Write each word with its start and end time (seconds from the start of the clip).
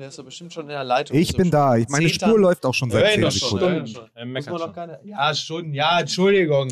Der 0.00 0.08
ist 0.08 0.18
doch 0.18 0.24
bestimmt 0.24 0.50
schon 0.50 0.62
in 0.62 0.70
der 0.70 0.82
Leitung. 0.82 1.14
Ich 1.14 1.32
So 1.32 1.36
bin 1.36 1.50
da. 1.50 1.76
Ich, 1.76 1.86
meine 1.90 2.08
Spur 2.08 2.38
läuft 2.40 2.64
auch 2.64 2.72
schon 2.72 2.90
seit 2.90 3.02
Hör 3.02 3.08
ihn 3.10 3.14
10 3.16 3.20
doch 3.20 3.30
schon, 3.32 3.60
Sekunden. 3.60 3.86
schon. 3.86 4.32
Man 4.32 4.42
schon. 4.42 4.96
Ja, 5.04 5.34
Stunden. 5.34 5.74
Ja, 5.74 6.00
Entschuldigung. 6.00 6.68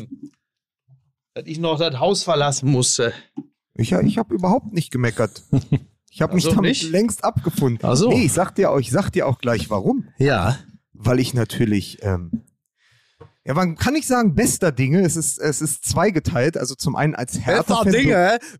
Dass 1.35 1.45
ich 1.45 1.59
noch 1.59 1.77
das 1.77 1.99
Haus 1.99 2.23
verlassen 2.23 2.71
musste. 2.71 3.13
Ich, 3.75 3.91
ich 3.91 4.17
habe 4.17 4.33
überhaupt 4.33 4.73
nicht 4.73 4.89
gemeckert. 4.91 5.43
Ich 6.11 6.23
habe 6.23 6.33
mich 6.33 6.43
so, 6.43 6.49
damit 6.49 6.69
nicht? 6.69 6.89
längst 6.89 7.23
abgefunden. 7.23 7.87
Ach 7.87 7.95
so. 7.95 8.09
Nee, 8.09 8.25
ich 8.25 8.33
sag 8.33 8.55
dir 8.55 8.71
auch, 8.71 8.79
ich 8.79 8.89
sag 8.89 9.11
dir 9.11 9.27
auch 9.27 9.37
gleich 9.37 9.69
warum. 9.69 10.07
Ja. 10.17 10.57
Weil 10.91 11.19
ich 11.19 11.35
natürlich, 11.35 11.99
ähm, 12.01 12.41
ja, 13.49 13.55
man 13.55 13.75
kann 13.75 13.95
nicht 13.95 14.07
sagen 14.07 14.35
bester 14.35 14.71
Dinge. 14.71 15.01
Es 15.01 15.15
ist, 15.15 15.39
es 15.39 15.59
ist 15.59 15.83
zweigeteilt. 15.83 16.55
Also 16.55 16.75
zum 16.75 16.95
einen 16.95 17.15
als 17.15 17.43
hertha 17.43 17.81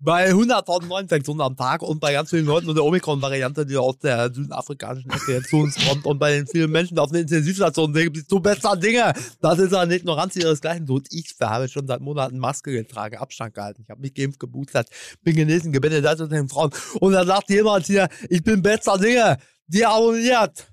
bei 0.01 0.31
100.000 0.31 0.87
Neuinfektionen 0.87 1.41
am 1.41 1.55
Tag 1.55 1.83
und 1.83 1.99
bei 1.99 2.11
ganz 2.13 2.31
vielen 2.31 2.47
Leuten 2.47 2.67
und 2.67 2.73
der 2.73 2.83
Omikron-Variante, 2.83 3.67
die 3.67 3.77
aus 3.77 3.99
der 3.99 4.33
südafrikanischen 4.33 5.11
Ecke 5.11 5.43
zu 5.43 5.57
uns 5.57 5.75
kommt 5.87 6.07
und 6.07 6.17
bei 6.17 6.31
den 6.31 6.47
vielen 6.47 6.71
Menschen 6.71 6.97
auf 6.97 7.11
den 7.11 7.21
Intensivstationen 7.21 7.93
gibt 7.93 8.17
es 8.17 8.23
so 8.27 8.39
besser 8.39 8.75
Dinge. 8.77 9.13
Das 9.41 9.59
ist 9.59 9.75
eine 9.75 9.93
Ignoranz 9.93 10.35
ihresgleichen. 10.35 10.89
Und 10.89 11.07
ich 11.11 11.35
habe 11.39 11.67
schon 11.67 11.85
seit 11.85 12.01
Monaten 12.01 12.39
Maske 12.39 12.71
getragen, 12.71 13.17
Abstand 13.17 13.53
gehalten. 13.53 13.83
Ich 13.83 13.91
habe 13.91 14.01
mich 14.01 14.15
geimpft, 14.15 14.39
geboostert, 14.39 14.89
bin 15.21 15.35
genesen, 15.35 15.71
gebildet 15.71 16.03
unter 16.03 16.35
den 16.35 16.49
Frauen. 16.49 16.71
Und 16.99 17.11
dann 17.11 17.27
sagt 17.27 17.51
jemand 17.51 17.85
hier, 17.85 18.09
ich 18.27 18.41
bin 18.41 18.63
besser 18.63 18.97
Dinge, 18.97 19.37
die 19.67 19.85
abonniert. 19.85 20.68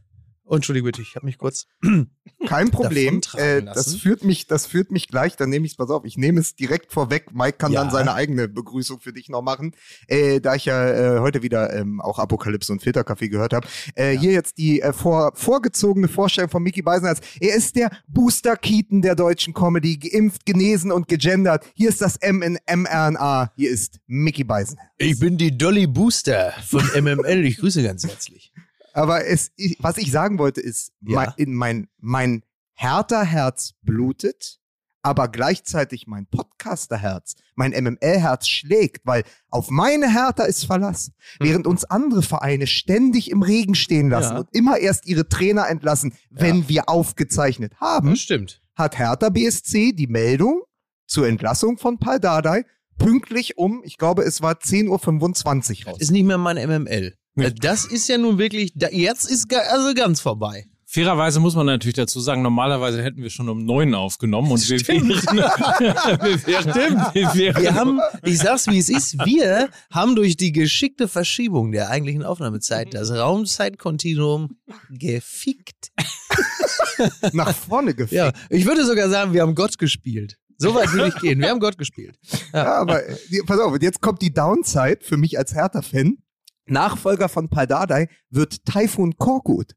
Entschuldige 0.49 0.85
bitte, 0.85 1.03
ich 1.03 1.17
habe 1.17 1.27
mich 1.27 1.39
kurz 1.39 1.67
Kein 2.47 2.71
Problem. 2.71 3.21
Äh, 3.37 3.61
lassen. 3.61 3.67
das 3.75 3.95
führt 3.97 4.23
mich, 4.25 4.47
das 4.47 4.67
führt 4.67 4.93
mich 4.93 5.09
gleich. 5.09 5.37
Dann 5.37 5.51
nehme 5.51 5.67
ich 5.67 5.73
es, 5.73 5.77
pass 5.77 5.91
auf, 5.91 6.05
ich 6.05 6.17
nehme 6.17 6.41
es 6.41 6.55
direkt 6.55 6.93
vorweg. 6.93 7.35
Mike 7.35 7.59
kann 7.59 7.73
Ja. 7.73 7.83
dann 7.83 7.91
seine 7.91 8.15
eigene 8.15 8.47
Begrüßung 8.49 9.01
für 9.01 9.13
dich 9.13 9.29
noch 9.29 9.43
machen. 9.43 9.75
Äh, 10.07 10.41
da 10.41 10.55
ich 10.55 10.67
ja 10.67 11.17
äh, 11.17 11.19
heute 11.21 11.43
wieder 11.43 11.73
ähm, 11.75 12.01
auch 12.01 12.19
Apokalypse 12.21 12.73
und 12.73 12.81
Filterkaffee 12.83 13.29
gehört 13.29 13.53
habe. 13.53 13.67
Äh, 13.97 14.17
Hier 14.17 14.33
jetzt 14.33 14.59
die 14.59 14.81
äh, 14.83 14.93
vor, 14.93 15.33
vorgezogene 15.35 16.07
Vorstellung 16.09 16.51
von 16.51 16.63
Mickey 16.63 16.83
Beisenherz. 16.83 17.21
Er 17.41 17.57
ist 17.57 17.75
der 17.75 17.91
Booster 18.07 18.57
Keaton 18.57 19.03
der 19.03 19.17
deutschen 19.17 19.53
Comedy, 19.55 19.97
geimpft, 19.97 20.47
genesen 20.47 20.93
und 20.93 21.09
gegendert. 21.09 21.65
Hier 21.75 21.89
ist 21.89 22.01
das 22.01 22.17
M 22.19 22.43
in 22.43 22.59
mRNA. 22.73 23.53
Hier 23.57 23.71
ist 23.71 23.99
Mickey 24.07 24.45
Beisenherz. 24.45 24.89
Ich 24.99 25.19
bin 25.19 25.37
die 25.39 25.57
Dolly 25.57 25.87
Booster 25.89 26.53
von 26.67 26.83
MML. 27.03 27.45
Ich 27.47 27.57
grüße 27.59 27.83
ganz 27.83 28.07
herzlich. 28.07 28.53
Aber 28.97 29.27
es, 29.27 29.51
ich, 29.57 29.77
was 29.81 29.99
ich 29.99 30.11
sagen 30.11 30.39
wollte 30.39 30.61
ist, 30.61 30.93
Ja. 31.03 31.17
mein, 31.17 31.33
in 31.37 31.55
mein, 31.55 31.89
mein 31.99 32.43
härter 32.73 33.25
Herz 33.25 33.75
blutet, 33.83 34.59
aber 35.03 35.29
gleichzeitig 35.29 36.07
mein 36.07 36.27
Podcaster-Herz, 36.27 37.35
mein 37.55 37.73
MML-Herz 37.73 38.49
schlägt, 38.49 39.07
weil 39.07 39.23
auf 39.51 39.71
meine 39.71 40.11
Hertha 40.13 40.45
ist 40.45 40.65
Verlass. 40.65 41.13
Während 41.39 41.67
uns 41.67 41.85
andere 41.85 42.23
Vereine 42.23 42.67
ständig 42.67 43.31
im 43.31 43.43
Regen 43.43 43.75
stehen 43.75 44.09
lassen 44.09 44.33
Ja. 44.33 44.39
und 44.41 44.49
immer 44.53 44.79
erst 44.79 45.07
ihre 45.07 45.29
Trainer 45.29 45.69
entlassen, 45.69 46.15
wenn 46.31 46.69
wir 46.69 46.89
aufgezeichnet 46.89 47.79
haben, 47.81 48.11
Das 48.11 48.21
stimmt. 48.21 48.63
hat 48.75 48.99
Hertha 48.99 49.29
BSC 49.29 49.93
die 49.93 50.07
Meldung 50.09 50.63
zur 51.07 51.29
Entlassung 51.29 51.79
von 51.79 51.99
Paul 51.99 52.19
Dardai 52.19 52.65
pünktlich 52.99 53.59
um, 53.59 53.83
ich 53.85 53.99
glaube, 53.99 54.23
es 54.23 54.41
war 54.41 54.55
10.25 54.55 55.85
Uhr 55.87 55.93
raus. 55.93 56.01
Ist 56.01 56.11
nicht 56.11 56.25
mehr 56.25 56.39
mein 56.39 56.57
MML. 56.57 57.15
Äh, 57.37 57.53
Das 57.53 57.85
ist 57.85 58.09
ja 58.09 58.19
nun 58.19 58.39
wirklich, 58.39 58.73
jetzt 58.91 59.25
ist 59.31 59.53
also 59.55 59.95
ganz 59.95 60.21
vorbei. 60.21 60.67
Fairerweise 60.89 61.41
muss 61.41 61.57
man 61.57 61.67
natürlich 61.67 61.97
dazu 61.97 62.21
sagen, 62.21 62.43
normalerweise 62.43 63.03
hätten 63.03 63.21
wir 63.21 63.29
schon 63.29 63.49
um 63.49 63.65
neun 63.65 63.93
aufgenommen 63.93 64.53
und 64.53 64.69
wir 64.71 64.79
wären, 64.87 65.09
wir 65.09 66.47
wären, 66.47 66.75
wir 67.13 67.35
wären 67.35 67.63
Wir 67.63 67.75
haben, 67.75 68.01
ich 68.23 68.39
sag's 68.39 68.69
wie 68.69 68.79
es 68.79 68.89
ist, 68.89 69.19
wir 69.27 69.69
haben 69.91 70.15
durch 70.15 70.37
die 70.37 70.53
geschickte 70.53 71.09
Verschiebung 71.09 71.73
der 71.73 71.91
eigentlichen 71.91 72.23
Aufnahmezeit 72.23 72.95
das 72.95 73.11
Raumzeitkontinuum 73.11 74.59
gefickt. 74.91 75.91
Nach 77.33 77.53
vorne 77.55 77.93
gefickt. 77.93 78.13
Ja, 78.13 78.33
ich 78.49 78.65
würde 78.65 78.87
sogar 78.87 79.11
sagen, 79.11 79.33
wir 79.33 79.43
haben 79.43 79.57
Gott 79.57 79.79
gespielt. 79.79 80.39
So 80.57 80.75
weit 80.75 80.93
will 80.93 81.09
ich 81.09 81.17
gehen. 81.21 81.41
Wir 81.41 81.51
haben 81.51 81.61
Gott 81.61 81.77
gespielt. 81.79 82.17
Ja, 82.55 82.81
aber 82.81 83.07
äh, 83.07 83.17
pass 83.45 83.59
auf, 83.59 83.77
jetzt 83.83 84.01
kommt 84.01 84.23
die 84.23 84.33
Downside 84.33 85.01
für 85.03 85.17
mich 85.17 85.37
als 85.37 85.53
Hertha-Fan. 85.53 86.19
Nachfolger 86.67 87.29
von 87.29 87.49
Paldadei 87.49 88.09
wird 88.31 88.65
Taifun 88.65 89.17
Korkut. 89.17 89.75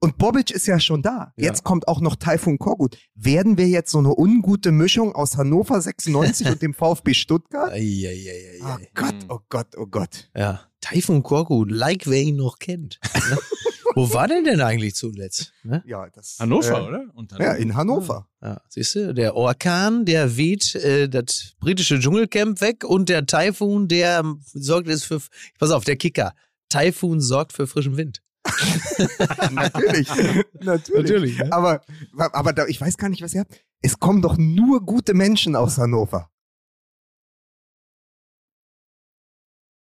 Und 0.00 0.18
Bobic 0.18 0.50
ist 0.50 0.66
ja 0.66 0.80
schon 0.80 1.00
da. 1.00 1.32
Ja. 1.36 1.46
Jetzt 1.46 1.62
kommt 1.62 1.86
auch 1.86 2.00
noch 2.00 2.16
Taifun 2.16 2.58
Korkut. 2.58 2.98
Werden 3.14 3.56
wir 3.56 3.68
jetzt 3.68 3.92
so 3.92 3.98
eine 3.98 4.12
ungute 4.12 4.72
Mischung 4.72 5.14
aus 5.14 5.36
Hannover 5.36 5.80
96 5.80 6.46
und 6.50 6.60
dem 6.60 6.74
VfB 6.74 7.14
Stuttgart? 7.14 7.70
Eieieiei. 7.70 8.58
Oh 8.62 8.78
Gott, 8.94 9.14
oh 9.28 9.38
Gott, 9.48 9.76
oh 9.76 9.86
Gott. 9.86 10.28
Ja, 10.36 10.62
Taifun 10.80 11.22
Korku, 11.22 11.64
like 11.64 12.08
wer 12.08 12.20
ihn 12.20 12.36
noch 12.36 12.58
kennt. 12.58 12.98
Wo 13.94 14.12
war 14.12 14.28
der 14.28 14.42
denn 14.42 14.60
eigentlich 14.60 14.94
zuletzt? 14.94 15.52
Ne? 15.62 15.82
Ja, 15.86 16.08
das, 16.10 16.36
Hannover, 16.38 16.78
äh, 16.78 16.88
oder? 16.88 17.04
Und 17.14 17.32
dann, 17.32 17.40
Ja, 17.40 17.52
in 17.52 17.74
Hannover. 17.74 18.28
Ja, 18.40 18.60
siehst 18.68 18.94
du, 18.94 19.14
der 19.14 19.36
Orkan, 19.36 20.04
der 20.04 20.36
weht 20.36 20.74
äh, 20.74 21.08
das 21.08 21.52
britische 21.60 21.98
Dschungelcamp 21.98 22.60
weg 22.60 22.84
und 22.84 23.08
der 23.08 23.26
Taifun, 23.26 23.88
der 23.88 24.24
sorgt 24.54 24.88
jetzt 24.88 25.04
für, 25.04 25.20
pass 25.58 25.70
auf, 25.70 25.84
der 25.84 25.96
Kicker. 25.96 26.34
Taifun 26.68 27.20
sorgt 27.20 27.52
für 27.52 27.66
frischen 27.66 27.96
Wind. 27.96 28.22
Natürlich. 29.52 30.08
Natürlich. 30.60 30.92
Natürlich, 30.94 31.38
ne? 31.38 31.52
Aber, 31.52 31.82
aber 32.16 32.52
da, 32.52 32.66
ich 32.66 32.80
weiß 32.80 32.96
gar 32.96 33.08
nicht, 33.08 33.22
was 33.22 33.34
ihr 33.34 33.40
habt. 33.40 33.64
Es 33.80 33.98
kommen 33.98 34.22
doch 34.22 34.36
nur 34.38 34.84
gute 34.84 35.14
Menschen 35.14 35.56
aus 35.56 35.78
Hannover. 35.78 36.31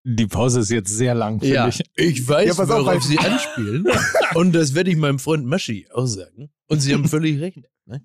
Die 0.09 0.25
Pause 0.28 0.62
ist 0.62 0.69
jetzt 0.69 0.90
sehr 0.90 1.13
lang, 1.16 1.40
finde 1.41 1.53
Ja, 1.56 1.68
ich. 1.68 1.81
ich 1.95 2.25
weiß, 2.28 2.45
Ja, 2.57 2.63
auf, 2.63 2.69
worauf 2.69 2.85
weil- 2.85 3.01
Sie 3.01 3.18
anspielen. 3.19 3.85
und 4.35 4.53
das 4.53 4.73
werde 4.73 4.90
ich 4.90 4.95
meinem 4.95 5.19
Freund 5.19 5.45
Maschi 5.45 5.85
auch 5.94 6.06
sagen. 6.06 6.50
Und 6.68 6.79
Sie 6.79 6.94
haben 6.94 7.06
völlig 7.09 7.41
recht. 7.41 7.57
Ne? 7.85 8.01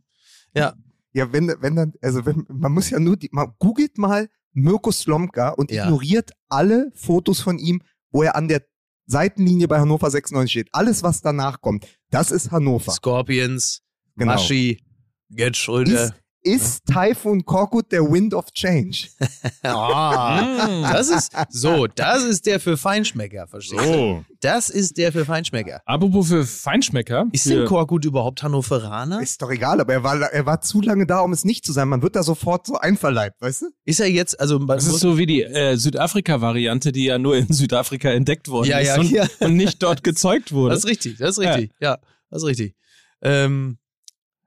Ja, 0.54 0.74
Ja, 1.12 1.32
wenn, 1.32 1.46
wenn 1.60 1.76
dann, 1.76 1.92
also 2.00 2.26
wenn, 2.26 2.44
man 2.48 2.72
muss 2.72 2.90
ja 2.90 2.98
nur, 2.98 3.16
die, 3.16 3.28
man 3.30 3.52
googelt 3.58 3.98
mal 3.98 4.28
Mirko 4.52 4.90
Slomka 4.90 5.50
und 5.50 5.70
Ja. 5.70 5.84
ignoriert 5.84 6.32
alle 6.48 6.90
Fotos 6.94 7.40
von 7.40 7.58
ihm, 7.58 7.82
wo 8.10 8.22
er 8.24 8.34
an 8.34 8.48
der 8.48 8.64
Seitenlinie 9.06 9.68
bei 9.68 9.78
Hannover 9.78 10.10
96 10.10 10.50
steht. 10.50 10.68
Alles, 10.72 11.02
was 11.04 11.20
danach 11.20 11.60
kommt, 11.60 11.86
das 12.10 12.30
ist 12.32 12.50
Hannover. 12.50 12.90
Scorpions, 12.92 13.82
Genau. 14.16 14.32
Maschi, 14.32 14.82
Gerd 15.30 15.56
Schröder. 15.56 16.14
Ist 16.44 16.86
Typhoon 16.86 17.44
Korkut 17.44 17.92
der 17.92 18.02
Wind 18.02 18.34
of 18.34 18.50
Change? 18.52 19.08
Ah, 19.64 20.92
das 20.92 21.08
ist 21.08 21.32
so, 21.50 21.86
das 21.86 22.24
ist 22.24 22.46
der 22.46 22.58
für 22.58 22.76
Feinschmecker, 22.76 23.46
verstehst 23.46 23.80
du? 23.80 23.92
So. 23.92 24.24
Das 24.40 24.70
ist 24.70 24.98
der 24.98 25.12
für 25.12 25.24
Feinschmecker. 25.24 25.80
Apropos 25.86 26.28
für 26.28 26.44
Feinschmecker. 26.44 27.26
Ist 27.30 27.48
denn 27.48 27.64
Korkut 27.64 28.04
überhaupt 28.04 28.42
Hannoveraner? 28.42 29.22
Ist 29.22 29.40
doch 29.40 29.50
egal, 29.50 29.80
aber 29.80 29.92
er 29.92 30.02
war, 30.02 30.20
er 30.20 30.46
war 30.46 30.60
zu 30.60 30.80
lange 30.80 31.06
da, 31.06 31.20
um 31.20 31.32
es 31.32 31.44
nicht 31.44 31.64
zu 31.64 31.72
sein. 31.72 31.88
Man 31.88 32.02
wird 32.02 32.16
da 32.16 32.24
sofort 32.24 32.66
so 32.66 32.76
einverleibt, 32.76 33.40
weißt 33.40 33.62
du? 33.62 33.66
Ist 33.84 34.00
er 34.00 34.10
jetzt, 34.10 34.38
also 34.40 34.58
man 34.58 34.76
Das 34.78 34.86
ist 34.86 34.98
so 34.98 35.16
wie 35.16 35.26
die 35.26 35.42
äh, 35.42 35.76
Südafrika-Variante, 35.76 36.90
die 36.90 37.04
ja 37.04 37.18
nur 37.18 37.36
in 37.36 37.46
Südafrika 37.52 38.10
entdeckt 38.10 38.48
worden 38.48 38.68
Ja, 38.68 38.78
ist 38.78 38.88
ja, 38.88 38.98
und, 38.98 39.10
ja. 39.10 39.26
und 39.40 39.56
nicht 39.56 39.80
dort 39.82 40.02
gezeugt 40.02 40.52
wurde. 40.52 40.74
das 40.74 40.84
ist 40.84 40.90
richtig, 40.90 41.18
das 41.18 41.30
ist 41.30 41.38
richtig, 41.38 41.70
ja, 41.80 41.98
das 42.30 42.42
ist 42.42 42.48
richtig. 42.48 42.74
Ähm, 43.22 43.78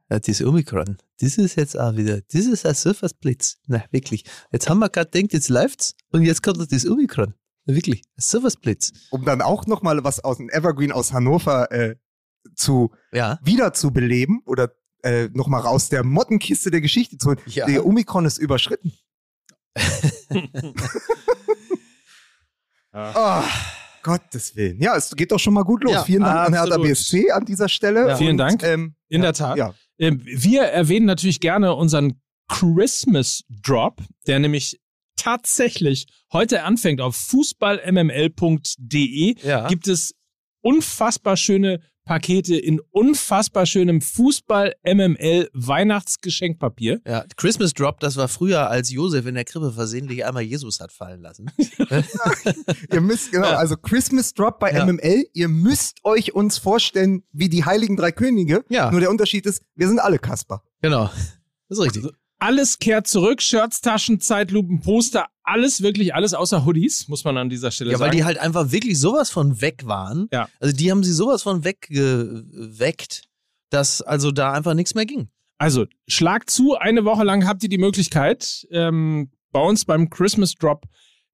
ja, 0.10 0.20
das 0.20 0.42
Omikron, 0.42 0.98
das 1.20 1.38
ist 1.38 1.56
jetzt 1.56 1.78
auch 1.80 1.96
wieder, 1.96 2.22
das 2.22 2.46
ist 2.46 2.66
ein 2.66 2.76
Surfersblitz. 2.76 3.58
Na, 3.68 3.84
wirklich. 3.92 4.24
Jetzt 4.52 4.70
haben 4.70 4.80
wir 4.80 4.90
gerade 4.90 5.10
gedacht, 5.10 5.34
jetzt 5.34 5.50
läuft's 5.50 5.96
und 6.12 6.24
jetzt 6.24 6.44
kommt 6.44 6.58
noch 6.58 6.68
das 6.68 6.86
Omikron. 6.88 7.34
Na, 7.66 7.74
wirklich, 7.76 8.04
ein 8.18 8.22
Surfersblitz. 8.22 8.92
Um 9.12 9.26
dann 9.26 9.42
auch 9.42 9.66
nochmal 9.66 10.04
was 10.04 10.24
aus 10.24 10.38
dem 10.38 10.50
Evergreen 10.50 10.92
aus 10.92 11.12
Hannover 11.14 11.72
äh, 11.72 11.96
zu 12.56 12.92
Ja. 13.12 13.40
wieder 13.44 13.74
zu 13.74 13.92
beleben 13.92 14.42
oder 14.46 14.72
äh, 15.04 15.30
nochmal 15.34 15.62
raus 15.62 15.90
der 15.90 16.04
Mottenkiste 16.04 16.70
der 16.72 16.82
Geschichte 16.82 17.18
zu 17.18 17.30
holen. 17.30 17.40
Ja. 17.48 17.66
Der 17.66 17.86
Omikron 17.86 18.26
ist 18.26 18.38
überschritten. 18.38 18.94
Oh, 22.98 23.42
Gottes 24.04 24.56
Willen. 24.56 24.80
Ja, 24.82 24.96
es 24.96 25.14
geht 25.16 25.32
doch 25.32 25.40
schon 25.40 25.54
mal 25.54 25.64
gut 25.64 25.84
los. 25.84 25.92
Ja, 25.94 26.04
Vielen 26.06 26.22
Dank 26.24 26.48
an 26.48 26.54
Hertha 26.54 26.76
absolut. 26.76 26.88
BSC 26.88 27.32
an 27.32 27.44
dieser 27.46 27.68
Stelle. 27.68 28.08
Ja. 28.08 28.16
Vielen 28.16 28.38
Dank. 28.38 28.64
Ähm, 28.64 28.96
In 29.10 29.22
ja, 29.22 29.32
der 29.32 29.34
Tat. 29.34 29.58
Ja. 29.58 29.74
Ähm, 30.00 30.22
Wir 30.24 30.64
erwähnen 30.64 31.06
natürlich 31.06 31.40
gerne 31.40 31.76
unseren 31.76 32.20
Christmas 32.48 33.44
Drop, 33.50 34.02
der 34.28 34.38
nämlich 34.40 34.80
tatsächlich 35.16 36.06
heute 36.32 36.64
anfängt 36.64 37.02
auf 37.02 37.16
fußballmml.de. 37.16 39.36
Ja. 39.44 39.68
Gibt 39.68 39.88
es 39.88 40.14
unfassbar 40.62 41.38
schöne 41.38 41.82
Pakete 42.06 42.56
in 42.56 42.80
unfassbar 42.92 43.66
schönem 43.66 44.00
Fußball-MML 44.02 45.50
Weihnachtsgeschenkpapier. 45.54 47.02
Ja, 47.06 47.26
Christmas 47.36 47.74
Drop, 47.74 48.00
das 48.00 48.16
war 48.16 48.28
früher, 48.28 48.70
als 48.70 48.92
Josef 48.92 49.26
in 49.26 49.34
der 49.36 49.44
Krippe 49.44 49.72
versehentlich 49.72 50.24
einmal 50.24 50.44
Jesus 50.44 50.80
hat 50.80 50.92
fallen 50.92 51.22
lassen. 51.22 51.50
Ihr 52.92 53.02
müsst, 53.02 53.32
genau, 53.32 53.48
Ja. 53.48 53.58
also 53.58 53.76
Christmas 53.76 54.34
Drop 54.34 54.60
bei 54.60 54.72
Ja. 54.72 54.86
MML. 54.86 55.26
Ihr 55.34 55.48
müsst 55.48 56.00
euch 56.04 56.34
uns 56.34 56.58
vorstellen 56.58 57.24
wie 57.32 57.50
die 57.50 57.66
Heiligen 57.66 57.96
Drei 57.98 58.12
Könige. 58.12 58.64
Ja. 58.70 58.92
Nur 58.92 59.00
der 59.00 59.10
Unterschied 59.10 59.46
ist, 59.46 59.62
wir 59.76 59.88
sind 59.88 60.00
alle 60.00 60.20
Kasper. 60.20 60.62
Genau. 60.82 61.10
Das 61.70 61.80
ist 61.80 61.84
richtig. 61.84 62.06
Alles 62.38 62.78
kehrt 62.80 63.08
zurück, 63.08 63.42
Shirts, 63.42 63.82
Taschen, 63.82 64.20
Zeitlupen, 64.20 64.82
Poster, 64.82 65.26
alles, 65.46 65.82
wirklich 65.82 66.14
alles 66.16 66.34
außer 66.34 66.66
Hoodies, 66.66 67.08
muss 67.08 67.24
man 67.24 67.38
an 67.38 67.50
dieser 67.50 67.72
Stelle 67.72 67.92
Ja, 67.92 67.98
sagen. 67.98 68.12
weil 68.12 68.18
die 68.18 68.24
halt 68.24 68.38
einfach 68.38 68.72
wirklich 68.72 69.00
sowas 69.00 69.30
von 69.30 69.62
weg 69.62 69.84
waren. 69.86 70.28
Ja. 70.32 70.50
Also 70.60 70.76
die 70.76 70.92
haben 70.92 71.04
sie 71.04 71.14
sowas 71.14 71.44
von 71.44 71.64
weggeweckt, 71.64 73.24
dass 73.70 74.02
also 74.02 74.32
da 74.32 74.52
einfach 74.54 74.74
nichts 74.74 74.96
mehr 74.96 75.06
ging. 75.06 75.30
Also, 75.58 75.86
schlag 76.08 76.50
zu, 76.50 76.76
eine 76.76 77.06
Woche 77.06 77.24
lang 77.24 77.48
habt 77.48 77.64
ihr 77.64 77.70
die 77.70 77.78
Möglichkeit, 77.78 78.68
ähm, 78.72 79.32
bei 79.52 79.62
uns 79.62 79.86
beim 79.86 80.10
Christmas 80.10 80.54
Drop 80.56 80.84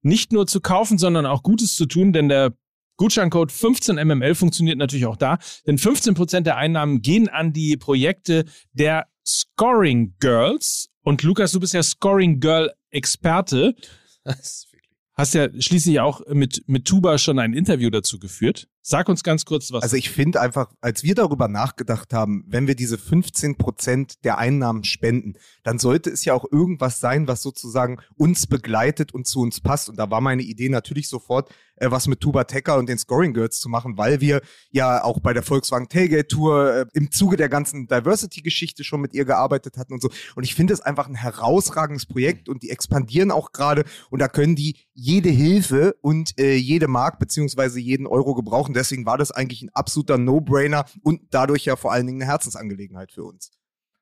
nicht 0.02 0.32
nur 0.32 0.46
zu 0.46 0.60
kaufen, 0.60 0.96
sondern 0.96 1.26
auch 1.26 1.42
Gutes 1.42 1.74
zu 1.74 1.86
tun, 1.86 2.12
denn 2.12 2.28
der 2.28 2.52
Gutscheincode 2.98 3.50
15mml 3.50 4.34
funktioniert 4.36 4.78
natürlich 4.78 5.06
auch 5.06 5.16
da, 5.16 5.38
denn 5.66 5.76
15% 5.76 6.42
der 6.42 6.56
Einnahmen 6.56 7.02
gehen 7.02 7.28
an 7.28 7.52
die 7.52 7.76
Projekte 7.76 8.44
der 8.72 9.06
Scoring 9.26 10.14
Girls. 10.20 10.88
Und 11.02 11.22
Lukas, 11.24 11.50
du 11.52 11.58
bist 11.58 11.74
ja 11.74 11.82
Scoring 11.82 12.38
Girl 12.38 12.72
Experte. 12.90 13.74
Hast 15.14 15.34
ja 15.34 15.48
schließlich 15.60 16.00
auch 16.00 16.22
mit, 16.28 16.64
mit 16.68 16.86
Tuba 16.86 17.18
schon 17.18 17.38
ein 17.38 17.52
Interview 17.52 17.90
dazu 17.90 18.18
geführt. 18.18 18.68
Sag 18.80 19.10
uns 19.10 19.22
ganz 19.22 19.44
kurz 19.44 19.70
was. 19.70 19.82
Also 19.82 19.96
ich 19.96 20.08
finde 20.08 20.40
einfach, 20.40 20.72
als 20.80 21.02
wir 21.02 21.14
darüber 21.14 21.48
nachgedacht 21.48 22.14
haben, 22.14 22.44
wenn 22.48 22.66
wir 22.66 22.74
diese 22.74 22.96
15 22.96 23.58
Prozent 23.58 24.24
der 24.24 24.38
Einnahmen 24.38 24.84
spenden, 24.84 25.34
dann 25.64 25.78
sollte 25.78 26.08
es 26.08 26.24
ja 26.24 26.32
auch 26.32 26.46
irgendwas 26.50 26.98
sein, 26.98 27.28
was 27.28 27.42
sozusagen 27.42 27.98
uns 28.16 28.46
begleitet 28.46 29.12
und 29.12 29.26
zu 29.26 29.40
uns 29.40 29.60
passt. 29.60 29.90
Und 29.90 29.98
da 29.98 30.10
war 30.10 30.22
meine 30.22 30.42
Idee 30.42 30.70
natürlich 30.70 31.08
sofort, 31.08 31.50
äh, 31.82 31.90
was 31.90 32.06
mit 32.06 32.20
Tuba 32.20 32.44
Tecker 32.44 32.78
und 32.78 32.88
den 32.88 32.98
Scoring 32.98 33.34
Girls 33.34 33.58
zu 33.58 33.68
machen, 33.68 33.98
weil 33.98 34.20
wir 34.20 34.40
ja 34.70 35.02
auch 35.02 35.18
bei 35.18 35.32
der 35.32 35.42
Volkswagen 35.42 35.88
Tailgate 35.88 36.28
Tour 36.28 36.74
äh, 36.74 36.86
im 36.94 37.10
Zuge 37.10 37.36
der 37.36 37.48
ganzen 37.48 37.88
Diversity-Geschichte 37.88 38.84
schon 38.84 39.00
mit 39.00 39.14
ihr 39.14 39.24
gearbeitet 39.24 39.76
hatten 39.76 39.92
und 39.92 40.00
so. 40.00 40.08
Und 40.36 40.44
ich 40.44 40.54
finde 40.54 40.74
es 40.74 40.80
einfach 40.80 41.08
ein 41.08 41.16
herausragendes 41.16 42.06
Projekt 42.06 42.48
und 42.48 42.62
die 42.62 42.70
expandieren 42.70 43.32
auch 43.32 43.52
gerade 43.52 43.84
und 44.10 44.20
da 44.20 44.28
können 44.28 44.54
die 44.54 44.76
jede 44.94 45.28
Hilfe 45.28 45.96
und 46.00 46.38
äh, 46.38 46.54
jede 46.54 46.86
Mark 46.86 47.18
beziehungsweise 47.18 47.80
jeden 47.80 48.06
Euro 48.06 48.34
gebrauchen. 48.34 48.74
Deswegen 48.74 49.04
war 49.04 49.18
das 49.18 49.32
eigentlich 49.32 49.62
ein 49.62 49.70
absoluter 49.70 50.18
No-Brainer 50.18 50.84
und 51.02 51.22
dadurch 51.30 51.64
ja 51.64 51.74
vor 51.74 51.92
allen 51.92 52.06
Dingen 52.06 52.22
eine 52.22 52.30
Herzensangelegenheit 52.30 53.10
für 53.10 53.24
uns. 53.24 53.50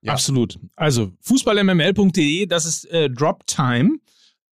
Ja. 0.02 0.12
Absolut. 0.12 0.58
Also 0.76 1.12
fußballmml.de, 1.22 2.46
das 2.46 2.66
ist 2.66 2.84
äh, 2.86 3.08
Drop 3.08 3.46
Time. 3.46 3.98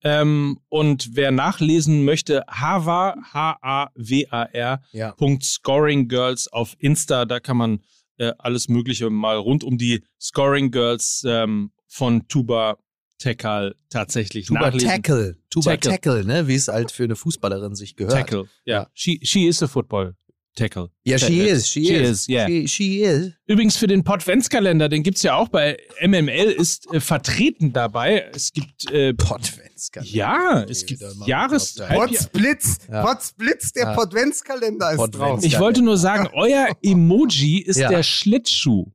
Ähm, 0.03 0.59
und 0.69 1.15
wer 1.15 1.31
nachlesen 1.31 2.05
möchte, 2.05 2.43
Hava, 2.47 3.15
H-A-W-A-R, 3.33 4.81
Ja. 4.91 5.11
Punkt 5.13 5.43
Scoring 5.43 6.07
Girls 6.07 6.47
auf 6.51 6.75
Insta, 6.79 7.25
da 7.25 7.39
kann 7.39 7.57
man 7.57 7.79
äh, 8.17 8.33
alles 8.37 8.67
Mögliche 8.69 9.09
mal 9.09 9.37
rund 9.37 9.63
um 9.63 9.77
die 9.77 10.03
Scoring 10.19 10.71
Girls 10.71 11.23
ähm, 11.27 11.71
von 11.87 12.27
Tuba 12.27 12.77
Tekal 13.19 13.75
tatsächlich 13.89 14.47
Tuba 14.47 14.61
nachlesen. 14.61 14.89
Tackle. 14.89 15.37
Tuba 15.49 15.71
Tackle. 15.71 15.91
Tackle, 15.91 16.25
ne? 16.25 16.47
Wie 16.47 16.55
es 16.55 16.67
halt 16.67 16.91
für 16.91 17.03
eine 17.03 17.15
Fußballerin 17.15 17.73
sich 17.73 17.95
gehört. 17.95 18.13
Tackle. 18.13 18.47
Ja. 18.65 18.87
She, 18.93 19.19
she 19.23 19.47
is 19.47 19.63
a 19.63 19.67
football 19.67 20.15
tackle. 20.57 20.89
Ja, 21.05 21.17
she 21.17 21.41
Äh, 21.41 21.51
is. 21.51 21.69
She, 21.69 21.85
she 21.85 21.93
is. 21.93 22.09
is, 22.21 22.27
yeah. 22.29 22.47
She, 22.47 22.67
she 22.67 23.01
is. 23.03 23.31
Übrigens 23.45 23.77
für 23.77 23.87
den 23.87 24.03
Podventskalender, 24.03 24.89
den 24.89 25.03
gibt's 25.03 25.21
ja 25.23 25.35
auch 25.35 25.47
bei 25.49 25.77
MML, 26.01 26.51
ist 26.51 26.91
äh, 26.93 26.99
vertreten 26.99 27.71
dabei. 27.71 28.29
Es 28.33 28.51
gibt 28.51 28.91
äh, 28.91 29.13
Podventskalender. 29.13 30.13
ja, 30.15 30.63
es 30.69 30.85
gibt 30.85 31.01
Jahres 31.25 31.75
Potzblitz, 31.75 32.79
Ja. 32.91 33.03
Potzblitz, 33.05 33.71
der 33.73 33.83
Ja. 33.83 33.93
Podventskalender 33.95 34.91
ist 34.91 35.11
drauf. 35.11 35.43
Ich 35.43 35.59
wollte 35.59 35.81
nur 35.81 35.97
sagen, 35.97 36.27
euer 36.33 36.67
Emoji 36.81 37.59
ist 37.61 37.77
Ja. 37.77 37.89
der 37.89 38.03
Schlittschuh. 38.03 38.87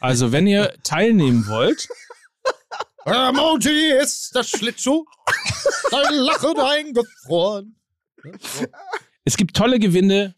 Also 0.00 0.32
wenn 0.32 0.46
ihr 0.46 0.72
teilnehmen 0.82 1.46
wollt, 1.48 1.86
Emoji 3.04 3.92
ist 4.00 4.34
das 4.34 4.48
Schlittschuh. 4.48 5.04
Dein 5.90 6.14
Lachen 6.14 6.58
eingefroren. 6.58 7.76
es 9.24 9.36
gibt 9.36 9.56
tolle 9.56 9.78
Gewinne, 9.78 10.34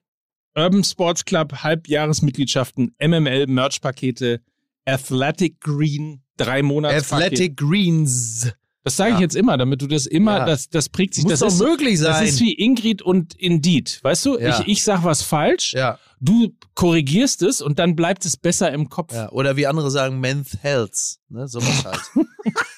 Urban 0.57 0.85
Sports 0.85 1.25
Club, 1.25 1.53
Halbjahresmitgliedschaften, 1.63 2.95
MML 3.01 3.47
Merch-Pakete, 3.47 4.41
Athletic 4.87 5.61
Green, 5.61 6.23
drei 6.37 6.63
Monats 6.63 7.13
Athletic 7.13 7.57
Greens. 7.57 8.53
Das 8.85 8.97
sage 8.97 9.13
ich 9.13 9.17
Ja. 9.17 9.23
jetzt 9.23 9.35
immer, 9.35 9.57
damit 9.57 9.81
du 9.81 9.87
das 9.87 10.05
immer, 10.05 10.39
Ja. 10.39 10.45
das, 10.45 10.69
das 10.69 10.91
prägt 10.91 11.15
sich. 11.15 11.25
Muss 11.25 11.33
das 11.33 11.41
doch 11.41 11.47
ist, 11.49 11.59
möglich 11.61 11.99
Das 12.01 12.19
sein. 12.19 12.27
ist 12.29 12.41
wie 12.41 12.53
Ingrid 12.53 13.01
und 13.01 13.35
Indeed. 13.35 13.99
Weißt 14.03 14.27
du, 14.27 14.39
Ja. 14.39 14.61
ich, 14.61 14.69
ich 14.69 14.85
sag 14.85 15.05
was 15.05 15.23
falsch, 15.23 15.73
ja, 15.73 15.99
du 16.21 16.55
korrigierst 16.75 17.41
es 17.43 17.63
und 17.63 17.79
dann 17.79 17.97
bleibt 17.97 18.27
es 18.27 18.37
besser 18.37 18.71
im 18.73 18.91
Kopf. 18.91 19.15
Oder 19.31 19.57
wie 19.57 19.67
andere 19.67 19.91
sagen, 19.91 20.21
Men's 20.21 20.59
Health. 20.61 21.17
Ne? 21.31 21.49
Sowas 21.49 21.85
halt. 21.85 22.01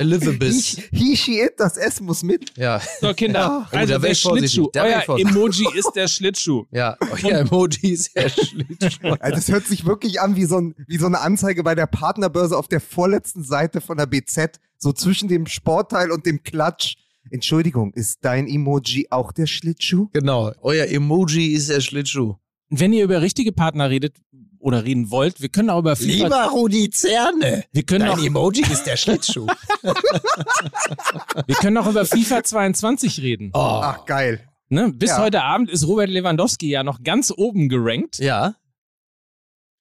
Elizabeth. 0.00 0.88
He, 0.92 1.16
she, 1.16 1.40
it, 1.40 1.54
das 1.58 1.76
S 1.76 2.00
muss 2.00 2.22
mit. 2.22 2.56
Ja. 2.56 2.80
So, 3.00 3.12
Kinder, 3.14 3.66
Oh, 3.72 3.76
also 3.76 3.94
wär 3.94 3.98
der. 4.00 4.14
Schlittschuh. 4.14 4.70
Ich 4.74 4.80
Euer. 4.80 5.18
Emoji 5.18 5.66
ist 5.74 5.92
der 5.94 6.08
Schlittschuh. 6.08 6.64
Ja, 6.70 6.96
euer 7.00 7.38
Emoji 7.40 7.90
ist 7.92 8.10
ja 8.16 8.28
Schlittschuh. 8.28 9.16
Also 9.20 9.36
das 9.36 9.48
hört 9.48 9.66
sich 9.66 9.84
wirklich 9.84 10.20
an 10.20 10.36
wie 10.36 10.44
so, 10.44 10.58
ein, 10.58 10.74
wie 10.86 10.98
so 10.98 11.06
eine 11.06 11.20
Anzeige 11.20 11.62
bei 11.62 11.74
der 11.74 11.86
Partnerbörse 11.86 12.56
auf 12.56 12.68
der 12.68 12.80
vorletzten 12.80 13.42
Seite 13.42 13.80
von 13.80 13.96
der 13.96 14.06
BZ, 14.06 14.60
so 14.76 14.92
zwischen 14.92 15.28
dem 15.28 15.46
Sportteil 15.46 16.10
und 16.10 16.26
dem 16.26 16.42
Klatsch. 16.42 16.96
Entschuldigung, 17.30 17.92
ist 17.92 18.18
dein 18.22 18.46
Emoji 18.48 19.08
auch 19.10 19.32
der 19.32 19.46
Schlittschuh? 19.46 20.08
Genau. 20.12 20.52
Euer 20.62 20.86
Emoji 20.86 21.48
ist 21.48 21.68
der 21.68 21.80
Schlittschuh. 21.80 22.36
Wenn 22.70 22.92
ihr 22.92 23.04
über 23.04 23.20
richtige 23.22 23.52
Partner 23.52 23.90
redet 23.90 24.16
oder 24.60 24.84
reden 24.84 25.10
wollt, 25.10 25.40
wir 25.40 25.48
können 25.48 25.70
auch 25.70 25.78
über 25.80 25.96
FIFA. 25.96 26.24
Lieber 26.24 26.44
Rudi 26.50 26.90
Zerne. 26.90 27.64
wir 27.72 27.82
können 27.84 28.06
Dein 28.06 28.18
auch, 28.18 28.22
Emoji 28.24 28.62
ist 28.62 28.84
der 28.84 28.96
Schlittschuh. 28.96 29.46
wir 31.46 31.54
können 31.56 31.76
auch 31.78 31.86
über 31.88 32.04
FIFA 32.04 32.42
22 32.44 33.20
reden. 33.22 33.50
Oh. 33.54 33.58
Ach, 33.58 34.04
geil. 34.04 34.40
Ne? 34.68 34.92
Bis 34.92 35.10
Ja. 35.10 35.18
heute 35.22 35.42
Abend 35.42 35.70
ist 35.70 35.86
Robert 35.86 36.10
Lewandowski 36.10 36.68
ja 36.68 36.82
noch 36.82 37.02
ganz 37.02 37.32
oben 37.36 37.68
gerankt. 37.68 38.18
Ja. 38.18 38.54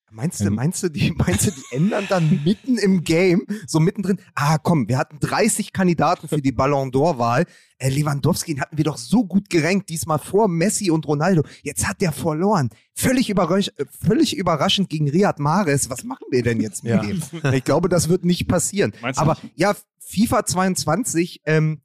Meinst 0.09 0.39
du, 0.39 0.49
meinst 0.51 0.81
du, 0.83 0.89
die, 0.89 1.11
meinst 1.17 1.47
du, 1.47 1.51
die 1.51 1.75
ändern 1.75 2.05
dann 2.07 2.41
mitten 2.45 2.77
im 2.77 3.03
Game, 3.03 3.45
so 3.67 3.79
mittendrin? 3.79 4.19
Ah, 4.35 4.57
komm, 4.57 4.87
wir 4.87 4.97
hatten 4.97 5.19
30 5.19 5.73
Kandidaten 5.73 6.27
für 6.29 6.41
die 6.41 6.53
Ballon 6.53 6.91
d'Or-Wahl. 6.91 7.45
Äh, 7.77 7.89
Lewandowski 7.89 8.53
den 8.53 8.61
hatten 8.61 8.77
wir 8.77 8.85
doch 8.85 8.97
so 8.97 9.25
gut 9.25 9.49
gerankt, 9.49 9.89
diesmal 9.89 10.17
vor 10.17 10.47
Messi 10.47 10.89
und 10.89 11.05
Ronaldo. 11.07 11.43
Jetzt 11.61 11.87
hat 11.87 11.99
der 12.01 12.11
verloren. 12.13 12.69
Völlig, 12.95 13.29
überrasch 13.29 13.67
äh, 13.77 13.85
völlig 13.89 14.35
überraschend 14.37 14.89
gegen 14.89 15.09
Riyad 15.09 15.39
Mahrez. 15.39 15.89
Was 15.89 16.03
machen 16.03 16.25
wir 16.31 16.41
denn 16.41 16.61
jetzt 16.61 16.83
mit 16.85 16.93
Ja. 16.93 17.01
dem? 17.01 17.21
Ich 17.53 17.63
glaube, 17.65 17.89
das 17.89 18.07
wird 18.07 18.23
nicht 18.23 18.47
passieren. 18.47 18.93
Meinst 19.01 19.19
Aber 19.19 19.37
nicht? 19.43 19.53
ja, 19.59 19.75
FIFA 19.99 20.45
22, 20.45 21.41
ähm, 21.45 21.81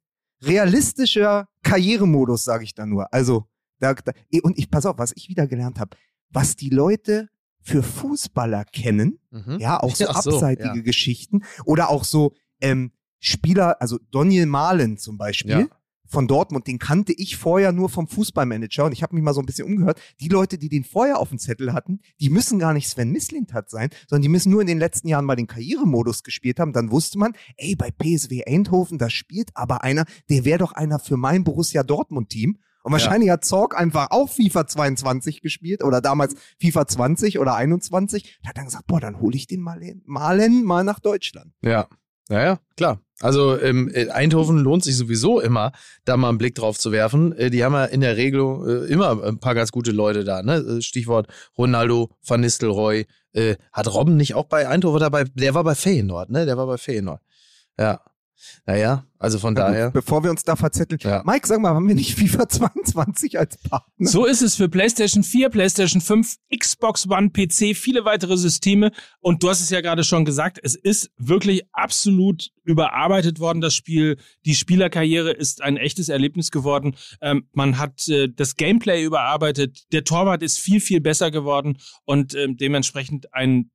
realistischer 0.56 1.48
Karrieremodus, 1.62 2.44
sage 2.44 2.64
ich 2.64 2.74
da 2.74 2.86
nur. 2.86 3.12
Also, 3.12 3.46
da, 3.80 3.94
da, 3.94 4.12
und 4.42 4.58
ich, 4.58 4.70
pass 4.70 4.86
auf, 4.86 4.98
was 4.98 5.12
ich 5.16 5.28
wieder 5.28 5.46
gelernt 5.46 5.80
habe, 5.80 5.96
was 6.30 6.54
die 6.56 6.70
Leute 6.70 7.28
für 7.62 7.82
Fußballer 7.82 8.64
kennen, 8.64 9.18
Mhm. 9.30 9.58
ja, 9.60 9.80
auch 9.80 9.94
so 9.96 10.04
so, 10.04 10.10
abseitige 10.10 10.76
ja. 10.76 10.82
Geschichten 10.82 11.42
oder 11.64 11.88
auch 11.90 12.04
so 12.04 12.32
ähm, 12.60 12.92
Spieler, 13.18 13.80
also 13.80 13.98
Daniel 14.10 14.46
Mahlen 14.46 14.98
zum 14.98 15.16
Beispiel 15.16 15.50
Ja. 15.60 15.66
von 16.06 16.26
Dortmund, 16.28 16.66
den 16.66 16.78
kannte 16.78 17.12
ich 17.12 17.36
vorher 17.36 17.70
nur 17.72 17.88
vom 17.88 18.06
Fußballmanager 18.08 18.84
und 18.84 18.92
ich 18.92 19.02
habe 19.02 19.14
mich 19.14 19.22
mal 19.24 19.32
so 19.32 19.40
ein 19.40 19.46
bisschen 19.46 19.66
umgehört. 19.66 20.00
Die 20.20 20.28
Leute, 20.28 20.58
die 20.58 20.68
den 20.68 20.84
vorher 20.84 21.18
auf 21.20 21.28
dem 21.30 21.38
Zettel 21.38 21.72
hatten, 21.72 22.00
die 22.20 22.30
müssen 22.30 22.58
gar 22.58 22.72
nicht 22.74 22.88
Sven 22.88 23.10
Mislintat 23.12 23.70
sein, 23.70 23.90
sondern 24.08 24.22
die 24.22 24.28
müssen 24.28 24.50
nur 24.50 24.60
in 24.60 24.66
den 24.66 24.78
letzten 24.78 25.08
Jahren 25.08 25.24
mal 25.24 25.36
den 25.36 25.46
Karrieremodus 25.46 26.24
gespielt 26.24 26.58
haben. 26.60 26.72
Dann 26.72 26.90
wusste 26.90 27.16
man, 27.18 27.32
ey, 27.56 27.76
bei 27.76 27.90
PSW 27.90 28.44
Eindhoven, 28.44 28.98
da 28.98 29.08
spielt 29.08 29.50
aber 29.54 29.84
einer, 29.84 30.04
der 30.28 30.44
wäre 30.44 30.58
doch 30.58 30.72
einer 30.72 30.98
für 30.98 31.16
mein 31.16 31.44
Borussia 31.44 31.82
Dortmund-Team. 31.84 32.58
Und 32.82 32.92
wahrscheinlich 32.92 33.30
hat 33.30 33.44
Zorg 33.44 33.78
einfach 33.78 34.10
auch 34.10 34.28
FIFA 34.28 34.66
22 34.66 35.40
gespielt 35.40 35.84
oder 35.84 36.00
damals 36.00 36.34
FIFA 36.60 36.86
20 36.86 37.38
oder 37.38 37.54
21. 37.54 38.40
Da 38.42 38.50
hat 38.50 38.58
dann 38.58 38.64
gesagt, 38.64 38.86
boah, 38.86 39.00
dann 39.00 39.20
hole 39.20 39.36
ich 39.36 39.46
den 39.46 39.60
mal, 39.60 39.82
in, 39.82 40.02
malen 40.04 40.64
mal 40.64 40.84
nach 40.84 41.00
Deutschland. 41.00 41.52
Ja. 41.62 41.88
Naja, 42.28 42.60
klar. 42.76 43.00
Also 43.20 43.60
ähm, 43.60 43.88
in 43.88 44.10
Eindhoven 44.10 44.58
lohnt 44.58 44.82
sich 44.84 44.96
sowieso 44.96 45.40
immer, 45.40 45.72
da 46.04 46.16
mal 46.16 46.28
einen 46.28 46.38
Blick 46.38 46.54
drauf 46.54 46.78
zu 46.78 46.90
werfen. 46.90 47.32
Äh, 47.32 47.50
die 47.50 47.62
haben 47.62 47.74
ja 47.74 47.84
in 47.84 48.00
der 48.00 48.16
Regel 48.16 48.86
äh, 48.88 48.92
immer 48.92 49.22
ein 49.22 49.38
paar 49.38 49.54
ganz 49.54 49.70
gute 49.70 49.92
Leute 49.92 50.24
da. 50.24 50.42
Ne? 50.42 50.56
Äh, 50.56 50.82
Stichwort 50.82 51.28
Ronaldo, 51.58 52.10
Van 52.26 52.40
Nistelrooy. 52.40 53.06
Äh, 53.32 53.56
hat 53.72 53.92
Robben 53.92 54.16
nicht 54.16 54.34
auch 54.34 54.46
bei 54.46 54.68
Eindhoven 54.68 55.00
dabei? 55.00 55.24
Der 55.34 55.54
war 55.54 55.64
bei 55.64 55.74
Feyenoord, 55.74 56.30
ne? 56.30 56.46
Der 56.46 56.56
war 56.56 56.66
bei 56.66 56.78
Feyenoord. 56.78 57.20
Ja. 57.78 58.00
Naja, 58.66 59.06
also 59.18 59.38
von 59.38 59.54
Na 59.54 59.66
gut, 59.66 59.74
daher. 59.74 59.90
Bevor 59.90 60.24
wir 60.24 60.30
uns 60.30 60.42
da 60.42 60.56
verzetteln. 60.56 60.98
Ja. 61.02 61.22
Mike, 61.24 61.46
sag 61.46 61.60
mal, 61.60 61.74
haben 61.74 61.86
wir 61.86 61.94
nicht 61.94 62.14
FIFA 62.14 62.48
22 62.48 63.38
als 63.38 63.56
Partner? 63.58 64.08
So 64.08 64.24
ist 64.26 64.42
es 64.42 64.56
für 64.56 64.68
PlayStation 64.68 65.22
4, 65.22 65.48
PlayStation 65.48 66.00
5, 66.00 66.36
Xbox 66.56 67.08
One, 67.08 67.30
PC, 67.30 67.76
viele 67.76 68.04
weitere 68.04 68.36
Systeme. 68.36 68.90
Und 69.20 69.42
du 69.42 69.48
hast 69.48 69.60
es 69.60 69.70
ja 69.70 69.80
gerade 69.80 70.04
schon 70.04 70.24
gesagt, 70.24 70.58
es 70.62 70.74
ist 70.74 71.10
wirklich 71.16 71.62
absolut 71.72 72.50
überarbeitet 72.64 73.40
worden, 73.40 73.60
das 73.60 73.74
Spiel. 73.74 74.16
Die 74.44 74.54
Spielerkarriere 74.54 75.32
ist 75.32 75.62
ein 75.62 75.76
echtes 75.76 76.08
Erlebnis 76.08 76.50
geworden. 76.50 76.96
Ähm, 77.20 77.48
man 77.52 77.78
hat 77.78 78.08
äh, 78.08 78.28
das 78.28 78.56
Gameplay 78.56 79.02
überarbeitet. 79.04 79.84
Der 79.92 80.04
Torwart 80.04 80.42
ist 80.42 80.58
viel, 80.58 80.80
viel 80.80 81.00
besser 81.00 81.30
geworden 81.30 81.78
und 82.04 82.34
ähm, 82.34 82.56
dementsprechend 82.56 83.32
ein 83.34 83.70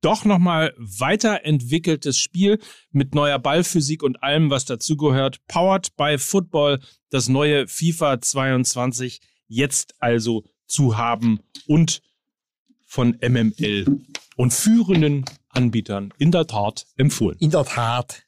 doch 0.00 0.24
nochmal 0.24 0.74
weiterentwickeltes 0.78 2.18
Spiel 2.18 2.58
mit 2.90 3.14
neuer 3.14 3.38
Ballphysik 3.38 4.02
und 4.02 4.22
allem, 4.22 4.50
was 4.50 4.64
dazugehört. 4.64 5.40
Powered 5.46 5.96
by 5.96 6.18
Football, 6.18 6.80
das 7.10 7.28
neue 7.28 7.66
FIFA 7.66 8.20
22 8.20 9.20
jetzt 9.48 9.94
also 9.98 10.44
zu 10.66 10.96
haben 10.96 11.40
und 11.66 12.02
von 12.86 13.16
MML 13.20 14.00
und 14.36 14.52
führenden 14.52 15.24
Anbietern 15.50 16.14
in 16.18 16.30
der 16.30 16.46
Tat 16.46 16.86
empfohlen. 16.96 17.36
In 17.40 17.50
der 17.50 17.64
Tat. 17.64 18.24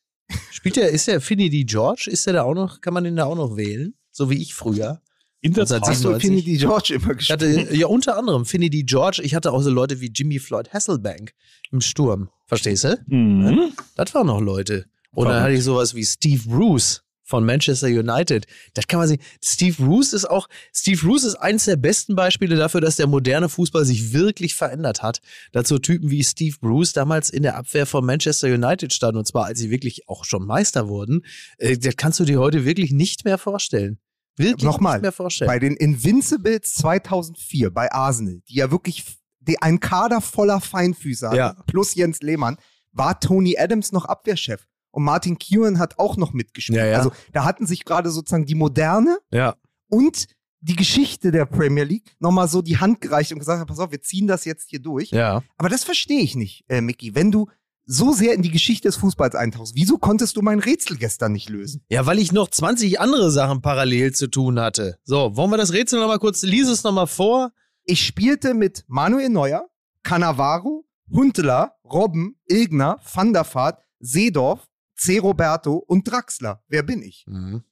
Spielt 0.50 0.76
der, 0.76 0.90
ist 0.90 1.08
der 1.08 1.20
Finity 1.20 1.64
George? 1.64 2.08
Ist 2.10 2.26
der 2.26 2.34
da 2.34 2.42
auch 2.42 2.54
noch, 2.54 2.80
kann 2.80 2.94
man 2.94 3.04
den 3.04 3.16
da 3.16 3.24
auch 3.24 3.36
noch 3.36 3.56
wählen? 3.56 3.94
So 4.10 4.30
wie 4.30 4.40
ich 4.40 4.54
früher. 4.54 5.00
In 5.42 5.52
der 5.54 5.66
Tat. 5.66 5.82
Hast 5.82 6.04
du 6.04 6.08
97? 6.18 6.22
Finity 6.44 6.56
George 6.56 6.94
immer 6.94 7.10
Ich 7.10 7.28
gespielt? 7.28 7.40
hatte, 7.66 7.76
ja, 7.76 7.86
unter 7.88 8.16
anderem 8.16 8.44
Finity 8.46 8.84
George. 8.84 9.20
Ich 9.22 9.34
hatte 9.34 9.52
auch 9.52 9.60
so 9.60 9.70
Leute 9.70 10.00
wie 10.00 10.10
Jimmy 10.14 10.38
Floyd 10.38 10.72
Hasselbank 10.72 11.34
im 11.70 11.80
Sturm. 11.80 12.30
Verstehst 12.46 12.84
du? 12.84 12.98
Mhm. 13.06 13.72
Das 13.96 14.14
waren 14.14 14.28
noch 14.28 14.40
Leute. 14.40 14.86
Und 15.14 15.24
dann 15.26 15.32
Verrückt. 15.34 15.42
hatte 15.42 15.52
ich 15.54 15.64
sowas 15.64 15.94
wie 15.94 16.04
Steve 16.04 16.42
Bruce 16.48 17.02
von 17.24 17.44
Manchester 17.44 17.86
United. 17.86 18.46
Das 18.74 18.86
kann 18.86 18.98
man 18.98 19.08
sehen. 19.08 19.20
Steve 19.42 19.74
Bruce 19.82 20.12
ist 20.12 20.26
auch, 20.28 20.48
Steve 20.74 21.00
Bruce 21.00 21.24
ist 21.24 21.36
eines 21.36 21.64
der 21.64 21.76
besten 21.76 22.14
Beispiele 22.14 22.56
dafür, 22.56 22.80
dass 22.80 22.96
der 22.96 23.06
moderne 23.06 23.48
Fußball 23.48 23.84
sich 23.84 24.12
wirklich 24.12 24.54
verändert 24.54 25.02
hat. 25.02 25.20
Dazu 25.52 25.78
Typen 25.78 26.10
wie 26.10 26.22
Steve 26.24 26.56
Bruce 26.60 26.92
damals 26.92 27.30
in 27.30 27.42
der 27.42 27.56
Abwehr 27.56 27.86
von 27.86 28.04
Manchester 28.04 28.48
United 28.48 28.92
standen, 28.92 29.18
und 29.18 29.26
zwar 29.26 29.46
als 29.46 29.58
sie 29.60 29.70
wirklich 29.70 30.08
auch 30.08 30.24
schon 30.24 30.44
Meister 30.46 30.88
wurden. 30.88 31.24
Äh, 31.58 31.78
Das 31.78 31.96
kannst 31.96 32.20
du 32.20 32.24
dir 32.24 32.38
heute 32.38 32.64
wirklich 32.64 32.92
nicht 32.92 33.24
mehr 33.24 33.38
vorstellen. 33.38 33.98
Wirklich 34.36 34.64
Nochmal, 34.64 34.94
nicht 34.94 35.02
mehr 35.02 35.12
vorstellen. 35.12 35.48
Bei 35.48 35.58
den 35.58 35.76
Invincibles 35.76 36.74
2004 36.74 37.70
bei 37.70 37.92
Arsenal, 37.92 38.40
die 38.48 38.54
ja 38.54 38.70
wirklich 38.70 39.04
die, 39.40 39.60
ein 39.60 39.80
Kader 39.80 40.20
voller 40.20 40.60
Feinfüßer 40.60 41.28
hatten, 41.28 41.36
Ja. 41.36 41.56
plus 41.66 41.94
Jens 41.94 42.20
Lehmann, 42.20 42.56
war 42.92 43.18
Tony 43.20 43.56
Adams 43.58 43.92
noch 43.92 44.04
Abwehrchef. 44.04 44.66
Und 44.90 45.04
Martin 45.04 45.38
Keown 45.38 45.78
hat 45.78 45.98
auch 45.98 46.16
noch 46.16 46.32
mitgespielt. 46.32 46.78
Ja, 46.78 46.86
ja. 46.86 46.98
Also 46.98 47.12
da 47.32 47.44
hatten 47.44 47.66
sich 47.66 47.84
gerade 47.84 48.10
sozusagen 48.10 48.44
die 48.44 48.54
Moderne 48.54 49.18
ja. 49.30 49.56
und 49.88 50.26
die 50.60 50.76
Geschichte 50.76 51.32
der 51.32 51.46
Premier 51.46 51.84
League 51.84 52.14
nochmal 52.20 52.46
so 52.46 52.62
die 52.62 52.78
Hand 52.78 53.00
gereicht 53.00 53.32
und 53.32 53.38
gesagt, 53.38 53.66
pass 53.66 53.78
auf, 53.78 53.90
wir 53.90 54.02
ziehen 54.02 54.26
das 54.28 54.44
jetzt 54.44 54.68
hier 54.70 54.80
durch. 54.80 55.10
Ja. 55.10 55.42
Aber 55.56 55.68
das 55.68 55.82
verstehe 55.82 56.20
ich 56.20 56.36
nicht, 56.36 56.64
äh, 56.68 56.80
Micky. 56.80 57.14
Wenn 57.14 57.32
du 57.32 57.48
so 57.84 58.12
sehr 58.12 58.34
in 58.34 58.42
die 58.42 58.50
Geschichte 58.50 58.88
des 58.88 58.96
Fußballs 58.96 59.34
eintauchst, 59.34 59.74
wieso 59.74 59.98
konntest 59.98 60.36
du 60.36 60.42
mein 60.42 60.60
Rätsel 60.60 60.96
gestern 60.96 61.32
nicht 61.32 61.48
lösen? 61.48 61.84
Ja, 61.88 62.06
weil 62.06 62.18
ich 62.18 62.32
noch 62.32 62.48
20 62.48 63.00
andere 63.00 63.30
Sachen 63.30 63.62
parallel 63.62 64.12
zu 64.12 64.28
tun 64.28 64.60
hatte. 64.60 64.98
So, 65.04 65.36
wollen 65.36 65.50
wir 65.50 65.56
das 65.56 65.72
Rätsel 65.72 66.00
nochmal 66.00 66.18
kurz, 66.18 66.42
lies 66.42 66.68
es 66.68 66.84
nochmal 66.84 67.06
vor. 67.06 67.52
Ich 67.84 68.04
spielte 68.06 68.54
mit 68.54 68.84
Manuel 68.86 69.28
Neuer, 69.28 69.68
Cannavaro, 70.02 70.84
Huntela, 71.10 71.76
Robben, 71.84 72.36
Ilgner, 72.46 73.00
Van 73.12 73.32
der 73.32 73.44
Vaart, 73.44 73.80
Seedorf, 73.98 74.68
C. 74.96 75.18
Roberto 75.18 75.74
und 75.74 76.10
Draxler. 76.10 76.62
Wer 76.68 76.82
bin 76.82 77.02
ich? 77.02 77.24
Mhm. 77.26 77.62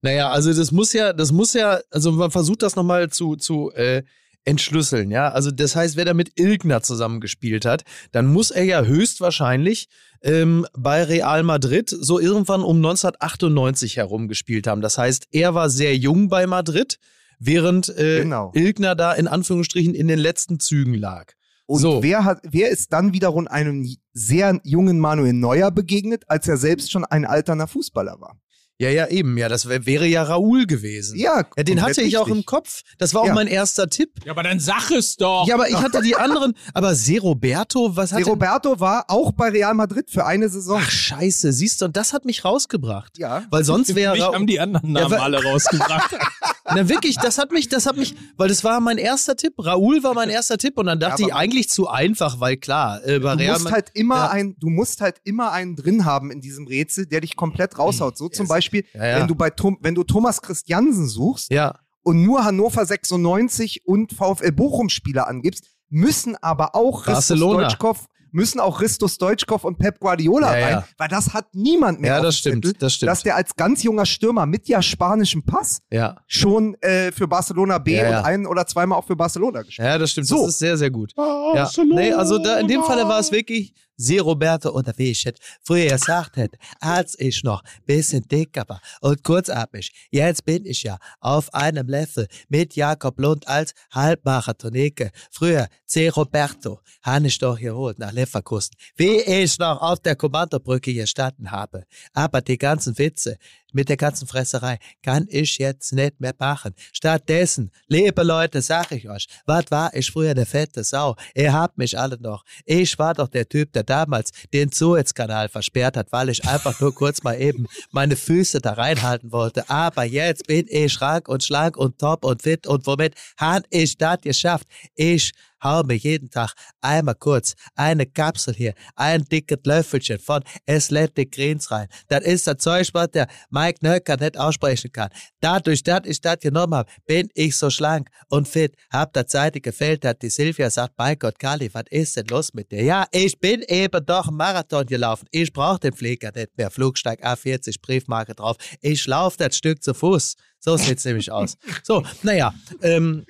Naja, 0.00 0.30
also 0.30 0.52
das 0.52 0.70
muss 0.72 0.92
ja, 0.92 1.12
das 1.12 1.32
muss 1.32 1.54
ja, 1.54 1.80
also 1.90 2.12
man 2.12 2.30
versucht 2.30 2.62
das 2.62 2.76
nochmal 2.76 3.10
zu, 3.10 3.36
zu 3.36 3.70
äh, 3.72 4.02
entschlüsseln, 4.44 5.10
ja. 5.10 5.30
Also 5.30 5.50
das 5.50 5.74
heißt, 5.76 5.96
wer 5.96 6.04
da 6.04 6.14
mit 6.14 6.38
Ilgner 6.38 6.82
zusammengespielt 6.82 7.64
hat, 7.64 7.84
dann 8.12 8.26
muss 8.26 8.50
er 8.50 8.64
ja 8.64 8.82
höchstwahrscheinlich 8.82 9.88
ähm, 10.22 10.66
bei 10.76 11.02
Real 11.02 11.42
Madrid 11.42 11.88
so 11.90 12.18
irgendwann 12.20 12.62
um 12.62 12.76
1998 12.76 13.96
herum 13.96 14.28
gespielt 14.28 14.66
haben. 14.66 14.80
Das 14.80 14.98
heißt, 14.98 15.28
er 15.32 15.54
war 15.54 15.70
sehr 15.70 15.96
jung 15.96 16.28
bei 16.28 16.46
Madrid, 16.46 16.98
während 17.38 17.88
äh, 17.90 18.20
Genau. 18.22 18.52
Ilgner 18.54 18.94
da 18.94 19.12
in 19.12 19.26
Anführungsstrichen 19.28 19.94
in 19.94 20.08
den 20.08 20.18
letzten 20.18 20.60
Zügen 20.60 20.94
lag. 20.94 21.32
Und 21.66 21.80
So. 21.80 22.02
wer, 22.02 22.24
hat, 22.24 22.40
wer 22.42 22.68
ist 22.70 22.92
dann 22.92 23.12
wiederum 23.14 23.46
einem 23.48 23.88
sehr 24.12 24.60
jungen 24.64 24.98
Manuel 24.98 25.32
Neuer 25.32 25.70
begegnet, 25.70 26.24
als 26.28 26.46
er 26.46 26.58
selbst 26.58 26.92
schon 26.92 27.04
ein 27.06 27.24
alterner 27.24 27.66
Fußballer 27.66 28.20
war? 28.20 28.38
Ja, 28.80 28.90
ja, 28.90 29.06
eben, 29.06 29.38
ja, 29.38 29.48
das 29.48 29.68
wär, 29.68 29.86
wäre 29.86 30.04
ja 30.06 30.24
Raoul 30.24 30.66
gewesen. 30.66 31.16
Ja, 31.16 31.44
Ja, 31.56 31.62
den 31.62 31.80
hatte 31.80 32.02
ich 32.02 32.18
auch 32.18 32.26
richtig. 32.26 32.40
im 32.40 32.44
Kopf. 32.44 32.82
Das 32.98 33.14
war 33.14 33.22
auch 33.22 33.26
Ja. 33.28 33.34
mein 33.34 33.46
erster 33.46 33.88
Tipp. 33.88 34.10
Ja, 34.24 34.32
aber 34.32 34.42
dann 34.42 34.58
sag 34.58 34.90
es 34.90 35.16
doch. 35.16 35.46
Ja, 35.46 35.54
aber 35.54 35.68
ich 35.68 35.76
hatte 35.76 36.02
die 36.02 36.16
anderen. 36.16 36.54
Aber 36.72 36.96
Seroberto, 36.96 37.94
was 37.96 38.10
hat 38.12 38.18
C. 38.18 38.24
denn- 38.24 38.32
Roberto 38.32 38.80
war 38.80 39.04
auch 39.08 39.30
bei 39.30 39.50
Real 39.50 39.74
Madrid 39.74 40.10
für 40.10 40.26
eine 40.26 40.48
Saison. 40.48 40.80
Ach, 40.82 40.90
scheiße, 40.90 41.52
siehst 41.52 41.80
du, 41.80 41.84
und 41.84 41.96
das 41.96 42.12
hat 42.12 42.24
mich 42.24 42.44
rausgebracht. 42.44 43.16
Ja. 43.16 43.44
Weil 43.50 43.62
sonst 43.62 43.94
wäre 43.94 44.14
Mich 44.14 44.22
haben 44.22 44.46
die 44.48 44.58
anderen 44.58 44.90
Namen 44.92 45.12
Ja, 45.12 45.18
alle 45.20 45.40
rausgebracht. 45.42 46.10
Na 46.66 46.88
wirklich, 46.88 47.16
das 47.18 47.36
hat 47.38 47.52
mich, 47.52 47.68
das 47.68 47.84
hat 47.86 47.96
mich, 47.96 48.14
weil 48.36 48.48
das 48.48 48.64
war 48.64 48.80
mein 48.80 48.96
erster 48.98 49.36
Tipp. 49.36 49.52
Raoul 49.58 50.02
war 50.02 50.14
mein 50.14 50.30
erster 50.30 50.56
Tipp 50.56 50.78
und 50.78 50.86
dann 50.86 50.98
dachte 50.98 51.22
Ja, 51.22 51.28
ich 51.28 51.34
eigentlich 51.34 51.68
zu 51.68 51.88
einfach, 51.88 52.40
weil 52.40 52.56
klar, 52.56 53.04
äh, 53.06 53.18
bei 53.18 53.36
Du 53.36 53.44
musst 53.44 53.70
halt 53.70 53.90
immer 53.94 54.16
Ja. 54.16 54.30
ein, 54.30 54.56
du 54.58 54.70
musst 54.70 55.00
halt 55.02 55.16
immer 55.24 55.52
einen 55.52 55.76
drin 55.76 56.04
haben 56.06 56.30
in 56.30 56.40
diesem 56.40 56.66
Rätsel, 56.66 57.06
der 57.06 57.20
dich 57.20 57.36
komplett 57.36 57.78
raushaut. 57.78 58.16
So 58.16 58.28
zum 58.30 58.44
Yes. 58.44 58.48
Beispiel, 58.48 58.84
Ja, 58.94 59.16
wenn 59.18 59.26
du 59.28 59.34
bei 59.34 59.50
Tom, 59.50 59.76
wenn 59.82 59.94
du 59.94 60.04
Thomas 60.04 60.40
Christiansen 60.40 61.06
suchst 61.08 61.50
ja, 61.50 61.74
und 62.02 62.22
nur 62.22 62.44
Hannover 62.44 62.86
96 62.86 63.82
und 63.86 64.12
VfL 64.12 64.52
Bochum 64.52 64.88
Spieler 64.88 65.26
angibst, 65.28 65.64
müssen 65.90 66.34
aber 66.42 66.74
auch 66.74 67.04
Barcelona. 67.04 67.62
Deutschkopf, 67.64 68.06
müssen 68.34 68.60
auch 68.60 68.78
Christus 68.78 69.16
Deutschkopf 69.18 69.64
und 69.64 69.78
Pep 69.78 70.00
Guardiola 70.00 70.56
Ja, 70.58 70.64
rein, 70.64 70.72
ja. 70.74 70.84
weil 70.98 71.08
das 71.08 71.32
hat 71.32 71.54
niemand 71.54 72.00
mehr 72.00 72.16
ja, 72.16 72.20
das 72.20 72.36
stimmt, 72.38 72.64
Zettel, 72.64 72.78
das 72.80 72.94
stimmt. 72.94 73.10
dass 73.10 73.22
der 73.22 73.36
als 73.36 73.56
ganz 73.56 73.82
junger 73.82 74.06
Stürmer 74.06 74.44
mit 74.46 74.68
ja 74.68 74.82
spanischem 74.82 75.44
Pass 75.44 75.80
ja. 75.90 76.16
schon 76.26 76.74
äh, 76.82 77.12
für 77.12 77.28
Barcelona 77.28 77.78
B 77.78 77.94
Ja, 77.96 78.10
ja. 78.10 78.18
und 78.18 78.24
ein 78.26 78.46
oder 78.46 78.66
zweimal 78.66 78.98
auch 78.98 79.06
für 79.06 79.16
Barcelona 79.16 79.62
gespielt. 79.62 79.86
ja, 79.86 79.98
das 79.98 80.10
stimmt. 80.10 80.26
So. 80.26 80.42
Das 80.42 80.48
ist 80.54 80.58
sehr, 80.58 80.76
sehr 80.76 80.90
gut. 80.90 81.12
Ja, 81.16 81.70
nee, 81.94 82.12
also 82.12 82.38
da, 82.38 82.58
in 82.58 82.68
dem 82.68 82.82
Falle 82.82 83.06
war 83.08 83.20
es 83.20 83.30
wirklich 83.30 83.72
sehr 83.96 84.22
Roberto 84.22 84.70
oder 84.70 84.92
wie 84.96 85.10
ich 85.10 85.26
es 85.26 85.34
früher 85.62 85.90
gesagt 85.90 86.36
hätte, 86.36 86.58
als 86.80 87.18
ich 87.18 87.42
noch 87.44 87.62
bisschen 87.86 88.26
dicker 88.26 88.64
war 88.68 88.80
und 89.00 89.22
kurzatmig. 89.22 89.92
Jetzt 90.10 90.44
bin 90.44 90.64
ich 90.66 90.82
ja 90.82 90.98
auf 91.20 91.52
einem 91.54 91.88
Level 91.88 92.26
mit 92.48 92.76
Jakob 92.76 93.18
Lund 93.20 93.46
als 93.48 93.74
Halbmarathonike. 93.92 95.10
Früher 95.30 95.68
C. 95.86 96.08
Roberto, 96.08 96.80
habe 97.02 97.26
ich 97.26 97.38
doch 97.38 97.58
geholt 97.58 97.98
nach 97.98 98.12
Leverkusen, 98.12 98.74
wie 98.96 99.20
ich 99.20 99.58
noch 99.58 99.80
auf 99.80 100.00
der 100.00 100.16
Kommandobrücke 100.16 100.92
gestanden 100.94 101.50
habe. 101.50 101.84
Aber 102.12 102.40
die 102.40 102.58
ganzen 102.58 102.98
Witze 102.98 103.38
mit 103.74 103.88
der 103.88 103.96
ganzen 103.96 104.26
Fresserei 104.26 104.78
kann 105.02 105.26
ich 105.28 105.58
jetzt 105.58 105.92
nicht 105.92 106.20
mehr 106.20 106.34
machen. 106.38 106.74
Stattdessen, 106.92 107.70
liebe 107.88 108.22
Leute, 108.22 108.62
sag 108.62 108.92
ich 108.92 109.08
euch, 109.08 109.26
was 109.46 109.70
war 109.70 109.94
ich 109.94 110.10
früher 110.10 110.34
der 110.34 110.46
fette 110.46 110.84
Sau? 110.84 111.16
Ihr 111.34 111.52
habt 111.52 111.76
mich 111.78 111.98
alle 111.98 112.18
noch. 112.20 112.44
Ich 112.64 112.98
war 112.98 113.14
doch 113.14 113.28
der 113.28 113.48
Typ, 113.48 113.72
der 113.72 113.82
damals 113.82 114.30
den 114.52 114.70
Suezkanal 114.70 115.48
versperrt 115.48 115.96
hat, 115.96 116.12
weil 116.12 116.28
ich 116.28 116.46
einfach 116.46 116.78
nur 116.80 116.94
kurz 116.94 117.22
mal 117.22 117.40
eben 117.40 117.66
meine 117.90 118.16
Füße 118.16 118.60
da 118.60 118.74
reinhalten 118.74 119.32
wollte. 119.32 119.68
Aber 119.68 120.04
jetzt 120.04 120.46
bin 120.46 120.66
ich 120.68 120.92
schrank 120.92 121.28
und 121.28 121.42
schlank 121.42 121.76
und 121.76 121.98
top 121.98 122.24
und 122.24 122.42
fit 122.42 122.66
und 122.66 122.86
womit 122.86 123.14
han 123.38 123.62
ich 123.70 123.98
das 123.98 124.20
geschafft? 124.20 124.66
Ich 124.94 125.32
hau 125.64 125.82
mir 125.82 125.96
jeden 125.96 126.30
Tag 126.30 126.52
einmal 126.80 127.14
kurz 127.14 127.54
eine 127.74 128.06
Kapsel 128.06 128.54
hier, 128.54 128.74
ein 128.94 129.24
dickes 129.24 129.58
Löffelchen 129.64 130.18
von 130.20 130.42
Athletic 130.68 131.32
Greens 131.32 131.70
rein. 131.70 131.88
Das 132.08 132.24
ist 132.24 132.46
das 132.46 132.58
Zeug, 132.58 132.88
was 132.92 133.10
der 133.12 133.26
Mike 133.50 133.78
Nöcker 133.82 134.16
nicht 134.18 134.36
aussprechen 134.38 134.92
kann. 134.92 135.08
Dadurch, 135.40 135.82
dass 135.82 136.02
ich 136.04 136.20
das 136.20 136.38
genommen 136.40 136.74
habe, 136.74 136.90
bin 137.06 137.28
ich 137.34 137.56
so 137.56 137.70
schlank 137.70 138.08
und 138.28 138.46
fit. 138.46 138.76
Hab 138.92 139.12
der 139.14 139.26
Zeit 139.26 139.60
gefällt 139.62 140.04
hat, 140.04 140.20
die 140.22 140.30
Silvia 140.30 140.68
sagt, 140.70 140.94
mein 140.98 141.18
Gott, 141.18 141.38
Kali, 141.38 141.72
was 141.72 141.84
ist 141.90 142.16
denn 142.16 142.26
los 142.26 142.52
mit 142.54 142.70
dir? 142.70 142.82
Ja, 142.82 143.06
ich 143.12 143.38
bin 143.38 143.62
eben 143.62 144.04
doch 144.04 144.28
einen 144.28 144.36
Marathon 144.36 144.84
gelaufen. 144.86 145.26
Ich 145.30 145.52
brauch 145.52 145.78
den 145.78 145.92
Flieger 145.94 146.30
nicht 146.34 146.56
mehr. 146.58 146.70
Flugsteig 146.70 147.24
A40, 147.24 147.80
Briefmarke 147.80 148.34
drauf. 148.34 148.56
Ich 148.80 149.06
lauf 149.06 149.36
das 149.36 149.56
Stück 149.56 149.82
zu 149.82 149.94
Fuß. 149.94 150.34
So 150.60 150.76
sieht's 150.76 151.04
nämlich 151.06 151.30
aus. 151.30 151.56
So, 151.82 152.02
naja, 152.22 152.52
ähm, 152.82 153.24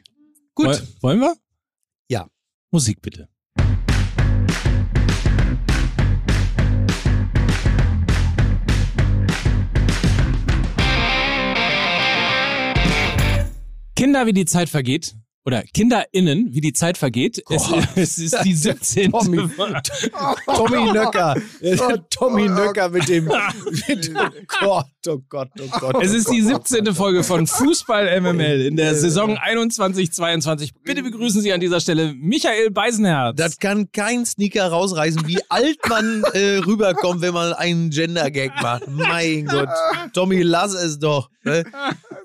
gut. 0.55 0.67
Woll- 0.67 0.83
Wollen 1.01 1.21
wir? 1.21 1.35
Ja. 2.09 2.29
Musik 2.71 3.01
bitte. 3.01 3.29
Kinder, 13.97 14.27
wie 14.27 14.33
die 14.33 14.45
Zeit 14.45 14.69
vergeht. 14.69 15.15
Oder 15.47 15.63
KinderInnen, 15.75 16.55
wie 16.55 16.63
die 16.63 16.73
Zeit 16.73 16.97
vergeht. 16.97 17.43
Es, 17.51 17.69
es 17.97 18.19
ist 18.19 18.39
die 18.45 18.55
17. 18.55 19.13
Tommy. 19.13 19.37
Tommy 20.47 20.93
Nöcker. 20.93 21.37
Tommy 22.11 22.49
Nöcker 22.49 22.89
mit 22.89 23.09
dem. 23.09 23.27
Mit, 23.27 24.11
oh 24.15 24.29
Gott, 24.61 24.87
oh 25.07 25.19
Gott, 25.29 25.51
oh 25.61 25.79
Gott. 25.81 26.03
Es 26.03 26.15
ist 26.15 26.31
die 26.31 26.41
17. 26.41 26.95
Folge 26.95 27.23
von 27.23 27.47
Fußball 27.47 28.21
MML 28.23 28.63
in 28.63 28.77
der 28.77 28.95
Saison 28.95 29.37
21-22. 29.37 30.71
Bitte 30.83 31.03
begrüßen 31.03 31.43
Sie 31.43 31.53
an 31.53 31.61
dieser 31.61 31.81
Stelle 31.81 32.15
Michael 32.15 32.71
Beisenherz. 32.71 33.37
Das 33.37 33.59
kann 33.59 33.93
kein 33.93 34.25
Sneaker 34.25 34.69
rausreißen, 34.69 35.27
wie 35.27 35.41
alt 35.51 35.77
man 35.87 36.25
äh, 36.33 36.57
rüberkommt, 36.65 37.21
wenn 37.21 37.35
man 37.35 37.53
einen 37.53 37.91
Gender-Gag 37.91 38.53
macht. 38.63 38.89
Mein 38.89 39.45
Gott. 39.45 39.69
Tommy, 40.15 40.41
lass 40.41 40.73
es 40.73 40.99
doch. 40.99 41.29
Ne? 41.43 41.65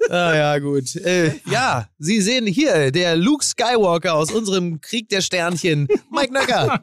Ah, 0.09 0.35
ja, 0.35 0.57
gut. 0.57 0.95
Äh, 0.95 1.39
ja, 1.45 1.87
Sie 1.99 2.19
sehen 2.19 2.47
hier, 2.47 2.91
der 2.91 3.15
Luke 3.15 3.45
Skywalker 3.45 4.15
aus 4.15 4.31
unserem 4.31 4.81
Krieg 4.81 5.07
der 5.09 5.21
Sternchen, 5.21 5.87
Mike 6.11 6.33
Nöcker. 6.33 6.81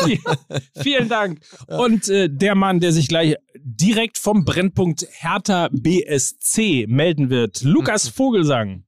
Vielen 0.82 1.10
Dank. 1.10 1.40
Und 1.66 2.08
äh, 2.08 2.30
der 2.30 2.54
Mann, 2.54 2.80
der 2.80 2.92
sich 2.92 3.08
gleich 3.08 3.36
direkt 3.54 4.16
vom 4.16 4.46
Brennpunkt 4.46 5.06
Hertha 5.10 5.68
BSC 5.72 6.86
melden 6.88 7.28
wird, 7.28 7.62
Lukas 7.62 8.08
Vogelsang. 8.08 8.84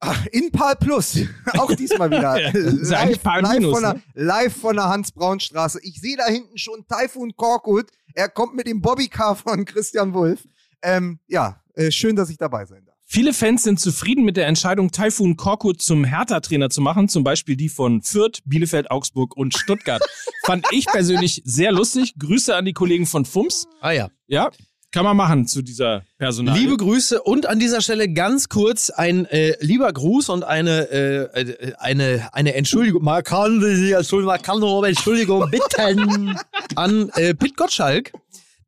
Ach, 0.00 0.26
in 0.32 0.50
Pal 0.50 0.76
Plus, 0.76 1.18
auch 1.58 1.74
diesmal 1.74 2.10
wieder. 2.10 2.40
live, 2.52 3.22
live, 3.22 3.52
Minus, 3.52 3.72
von 3.74 3.82
der, 3.82 3.94
ne? 3.94 4.02
live 4.14 4.56
von 4.56 4.76
der 4.76 4.88
Hans-Braun-Straße. 4.88 5.80
Ich 5.82 6.00
sehe 6.00 6.16
da 6.16 6.24
hinten 6.24 6.56
schon 6.56 6.86
Taifun 6.88 7.36
Korkut. 7.36 7.90
Er 8.14 8.30
kommt 8.30 8.54
mit 8.54 8.66
dem 8.66 8.80
Bobbycar 8.80 9.36
von 9.36 9.66
Christian 9.66 10.14
Wulff. 10.14 10.40
Ähm, 10.80 11.18
ja, 11.26 11.60
äh, 11.74 11.90
schön, 11.90 12.16
dass 12.16 12.30
ich 12.30 12.38
dabei 12.38 12.64
sein 12.64 12.82
darf. 12.86 12.89
Viele 13.12 13.32
Fans 13.32 13.64
sind 13.64 13.80
zufrieden 13.80 14.24
mit 14.24 14.36
der 14.36 14.46
Entscheidung, 14.46 14.92
Taifun 14.92 15.36
Korkut 15.36 15.82
zum 15.82 16.04
Hertha-Trainer 16.04 16.70
zu 16.70 16.80
machen, 16.80 17.08
zum 17.08 17.24
Beispiel 17.24 17.56
die 17.56 17.68
von 17.68 18.02
Fürth, 18.02 18.38
Bielefeld, 18.44 18.88
Augsburg 18.88 19.36
und 19.36 19.52
Stuttgart. 19.58 20.00
Fand 20.44 20.64
ich 20.70 20.86
persönlich 20.86 21.42
sehr 21.44 21.72
lustig. 21.72 22.14
Grüße 22.20 22.54
an 22.54 22.66
die 22.66 22.72
Kollegen 22.72 23.06
von 23.06 23.24
FUMS. 23.24 23.66
Ah 23.80 23.90
ja. 23.90 24.10
Ja, 24.28 24.52
kann 24.92 25.02
man 25.02 25.16
machen 25.16 25.48
zu 25.48 25.60
dieser 25.60 26.04
Personal. 26.18 26.56
Liebe 26.56 26.76
Grüße 26.76 27.20
und 27.20 27.46
an 27.46 27.58
dieser 27.58 27.80
Stelle 27.80 28.08
ganz 28.12 28.48
kurz 28.48 28.90
ein 28.90 29.26
äh, 29.26 29.56
lieber 29.58 29.92
Gruß 29.92 30.28
und 30.28 30.44
eine, 30.44 30.88
äh, 30.92 31.40
äh, 31.40 31.72
eine, 31.78 32.28
eine 32.32 32.54
Entschuldigung. 32.54 33.02
Man 33.02 33.24
kann, 33.24 33.60
Entschuldigung, 33.60 34.26
man 34.26 34.40
kann 34.40 34.62
um 34.62 34.84
Entschuldigung 34.84 35.50
bitten 35.50 36.36
an 36.76 37.08
äh, 37.16 37.34
Pit 37.34 37.56
Gottschalk, 37.56 38.12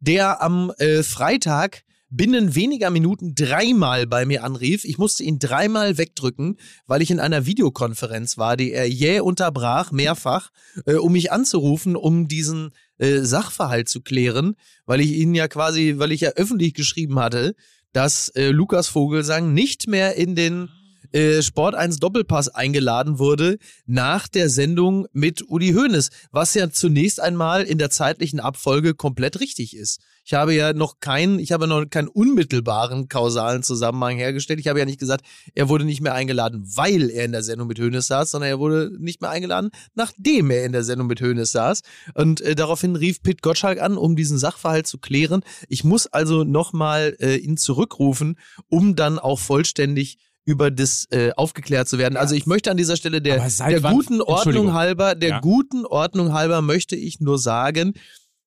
der 0.00 0.42
am 0.42 0.72
äh, 0.78 1.04
Freitag 1.04 1.84
binnen 2.12 2.54
weniger 2.54 2.90
Minuten 2.90 3.34
dreimal 3.34 4.06
bei 4.06 4.26
mir 4.26 4.44
anrief. 4.44 4.84
Ich 4.84 4.98
musste 4.98 5.24
ihn 5.24 5.38
dreimal 5.38 5.96
wegdrücken, 5.96 6.58
weil 6.86 7.00
ich 7.00 7.10
in 7.10 7.18
einer 7.18 7.46
Videokonferenz 7.46 8.36
war, 8.36 8.56
die 8.56 8.72
er 8.72 8.88
jäh 8.88 9.20
unterbrach, 9.20 9.92
mehrfach, 9.92 10.50
äh, 10.84 10.94
um 10.94 11.12
mich 11.12 11.32
anzurufen, 11.32 11.96
um 11.96 12.28
diesen 12.28 12.70
äh, 12.98 13.20
Sachverhalt 13.20 13.88
zu 13.88 14.02
klären, 14.02 14.56
weil 14.84 15.00
ich 15.00 15.12
ihn 15.12 15.34
ja 15.34 15.48
quasi, 15.48 15.94
weil 15.96 16.12
ich 16.12 16.20
ja 16.20 16.30
öffentlich 16.30 16.74
geschrieben 16.74 17.18
hatte, 17.18 17.54
dass 17.92 18.28
äh, 18.28 18.50
Lukas 18.50 18.88
Vogelsang 18.88 19.54
nicht 19.54 19.88
mehr 19.88 20.14
in 20.16 20.34
den 20.34 20.68
äh, 21.12 21.40
Sport 21.40 21.74
1 21.74 21.98
Doppelpass 21.98 22.48
eingeladen 22.48 23.18
wurde 23.18 23.58
nach 23.86 24.28
der 24.28 24.50
Sendung 24.50 25.06
mit 25.12 25.42
Uli 25.48 25.72
Hoeneß, 25.72 26.10
was 26.30 26.54
ja 26.54 26.70
zunächst 26.70 27.20
einmal 27.20 27.64
in 27.64 27.78
der 27.78 27.90
zeitlichen 27.90 28.40
Abfolge 28.40 28.94
komplett 28.94 29.40
richtig 29.40 29.74
ist. 29.76 30.00
Ich 30.24 30.34
habe 30.34 30.54
ja 30.54 30.72
noch 30.72 31.00
keinen, 31.00 31.38
ich 31.40 31.50
habe 31.52 31.66
noch 31.66 31.84
keinen 31.90 32.08
unmittelbaren 32.08 33.08
kausalen 33.08 33.62
Zusammenhang 33.62 34.16
hergestellt. 34.16 34.60
Ich 34.60 34.68
habe 34.68 34.78
ja 34.78 34.84
nicht 34.84 35.00
gesagt, 35.00 35.24
er 35.54 35.68
wurde 35.68 35.84
nicht 35.84 36.00
mehr 36.00 36.14
eingeladen, 36.14 36.62
weil 36.76 37.10
er 37.10 37.24
in 37.24 37.32
der 37.32 37.42
Sendung 37.42 37.66
mit 37.68 37.80
Hoeneß 37.80 38.06
saß, 38.06 38.30
sondern 38.30 38.50
er 38.50 38.58
wurde 38.60 38.92
nicht 38.98 39.20
mehr 39.20 39.30
eingeladen, 39.30 39.70
nachdem 39.94 40.50
er 40.50 40.64
in 40.64 40.72
der 40.72 40.84
Sendung 40.84 41.08
mit 41.08 41.20
Hoeneß 41.20 41.50
saß. 41.52 41.80
Und 42.14 42.40
äh, 42.40 42.54
daraufhin 42.54 42.94
rief 42.96 43.22
Pit 43.22 43.42
Gottschalk 43.42 43.80
an, 43.80 43.96
um 43.96 44.14
diesen 44.14 44.38
Sachverhalt 44.38 44.86
zu 44.86 44.98
klären. 44.98 45.42
Ich 45.68 45.82
muss 45.82 46.06
also 46.06 46.44
nochmal 46.44 47.16
äh, 47.20 47.36
ihn 47.36 47.56
zurückrufen, 47.56 48.38
um 48.68 48.94
dann 48.94 49.18
auch 49.18 49.38
vollständig 49.40 50.18
über 50.44 50.70
das 50.72 51.06
äh, 51.10 51.30
aufgeklärt 51.36 51.88
zu 51.88 51.98
werden. 51.98 52.16
Also 52.16 52.34
ich 52.34 52.46
möchte 52.46 52.70
an 52.70 52.76
dieser 52.76 52.96
Stelle 52.96 53.22
der, 53.22 53.36
der 53.48 53.82
wann- 53.82 53.94
guten 53.94 54.20
Ordnung 54.20 54.72
halber, 54.72 55.14
der 55.14 55.28
Ja. 55.28 55.40
guten 55.40 55.86
Ordnung 55.86 56.32
halber 56.32 56.62
möchte 56.62 56.96
ich 56.96 57.20
nur 57.20 57.38
sagen, 57.38 57.94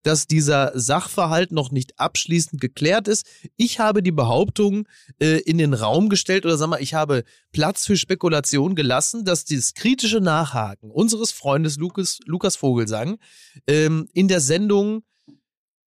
dass 0.04 0.28
dieser 0.28 0.70
Sachverhalt 0.78 1.50
noch 1.50 1.73
nicht 1.73 1.99
abschließend 1.99 2.61
geklärt 2.61 3.08
ist. 3.08 3.26
Ich 3.56 3.80
habe 3.80 4.02
die 4.02 4.12
Behauptung 4.12 4.87
äh, 5.18 5.40
in 5.40 5.58
den 5.58 5.75
Raum 5.75 6.08
gestellt 6.08 6.44
oder 6.44 6.56
sag 6.56 6.68
mal, 6.68 6.80
ich 6.80 6.94
habe 6.94 7.25
Platz 7.52 7.87
für 7.87 7.96
Spekulation 7.96 8.76
gelassen, 8.76 9.25
dass 9.25 9.44
dieses 9.44 9.75
kritische 9.75 10.20
Nachhaken 10.20 10.90
unseres 10.90 11.32
Freundes 11.32 11.76
Lukas, 11.76 12.20
Lukas 12.26 12.54
Vogelsang 12.54 13.18
ähm, 13.66 14.06
in 14.12 14.28
der 14.28 14.40
Sendung 14.40 15.02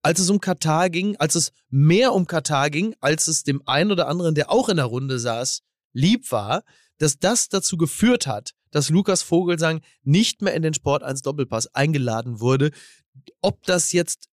als 0.04 0.20
es 0.20 0.30
um 0.30 0.40
Katar 0.40 0.90
ging, 0.90 1.18
als 1.18 1.36
es 1.36 1.52
mehr 1.70 2.14
um 2.14 2.28
Katar 2.28 2.70
ging, 2.70 2.96
als 3.02 3.28
es 3.28 3.44
dem 3.44 3.62
einen 3.66 3.92
oder 3.92 4.08
anderen, 4.08 4.36
der 4.36 4.50
auch 4.50 4.70
in 4.70 4.78
der 4.78 4.86
Runde 4.86 5.20
saß, 5.20 5.64
lieb 5.92 6.32
war, 6.32 6.64
dass 6.98 7.20
das 7.20 7.50
dazu 7.50 7.76
geführt 7.76 8.26
hat, 8.26 8.54
dass 8.72 8.90
Lukas 8.90 9.22
Vogelsang 9.24 9.82
nicht 10.04 10.42
mehr 10.42 10.54
in 10.54 10.62
den 10.62 10.74
Sport 10.74 11.04
1 11.04 11.22
Doppelpass 11.22 11.74
eingeladen 11.74 12.40
wurde. 12.40 12.72
Ob 13.42 13.64
das 13.64 13.92
jetzt 13.92 14.30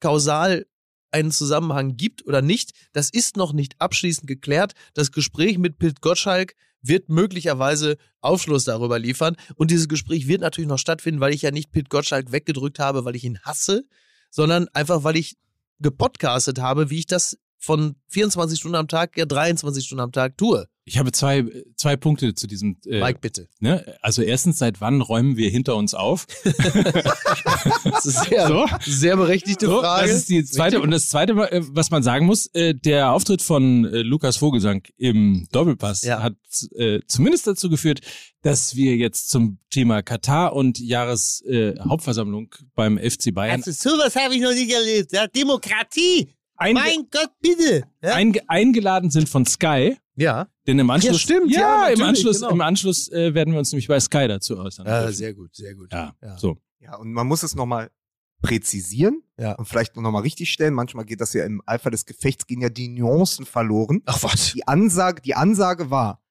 kausal 0.00 0.66
einen 1.10 1.30
Zusammenhang 1.30 1.96
gibt 1.96 2.26
oder 2.26 2.42
nicht, 2.42 2.72
das 2.92 3.08
ist 3.10 3.36
noch 3.36 3.52
nicht 3.52 3.80
abschließend 3.80 4.26
geklärt. 4.26 4.74
Das 4.94 5.12
Gespräch 5.12 5.58
mit 5.58 5.78
Pilt 5.78 6.00
Gottschalk 6.00 6.54
wird 6.82 7.08
möglicherweise 7.08 7.96
Aufschluss 8.20 8.64
darüber 8.64 8.98
liefern. 8.98 9.36
Und 9.56 9.70
dieses 9.70 9.88
Gespräch 9.88 10.28
wird 10.28 10.42
natürlich 10.42 10.68
noch 10.68 10.78
stattfinden, 10.78 11.20
weil 11.20 11.34
ich 11.34 11.42
ja 11.42 11.50
nicht 11.50 11.72
Pitt 11.72 11.88
Gottschalk 11.88 12.30
weggedrückt 12.30 12.78
habe, 12.78 13.04
weil 13.04 13.16
ich 13.16 13.24
ihn 13.24 13.38
hasse, 13.40 13.84
sondern 14.30 14.68
einfach, 14.74 15.04
weil 15.04 15.16
ich 15.16 15.36
gepodcastet 15.80 16.60
habe, 16.60 16.90
wie 16.90 16.98
ich 16.98 17.06
das 17.06 17.38
von 17.58 17.96
24 18.08 18.58
Stunden 18.58 18.76
am 18.76 18.88
Tag, 18.88 19.16
ja 19.16 19.24
23 19.24 19.84
Stunden 19.84 20.02
am 20.02 20.12
Tag 20.12 20.36
tue. 20.36 20.68
Ich 20.86 20.98
habe 20.98 21.12
zwei, 21.12 21.44
zwei 21.76 21.96
Punkte 21.96 22.34
zu 22.34 22.46
diesem. 22.46 22.76
Äh, 22.86 23.00
Mike, 23.00 23.20
bitte. 23.22 23.48
ne? 23.60 23.96
Also 24.02 24.20
erstens, 24.22 24.58
seit 24.58 24.80
wann 24.82 25.00
räumen 25.00 25.36
wir 25.38 25.48
hinter 25.48 25.76
uns 25.76 25.94
auf? 25.94 26.26
Das 27.84 28.06
ist 28.06 28.24
sehr, 28.24 28.48
So. 28.48 28.66
sehr 28.80 29.16
berechtigte 29.16 29.66
So, 29.66 29.80
Frage. 29.80 30.08
Das 30.08 30.16
ist 30.16 30.28
die 30.28 30.44
zweite. 30.44 30.80
Und 30.80 30.90
das 30.90 31.08
zweite, 31.08 31.32
äh, 31.50 31.62
was 31.70 31.90
man 31.90 32.02
sagen 32.02 32.26
muss, 32.26 32.46
äh, 32.54 32.74
der 32.74 33.12
Auftritt 33.12 33.42
von 33.42 33.84
äh, 33.86 34.02
Lukas 34.02 34.36
Vogelsang 34.36 34.82
im 34.96 35.46
Doppelpass 35.52 36.02
Ja. 36.02 36.22
hat 36.22 36.34
äh, 36.76 37.00
zumindest 37.06 37.46
dazu 37.46 37.68
geführt, 37.70 38.00
dass 38.42 38.76
wir 38.76 38.96
jetzt 38.96 39.30
zum 39.30 39.58
Thema 39.70 40.02
Katar 40.02 40.54
und 40.54 40.78
Jahreshauptversammlung 40.78 41.84
äh, 41.86 41.88
Hauptversammlung 41.88 42.54
beim 42.74 42.98
FC 42.98 43.32
Bayern 43.34 43.62
Also 43.64 43.72
sowas 43.72 44.14
habe 44.16 44.34
ich 44.34 44.40
noch 44.42 44.52
nicht 44.52 44.70
erlebt. 44.72 45.12
Ja, 45.12 45.26
Demokratie. 45.26 46.28
einge 46.56 46.80
Mein 46.80 47.06
Gott, 47.10 47.30
bitte. 47.40 47.84
Ja? 48.02 48.14
einge 48.14 48.40
eingeladen 48.48 49.10
sind 49.10 49.28
von 49.28 49.46
Sky. 49.46 49.96
ja. 50.16 50.48
Denn 50.66 50.78
im 50.78 50.88
Anschluss, 50.90 51.20
stimmt, 51.20 51.50
ja, 51.52 51.88
ja, 51.88 51.94
im 51.94 52.02
Anschluss, 52.02 52.40
genau. 52.40 52.52
im 52.52 52.60
Anschluss 52.62 53.10
äh, 53.12 53.34
werden 53.34 53.52
wir 53.52 53.58
uns 53.58 53.70
nämlich 53.72 53.88
bei 53.88 54.00
Sky 54.00 54.26
dazu 54.28 54.58
äußern. 54.58 54.86
ja, 54.86 55.00
dürfen. 55.02 55.14
sehr 55.14 55.34
gut, 55.34 55.54
sehr 55.54 55.74
gut. 55.74 55.92
ja, 55.92 56.14
Ja. 56.22 56.38
so. 56.38 56.56
Ja, 56.80 56.96
und 56.96 57.12
man 57.12 57.26
muss 57.26 57.42
es 57.42 57.54
nochmal 57.54 57.90
präzisieren 58.42 59.22
Ja. 59.38 59.52
und 59.54 59.66
vielleicht 59.66 59.96
nochmal 59.96 60.22
richtig 60.22 60.50
stellen. 60.52 60.74
Manchmal 60.74 61.04
geht 61.04 61.20
das 61.20 61.32
ja 61.32 61.44
im 61.44 61.62
Eifer 61.66 61.90
des 61.90 62.04
Gefechts, 62.04 62.46
gehen 62.46 62.60
ja 62.60 62.68
die 62.68 62.88
Nuancen 62.88 63.46
verloren. 63.46 64.02
Ach 64.06 64.22
was. 64.22 64.52
Die 64.52 64.66
Ansage, 64.68 65.22
die 65.22 65.34
Ansage 65.34 65.90
war, 65.90 66.22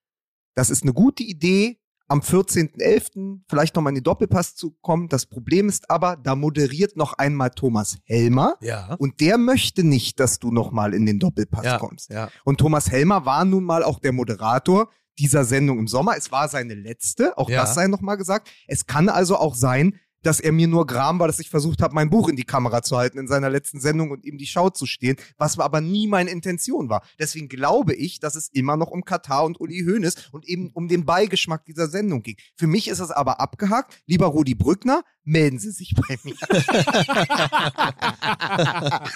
das 0.56 0.70
ist 0.70 0.84
eine 0.84 0.94
gute 0.94 1.24
Idee, 1.24 1.80
am 2.08 2.20
14.11. 2.20 3.42
vielleicht 3.50 3.76
nochmal 3.76 3.92
in 3.92 3.96
den 3.96 4.04
Doppelpass 4.04 4.56
zu 4.56 4.72
kommen. 4.82 5.08
Das 5.10 5.26
Problem 5.26 5.70
ist 5.70 5.90
aber, 5.90 6.18
da 6.18 6.36
moderiert 6.36 6.96
noch 6.98 7.14
einmal 7.14 7.50
Thomas 7.52 7.98
Helmer 8.06 8.56
Ja. 8.62 8.96
und 9.00 9.20
der 9.22 9.38
möchte 9.38 9.84
nicht, 9.84 10.20
dass 10.20 10.40
du 10.40 10.52
nochmal 10.52 10.94
in 10.94 11.06
den 11.06 11.20
Doppelpass 11.20 11.66
Ja, 11.66 11.78
kommst. 11.80 12.10
ja. 12.10 12.30
Und 12.44 12.60
Thomas 12.60 12.92
Helmer 12.92 13.26
war 13.26 13.46
nun 13.46 13.64
mal 13.64 13.84
auch 13.84 14.00
der 14.00 14.12
Moderator 14.12 14.90
dieser 15.20 15.44
Sendung 15.46 15.80
im 15.80 15.88
Sommer. 15.88 16.16
Es 16.18 16.32
war 16.32 16.48
seine 16.48 16.74
letzte, 16.74 17.38
auch 17.38 17.50
das 17.50 17.76
sei 17.76 17.88
nochmal 17.88 18.18
gesagt. 18.18 18.50
Es 18.68 18.86
kann 18.86 19.10
also 19.10 19.38
auch 19.38 19.56
sein, 19.56 19.96
dass 20.24 20.40
er 20.40 20.52
mir 20.52 20.68
nur 20.68 20.88
Gram 20.88 21.20
war, 21.20 21.28
dass 21.28 21.40
ich 21.40 21.50
versucht 21.50 21.82
habe, 21.82 21.94
mein 21.94 22.10
Buch 22.10 22.30
in 22.30 22.36
die 22.36 22.44
Kamera 22.44 22.82
zu 22.82 22.98
halten 22.98 23.20
in 23.20 23.28
seiner 23.28 23.50
letzten 23.50 23.80
Sendung 23.80 24.12
und 24.12 24.26
ihm 24.26 24.38
die 24.38 24.48
Schau 24.48 24.70
zu 24.70 24.86
stehen, 24.86 25.18
was 25.38 25.60
aber 25.60 25.82
nie 25.82 26.08
meine 26.08 26.32
Intention 26.32 26.90
war. 26.90 27.04
Deswegen 27.20 27.48
glaube 27.48 27.94
ich, 27.94 28.20
dass 28.20 28.36
es 28.36 28.48
immer 28.50 28.78
noch 28.78 28.92
um 28.92 29.06
Katar 29.06 29.46
und 29.46 29.60
Uli 29.60 29.84
Hoeneß 29.86 30.30
und 30.32 30.48
eben 30.48 30.72
um 30.74 30.88
den 30.88 31.06
Beigeschmack 31.06 31.66
dieser 31.66 31.88
Sendung 31.88 32.24
ging. 32.24 32.38
Für 32.56 32.68
mich 32.68 32.88
ist 32.88 33.00
es 33.00 33.12
aber 33.12 33.40
abgehakt. 33.40 34.02
Lieber 34.06 34.28
Rudi 34.28 34.56
Brückner, 34.56 35.04
melden 35.24 35.60
Sie 35.60 35.72
sich 35.72 35.96
bei 35.96 36.18
mir. 36.24 36.36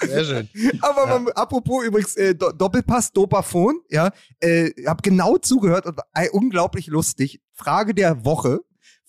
Sehr 0.00 0.24
schön. 0.24 0.48
Aber 0.80 1.06
man, 1.06 1.28
apropos 1.32 1.84
übrigens 1.84 2.16
äh, 2.16 2.34
Do 2.34 2.52
Doppelpass, 2.52 3.12
Dopaphon, 3.12 3.80
ja, 3.88 4.10
äh, 4.40 4.70
hab 4.86 5.02
genau 5.02 5.38
zugehört 5.38 5.86
und 5.86 5.98
äh, 6.14 6.28
unglaublich 6.30 6.86
lustig. 6.86 7.40
Frage 7.52 7.94
der 7.94 8.24
Woche, 8.24 8.60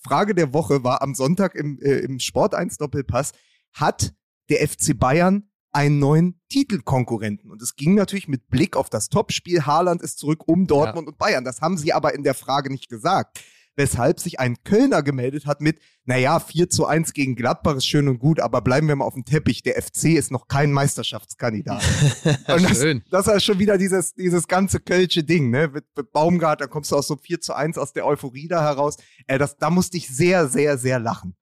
Frage 0.09 0.33
der 0.33 0.53
Woche 0.53 0.83
war 0.83 1.03
am 1.03 1.13
Sonntag 1.13 1.53
im, 1.53 1.79
äh, 1.81 1.99
im 1.99 2.19
Sport 2.19 2.55
1 2.55 2.77
Doppelpass, 2.77 3.31
hat 3.73 4.13
der 4.49 4.67
FC 4.67 4.97
Bayern 4.97 5.49
einen 5.71 5.99
neuen 5.99 6.41
Titelkonkurrenten. 6.49 7.51
Und 7.51 7.61
es 7.61 7.75
ging 7.75 7.93
natürlich 7.93 8.27
mit 8.27 8.47
Blick 8.47 8.75
auf 8.75 8.89
das 8.89 9.09
Topspiel. 9.09 9.67
Haaland 9.67 10.01
ist 10.01 10.17
zurück 10.17 10.47
um 10.47 10.65
Dortmund 10.65 11.07
und 11.07 11.19
Bayern. 11.19 11.43
Das 11.43 11.61
haben 11.61 11.77
sie 11.77 11.93
aber 11.93 12.15
in 12.15 12.23
der 12.23 12.33
Frage 12.33 12.71
nicht 12.71 12.89
gesagt. 12.89 13.39
Weshalb 13.75 14.19
sich 14.19 14.39
ein 14.39 14.57
Kölner 14.63 15.03
gemeldet 15.03 15.45
hat 15.45 15.61
mit, 15.61 15.79
naja, 16.03 16.39
4 16.39 16.69
zu 16.69 16.85
1 16.85 17.13
gegen 17.13 17.35
Gladbach 17.35 17.75
ist 17.77 17.85
schön 17.85 18.07
und 18.09 18.19
gut, 18.19 18.39
aber 18.39 18.61
bleiben 18.61 18.87
wir 18.87 18.95
mal 18.97 19.05
auf 19.05 19.13
dem 19.13 19.23
Teppich. 19.23 19.63
Der 19.63 19.81
FC 19.81 20.15
ist 20.15 20.31
noch 20.31 20.47
kein 20.47 20.71
Meisterschaftskandidat. 20.73 21.81
Und 22.47 22.69
das, 22.69 22.79
Schön. 22.79 23.03
das 23.09 23.27
ist 23.27 23.43
schon 23.45 23.59
wieder 23.59 23.77
dieses, 23.77 24.13
dieses 24.15 24.47
ganze 24.47 24.79
kölsche 24.79 25.23
Ding, 25.23 25.49
ne? 25.49 25.69
Mit, 25.69 25.85
mit 25.95 26.11
Baumgart, 26.11 26.59
da 26.61 26.67
kommst 26.67 26.91
du 26.91 26.97
aus 26.97 27.07
so 27.07 27.15
4 27.15 27.39
zu 27.39 27.53
1 27.55 27.77
aus 27.77 27.93
der 27.93 28.05
Euphorie 28.05 28.47
da 28.47 28.61
heraus. 28.61 28.97
Äh, 29.27 29.37
das, 29.37 29.55
da 29.57 29.69
musste 29.69 29.95
ich 29.97 30.07
sehr, 30.09 30.47
sehr, 30.49 30.77
sehr 30.77 30.99
lachen. 30.99 31.35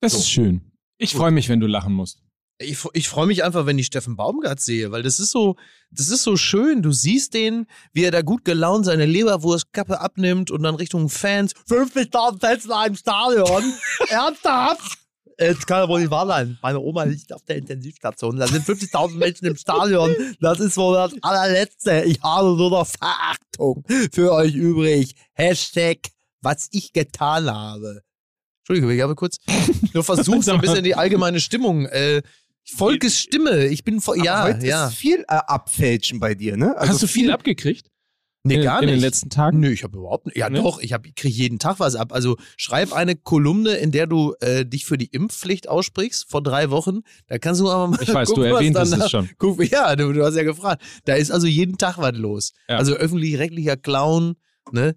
Das 0.00 0.12
So. 0.12 0.18
ist 0.18 0.30
schön. 0.30 0.72
Ich 0.98 1.14
freue 1.14 1.30
mich, 1.30 1.48
wenn 1.48 1.60
du 1.60 1.66
lachen 1.66 1.92
musst. 1.94 2.22
Ich, 2.62 2.78
ich 2.92 3.08
freue 3.08 3.26
mich 3.26 3.42
einfach, 3.42 3.64
wenn 3.64 3.78
ich 3.78 3.86
Steffen 3.86 4.16
Baumgart 4.16 4.60
sehe, 4.60 4.92
weil 4.92 5.02
das 5.02 5.18
ist 5.18 5.30
so, 5.30 5.56
das 5.90 6.08
ist 6.08 6.22
so 6.22 6.36
schön. 6.36 6.82
Du 6.82 6.92
siehst 6.92 7.32
den, 7.32 7.66
wie 7.94 8.04
er 8.04 8.10
da 8.10 8.20
gut 8.20 8.44
gelaunt 8.44 8.84
seine 8.84 9.06
Leberwurstkappe 9.06 9.98
abnimmt 9.98 10.50
und 10.50 10.62
dann 10.62 10.74
Richtung 10.74 11.08
Fans. 11.08 11.54
50.000 11.68 12.38
Fans 12.38 12.64
in 12.66 12.72
einem 12.72 12.96
Stadion. 12.96 13.72
Ernsthaft? 14.08 14.98
Es 15.38 15.64
kann 15.64 15.84
ja 15.84 15.88
wohl 15.88 16.00
nicht 16.00 16.10
wahr 16.10 16.26
sein. 16.26 16.58
Meine 16.60 16.80
Oma 16.80 17.04
liegt 17.04 17.32
auf 17.32 17.42
der 17.46 17.56
Intensivstation. 17.56 18.36
Da 18.36 18.46
sind 18.46 18.66
50.000 18.66 19.16
Menschen 19.16 19.46
im 19.46 19.56
Stadion. 19.56 20.14
Das 20.38 20.60
ist 20.60 20.76
wohl 20.76 20.96
das 20.96 21.14
allerletzte. 21.22 22.02
Ich 22.04 22.20
habe 22.22 22.48
nur 22.48 22.68
noch 22.68 22.86
Verachtung 22.86 23.82
für 24.12 24.32
euch 24.32 24.54
übrig. 24.54 25.14
Hashtag, 25.32 25.96
was 26.42 26.68
ich 26.72 26.92
getan 26.92 27.50
habe. 27.50 28.02
Entschuldigung, 28.70 28.90
ich 28.90 29.00
habe 29.02 29.14
kurz 29.14 29.38
nur 29.94 30.04
versucht, 30.04 30.44
so 30.44 30.52
ein 30.52 30.60
bisschen 30.60 30.84
die 30.84 30.94
allgemeine 30.94 31.40
Stimmung. 31.40 31.86
Äh, 31.86 32.22
Volkes 32.76 33.18
Stimme. 33.18 33.66
Ich 33.66 33.84
bin 33.84 34.00
vor, 34.00 34.16
ja, 34.16 34.44
heute 34.44 34.66
ja. 34.66 34.88
ist 34.88 34.94
viel 34.94 35.20
äh, 35.20 35.24
abfälschen 35.28 36.20
bei 36.20 36.34
dir, 36.34 36.56
ne? 36.56 36.76
Also 36.76 36.92
Hast 36.94 37.02
du 37.02 37.06
viel 37.06 37.30
abgekriegt? 37.30 37.88
Nee, 38.42 38.54
in, 38.54 38.62
gar 38.62 38.80
in 38.80 38.86
nicht. 38.86 38.96
den 38.96 39.00
letzten 39.02 39.28
Tagen? 39.28 39.60
Nö, 39.60 39.68
ich 39.70 39.84
habe 39.84 39.98
überhaupt 39.98 40.24
nicht. 40.24 40.38
Ja, 40.38 40.48
Ne? 40.48 40.62
doch, 40.62 40.80
ich, 40.80 40.94
hab- 40.94 41.04
ich 41.06 41.14
kriege 41.14 41.34
jeden 41.34 41.58
Tag 41.58 41.78
was 41.78 41.94
ab. 41.94 42.10
Also 42.14 42.38
schreib 42.56 42.94
eine 42.94 43.14
Kolumne, 43.14 43.72
in 43.74 43.90
der 43.90 44.06
du 44.06 44.34
äh, 44.40 44.64
dich 44.64 44.86
für 44.86 44.96
die 44.96 45.06
Impfpflicht 45.12 45.68
aussprichst, 45.68 46.24
vor 46.30 46.42
drei 46.42 46.70
Wochen. 46.70 47.00
Da 47.26 47.36
kannst 47.38 47.60
du 47.60 47.68
aber 47.70 47.88
mal 47.88 47.98
Ich 48.02 48.12
weiß, 48.14 48.28
gucken, 48.28 48.44
du 48.44 48.50
was 48.50 48.60
erwähntest 48.60 48.92
danach- 48.94 49.04
es 49.04 49.10
schon. 49.10 49.28
Guck, 49.36 49.70
ja, 49.70 49.94
du, 49.94 50.10
du 50.14 50.24
hast 50.24 50.36
ja 50.36 50.42
gefragt. 50.42 50.80
Da 51.04 51.14
ist 51.16 51.30
also 51.30 51.46
jeden 51.46 51.76
Tag 51.76 51.98
was 51.98 52.16
los. 52.16 52.52
Ja. 52.66 52.78
Also 52.78 52.94
öffentlich-rechtlicher 52.94 53.76
Clown, 53.76 54.36
ne? 54.72 54.96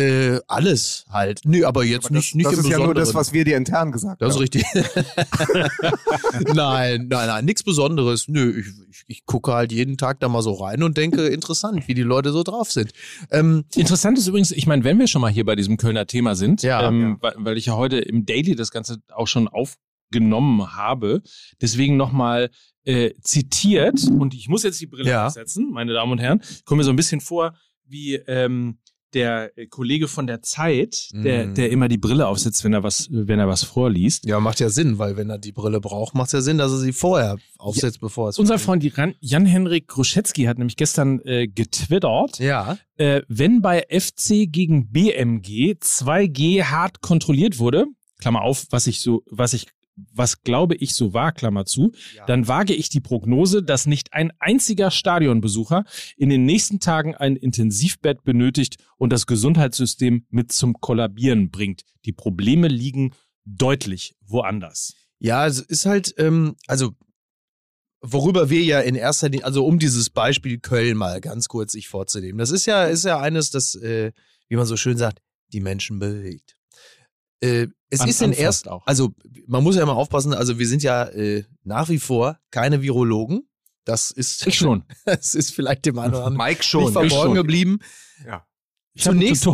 Äh, 0.00 0.40
alles 0.48 1.04
halt. 1.10 1.42
Nö, 1.44 1.64
aber 1.66 1.84
jetzt 1.84 2.06
Aber 2.06 2.14
das, 2.14 2.24
nicht, 2.26 2.34
nicht 2.36 2.46
das 2.46 2.54
im 2.54 2.60
ist 2.60 2.68
ja 2.70 2.78
nur 2.78 2.94
das, 2.94 3.14
was 3.14 3.32
wir 3.32 3.44
dir 3.44 3.56
intern 3.56 3.92
gesagt 3.92 4.22
Das 4.22 4.30
ist 4.30 4.34
haben. 4.36 4.40
richtig. 4.42 4.64
nein, 6.54 7.06
nein, 7.08 7.26
nein, 7.28 7.44
nichts 7.44 7.62
Besonderes. 7.62 8.28
Nö, 8.28 8.58
ich, 8.60 8.66
ich, 8.90 9.04
ich 9.06 9.26
gucke 9.26 9.52
halt 9.52 9.72
jeden 9.72 9.96
Tag 9.96 10.20
da 10.20 10.28
mal 10.28 10.42
so 10.42 10.52
rein 10.54 10.82
und 10.82 10.96
denke, 10.96 11.26
interessant, 11.28 11.86
wie 11.88 11.94
die 11.94 12.02
Leute 12.02 12.32
so 12.32 12.42
drauf 12.42 12.70
sind. 12.72 12.92
Ähm, 13.30 13.64
Interessant 13.74 14.18
ist 14.18 14.26
übrigens, 14.26 14.50
ich 14.52 14.66
meine, 14.66 14.84
wenn 14.84 14.98
wir 14.98 15.06
schon 15.06 15.20
mal 15.20 15.30
hier 15.30 15.44
bei 15.44 15.56
diesem 15.56 15.76
Kölner 15.76 16.06
Thema 16.06 16.34
sind, 16.34 16.62
Ja. 16.62 16.88
ähm, 16.88 17.18
Weil, 17.20 17.34
weil 17.38 17.58
ich 17.58 17.66
ja 17.66 17.76
heute 17.76 17.98
im 17.98 18.26
Daily 18.26 18.54
das 18.54 18.70
Ganze 18.70 18.98
auch 19.14 19.26
schon 19.26 19.48
aufgenommen 19.48 20.74
habe, 20.76 21.22
deswegen 21.60 21.96
nochmal 21.96 22.50
äh, 22.84 23.12
zitiert 23.20 24.02
und 24.18 24.34
ich 24.34 24.48
muss 24.48 24.62
jetzt 24.62 24.80
die 24.80 24.86
Brille 24.86 25.10
Ja. 25.10 25.26
aufsetzen, 25.26 25.70
meine 25.70 25.92
Damen 25.92 26.12
und 26.12 26.18
Herren, 26.18 26.40
ich 26.42 26.64
komme 26.64 26.78
mir 26.80 26.84
so 26.84 26.90
ein 26.90 26.96
bisschen 26.96 27.20
vor 27.20 27.54
wie 27.86 28.14
ähm, 28.14 28.78
der 29.14 29.56
äh, 29.58 29.66
Kollege 29.66 30.08
von 30.08 30.26
der 30.26 30.42
Zeit, 30.42 31.08
der, 31.12 31.46
Mm. 31.46 31.54
der 31.54 31.70
immer 31.70 31.88
die 31.88 31.98
Brille 31.98 32.26
aufsetzt, 32.26 32.64
wenn 32.64 32.72
er 32.72 32.82
was, 32.82 33.08
wenn 33.10 33.38
er 33.38 33.48
was 33.48 33.62
vorliest. 33.64 34.24
ja, 34.26 34.40
macht 34.40 34.60
ja 34.60 34.68
Sinn, 34.68 34.98
weil 34.98 35.16
wenn 35.16 35.30
er 35.30 35.38
die 35.38 35.52
Brille 35.52 35.80
braucht, 35.80 36.14
macht 36.14 36.28
es 36.28 36.32
ja 36.32 36.40
Sinn, 36.40 36.58
dass 36.58 36.72
er 36.72 36.78
sie 36.78 36.92
vorher 36.92 37.36
aufsetzt, 37.58 38.00
bevor 38.00 38.28
es. 38.28 38.38
Unser 38.38 38.58
Freund 38.58 38.82
Jan- 38.84 39.14
Jan-Henrik 39.20 39.88
Gruschetzky 39.88 40.44
hat 40.44 40.58
nämlich 40.58 40.76
gestern 40.76 41.20
äh, 41.24 41.46
getwittert, 41.48 42.38
Ja. 42.38 42.78
äh, 42.96 43.22
wenn 43.28 43.60
bei 43.62 43.84
FC 43.90 44.46
gegen 44.50 44.90
BMG 44.90 45.76
2G 45.80 46.64
hart 46.64 47.00
kontrolliert 47.00 47.58
wurde, 47.58 47.86
Klammer 48.20 48.42
auf, 48.42 48.66
was 48.70 48.86
ich 48.86 49.00
so, 49.00 49.22
was 49.30 49.54
ich, 49.54 49.66
was 50.12 50.42
glaube 50.42 50.74
ich 50.76 50.94
so 50.94 51.12
war, 51.14 51.32
Klammer 51.32 51.64
zu, 51.64 51.92
dann 52.26 52.48
wage 52.48 52.74
ich 52.74 52.88
die 52.88 53.00
Prognose, 53.00 53.62
dass 53.62 53.86
nicht 53.86 54.12
ein 54.12 54.32
einziger 54.38 54.90
Stadionbesucher 54.90 55.84
in 56.16 56.28
den 56.28 56.44
nächsten 56.44 56.80
Tagen 56.80 57.14
ein 57.14 57.36
Intensivbett 57.36 58.24
benötigt 58.24 58.76
und 58.96 59.12
das 59.12 59.26
Gesundheitssystem 59.26 60.26
mit 60.30 60.52
zum 60.52 60.74
Kollabieren 60.74 61.50
bringt. 61.50 61.82
Die 62.04 62.12
Probleme 62.12 62.68
liegen 62.68 63.12
deutlich 63.44 64.14
woanders. 64.26 64.94
Ja, 65.18 65.46
es 65.46 65.60
ist 65.60 65.86
halt, 65.86 66.14
ähm, 66.18 66.56
also 66.66 66.94
worüber 68.00 68.50
wir 68.50 68.62
ja 68.62 68.80
in 68.80 68.94
erster 68.94 69.28
Linie, 69.28 69.44
also 69.44 69.66
um 69.66 69.78
dieses 69.78 70.10
Beispiel 70.10 70.58
Köln 70.58 70.96
mal 70.96 71.20
ganz 71.20 71.48
kurz 71.48 71.72
sich 71.72 71.88
vorzunehmen. 71.88 72.38
Das 72.38 72.50
ist 72.50 72.66
ja, 72.66 72.84
ist 72.84 73.04
ja 73.04 73.20
eines, 73.20 73.50
das, 73.50 73.74
äh, 73.74 74.12
wie 74.48 74.56
man 74.56 74.66
so 74.66 74.76
schön 74.76 74.96
sagt, 74.96 75.20
die 75.52 75.60
Menschen 75.60 75.98
bewegt. 75.98 76.56
Äh, 77.40 77.68
es 77.88 78.00
An- 78.00 78.08
ist 78.08 78.22
in 78.22 78.32
erst, 78.32 78.68
auch. 78.68 78.86
also 78.86 79.12
man 79.46 79.62
muss 79.64 79.76
ja 79.76 79.82
immer 79.82 79.96
aufpassen, 79.96 80.32
also 80.32 80.58
wir 80.58 80.66
sind 80.68 80.82
ja 80.82 81.04
äh, 81.04 81.44
nach 81.64 81.88
wie 81.88 81.98
vor 81.98 82.38
keine 82.50 82.82
Virologen. 82.82 83.48
Das 83.84 84.10
ist, 84.10 84.46
Ich 84.46 84.56
schon. 84.56 84.84
das 85.04 85.34
ist 85.34 85.52
vielleicht 85.54 85.86
dem 85.86 85.98
anderen 85.98 86.36
Mike 86.36 86.50
nicht 86.60 86.64
schon. 86.64 86.92
verborgen 86.92 87.10
schon. 87.10 87.34
geblieben. 87.34 87.78
Ja. 88.26 88.46
Ich 88.92 89.06
habe 89.06 89.16
Zunächst, 89.16 89.44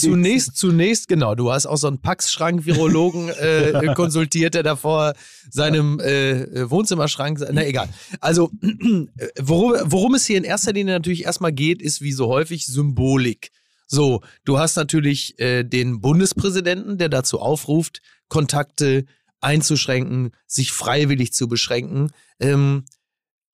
zunächst, 0.00 0.56
zunächst, 0.56 1.08
genau, 1.08 1.34
du 1.34 1.50
hast 1.50 1.64
auch 1.64 1.78
so 1.78 1.88
einen 1.88 2.00
Pax-Schrank-Virologen 2.02 3.28
äh, 3.40 3.94
konsultiert, 3.94 4.54
der 4.54 4.62
da 4.62 4.76
vor 4.76 5.14
seinem 5.50 5.98
äh, 6.00 6.70
Wohnzimmerschrank, 6.70 7.40
na 7.50 7.66
egal. 7.66 7.88
Also, 8.20 8.50
äh, 8.62 9.28
worum, 9.40 9.74
worum 9.84 10.14
es 10.14 10.26
hier 10.26 10.36
in 10.36 10.44
erster 10.44 10.72
Linie 10.74 10.92
natürlich 10.94 11.24
erstmal 11.24 11.52
geht, 11.52 11.80
ist 11.80 12.02
wie 12.02 12.12
so 12.12 12.28
häufig 12.28 12.66
Symbolik. 12.66 13.50
So, 13.90 14.20
du 14.44 14.58
hast 14.58 14.76
natürlich 14.76 15.38
äh, 15.40 15.64
den 15.64 16.00
Bundespräsidenten, 16.00 16.98
der 16.98 17.08
dazu 17.08 17.40
aufruft, 17.40 18.02
Kontakte 18.28 19.06
einzuschränken, 19.40 20.32
sich 20.46 20.72
freiwillig 20.72 21.32
zu 21.32 21.48
beschränken, 21.48 22.10
ähm, 22.38 22.84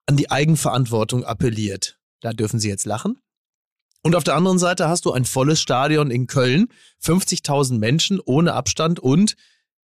an 0.07 0.17
die 0.17 0.31
Eigenverantwortung 0.31 1.25
appelliert. 1.25 1.99
Da 2.21 2.33
dürfen 2.33 2.59
sie 2.59 2.69
jetzt 2.69 2.85
lachen. 2.85 3.19
Und 4.03 4.17
auf 4.17 4.25
der 4.25 4.35
anderen 4.35 4.59
Seite 4.59 4.89
hast 4.89 5.07
du 5.07 5.13
ein 5.13 5.25
volles 5.25 5.61
Stadion 5.61 6.11
in 6.11 6.27
Köln, 6.27 6.67
50.000 7.03 7.79
Menschen 7.79 8.21
ohne 8.21 8.53
Abstand 8.55 9.01
und 9.01 9.37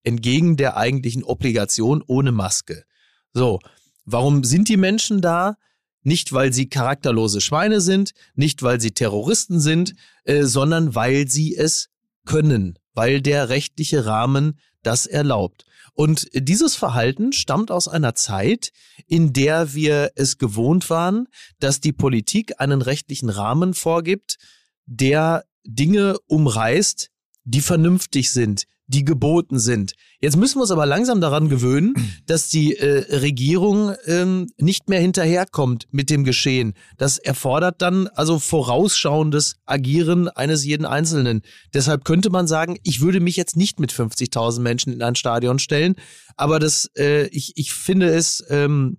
entgegen 0.03 0.57
der 0.57 0.77
eigentlichen 0.77 1.23
Obligation 1.25 2.03
ohne 2.07 2.33
Maske. 2.33 2.85
So, 3.33 3.61
warum 4.05 4.45
sind 4.45 4.69
die 4.69 4.77
Menschen 4.77 5.21
da? 5.21 5.57
Nicht, 6.03 6.33
weil 6.33 6.53
sie 6.53 6.69
charakterlose 6.69 7.41
Schweine 7.41 7.81
sind, 7.81 8.13
nicht, 8.35 8.63
weil 8.63 8.81
sie 8.81 8.93
Terroristen 8.93 9.61
sind, 9.61 9.95
äh, 10.25 10.45
sondern 10.45 10.95
weil 10.95 11.29
sie 11.29 11.57
es 11.57 11.89
können, 12.25 12.79
weil 12.95 13.21
der 13.21 13.49
rechtliche 13.49 14.07
Rahmen 14.07 14.59
das 14.83 15.07
erlaubt. 15.07 15.65
Und 15.93 16.29
dieses 16.33 16.77
Verhalten 16.77 17.33
stammt 17.33 17.71
aus 17.71 17.89
einer 17.89 18.15
Zeit, 18.15 18.71
in 19.07 19.33
der 19.33 19.75
wir 19.75 20.13
es 20.15 20.39
gewohnt 20.39 20.89
waren, 20.89 21.27
dass 21.59 21.81
die 21.81 21.93
Politik 21.93 22.61
einen 22.61 22.81
rechtlichen 22.81 23.29
Rahmen 23.29 23.75
vorgibt, 23.75 24.39
der 24.87 25.45
Dinge 25.65 26.17
umreißt, 26.27 27.11
die 27.45 27.61
vernünftig 27.61 28.31
sind, 28.33 28.65
die 28.91 29.05
geboten 29.05 29.61
sind. 29.61 29.93
Jetzt 30.21 30.37
müssen 30.37 30.57
wir 30.57 30.63
uns 30.63 30.73
aber 30.73 30.85
langsam 30.85 31.21
daran 31.21 31.49
gewöhnen, 31.49 31.95
dass 32.27 32.49
die 32.49 32.77
äh, 32.77 33.17
Regierung 33.19 33.95
ähm, 34.07 34.49
nicht 34.59 34.89
mehr 34.89 35.01
hinterherkommt 35.01 35.87
mit 35.93 36.11
dem 36.11 36.25
Geschehen. 36.25 36.75
Das 36.99 37.19
erfordert 37.19 37.81
dann 37.83 38.09
also 38.09 38.39
vorausschauendes 38.41 39.57
Agieren 39.65 40.29
eines 40.29 40.65
jeden 40.65 40.87
Einzelnen. 40.87 41.43
Deshalb 41.73 42.05
könnte 42.05 42.31
man 42.31 42.49
sagen, 42.49 42.79
ich 42.83 43.01
würde 43.01 43.21
mich 43.21 43.37
jetzt 43.37 43.57
nicht 43.57 43.79
mit 43.79 43.93
50.000 43.93 44.61
Menschen 44.61 44.93
in 44.93 45.03
ein 45.03 45.15
Stadion 45.15 45.61
stellen, 45.61 45.95
aber 46.37 46.59
das, 46.59 46.91
äh, 46.97 47.29
ich, 47.29 47.53
ich 47.57 47.73
finde 47.73 48.09
es, 48.09 48.45
ähm, 48.49 48.99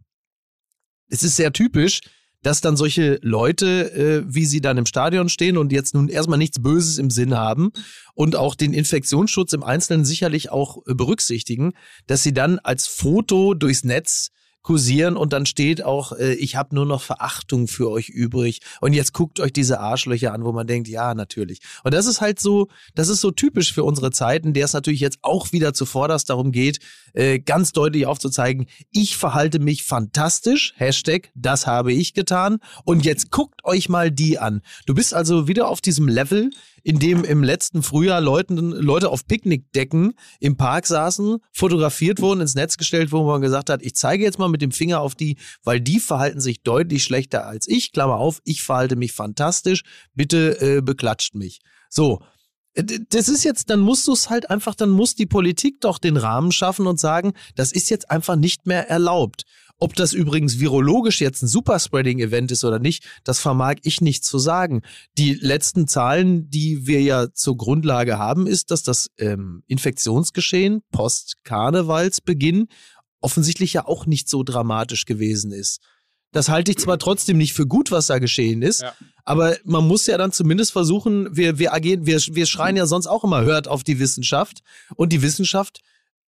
es 1.09 1.23
ist 1.23 1.35
sehr 1.35 1.51
typisch, 1.51 1.99
dass 2.43 2.61
dann 2.61 2.77
solche 2.77 3.19
Leute, 3.21 3.93
äh, 3.93 4.23
wie 4.27 4.45
sie 4.45 4.61
dann 4.61 4.77
im 4.77 4.85
Stadion 4.85 5.29
stehen 5.29 5.57
und 5.57 5.71
jetzt 5.71 5.93
nun 5.93 6.09
erstmal 6.09 6.37
nichts 6.37 6.61
Böses 6.61 6.97
im 6.97 7.09
Sinn 7.09 7.35
haben 7.35 7.71
und 8.13 8.35
auch 8.35 8.55
den 8.55 8.73
Infektionsschutz 8.73 9.53
im 9.53 9.63
Einzelnen 9.63 10.05
sicherlich 10.05 10.51
auch 10.51 10.77
äh, 10.87 10.93
berücksichtigen, 10.93 11.73
dass 12.07 12.23
sie 12.23 12.33
dann 12.33 12.59
als 12.59 12.87
Foto 12.87 13.53
durchs 13.53 13.83
Netz 13.83 14.31
kursieren 14.61 15.17
und 15.17 15.33
dann 15.33 15.45
steht 15.45 15.83
auch, 15.83 16.11
äh, 16.13 16.33
ich 16.33 16.55
habe 16.55 16.75
nur 16.75 16.85
noch 16.85 17.01
Verachtung 17.01 17.67
für 17.67 17.89
euch 17.89 18.09
übrig 18.09 18.59
und 18.79 18.93
jetzt 18.93 19.13
guckt 19.13 19.39
euch 19.39 19.53
diese 19.53 19.79
Arschlöcher 19.79 20.33
an, 20.33 20.43
wo 20.43 20.51
man 20.51 20.67
denkt, 20.67 20.87
ja, 20.87 21.13
natürlich. 21.15 21.59
Und 21.83 21.93
das 21.93 22.05
ist 22.05 22.21
halt 22.21 22.39
so, 22.39 22.67
das 22.93 23.07
ist 23.07 23.21
so 23.21 23.31
typisch 23.31 23.73
für 23.73 23.83
unsere 23.83 24.11
Zeiten, 24.11 24.53
der 24.53 24.65
es 24.65 24.73
natürlich 24.73 24.99
jetzt 24.99 25.19
auch 25.21 25.51
wieder 25.51 25.73
zuvorderst 25.73 26.29
darum 26.29 26.51
geht, 26.51 26.79
äh, 27.13 27.39
ganz 27.39 27.71
deutlich 27.73 28.05
aufzuzeigen, 28.05 28.67
ich 28.91 29.17
verhalte 29.17 29.59
mich 29.59 29.83
fantastisch, 29.83 30.73
Hashtag, 30.77 31.31
das 31.35 31.67
habe 31.67 31.93
ich 31.93 32.13
getan 32.13 32.59
und 32.85 33.05
jetzt 33.05 33.31
guckt 33.31 33.63
euch 33.63 33.89
mal 33.89 34.11
die 34.11 34.39
an. 34.39 34.61
Du 34.85 34.93
bist 34.93 35.13
also 35.13 35.47
wieder 35.47 35.67
auf 35.67 35.81
diesem 35.81 36.07
Level, 36.07 36.51
in 36.83 36.99
dem 36.99 37.23
im 37.23 37.43
letzten 37.43 37.83
Frühjahr 37.83 38.21
Leuten, 38.21 38.71
Leute 38.71 39.09
auf 39.09 39.27
Picknickdecken 39.27 40.13
im 40.39 40.57
Park 40.57 40.87
saßen, 40.87 41.37
fotografiert 41.51 42.21
wurden, 42.21 42.41
ins 42.41 42.55
Netz 42.55 42.77
gestellt 42.77 43.11
wurden, 43.11 43.25
wo 43.25 43.31
man 43.31 43.41
gesagt 43.41 43.69
hat, 43.69 43.81
ich 43.83 43.95
zeige 43.95 44.23
jetzt 44.23 44.39
mal 44.39 44.49
mit 44.49 44.61
dem 44.61 44.71
Finger 44.71 45.01
auf 45.01 45.15
die, 45.15 45.37
weil 45.63 45.79
die 45.79 45.99
verhalten 45.99 46.41
sich 46.41 46.63
deutlich 46.63 47.03
schlechter 47.03 47.45
als 47.45 47.67
ich. 47.67 47.91
Klammer 47.91 48.17
auf, 48.17 48.41
ich 48.45 48.63
verhalte 48.63 48.95
mich 48.95 49.13
fantastisch, 49.13 49.83
bitte 50.15 50.59
äh, 50.61 50.81
beklatscht 50.81 51.35
mich. 51.35 51.59
So, 51.89 52.21
das 52.73 53.27
ist 53.27 53.43
jetzt, 53.43 53.69
dann 53.69 53.81
musst 53.81 54.07
du 54.07 54.13
es 54.13 54.29
halt 54.29 54.49
einfach, 54.49 54.75
dann 54.75 54.89
muss 54.89 55.15
die 55.15 55.25
Politik 55.25 55.81
doch 55.81 55.97
den 55.97 56.17
Rahmen 56.17 56.51
schaffen 56.51 56.87
und 56.87 56.99
sagen, 56.99 57.33
das 57.55 57.71
ist 57.71 57.89
jetzt 57.89 58.09
einfach 58.09 58.35
nicht 58.35 58.65
mehr 58.65 58.89
erlaubt. 58.89 59.43
Ob 59.77 59.95
das 59.95 60.13
übrigens 60.13 60.59
virologisch 60.59 61.21
jetzt 61.21 61.41
ein 61.41 61.47
Superspreading-Event 61.47 62.51
ist 62.51 62.63
oder 62.63 62.77
nicht, 62.77 63.03
das 63.23 63.39
vermag 63.39 63.77
ich 63.81 63.99
nicht 63.99 64.23
zu 64.23 64.37
sagen. 64.37 64.83
Die 65.17 65.33
letzten 65.33 65.87
Zahlen, 65.87 66.49
die 66.51 66.85
wir 66.85 67.01
ja 67.01 67.33
zur 67.33 67.57
Grundlage 67.57 68.19
haben, 68.19 68.45
ist, 68.45 68.69
dass 68.69 68.83
das 68.83 69.07
ähm, 69.17 69.63
Infektionsgeschehen 69.65 70.83
post-Karnevalsbeginn 70.91 72.67
offensichtlich 73.21 73.73
ja 73.73 73.87
auch 73.87 74.05
nicht 74.05 74.29
so 74.29 74.43
dramatisch 74.43 75.05
gewesen 75.05 75.51
ist. 75.51 75.81
Das 76.31 76.49
halte 76.49 76.71
ich 76.71 76.77
zwar 76.77 76.97
trotzdem 76.97 77.37
nicht 77.37 77.53
für 77.53 77.67
gut, 77.67 77.91
was 77.91 78.07
da 78.07 78.19
geschehen 78.19 78.61
ist, 78.61 78.81
Ja. 78.81 78.93
aber 79.25 79.57
man 79.65 79.85
muss 79.87 80.07
ja 80.07 80.17
dann 80.17 80.31
zumindest 80.31 80.71
versuchen, 80.71 81.35
wir, 81.35 81.59
wir 81.59 81.73
agieren, 81.73 82.05
wir, 82.05 82.19
wir 82.19 82.45
schreien 82.45 82.77
ja 82.77 82.85
sonst 82.85 83.07
auch 83.07 83.23
immer, 83.23 83.41
hört 83.41 83.67
auf 83.67 83.83
die 83.83 83.99
Wissenschaft. 83.99 84.63
Und 84.95 85.11
die 85.11 85.21
Wissenschaft 85.21 85.81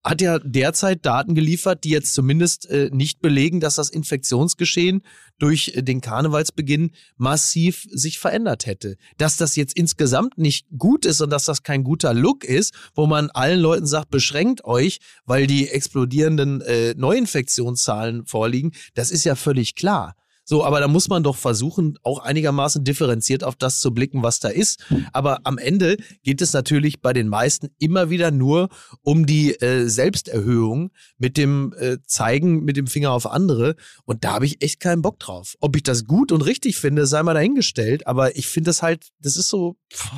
hat 0.03 0.21
ja 0.21 0.39
derzeit 0.39 1.05
Daten 1.05 1.35
geliefert, 1.35 1.83
die 1.83 1.89
jetzt 1.89 2.13
zumindest 2.13 2.69
äh, 2.69 2.89
nicht 2.91 3.21
belegen, 3.21 3.59
dass 3.59 3.75
das 3.75 3.89
Infektionsgeschehen 3.89 5.03
durch 5.37 5.73
äh, 5.75 5.83
den 5.83 6.01
Karnevalsbeginn 6.01 6.91
massiv 7.17 7.87
sich 7.91 8.17
verändert 8.17 8.65
hätte. 8.65 8.97
Dass 9.17 9.37
das 9.37 9.55
jetzt 9.55 9.77
insgesamt 9.77 10.37
nicht 10.37 10.65
gut 10.77 11.05
ist 11.05 11.21
und 11.21 11.29
dass 11.29 11.45
das 11.45 11.63
kein 11.63 11.83
guter 11.83 12.13
Look 12.13 12.43
ist, 12.43 12.73
wo 12.95 13.05
man 13.05 13.29
allen 13.29 13.59
Leuten 13.59 13.85
sagt, 13.85 14.09
beschränkt 14.09 14.63
euch, 14.65 14.99
weil 15.25 15.45
die 15.45 15.69
explodierenden 15.69 16.61
äh, 16.61 16.95
Neuinfektionszahlen 16.95 18.25
vorliegen, 18.25 18.71
das 18.95 19.11
ist 19.11 19.23
ja 19.23 19.35
völlig 19.35 19.75
klar. 19.75 20.15
So, 20.51 20.65
aber 20.65 20.81
da 20.81 20.89
muss 20.89 21.07
man 21.07 21.23
doch 21.23 21.37
versuchen, 21.37 21.97
auch 22.03 22.19
einigermaßen 22.19 22.83
differenziert 22.83 23.41
auf 23.41 23.55
das 23.55 23.79
zu 23.79 23.93
blicken, 23.93 24.21
was 24.21 24.41
da 24.41 24.49
ist. 24.49 24.85
Aber 25.13 25.39
am 25.45 25.57
Ende 25.57 25.95
geht 26.23 26.41
es 26.41 26.51
natürlich 26.51 27.01
bei 27.01 27.13
den 27.13 27.29
meisten 27.29 27.69
immer 27.79 28.09
wieder 28.09 28.31
nur 28.31 28.67
um 29.01 29.25
die 29.25 29.53
äh, 29.61 29.87
Selbsterhöhung 29.87 30.91
mit 31.17 31.37
dem 31.37 31.73
äh, 31.79 31.99
Zeigen 32.05 32.65
mit 32.65 32.75
dem 32.75 32.87
Finger 32.87 33.11
auf 33.11 33.31
andere. 33.31 33.77
Und 34.03 34.25
da 34.25 34.33
habe 34.33 34.45
ich 34.45 34.61
echt 34.61 34.81
keinen 34.81 35.01
Bock 35.01 35.19
drauf. 35.19 35.55
Ob 35.61 35.77
ich 35.77 35.83
das 35.83 36.03
gut 36.03 36.33
und 36.33 36.41
richtig 36.41 36.75
finde, 36.75 37.05
sei 37.05 37.23
mal 37.23 37.33
dahingestellt. 37.33 38.05
Aber 38.05 38.35
ich 38.35 38.47
finde 38.47 38.71
das 38.71 38.81
halt, 38.81 39.07
das 39.21 39.37
ist 39.37 39.47
so, 39.47 39.77
pff. 39.89 40.11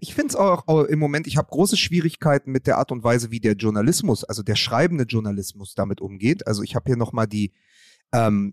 Ich 0.00 0.14
finde 0.14 0.28
es 0.28 0.36
auch, 0.36 0.68
auch 0.68 0.84
im 0.84 0.98
Moment, 0.98 1.26
ich 1.26 1.38
habe 1.38 1.48
große 1.50 1.78
Schwierigkeiten 1.78 2.52
mit 2.52 2.66
der 2.66 2.76
Art 2.76 2.92
und 2.92 3.04
Weise, 3.04 3.30
wie 3.30 3.40
der 3.40 3.54
Journalismus, 3.54 4.22
also 4.22 4.42
der 4.42 4.56
schreibende 4.56 5.04
Journalismus 5.04 5.72
damit 5.74 6.02
umgeht. 6.02 6.46
Also 6.46 6.62
ich 6.62 6.74
habe 6.74 6.84
hier 6.90 6.98
nochmal 6.98 7.26
die 7.26 7.52
ähm, 8.12 8.50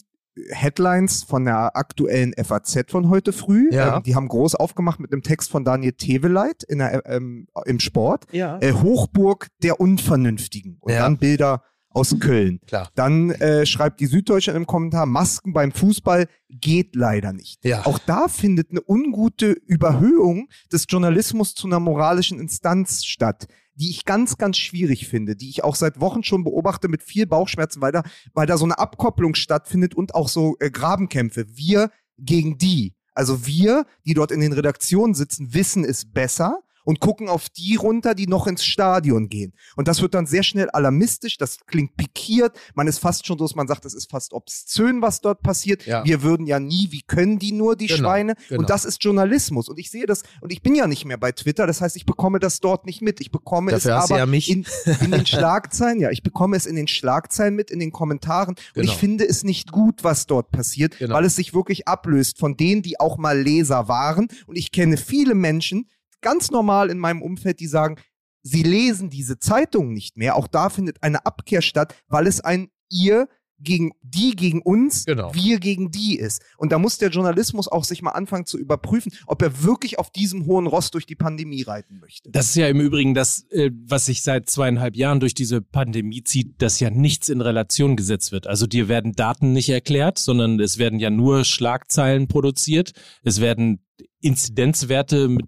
Headlines 0.49 1.23
von 1.23 1.45
der 1.45 1.75
aktuellen 1.77 2.33
FAZ 2.33 2.85
von 2.91 3.09
heute 3.09 3.33
früh. 3.33 3.69
Ja. 3.71 3.97
Ähm, 3.97 4.03
die 4.03 4.15
haben 4.15 4.27
groß 4.27 4.55
aufgemacht 4.55 4.99
mit 4.99 5.11
einem 5.11 5.23
Text 5.23 5.49
von 5.49 5.63
Daniel 5.63 5.93
Teveleit 5.93 6.63
in 6.63 6.79
der, 6.79 7.03
ähm, 7.05 7.47
im 7.65 7.79
Sport. 7.79 8.25
Ja. 8.31 8.59
Äh, 8.59 8.73
Hochburg 8.73 9.47
der 9.63 9.79
Unvernünftigen. 9.79 10.77
Und 10.81 10.93
Ja. 10.93 10.99
dann 10.99 11.17
Bilder 11.17 11.63
aus 11.89 12.17
Köln. 12.19 12.59
Klar. 12.67 12.89
Dann 12.95 13.31
äh, 13.31 13.65
schreibt 13.65 14.01
die 14.01 14.07
Süddeutsche 14.07 14.51
in 14.51 14.57
einem 14.57 14.67
Kommentar, 14.67 15.05
Masken 15.05 15.53
beim 15.53 15.71
Fußball 15.71 16.27
geht 16.49 16.93
leider 16.93 17.31
nicht. 17.31 17.63
Ja. 17.63 17.85
Auch 17.85 17.99
da 17.99 18.27
findet 18.27 18.71
eine 18.71 18.81
ungute 18.85 19.51
Überhöhung 19.51 20.49
des 20.73 20.85
Journalismus 20.89 21.55
zu 21.55 21.67
einer 21.67 21.79
moralischen 21.79 22.37
Instanz 22.37 23.05
statt, 23.05 23.47
die 23.75 23.89
ich 23.89 24.05
ganz, 24.05 24.37
ganz 24.37 24.57
schwierig 24.57 25.07
finde, 25.07 25.35
die 25.35 25.49
ich 25.49 25.63
auch 25.63 25.75
seit 25.75 25.99
Wochen 25.99 26.23
schon 26.23 26.43
beobachte 26.43 26.87
mit 26.87 27.03
viel 27.03 27.27
Bauchschmerzen, 27.27 27.81
weil 27.81 27.91
da, 27.91 28.03
weil 28.33 28.47
da 28.47 28.57
so 28.57 28.65
eine 28.65 28.79
Abkopplung 28.79 29.35
stattfindet 29.35 29.95
und 29.95 30.15
auch 30.15 30.27
so 30.27 30.55
äh, 30.59 30.69
Grabenkämpfe. 30.69 31.45
Wir 31.49 31.91
gegen 32.17 32.57
die. 32.57 32.93
Also 33.13 33.45
wir, 33.45 33.85
die 34.05 34.13
dort 34.13 34.31
in 34.31 34.41
den 34.41 34.53
Redaktionen 34.53 35.13
sitzen, 35.13 35.53
wissen 35.53 35.85
es 35.85 36.11
besser 36.11 36.59
und 36.85 37.01
gucken 37.01 37.27
auf 37.27 37.49
die 37.49 37.75
runter, 37.75 38.15
die 38.15 38.27
noch 38.27 38.47
ins 38.47 38.63
Stadion 38.63 39.27
gehen. 39.27 39.53
Und 39.75 39.87
das 39.89 40.01
wird 40.01 40.13
dann 40.13 40.25
sehr 40.25 40.43
schnell 40.43 40.69
alarmistisch, 40.69 41.37
das 41.37 41.57
klingt 41.65 41.97
pikiert, 41.97 42.57
man 42.75 42.87
ist 42.87 42.99
fast 42.99 43.25
schon 43.27 43.37
so, 43.37 43.43
dass 43.45 43.55
man 43.55 43.67
sagt, 43.67 43.83
es 43.85 43.93
ist 43.93 44.09
fast 44.09 44.31
obszön, 44.33 45.01
was 45.01 45.19
dort 45.21 45.41
passiert. 45.41 45.85
Ja. 45.85 46.05
Wir 46.05 46.21
würden 46.23 46.45
ja 46.45 46.59
nie, 46.59 46.87
wie 46.91 47.01
können 47.01 47.39
die 47.39 47.51
nur, 47.51 47.75
die 47.75 47.87
Genau, 47.87 47.99
Schweine? 47.99 48.35
genau. 48.47 48.61
Und 48.61 48.69
das 48.69 48.85
ist 48.85 49.03
Journalismus. 49.03 49.67
Und 49.67 49.77
ich 49.79 49.89
sehe 49.91 50.05
das, 50.05 50.23
und 50.41 50.53
ich 50.53 50.61
bin 50.61 50.75
ja 50.75 50.87
nicht 50.87 51.03
mehr 51.05 51.17
bei 51.17 51.31
Twitter, 51.31 51.67
das 51.67 51.81
heißt, 51.81 51.95
ich 51.97 52.05
bekomme 52.05 52.39
das 52.39 52.59
dort 52.61 52.85
nicht 52.85 53.01
mit. 53.01 53.19
Ich 53.19 53.31
bekomme 53.31 53.71
Dafür 53.71 53.97
es 53.97 54.11
aber 54.11 54.17
ja. 54.19 54.23
In, 54.25 54.65
in 55.01 55.11
den 55.11 55.25
Schlagzeilen, 55.25 55.99
ja, 55.99 56.11
ich 56.11 56.23
bekomme 56.23 56.55
es 56.55 56.65
in 56.65 56.75
den 56.75 56.87
Schlagzeilen 56.87 57.55
mit, 57.55 57.71
in 57.71 57.79
den 57.79 57.91
Kommentaren. 57.91 58.55
Und 58.55 58.59
Genau. 58.75 58.91
ich 58.91 58.97
finde 58.97 59.27
es 59.27 59.43
nicht 59.43 59.71
gut, 59.71 60.03
was 60.03 60.27
dort 60.27 60.51
passiert, 60.51 60.97
Genau. 60.99 61.15
weil 61.15 61.25
es 61.25 61.35
sich 61.35 61.53
wirklich 61.53 61.87
ablöst 61.87 62.37
von 62.37 62.55
denen, 62.57 62.81
die 62.81 62.99
auch 62.99 63.17
mal 63.17 63.39
Leser 63.39 63.87
waren. 63.87 64.27
Und 64.45 64.55
ich 64.57 64.71
kenne 64.71 64.97
viele 64.97 65.33
Menschen, 65.35 65.87
ganz 66.21 66.51
normal 66.51 66.89
in 66.89 66.99
meinem 66.99 67.21
Umfeld, 67.21 67.59
die 67.59 67.67
sagen, 67.67 67.97
sie 68.43 68.63
lesen 68.63 69.09
diese 69.09 69.39
Zeitung 69.39 69.93
nicht 69.93 70.17
mehr. 70.17 70.35
Auch 70.35 70.47
da 70.47 70.69
findet 70.69 71.01
eine 71.03 71.25
Abkehr 71.25 71.61
statt, 71.61 71.95
weil 72.07 72.27
es 72.27 72.41
ein 72.41 72.69
ihr 72.89 73.27
gegen 73.57 73.93
die 74.01 74.35
gegen 74.35 74.61
uns, 74.61 75.05
Genau. 75.05 75.33
wir 75.33 75.59
gegen 75.59 75.89
die 75.89 76.17
ist. 76.19 76.41
Und 76.57 76.73
da 76.73 76.77
muss 76.77 76.97
der 76.97 77.09
Journalismus 77.09 77.69
auch 77.69 77.85
sich 77.85 78.01
mal 78.01 78.11
anfangen 78.11 78.45
zu 78.45 78.57
überprüfen, 78.59 79.13
ob 79.27 79.41
er 79.41 79.63
wirklich 79.63 79.97
auf 79.97 80.11
diesem 80.11 80.45
hohen 80.45 80.67
Ross 80.67 80.91
durch 80.91 81.05
die 81.05 81.15
Pandemie 81.15 81.61
reiten 81.63 81.99
möchte. 81.99 82.29
Das 82.31 82.47
ist 82.47 82.55
ja 82.55 82.67
im 82.67 82.81
Übrigen 82.81 83.13
das, 83.13 83.45
äh, 83.51 83.71
was 83.87 84.07
sich 84.07 84.23
seit 84.23 84.49
zweieinhalb 84.49 84.97
Jahren 84.97 85.21
durch 85.21 85.33
diese 85.33 85.61
Pandemie 85.61 86.23
zieht, 86.23 86.61
dass 86.61 86.81
ja 86.81 86.89
nichts 86.89 87.29
in 87.29 87.39
Relation 87.39 87.95
gesetzt 87.95 88.33
wird. 88.33 88.45
Also 88.45 88.67
dir 88.67 88.89
werden 88.89 89.13
Daten 89.13 89.53
nicht 89.53 89.69
erklärt, 89.69 90.19
sondern 90.19 90.59
es 90.59 90.77
werden 90.77 90.99
ja 90.99 91.09
nur 91.09 91.45
Schlagzeilen 91.45 92.27
produziert. 92.27 92.91
Es 93.23 93.39
werden 93.39 93.79
Inzidenzwerte 94.19 95.29
mit 95.29 95.45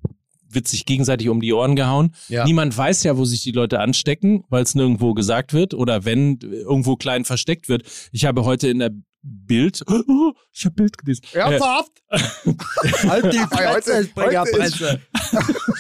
wird 0.50 0.68
sich 0.68 0.86
gegenseitig 0.86 1.30
um 1.30 1.42
die 1.42 1.54
Ohren 1.54 1.76
gehauen. 1.76 2.14
Ja. 2.30 2.46
Niemand 2.46 2.76
weiß 2.78 3.04
ja, 3.04 3.18
wo 3.18 3.26
sich 3.26 3.42
die 3.44 3.52
Leute 3.52 3.80
anstecken, 3.80 4.44
weil 4.50 4.64
es 4.64 4.76
nirgendwo 4.76 5.14
gesagt 5.14 5.54
wird 5.54 5.74
oder 5.74 6.06
wenn 6.06 6.40
äh, 6.42 6.46
irgendwo 6.62 6.96
klein 6.96 7.26
versteckt 7.26 7.70
wird. 7.70 7.84
Ich 8.12 8.26
habe 8.26 8.46
heute 8.46 8.68
in 8.70 8.80
der 8.80 8.92
Bild, 9.24 9.84
oh, 9.90 10.34
ich 10.54 10.64
habe 10.66 10.76
Bild 10.76 10.98
gelesen. 10.98 11.24
Äh, 11.34 11.40
Ernsthaft? 11.40 11.92
halt 12.12 13.34
die 13.34 13.40
Heute- 13.58 14.06
Springerpresse. 14.06 15.02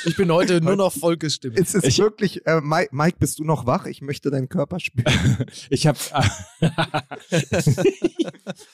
Ich 0.05 0.17
bin 0.17 0.29
heute 0.31 0.59
nur 0.59 0.75
noch 0.75 0.91
vollgestimmt. 0.91 1.57
Es 1.57 1.73
ist 1.73 1.85
Ich- 1.85 1.99
wirklich, 1.99 2.45
äh, 2.45 2.59
Mike, 2.61 2.89
Mike, 2.93 3.17
bist 3.19 3.39
du 3.39 3.45
noch 3.45 3.65
wach? 3.65 3.85
Ich 3.85 4.01
möchte 4.01 4.31
deinen 4.31 4.49
Körper 4.49 4.79
spüren. 4.79 5.37
Ich 5.69 5.87
habe 5.87 5.97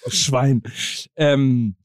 Schwein. 0.10 0.64
Ähm, 1.16 1.76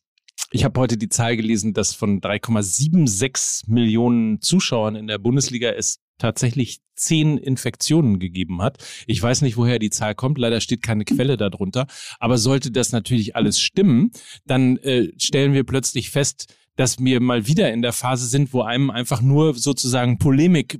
ich 0.51 0.65
habe 0.65 0.81
heute 0.81 0.97
die 0.97 1.09
Zahl 1.09 1.37
gelesen, 1.37 1.75
dass 1.75 1.95
von 1.95 2.21
3,76 2.21 3.65
Millionen 3.71 4.41
Zuschauern 4.41 4.97
in 4.97 5.07
der 5.07 5.19
Bundesliga 5.19 5.71
es 5.71 6.01
tatsächlich 6.19 6.81
zehn 6.97 7.39
Infektionen 7.39 8.19
gegeben 8.19 8.61
hat. 8.61 8.79
Ich 9.07 9.23
weiß 9.23 9.43
nicht, 9.43 9.57
woher 9.57 9.79
die 9.79 9.91
Zahl 9.91 10.15
kommt. 10.15 10.37
Leider 10.39 10.61
steht 10.61 10.83
keine 10.83 11.05
Quelle 11.05 11.37
darunter. 11.37 11.87
Aber 12.19 12.39
sollte 12.39 12.73
das 12.73 12.93
natürlich 12.93 13.37
alles 13.37 13.61
stimmen, 13.61 14.11
dann 14.47 14.79
äh, 14.79 15.13
stellen 15.17 15.53
wir 15.53 15.65
plötzlich 15.65 16.11
fest, 16.11 16.53
dass 16.75 16.99
wir 16.99 17.21
mal 17.21 17.47
wieder 17.47 17.73
in 17.73 17.83
der 17.83 17.93
Phase 17.93 18.27
sind, 18.27 18.53
wo 18.53 18.63
einem 18.63 18.91
einfach 18.91 19.21
nur 19.21 19.55
sozusagen 19.55 20.19
Polemik 20.19 20.79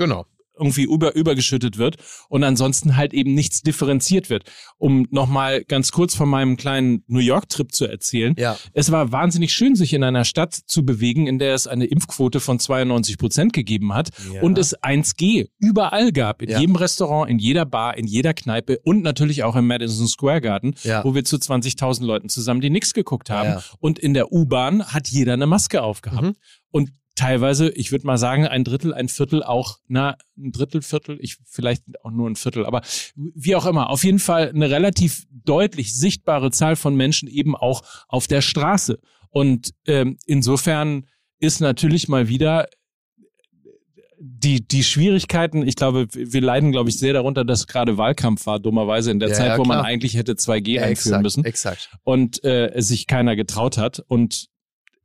Genau. 0.00 0.24
Irgendwie 0.60 0.82
über, 0.84 1.14
übergeschüttet 1.16 1.78
wird 1.78 1.96
und 2.28 2.44
ansonsten 2.44 2.96
halt 2.96 3.12
eben 3.14 3.34
nichts 3.34 3.62
differenziert 3.62 4.30
wird. 4.30 4.44
Um 4.78 5.06
nochmal 5.10 5.64
ganz 5.64 5.90
kurz 5.90 6.14
von 6.14 6.28
meinem 6.28 6.56
kleinen 6.56 7.02
New 7.06 7.18
York-Trip 7.20 7.72
zu 7.72 7.86
erzählen. 7.86 8.34
Ja. 8.38 8.56
Es 8.72 8.92
war 8.92 9.10
wahnsinnig 9.12 9.52
schön, 9.52 9.74
sich 9.74 9.92
in 9.94 10.04
einer 10.04 10.24
Stadt 10.24 10.54
zu 10.54 10.84
bewegen, 10.84 11.26
in 11.26 11.38
der 11.38 11.54
es 11.54 11.66
eine 11.66 11.86
Impfquote 11.86 12.40
von 12.40 12.58
92 12.58 13.18
Prozent 13.18 13.52
gegeben 13.52 13.94
hat 13.94 14.10
Ja. 14.32 14.42
und 14.42 14.58
es 14.58 14.74
1G 14.82 15.48
überall 15.58 16.12
gab. 16.12 16.42
In 16.42 16.50
Ja. 16.50 16.60
jedem 16.60 16.76
Restaurant, 16.76 17.30
in 17.30 17.38
jeder 17.38 17.64
Bar, 17.64 17.96
in 17.96 18.06
jeder 18.06 18.34
Kneipe 18.34 18.78
und 18.84 19.02
natürlich 19.02 19.42
auch 19.42 19.56
im 19.56 19.66
Madison 19.66 20.06
Square 20.06 20.40
Garden, 20.40 20.74
Ja. 20.82 21.02
wo 21.04 21.14
wir 21.14 21.24
zu 21.24 21.38
20.000 21.38 22.06
Leuten 22.06 22.28
zusammen 22.28 22.60
die 22.60 22.70
Nix 22.70 22.92
geguckt 22.92 23.30
haben. 23.30 23.60
Und 23.78 23.98
in 23.98 24.14
der 24.14 24.32
U-Bahn 24.32 24.84
hat 24.86 25.08
jeder 25.08 25.32
eine 25.32 25.46
Maske 25.46 25.82
aufgehabt. 25.82 26.22
Mhm. 26.22 26.34
Und 26.70 26.90
teilweise, 27.20 27.68
ich 27.70 27.92
würde 27.92 28.06
mal 28.06 28.16
sagen, 28.16 28.46
ein 28.46 28.64
Drittel, 28.64 28.94
ein 28.94 29.08
Viertel 29.10 29.42
auch, 29.42 29.78
na, 29.88 30.16
ein 30.38 30.52
Drittel, 30.52 30.80
Viertel, 30.80 31.18
ich 31.20 31.36
vielleicht 31.44 31.82
auch 32.02 32.10
nur 32.10 32.30
ein 32.30 32.36
Viertel, 32.36 32.64
aber 32.64 32.80
wie 33.14 33.54
auch 33.56 33.66
immer, 33.66 33.90
auf 33.90 34.04
jeden 34.04 34.18
Fall 34.18 34.48
eine 34.48 34.70
relativ 34.70 35.26
deutlich 35.30 35.94
sichtbare 35.94 36.50
Zahl 36.50 36.76
von 36.76 36.96
Menschen 36.96 37.28
eben 37.28 37.54
auch 37.54 37.82
auf 38.08 38.26
der 38.26 38.40
Straße. 38.40 38.98
Und 39.28 39.72
ähm, 39.86 40.16
insofern 40.24 41.06
ist 41.40 41.60
natürlich 41.60 42.08
mal 42.08 42.28
wieder 42.28 42.68
die, 44.18 44.66
die 44.66 44.84
Schwierigkeiten, 44.84 45.66
ich 45.66 45.76
glaube, 45.76 46.06
wir 46.12 46.40
leiden, 46.40 46.72
glaube 46.72 46.88
ich, 46.90 46.98
sehr 46.98 47.12
darunter, 47.12 47.44
dass 47.44 47.66
gerade 47.66 47.96
Wahlkampf 47.98 48.46
war, 48.46 48.60
dummerweise 48.60 49.10
in 49.10 49.18
der 49.18 49.30
Ja, 49.30 49.34
Zeit, 49.34 49.48
ja, 49.48 49.58
wo 49.58 49.64
man 49.64 49.80
eigentlich 49.80 50.14
hätte 50.14 50.32
2G 50.32 50.72
Ja, 50.72 50.82
einführen 50.82 50.90
exakt, 50.92 51.22
müssen 51.22 51.44
Exakt. 51.44 51.90
und 52.02 52.44
äh, 52.44 52.68
es 52.72 52.88
sich 52.88 53.06
keiner 53.06 53.36
getraut 53.36 53.76
hat. 53.78 54.02
Und 54.08 54.48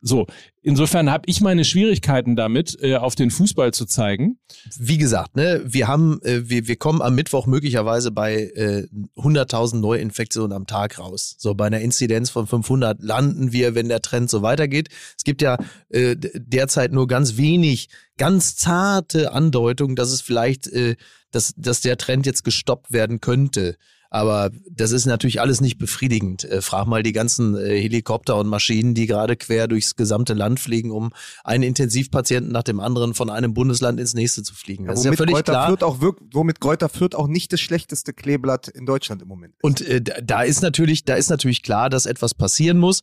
so, 0.08 0.28
insofern 0.62 1.10
habe 1.10 1.24
ich 1.26 1.42
meine 1.42 1.66
Schwierigkeiten 1.66 2.36
damit, 2.36 2.78
äh, 2.80 2.96
auf 2.96 3.16
den 3.16 3.32
Fußball 3.32 3.74
zu 3.74 3.88
zeigen. 3.88 4.38
Wie 4.78 5.00
gesagt, 5.00 5.36
ne, 5.36 5.64
wir 5.66 5.88
haben, 5.88 6.22
äh, 6.22 6.48
wir, 6.48 6.68
wir 6.68 6.76
kommen 6.76 7.02
am 7.02 7.16
Mittwoch 7.16 7.48
möglicherweise 7.48 8.12
bei 8.12 8.52
äh, 8.56 8.88
100.000 9.18 9.80
Neuinfektionen 9.80 10.56
am 10.56 10.68
Tag 10.68 11.00
raus. 11.00 11.36
So 11.40 11.56
bei 11.56 11.66
einer 11.66 11.80
Inzidenz 11.80 12.30
von 12.30 12.46
500 12.46 13.02
landen 13.02 13.52
wir, 13.52 13.74
wenn 13.74 13.90
der 13.90 14.04
Trend 14.04 14.30
so 14.30 14.44
weitergeht. 14.44 14.90
Es 15.18 15.24
gibt 15.24 15.42
ja 15.42 15.58
äh, 15.90 16.16
derzeit 16.16 16.92
nur 16.92 17.08
ganz 17.08 17.38
wenig, 17.38 17.90
ganz 18.18 18.56
zarte 18.56 19.32
Andeutungen, 19.32 19.96
dass 19.96 20.12
es 20.12 20.22
vielleicht, 20.22 20.68
äh, 20.68 20.98
dass, 21.32 21.56
dass 21.58 21.82
der 21.82 21.98
Trend 21.98 22.28
jetzt 22.28 22.44
gestoppt 22.44 22.92
werden 22.92 23.22
könnte. 23.22 23.76
Aber 24.16 24.50
das 24.72 24.92
ist 24.92 25.06
natürlich 25.08 25.42
alles 25.42 25.60
nicht 25.60 25.78
befriedigend. 25.78 26.46
Äh, 26.46 26.62
frag 26.62 26.88
mal 26.88 27.04
die 27.04 27.12
ganzen 27.12 27.58
äh, 27.58 27.82
Helikopter 27.82 28.38
und 28.38 28.48
Maschinen, 28.48 28.94
die 28.94 29.08
gerade 29.08 29.36
quer 29.36 29.68
durchs 29.68 29.98
gesamte 29.98 30.34
Land 30.34 30.62
fliegen, 30.62 30.90
um 30.92 31.12
einen 31.44 31.64
Intensivpatienten 31.64 32.50
nach 32.50 32.64
dem 32.64 32.80
anderen 32.80 33.14
von 33.14 33.30
einem 33.30 33.54
Bundesland 33.54 34.00
ins 34.00 34.14
nächste 34.14 34.42
zu 34.42 34.56
fliegen. 34.56 34.86
Das 34.86 35.00
ist 35.00 35.04
ja 35.04 35.10
womit 35.10 35.18
völlig 35.18 35.34
Kräuter 35.34 35.52
klar. 35.52 35.68
Fürth 35.68 35.84
auch 35.84 36.00
wirkt, 36.00 36.22
womit 36.34 36.62
Kräuter 36.62 36.88
Fürth 36.88 37.14
auch 37.14 37.28
nicht 37.28 37.52
das 37.52 37.60
schlechteste 37.60 38.14
Kleeblatt 38.14 38.70
in 38.70 38.86
Deutschland 38.86 39.22
im 39.22 39.28
Moment 39.28 39.56
ist. 39.56 39.64
Und 39.66 39.82
äh, 39.82 40.02
da- 40.02 40.44
ist 40.44 40.62
natürlich, 40.62 41.04
da 41.04 41.16
ist 41.16 41.30
natürlich 41.30 41.62
klar, 41.62 41.90
dass 41.90 42.06
etwas 42.06 42.34
passieren 42.34 42.78
muss. 42.78 43.02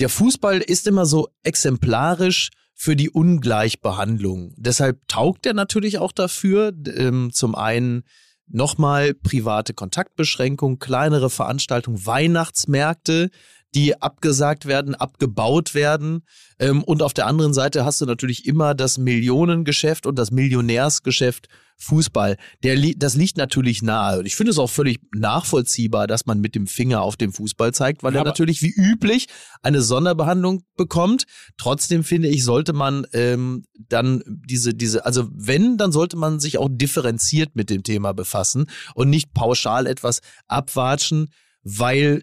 Der 0.00 0.08
Fußball 0.08 0.60
ist 0.60 0.86
immer 0.86 1.04
so 1.04 1.28
exemplarisch 1.42 2.48
für 2.74 2.96
die 2.96 3.10
Ungleichbehandlung. 3.10 4.54
Deshalb 4.56 5.06
taugt 5.06 5.44
er 5.44 5.52
natürlich 5.52 5.98
auch 5.98 6.12
dafür, 6.12 6.72
ähm, 6.96 7.30
zum 7.30 7.54
einen 7.54 8.04
nochmal 8.50 9.14
private 9.14 9.74
Kontaktbeschränkungen, 9.74 10.78
kleinere 10.78 11.30
Veranstaltungen, 11.30 12.04
Weihnachtsmärkte, 12.04 13.30
die 13.74 14.00
abgesagt 14.00 14.66
werden, 14.66 14.94
abgebaut 14.94 15.74
werden. 15.74 16.24
Ähm, 16.58 16.82
und 16.82 17.02
auf 17.02 17.14
der 17.14 17.26
anderen 17.26 17.54
Seite 17.54 17.84
hast 17.84 18.00
du 18.00 18.06
natürlich 18.06 18.46
immer 18.46 18.74
das 18.74 18.98
Millionengeschäft 18.98 20.06
und 20.06 20.18
das 20.18 20.30
Millionärsgeschäft 20.30 21.48
Fußball. 21.80 22.36
Der, 22.62 22.76
das 22.96 23.16
liegt 23.16 23.36
natürlich 23.36 23.82
nahe. 23.82 24.20
Und 24.20 24.26
ich 24.26 24.36
finde 24.36 24.50
es 24.50 24.58
auch 24.58 24.70
völlig 24.70 25.00
nachvollziehbar, 25.14 26.06
dass 26.06 26.26
man 26.26 26.40
mit 26.40 26.54
dem 26.54 26.66
Finger 26.66 27.02
auf 27.02 27.16
den 27.16 27.32
Fußball 27.32 27.72
zeigt, 27.72 28.02
weil 28.02 28.14
Ja, 28.14 28.20
er 28.20 28.24
natürlich 28.24 28.62
wie 28.62 28.72
üblich 28.74 29.26
eine 29.62 29.80
Sonderbehandlung 29.80 30.62
bekommt. 30.76 31.24
Trotzdem 31.56 32.04
finde 32.04 32.28
ich, 32.28 32.44
sollte 32.44 32.72
man 32.72 33.06
ähm, 33.12 33.64
dann 33.88 34.22
diese, 34.26 34.74
diese, 34.74 35.06
also 35.06 35.28
wenn, 35.32 35.78
dann 35.78 35.90
sollte 35.90 36.16
man 36.16 36.38
sich 36.38 36.58
auch 36.58 36.68
differenziert 36.70 37.56
mit 37.56 37.70
dem 37.70 37.82
Thema 37.82 38.12
befassen 38.12 38.66
und 38.94 39.08
nicht 39.08 39.32
pauschal 39.32 39.86
etwas 39.86 40.20
abwatschen, 40.48 41.30
weil 41.62 42.22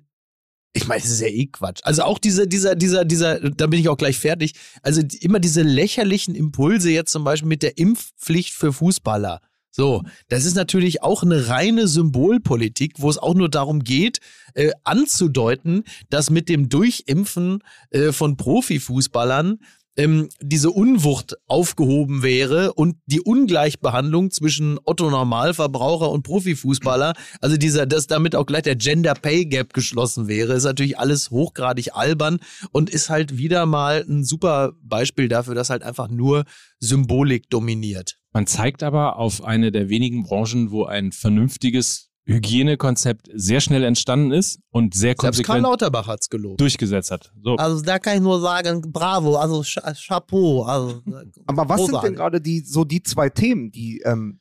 ich 0.77 0.87
meine, 0.87 1.01
das 1.01 1.11
ist 1.11 1.21
ja 1.21 1.27
eh 1.27 1.47
Quatsch. 1.47 1.81
Also 1.83 2.03
auch 2.03 2.19
diese, 2.19 2.47
dieser, 2.47 2.75
dieser, 2.75 3.03
dieser, 3.03 3.39
da 3.39 3.67
bin 3.67 3.79
ich 3.79 3.89
auch 3.89 3.97
gleich 3.97 4.17
fertig. 4.17 4.53
Also 4.81 5.01
immer 5.19 5.39
diese 5.39 5.63
lächerlichen 5.63 6.35
Impulse 6.35 6.91
jetzt 6.91 7.11
zum 7.11 7.23
Beispiel 7.23 7.49
mit 7.49 7.63
der 7.63 7.77
Impfpflicht 7.77 8.53
für 8.53 8.71
Fußballer. 8.71 9.41
So, 9.71 10.03
das 10.29 10.45
ist 10.45 10.55
natürlich 10.55 11.03
auch 11.03 11.23
eine 11.23 11.49
reine 11.49 11.87
Symbolpolitik, 11.87 12.93
wo 12.97 13.09
es 13.09 13.17
auch 13.17 13.35
nur 13.35 13.49
darum 13.49 13.83
geht, 13.83 14.19
äh, 14.55 14.71
anzudeuten, 14.83 15.83
dass 16.09 16.29
mit 16.29 16.49
dem 16.49 16.69
Durchimpfen 16.69 17.59
äh, 17.91 18.11
von 18.11 18.37
Profifußballern 18.37 19.59
ähm, 19.97 20.29
diese 20.39 20.69
Unwucht 20.71 21.35
aufgehoben 21.47 22.23
wäre 22.23 22.73
und 22.73 22.97
die 23.07 23.21
Ungleichbehandlung 23.21 24.31
zwischen 24.31 24.79
Otto 24.85 25.09
Normalverbraucher 25.09 26.09
und 26.09 26.23
Profifußballer, 26.23 27.13
also 27.41 27.57
dieser, 27.57 27.85
dass 27.85 28.07
damit 28.07 28.35
auch 28.35 28.45
gleich 28.45 28.63
der 28.63 28.75
Gender 28.75 29.15
Pay 29.15 29.45
Gap 29.45 29.73
geschlossen 29.73 30.27
wäre, 30.27 30.53
ist 30.53 30.63
natürlich 30.63 30.99
alles 30.99 31.31
hochgradig 31.31 31.95
albern 31.95 32.39
und 32.71 32.89
ist 32.89 33.09
halt 33.09 33.37
wieder 33.37 33.65
mal 33.65 34.05
ein 34.07 34.23
super 34.23 34.73
Beispiel 34.83 35.27
dafür, 35.27 35.55
dass 35.55 35.69
halt 35.69 35.83
einfach 35.83 36.09
nur 36.09 36.45
Symbolik 36.79 37.49
dominiert. 37.49 38.17
Man 38.33 38.45
zeigt 38.45 38.83
aber 38.83 39.17
auf 39.17 39.43
eine 39.43 39.71
der 39.71 39.89
wenigen 39.89 40.23
Branchen, 40.23 40.69
wo 40.69 40.85
ein 40.85 41.11
vernünftiges 41.11 42.06
Hygienekonzept 42.27 43.29
sehr 43.33 43.61
schnell 43.61 43.83
entstanden 43.83 44.31
ist 44.31 44.59
und 44.69 44.93
sehr 44.93 45.09
Selbst 45.19 45.19
Karl 45.21 45.31
konsequent 45.31 45.63
Lauterbach 45.63 46.07
hat's 46.07 46.29
gelobt. 46.29 46.59
durchgesetzt 46.59 47.09
hat. 47.11 47.31
So. 47.41 47.55
Also 47.55 47.81
da 47.81 47.99
kann 47.99 48.15
ich 48.17 48.21
nur 48.21 48.39
sagen, 48.41 48.81
bravo, 48.91 49.35
also 49.37 49.63
Cha- 49.63 49.93
Chapeau. 49.93 50.63
Also, 50.63 51.01
Aber 51.45 51.69
was 51.69 51.85
sind 51.85 52.03
denn 52.03 52.15
gerade 52.15 52.41
die, 52.41 52.59
so 52.61 52.83
die 52.83 53.01
zwei 53.03 53.29
Themen, 53.29 53.71
die 53.71 54.01
ähm, 54.05 54.39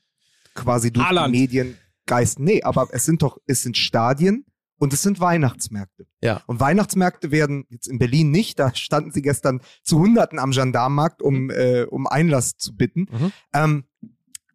quasi 0.54 0.92
durch 0.92 1.06
Haaland. 1.06 1.34
die 1.34 1.40
Medien 1.40 1.76
geisten? 2.06 2.44
Nee, 2.44 2.62
aber 2.62 2.88
es 2.90 3.04
sind 3.04 3.22
doch, 3.22 3.38
es 3.46 3.62
sind 3.62 3.76
Stadien 3.76 4.44
und 4.78 4.92
es 4.92 5.02
sind 5.02 5.20
Weihnachtsmärkte. 5.20 6.06
Ja. 6.22 6.42
Und 6.46 6.60
Weihnachtsmärkte 6.60 7.30
werden 7.30 7.64
jetzt 7.70 7.86
in 7.86 7.98
Berlin 7.98 8.30
nicht, 8.30 8.58
da 8.58 8.74
standen 8.74 9.12
sie 9.12 9.22
gestern 9.22 9.60
zu 9.82 9.98
Hunderten 9.98 10.38
am 10.38 10.50
Gendarmenmarkt, 10.50 11.22
um, 11.22 11.50
äh, 11.50 11.84
um 11.84 12.06
Einlass 12.06 12.56
zu 12.56 12.76
bitten. 12.76 13.06
Mhm. 13.10 13.32
Ähm, 13.54 13.84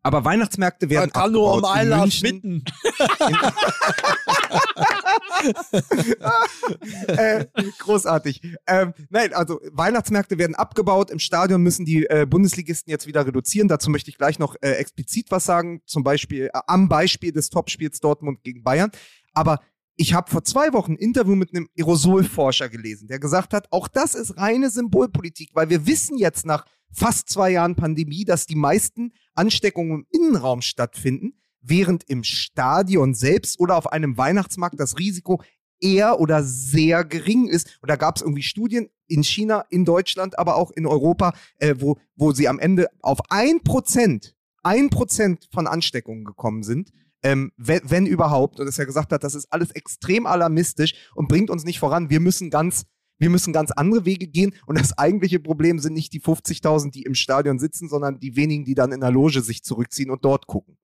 aber 0.04 0.26
Weihnachtsmärkte 0.26 0.90
werden 0.90 1.12
Man 1.14 1.24
kann 1.24 1.32
nur 1.32 1.54
um 1.54 1.66
Einlass 1.66 2.22
bitten. 2.22 2.64
äh, 7.08 7.46
großartig. 7.80 8.42
Ähm, 8.68 8.94
nein, 9.10 9.34
also 9.34 9.60
Weihnachtsmärkte 9.72 10.38
werden 10.38 10.56
abgebaut. 10.56 11.12
Im 11.12 11.20
Stadion 11.20 11.62
müssen 11.62 11.86
die 11.86 12.06
äh, 12.06 12.26
Bundesligisten 12.28 12.90
jetzt 12.90 13.06
wieder 13.08 13.28
reduzieren. 13.28 13.68
Dazu 13.68 13.90
möchte 13.90 14.10
ich 14.10 14.18
gleich 14.18 14.40
noch 14.40 14.56
äh, 14.62 14.72
explizit 14.72 15.30
was 15.30 15.46
sagen. 15.46 15.82
Zum 15.86 16.04
Beispiel 16.04 16.50
äh, 16.54 16.60
am 16.68 16.90
Beispiel 16.90 17.32
des 17.32 17.50
Topspiels 17.50 18.00
Dortmund 18.00 18.44
gegen 18.44 18.64
Bayern. 18.64 18.92
Aber 19.34 19.60
ich 19.96 20.14
habe 20.14 20.32
vor 20.32 20.44
zwei 20.44 20.74
Wochen 20.74 20.94
ein 20.94 20.98
Interview 20.98 21.36
mit 21.36 21.54
einem 21.54 21.70
Aerosolforscher 21.78 22.70
gelesen, 22.70 23.08
der 23.08 23.20
gesagt 23.20 23.54
hat, 23.54 23.68
auch 23.72 23.88
das 23.88 24.16
ist 24.16 24.38
reine 24.38 24.70
Symbolpolitik, 24.70 25.52
weil 25.54 25.70
wir 25.70 25.86
wissen 25.86 26.18
jetzt 26.18 26.46
nach 26.46 26.66
fast 26.92 27.30
zwei 27.30 27.52
Jahren 27.52 27.76
Pandemie, 27.76 28.26
dass 28.26 28.46
die 28.46 28.56
meisten 28.56 29.14
Ansteckungen 29.34 29.92
im 29.92 30.08
Innenraum 30.10 30.62
stattfinden, 30.62 31.34
während 31.62 32.04
im 32.10 32.24
Stadion 32.24 33.14
selbst 33.14 33.60
oder 33.60 33.78
auf 33.78 33.92
einem 33.92 34.18
Weihnachtsmarkt 34.18 34.80
das 34.80 34.98
Risiko 34.98 35.42
eher 35.80 36.20
oder 36.20 36.44
sehr 36.44 37.04
gering 37.04 37.48
ist. 37.48 37.80
Und 37.82 37.90
da 37.90 37.96
gab 37.96 38.16
es 38.16 38.22
irgendwie 38.22 38.44
Studien 38.44 38.90
in 39.08 39.24
China, 39.24 39.66
in 39.70 39.86
Deutschland, 39.86 40.38
aber 40.38 40.56
auch 40.56 40.72
in 40.72 40.86
Europa, 40.86 41.34
äh, 41.58 41.76
wo, 41.80 41.98
wo 42.16 42.32
sie 42.32 42.48
am 42.48 42.60
Ende 42.60 42.88
auf 43.02 43.20
ein 43.30 43.62
Prozent, 43.62 44.36
ein 44.64 44.90
Prozent 44.90 45.48
von 45.52 45.68
Ansteckungen 45.68 46.24
gekommen 46.24 46.64
sind. 46.64 46.92
Ähm, 47.24 47.52
wenn, 47.58 47.82
wenn 47.84 48.06
überhaupt, 48.06 48.60
und 48.60 48.66
dass 48.66 48.80
er 48.80 48.86
gesagt 48.86 49.12
hat, 49.12 49.24
das 49.24 49.36
ist 49.36 49.52
alles 49.52 49.72
extrem 49.72 50.26
alarmistisch 50.26 50.96
und 51.14 51.28
bringt 51.28 51.50
uns 51.50 51.64
nicht 51.64 51.80
voran. 51.80 52.10
Wir 52.10 52.20
müssen 52.20 52.50
ganz, 52.50 52.86
wir 53.20 53.30
müssen 53.30 53.54
ganz 53.54 53.72
andere 53.72 54.06
Wege 54.06 54.28
gehen. 54.28 54.54
Und 54.66 54.80
das 54.80 54.98
eigentliche 54.98 55.40
Problem 55.40 55.80
sind 55.80 55.94
nicht 55.94 56.14
die 56.14 56.22
50.000, 56.22 56.92
die 56.92 57.04
im 57.04 57.14
Stadion 57.14 57.60
sitzen, 57.60 57.90
sondern 57.90 58.20
die 58.20 58.36
wenigen, 58.36 58.66
die 58.66 58.74
dann 58.74 58.92
in 58.92 59.02
der 59.02 59.12
Loge 59.12 59.42
sich 59.42 59.64
zurückziehen 59.64 60.10
und 60.10 60.26
dort 60.26 60.48
gucken. 60.48 60.78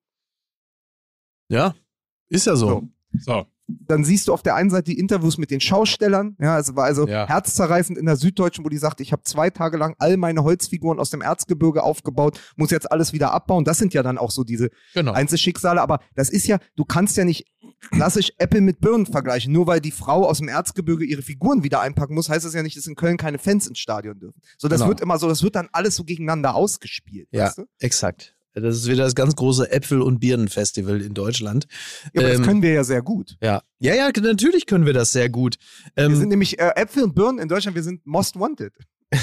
Ja, 1.50 1.74
ist 2.28 2.46
ja 2.46 2.56
so. 2.56 2.88
So. 3.12 3.46
Dann 3.68 4.02
siehst 4.02 4.28
du 4.28 4.32
auf 4.32 4.42
der 4.42 4.54
einen 4.54 4.70
Seite 4.70 4.84
die 4.90 4.98
Interviews 4.98 5.36
mit 5.36 5.50
den 5.50 5.60
Schaustellern. 5.60 6.36
Ja, 6.40 6.58
es 6.58 6.74
war 6.74 6.84
also 6.84 7.06
Ja. 7.06 7.26
herzzerreißend 7.28 7.98
in 7.98 8.06
der 8.06 8.16
Süddeutschen, 8.16 8.64
wo 8.64 8.70
die 8.70 8.78
sagt, 8.78 9.00
ich 9.02 9.12
habe 9.12 9.22
zwei 9.24 9.50
Tage 9.50 9.76
lang 9.76 9.94
all 9.98 10.16
meine 10.16 10.42
Holzfiguren 10.42 10.98
aus 10.98 11.10
dem 11.10 11.20
Erzgebirge 11.20 11.82
aufgebaut, 11.82 12.40
muss 12.56 12.70
jetzt 12.70 12.90
alles 12.90 13.12
wieder 13.12 13.32
abbauen. 13.32 13.64
Das 13.64 13.76
sind 13.78 13.92
ja 13.92 14.02
dann 14.02 14.16
auch 14.16 14.30
so 14.30 14.42
diese 14.42 14.70
Genau. 14.94 15.12
Einzelschicksale. 15.12 15.82
Aber 15.82 16.00
das 16.14 16.30
ist 16.30 16.46
ja, 16.46 16.58
du 16.76 16.84
kannst 16.86 17.16
ja 17.18 17.24
nicht 17.24 17.46
klassisch 17.90 18.32
Apple 18.38 18.62
mit 18.62 18.80
Birnen 18.80 19.04
vergleichen. 19.06 19.52
Nur 19.52 19.66
weil 19.66 19.80
die 19.80 19.90
Frau 19.92 20.26
aus 20.26 20.38
dem 20.38 20.48
Erzgebirge 20.48 21.04
ihre 21.04 21.22
Figuren 21.22 21.62
wieder 21.62 21.80
einpacken 21.80 22.14
muss, 22.14 22.28
heißt 22.30 22.46
das 22.46 22.54
ja 22.54 22.62
nicht, 22.62 22.76
dass 22.76 22.86
in 22.86 22.94
Köln 22.96 23.18
keine 23.18 23.38
Fans 23.38 23.66
ins 23.66 23.78
Stadion 23.78 24.18
dürfen. 24.18 24.40
So, 24.56 24.68
das 24.68 24.78
Genau. 24.80 24.88
wird 24.88 25.00
immer 25.02 25.18
so, 25.18 25.28
das 25.28 25.42
wird 25.42 25.54
dann 25.56 25.68
alles 25.72 25.94
so 25.96 26.04
gegeneinander 26.04 26.54
ausgespielt. 26.54 27.28
Ja, 27.32 27.44
Weißt 27.46 27.58
du? 27.58 27.64
exakt. 27.80 28.34
Das 28.60 28.76
ist 28.76 28.86
wieder 28.88 29.04
das 29.04 29.14
ganz 29.14 29.34
große 29.36 29.70
Äpfel- 29.70 30.02
und 30.02 30.20
Birnenfestival 30.20 31.00
in 31.00 31.14
Deutschland. 31.14 31.66
ja 32.12 32.20
aber 32.22 32.30
Ähm, 32.32 32.38
das 32.38 32.46
können 32.46 32.62
wir 32.62 32.72
ja 32.72 32.84
sehr 32.84 33.02
gut. 33.02 33.36
Ja. 33.42 33.62
Ja, 33.80 33.94
ja, 33.94 34.10
natürlich 34.20 34.66
können 34.66 34.86
wir 34.86 34.92
das 34.92 35.12
sehr 35.12 35.28
gut. 35.28 35.56
Wir 35.94 36.04
Ähm, 36.06 36.16
sind 36.16 36.28
nämlich 36.28 36.58
äh, 36.58 36.72
Äpfel 36.76 37.04
und 37.04 37.14
Birnen 37.14 37.38
in 37.38 37.48
Deutschland, 37.48 37.74
wir 37.76 37.82
sind 37.82 38.06
most 38.06 38.38
wanted. 38.38 38.72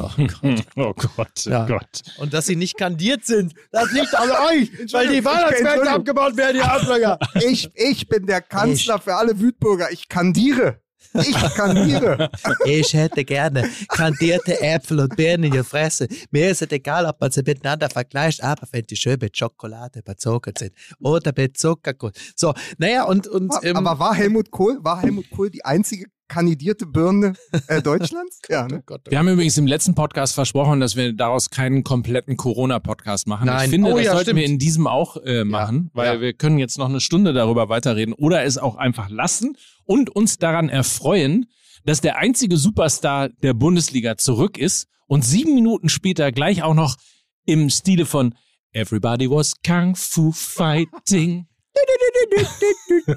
oh 0.00 0.10
Gott. 0.16 0.64
Oh 0.76 0.92
Gott, 1.16 1.44
oh 1.46 1.50
Ja. 1.50 1.66
Gott. 1.66 2.02
Und 2.18 2.34
dass 2.34 2.46
sie 2.46 2.56
nicht 2.56 2.76
kandiert 2.76 3.24
sind, 3.24 3.54
das 3.70 3.92
liegt 3.92 4.12
an 4.14 4.28
euch, 4.30 4.70
weil 4.92 5.08
die 5.08 5.24
Weihnachtsmärkte 5.24 5.90
abgebaut 5.90 6.36
werden, 6.36 6.56
ihr 6.56 6.64
Arschlöcher. 6.64 7.18
Ich, 7.46 7.70
ich 7.74 8.08
bin 8.08 8.26
der 8.26 8.40
Kanzler 8.40 8.98
für 8.98 9.14
alle 9.14 9.38
Wütbürger. 9.38 9.92
Ich 9.92 10.08
kandiere. 10.08 10.80
Ich 11.14 11.36
kandiere. 11.54 12.30
Ich 12.64 12.92
hätte 12.94 13.24
gerne 13.24 13.68
kandierte 13.88 14.60
Äpfel 14.60 15.00
und 15.00 15.16
Birnen 15.16 15.44
in 15.44 15.52
die 15.52 15.64
Fresse. 15.64 16.08
Mir 16.30 16.50
ist 16.50 16.62
es 16.62 16.70
egal, 16.70 17.06
ob 17.06 17.20
man 17.20 17.30
sie 17.30 17.42
miteinander 17.42 17.88
vergleicht, 17.88 18.42
aber 18.42 18.66
wenn 18.72 18.86
die 18.86 18.96
schön 18.96 19.18
mit 19.20 19.36
Schokolade 19.36 20.02
bezogen 20.02 20.52
sind 20.56 20.72
oder 21.00 21.32
mit 21.36 21.56
Zuckerguss. 21.56 22.12
So, 22.36 22.54
naja, 22.78 23.04
und, 23.04 23.26
und 23.28 23.52
ähm, 23.62 23.76
Aber 23.76 23.98
war 23.98 24.14
Helmut 24.14 24.50
Kohl, 24.50 24.78
war 24.82 25.00
Helmut 25.00 25.30
Kohl 25.30 25.50
die 25.50 25.64
einzige 25.64 26.06
kandidierte 26.30 26.86
Birne 26.86 27.34
äh, 27.66 27.82
Deutschlands? 27.82 28.40
Ja, 28.48 28.66
ne? 28.66 28.82
Gott, 28.86 29.02
oh 29.06 29.10
Wir 29.10 29.18
haben 29.18 29.28
übrigens 29.28 29.58
im 29.58 29.66
letzten 29.66 29.94
Podcast 29.94 30.34
versprochen, 30.34 30.80
dass 30.80 30.96
wir 30.96 31.12
daraus 31.12 31.50
keinen 31.50 31.84
kompletten 31.84 32.38
Corona-Podcast 32.38 33.26
machen. 33.26 33.46
Nein. 33.46 33.64
Ich 33.64 33.70
finde, 33.70 33.90
Oh 33.90 33.96
das 33.96 34.06
ja, 34.06 34.12
sollten 34.12 34.24
stimmt. 34.26 34.38
wir 34.38 34.46
in 34.46 34.58
diesem 34.58 34.86
auch 34.86 35.18
äh, 35.18 35.44
machen, 35.44 35.90
weil 35.92 36.14
ja. 36.14 36.20
wir 36.20 36.32
können 36.32 36.58
jetzt 36.58 36.78
noch 36.78 36.88
eine 36.88 37.00
Stunde 37.00 37.34
darüber 37.34 37.68
weiterreden 37.68 38.14
oder 38.14 38.44
es 38.44 38.56
auch 38.56 38.76
einfach 38.76 39.10
lassen 39.10 39.56
und 39.84 40.08
uns 40.08 40.38
daran 40.38 40.70
erfreuen, 40.70 41.46
dass 41.84 42.00
der 42.00 42.16
einzige 42.16 42.56
Superstar 42.56 43.28
der 43.28 43.52
Bundesliga 43.52 44.16
zurück 44.16 44.56
ist 44.56 44.86
und 45.06 45.24
sieben 45.24 45.54
Minuten 45.54 45.88
später 45.88 46.30
gleich 46.30 46.62
auch 46.62 46.74
noch 46.74 46.96
im 47.44 47.68
Stile 47.68 48.06
von 48.06 48.34
Everybody 48.72 49.28
was 49.28 49.54
Kung 49.66 49.96
Fu 49.96 50.30
Fighting 50.30 51.46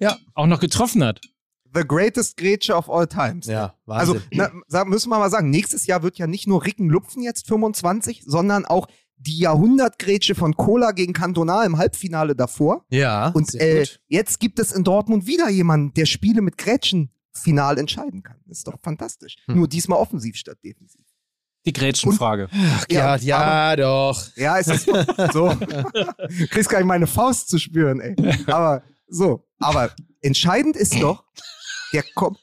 Ja. 0.00 0.16
auch 0.34 0.46
noch 0.46 0.60
getroffen 0.60 1.02
hat. 1.02 1.20
The 1.74 1.82
greatest 1.86 2.36
Grätsche 2.36 2.74
of 2.74 2.88
all 2.90 3.06
times. 3.06 3.46
Ja, 3.46 3.74
Also 3.86 4.14
Wahnsinn. 4.14 4.28
na, 4.32 4.50
sagen- 4.68 4.90
müssen 4.90 5.10
wir 5.10 5.18
mal 5.18 5.30
sagen, 5.30 5.50
nächstes 5.50 5.86
Jahr 5.86 6.02
wird 6.02 6.18
ja 6.18 6.26
nicht 6.26 6.46
nur 6.46 6.64
Ricken 6.64 6.88
Lupfen 6.88 7.22
jetzt 7.22 7.46
25, 7.48 8.22
sondern 8.24 8.64
auch 8.64 8.86
die 9.16 9.38
Jahrhundertgrätsche 9.38 10.34
von 10.34 10.54
Cola 10.54 10.92
gegen 10.92 11.12
Cantona 11.12 11.64
im 11.64 11.76
Halbfinale 11.76 12.36
davor. 12.36 12.84
Ja, 12.88 13.28
Und 13.30 13.50
sehr 13.50 13.60
äh, 13.60 13.78
gut. 13.80 14.00
jetzt 14.08 14.38
gibt 14.40 14.58
es 14.60 14.72
in 14.72 14.84
Dortmund 14.84 15.26
wieder 15.26 15.48
jemanden, 15.48 15.92
der 15.94 16.06
Spiele 16.06 16.40
mit 16.40 16.56
Grätschen 16.56 17.10
final 17.32 17.78
entscheiden 17.78 18.22
kann. 18.22 18.36
Das 18.46 18.58
ist 18.58 18.66
doch 18.68 18.78
fantastisch. 18.80 19.36
Hm. 19.46 19.56
Nur 19.56 19.68
diesmal 19.68 19.98
offensiv 19.98 20.36
statt 20.36 20.58
defensiv. 20.64 21.04
Die 21.66 21.72
Gretchenfrage. 21.72 22.48
ja, 22.88 23.14
aber- 23.14 23.22
ja, 23.22 23.76
doch. 23.76 24.24
Ja, 24.36 24.58
es 24.58 24.68
ist 24.68 24.84
so. 25.32 25.54
Kriegst 26.50 26.70
gar 26.70 26.78
nicht 26.78 26.86
meine 26.86 27.06
Faust 27.06 27.48
zu 27.48 27.58
spüren, 27.58 28.00
ey. 28.00 28.16
Aber 28.46 28.82
so. 29.08 29.44
Aber 29.58 29.90
entscheidend 30.20 30.76
ist 30.76 30.94
doch, 31.02 31.24
der 31.92 32.04
kommt. 32.14 32.38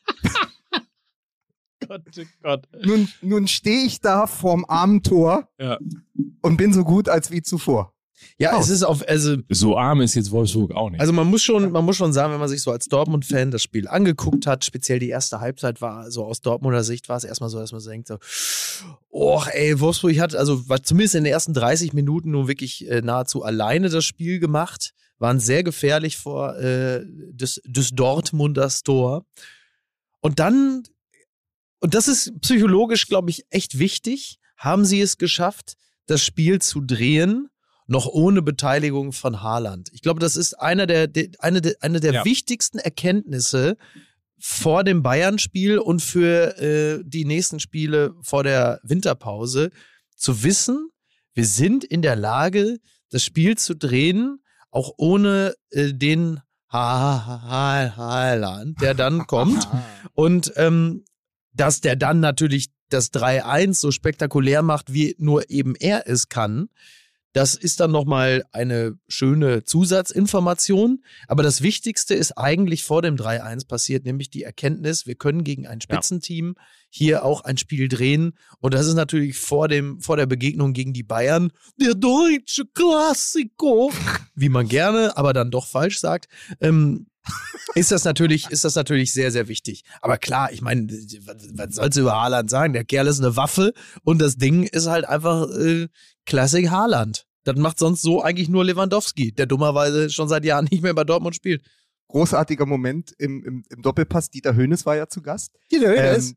Gott, 1.88 2.02
oh 2.18 2.22
Gott. 2.42 2.68
Nun, 2.84 3.08
nun 3.22 3.48
stehe 3.48 3.86
ich 3.86 4.00
da 4.00 4.26
vorm 4.28 4.66
armen 4.68 5.04
Tor 5.04 5.48
Ja. 5.60 5.78
und 6.42 6.58
bin 6.58 6.74
so 6.74 6.84
gut 6.84 7.10
als 7.10 7.30
wie 7.32 7.42
zuvor. 7.42 7.92
Ja, 8.40 8.56
Oh. 8.58 8.60
es 8.60 8.70
ist 8.70 8.82
auf, 8.82 9.08
also, 9.08 9.36
So 9.50 9.78
arm 9.78 10.02
ist 10.02 10.16
jetzt 10.16 10.32
Wolfsburg 10.32 10.72
auch 10.74 10.90
nicht. 10.90 11.00
also 11.00 11.14
man 11.14 11.28
muss 11.28 11.44
schon, 11.44 11.72
man 11.72 11.86
muss 11.86 11.98
schon 11.98 12.12
sagen, 12.12 12.34
wenn 12.34 12.40
man 12.40 12.50
sich 12.50 12.62
so 12.62 12.72
als 12.72 12.86
Dortmund-Fan 12.88 13.52
das 13.52 13.62
Spiel 13.62 13.88
angeguckt 13.88 14.48
hat, 14.48 14.66
speziell 14.66 14.98
die 15.00 15.10
erste 15.10 15.42
Halbzeit 15.42 15.80
war, 15.82 16.10
so 16.10 16.26
aus 16.26 16.42
Dortmunder 16.42 16.84
Sicht 16.84 17.08
war 17.08 17.18
es 17.18 17.24
erstmal 17.24 17.50
so, 17.50 17.60
dass 17.60 17.72
man 17.72 17.82
so 17.82 17.90
denkt, 17.92 18.08
so, 18.08 18.18
oh, 19.10 19.44
ey, 19.52 19.80
Wolfsburg 19.80 20.18
hat, 20.18 20.34
also 20.34 20.68
war 20.68 20.82
zumindest 20.82 21.16
in 21.16 21.24
den 21.26 21.34
ersten 21.34 21.54
30 21.54 21.94
Minuten 21.94 22.32
nun 22.32 22.48
wirklich 22.48 22.90
äh, 22.90 23.02
nahezu 23.02 23.44
alleine 23.44 23.90
das 23.90 24.06
Spiel 24.06 24.40
gemacht, 24.40 24.94
waren 25.18 25.40
sehr 25.40 25.64
gefährlich 25.64 26.18
vor 26.18 26.58
äh, 26.58 27.04
des, 27.06 27.62
des 27.66 27.92
Dortmunders 27.92 28.84
Tor. 28.84 29.26
Und 30.22 30.40
dann, 30.40 30.84
und 31.80 31.94
das 31.94 32.08
ist 32.08 32.40
psychologisch, 32.42 33.08
glaube 33.08 33.30
ich, 33.30 33.46
echt 33.50 33.80
wichtig, 33.80 34.40
haben 34.58 34.86
sie 34.86 35.02
es 35.02 35.18
geschafft, 35.18 35.74
das 36.08 36.24
Spiel 36.24 36.60
zu 36.62 36.82
drehen, 36.82 37.50
noch 37.88 38.08
ohne 38.08 38.42
Beteiligung 38.42 39.12
von 39.12 39.42
Haaland. 39.44 39.90
Ich 39.94 40.02
glaube, 40.02 40.20
das 40.20 40.36
ist 40.36 40.54
einer 40.56 40.88
der, 40.88 41.08
eine 41.40 41.62
der, 41.62 41.76
eine 41.82 42.00
der 42.00 42.14
Ja. 42.14 42.26
wichtigsten 42.26 42.80
Erkenntnisse 42.80 43.78
vor 44.40 44.84
dem 44.84 45.04
Bayern-Spiel 45.04 45.78
und 45.78 46.02
für 46.02 46.58
äh, 46.58 47.04
die 47.06 47.26
nächsten 47.26 47.60
Spiele 47.60 48.16
vor 48.22 48.44
der 48.44 48.80
Winterpause, 48.84 49.72
zu 50.16 50.44
wissen, 50.44 50.90
wir 51.34 51.46
sind 51.46 51.84
in 51.84 52.02
der 52.02 52.16
Lage, 52.16 52.78
das 53.10 53.24
Spiel 53.24 53.58
zu 53.58 53.76
drehen, 53.76 54.40
auch 54.76 54.94
ohne 54.98 55.56
äh, 55.72 55.94
den 55.94 56.40
Ha- 56.72 57.26
Ha- 57.26 57.42
Ha- 57.50 57.96
Haaland, 57.96 58.82
der 58.82 58.94
dann 58.94 59.26
kommt. 59.28 59.68
Und 60.14 60.52
ähm, 60.58 61.06
dass 61.54 61.80
der 61.82 61.96
dann 61.96 62.20
natürlich 62.20 62.68
das 62.90 63.12
3-1 63.14 63.74
so 63.76 63.92
spektakulär 63.92 64.62
macht, 64.62 64.92
wie 64.94 65.16
nur 65.18 65.50
eben 65.50 65.76
er 65.76 66.08
es 66.10 66.28
kann, 66.28 66.68
das 67.36 67.56
ist 67.56 67.82
dann 67.82 67.92
nochmal 67.92 68.46
eine 68.54 68.98
schöne 69.10 69.66
Zusatzinformation. 69.66 71.04
Aber 71.28 71.44
das 71.44 71.62
Wichtigste 71.62 72.16
ist 72.16 72.38
eigentlich 72.38 72.86
vor 72.86 73.02
dem 73.02 73.18
3-1 73.18 73.68
passiert, 73.68 74.06
nämlich 74.06 74.30
die 74.30 74.44
Erkenntnis, 74.44 75.06
wir 75.06 75.16
können 75.16 75.44
gegen 75.44 75.68
ein 75.68 75.82
Spitzenteam 75.82 76.56
hier 76.90 77.26
auch 77.26 77.42
ein 77.42 77.58
Spiel 77.58 77.90
drehen. 77.90 78.38
Und 78.62 78.74
das 78.74 78.88
ist 78.88 78.94
natürlich 78.94 79.38
vor, 79.38 79.68
dem, 79.68 80.00
vor 80.00 80.16
der 80.16 80.28
Begegnung 80.28 80.72
gegen 80.72 80.94
die 80.94 81.04
Bayern 81.04 81.52
der 81.76 81.94
deutsche 81.94 82.64
Klassiko, 82.74 83.92
wie 84.34 84.48
man 84.48 84.70
gerne, 84.70 85.18
aber 85.18 85.34
dann 85.34 85.52
doch 85.52 85.68
falsch 85.68 86.00
sagt. 86.00 86.30
Ähm, 86.62 87.08
ist 87.76 87.92
das 87.92 88.04
natürlich, 88.04 88.50
ist 88.50 88.64
das 88.64 88.76
natürlich 88.76 89.14
sehr, 89.14 89.32
sehr 89.32 89.48
wichtig. 89.48 89.84
Aber 90.02 90.18
klar, 90.18 90.52
ich 90.52 90.62
meine, 90.62 90.88
was, 90.88 91.48
was 91.54 91.76
sollst 91.76 91.98
du 91.98 92.02
über 92.02 92.14
Haaland 92.14 92.50
sagen? 92.50 92.74
Der 92.74 92.86
Kerl 92.86 93.08
ist 93.08 93.20
eine 93.20 93.36
Waffe 93.36 93.74
und 94.04 94.22
das 94.22 94.38
Ding 94.38 94.64
ist 94.64 94.88
halt 94.88 95.06
einfach 95.06 95.50
äh, 95.50 95.88
Classic 96.26 96.70
Haaland. 96.70 97.26
Das 97.44 97.58
macht 97.58 97.78
sonst 97.78 98.02
so 98.02 98.22
eigentlich 98.22 98.50
nur 98.50 98.66
Lewandowski, 98.66 99.32
der 99.32 99.46
dummerweise 99.46 100.10
schon 100.10 100.28
seit 100.28 100.46
Jahren 100.46 100.68
nicht 100.72 100.84
mehr 100.84 100.94
bei 100.94 101.04
Dortmund 101.04 101.36
spielt. 101.36 101.64
Großartiger 102.08 102.66
Moment 102.66 103.14
im, 103.18 103.44
im, 103.44 103.64
im 103.70 103.82
Doppelpass. 103.82 104.30
Dieter 104.30 104.56
Höhnes 104.56 104.86
war 104.86 104.96
ja 104.96 105.08
zu 105.08 105.22
Gast. 105.22 105.52
Jeder 105.70 105.96
Ähm, 105.96 106.22
so, 106.22 106.32
äh, 106.32 106.36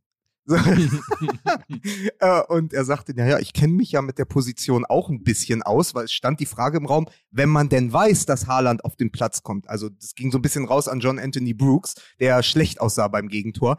und 2.49 2.73
er 2.73 2.85
sagte, 2.85 3.13
naja, 3.15 3.39
ich 3.39 3.53
kenne 3.53 3.75
mich 3.75 3.93
ja 3.93 4.01
mit 4.01 4.19
der 4.19 4.25
Position 4.25 4.87
auch 4.87 5.11
ein 5.11 5.23
bisschen 5.23 5.63
aus, 5.63 5.95
weil 5.95 6.07
es 6.07 6.13
stand 6.13 6.41
die 6.41 6.47
Frage 6.47 6.79
im 6.79 6.87
Raum, 6.87 7.07
wenn 7.31 7.51
man 7.51 7.69
denn 7.69 7.93
weiß, 7.93 8.25
dass 8.25 8.47
Haaland 8.47 8.83
auf 8.85 8.97
den 8.97 9.13
Platz 9.13 9.43
kommt. 9.43 9.69
Also 9.69 9.91
das 9.91 10.15
ging 10.15 10.33
so 10.33 10.39
ein 10.39 10.43
bisschen 10.43 10.65
raus 10.65 10.89
an 10.89 11.01
John 11.01 11.19
Anthony 11.19 11.53
Brooks, 11.53 11.97
der 12.19 12.43
schlecht 12.43 12.81
aussah 12.81 13.09
beim 13.09 13.29
Gegentor. 13.29 13.77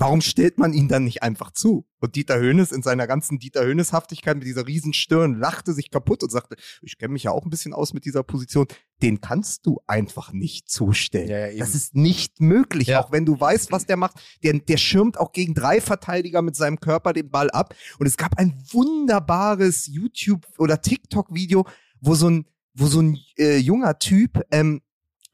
Warum 0.00 0.22
stellt 0.22 0.56
man 0.56 0.72
ihn 0.72 0.88
dann 0.88 1.04
nicht 1.04 1.22
einfach 1.22 1.50
zu? 1.50 1.86
Und 1.98 2.16
Dieter 2.16 2.38
Höhnes 2.38 2.72
in 2.72 2.82
seiner 2.82 3.06
ganzen 3.06 3.38
Dieter 3.38 3.62
Höhnes-Haftigkeit 3.66 4.34
mit 4.38 4.46
dieser 4.46 4.66
riesen 4.66 4.94
Stirn 4.94 5.38
lachte 5.38 5.74
sich 5.74 5.90
kaputt 5.90 6.22
und 6.22 6.30
sagte, 6.30 6.56
ich 6.80 6.96
kenne 6.96 7.12
mich 7.12 7.24
ja 7.24 7.32
auch 7.32 7.44
ein 7.44 7.50
bisschen 7.50 7.74
aus 7.74 7.92
mit 7.92 8.06
dieser 8.06 8.22
Position. 8.22 8.66
Den 9.02 9.20
kannst 9.20 9.66
du 9.66 9.78
einfach 9.86 10.32
nicht 10.32 10.70
zustellen. 10.70 11.28
Ja, 11.28 11.48
ja, 11.48 11.58
das 11.58 11.74
ist 11.74 11.94
nicht 11.94 12.40
möglich, 12.40 12.88
Ja. 12.88 13.04
auch 13.04 13.12
wenn 13.12 13.26
du 13.26 13.38
weißt, 13.38 13.72
was 13.72 13.84
der 13.84 13.98
macht. 13.98 14.14
Der, 14.42 14.54
der 14.54 14.78
schirmt 14.78 15.20
auch 15.20 15.32
gegen 15.32 15.52
drei 15.52 15.82
Verteidiger 15.82 16.40
mit 16.40 16.56
seinem 16.56 16.80
Körper 16.80 17.12
den 17.12 17.28
Ball 17.28 17.50
ab. 17.50 17.74
Und 17.98 18.06
es 18.06 18.16
gab 18.16 18.38
ein 18.38 18.58
wunderbares 18.72 19.86
YouTube- 19.86 20.46
oder 20.56 20.80
TikTok-Video, 20.80 21.66
wo 22.00 22.14
so 22.14 22.30
ein, 22.30 22.46
wo 22.72 22.86
so 22.86 23.00
ein 23.02 23.18
äh, 23.36 23.58
junger 23.58 23.98
Typ 23.98 24.40
ähm, 24.50 24.80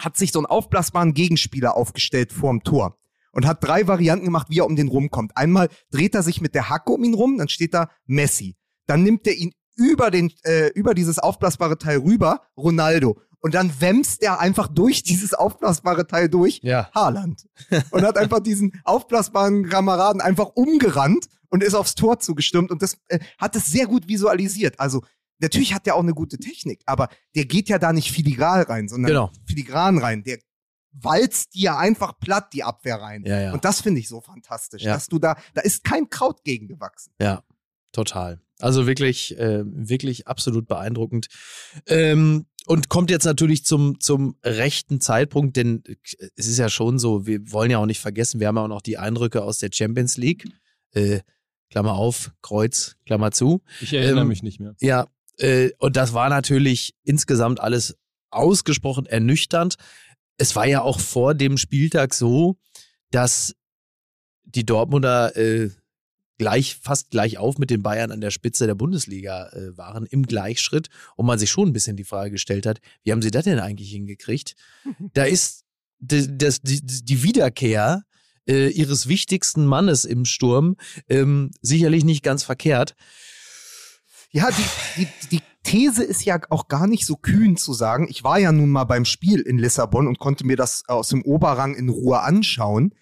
hat 0.00 0.16
sich 0.16 0.32
so 0.32 0.40
einen 0.40 0.46
aufblasbaren 0.46 1.14
Gegenspieler 1.14 1.76
aufgestellt 1.76 2.32
vorm 2.32 2.64
Tor 2.64 2.98
und 3.36 3.46
hat 3.46 3.62
drei 3.62 3.86
Varianten 3.86 4.24
gemacht, 4.24 4.48
wie 4.50 4.58
er 4.60 4.66
um 4.66 4.74
den 4.76 4.88
rumkommt. 4.88 5.36
Einmal 5.36 5.68
dreht 5.90 6.14
er 6.14 6.22
sich 6.22 6.40
mit 6.40 6.54
der 6.54 6.68
Hacke 6.70 6.90
um 6.92 7.04
ihn 7.04 7.14
rum, 7.14 7.38
dann 7.38 7.48
steht 7.48 7.74
da 7.74 7.90
Messi. 8.06 8.56
Dann 8.86 9.02
nimmt 9.02 9.26
er 9.26 9.34
ihn 9.34 9.52
über 9.76 10.10
den 10.10 10.32
äh, 10.44 10.68
über 10.74 10.94
dieses 10.94 11.18
aufblasbare 11.18 11.76
Teil 11.78 11.98
rüber, 11.98 12.40
Ronaldo. 12.56 13.20
Und 13.40 13.54
dann 13.54 13.70
wämst 13.80 14.22
er 14.22 14.40
einfach 14.40 14.66
durch 14.66 15.02
dieses 15.02 15.34
aufblasbare 15.34 16.06
Teil 16.06 16.28
durch, 16.28 16.60
Ja. 16.62 16.90
Haaland. 16.94 17.46
Und 17.90 18.02
hat 18.02 18.16
einfach 18.16 18.40
diesen 18.40 18.72
aufblasbaren 18.84 19.68
Kameraden 19.68 20.20
einfach 20.20 20.50
umgerannt 20.54 21.26
und 21.48 21.62
ist 21.62 21.74
aufs 21.74 21.94
Tor 21.94 22.18
zugestürmt 22.18 22.70
und 22.72 22.82
das 22.82 22.96
äh, 23.08 23.20
hat 23.38 23.54
es 23.54 23.66
sehr 23.66 23.86
gut 23.86 24.08
visualisiert. 24.08 24.80
Also 24.80 25.02
natürlich 25.38 25.74
hat 25.74 25.86
der 25.86 25.94
auch 25.94 26.02
eine 26.02 26.14
gute 26.14 26.38
Technik, 26.38 26.80
aber 26.86 27.08
der 27.36 27.44
geht 27.44 27.68
ja 27.68 27.78
da 27.78 27.92
nicht 27.92 28.10
filigran 28.10 28.62
rein, 28.62 28.88
sondern 28.88 29.08
Genau. 29.10 29.30
filigran 29.46 29.98
rein. 29.98 30.24
Der 30.24 30.38
walzt 30.92 31.54
dir 31.54 31.76
einfach 31.76 32.18
platt 32.18 32.52
die 32.52 32.64
Abwehr 32.64 32.96
rein. 32.96 33.24
Ja, 33.26 33.40
ja. 33.40 33.52
Und 33.52 33.64
das 33.64 33.80
finde 33.82 34.00
ich 34.00 34.08
so 34.08 34.20
fantastisch, 34.20 34.82
Ja. 34.82 34.94
dass 34.94 35.06
du 35.08 35.18
da, 35.18 35.36
da 35.54 35.60
ist 35.62 35.84
kein 35.84 36.08
Kraut 36.10 36.42
gegen 36.44 36.68
gewachsen. 36.68 37.12
Ja, 37.20 37.42
total. 37.92 38.40
Also 38.58 38.86
wirklich, 38.86 39.38
äh, 39.38 39.62
wirklich 39.66 40.26
absolut 40.26 40.66
beeindruckend. 40.66 41.26
Ähm, 41.86 42.46
und 42.64 42.88
kommt 42.88 43.10
jetzt 43.10 43.24
natürlich 43.24 43.64
zum, 43.64 44.00
zum 44.00 44.36
rechten 44.42 45.00
Zeitpunkt, 45.00 45.56
denn 45.56 45.84
äh, 45.86 45.96
es 46.36 46.46
ist 46.46 46.58
ja 46.58 46.68
schon 46.68 46.98
so, 46.98 47.26
wir 47.26 47.52
wollen 47.52 47.70
ja 47.70 47.78
auch 47.78 47.86
nicht 47.86 48.00
vergessen, 48.00 48.40
wir 48.40 48.48
haben 48.48 48.56
ja 48.56 48.62
auch 48.64 48.68
noch 48.68 48.82
die 48.82 48.98
Eindrücke 48.98 49.42
aus 49.42 49.58
der 49.58 49.70
Champions 49.72 50.16
League. 50.16 50.48
Äh, 50.92 51.20
Klammer 51.70 51.94
auf, 51.94 52.32
Kreuz, 52.42 52.96
Klammer 53.06 53.32
zu. 53.32 53.62
Ich 53.80 53.92
erinnere 53.92 54.22
Ähm, 54.22 54.28
mich 54.28 54.42
nicht 54.42 54.60
mehr. 54.60 54.74
Ja, 54.80 55.06
äh, 55.38 55.70
und 55.78 55.96
das 55.96 56.14
war 56.14 56.28
natürlich 56.28 56.94
insgesamt 57.02 57.60
alles 57.60 57.98
ausgesprochen 58.30 59.04
ernüchternd. 59.06 59.76
Es 60.38 60.54
war 60.56 60.66
ja 60.66 60.82
auch 60.82 61.00
vor 61.00 61.34
dem 61.34 61.56
Spieltag 61.56 62.14
so, 62.14 62.58
dass 63.10 63.54
die 64.44 64.66
Dortmunder 64.66 65.36
äh, 65.36 65.70
gleich, 66.38 66.76
fast 66.76 67.10
gleich 67.10 67.38
auf 67.38 67.58
mit 67.58 67.70
den 67.70 67.82
Bayern 67.82 68.12
an 68.12 68.20
der 68.20 68.30
Spitze 68.30 68.66
der 68.66 68.74
Bundesliga 68.74 69.48
äh, 69.48 69.76
waren, 69.76 70.06
im 70.06 70.24
Gleichschritt. 70.24 70.88
Und 71.16 71.26
man 71.26 71.38
sich 71.38 71.50
schon 71.50 71.68
ein 71.68 71.72
bisschen 71.72 71.96
die 71.96 72.04
Frage 72.04 72.30
gestellt 72.32 72.66
hat, 72.66 72.80
wie 73.02 73.12
haben 73.12 73.22
sie 73.22 73.30
das 73.30 73.44
denn 73.44 73.58
eigentlich 73.58 73.90
hingekriegt? 73.90 74.54
Da 75.14 75.24
ist 75.24 75.64
die, 75.98 76.36
das, 76.36 76.60
die, 76.60 76.80
die 76.82 77.22
Wiederkehr 77.22 78.02
äh, 78.46 78.68
ihres 78.68 79.08
wichtigsten 79.08 79.66
Mannes 79.66 80.04
im 80.04 80.24
Sturm 80.24 80.76
ähm, 81.08 81.50
sicherlich 81.62 82.04
nicht 82.04 82.22
ganz 82.22 82.44
verkehrt. 82.44 82.94
Ja, 84.30 84.50
die, 84.50 84.64
die, 85.00 85.08
die 85.32 85.42
These 85.66 86.04
ist 86.04 86.24
ja 86.24 86.40
auch 86.50 86.68
gar 86.68 86.86
nicht 86.86 87.06
so 87.06 87.16
kühn 87.16 87.56
zu 87.56 87.72
sagen. 87.72 88.06
Ich 88.08 88.24
war 88.24 88.38
ja 88.38 88.52
nun 88.52 88.70
mal 88.70 88.84
beim 88.84 89.04
Spiel 89.04 89.40
in 89.40 89.58
Lissabon 89.58 90.06
und 90.06 90.18
konnte 90.18 90.46
mir 90.46 90.56
das 90.56 90.84
aus 90.88 91.08
dem 91.08 91.22
Oberrang 91.22 91.74
in 91.74 91.88
Ruhe 91.88 92.20
anschauen. 92.20 92.94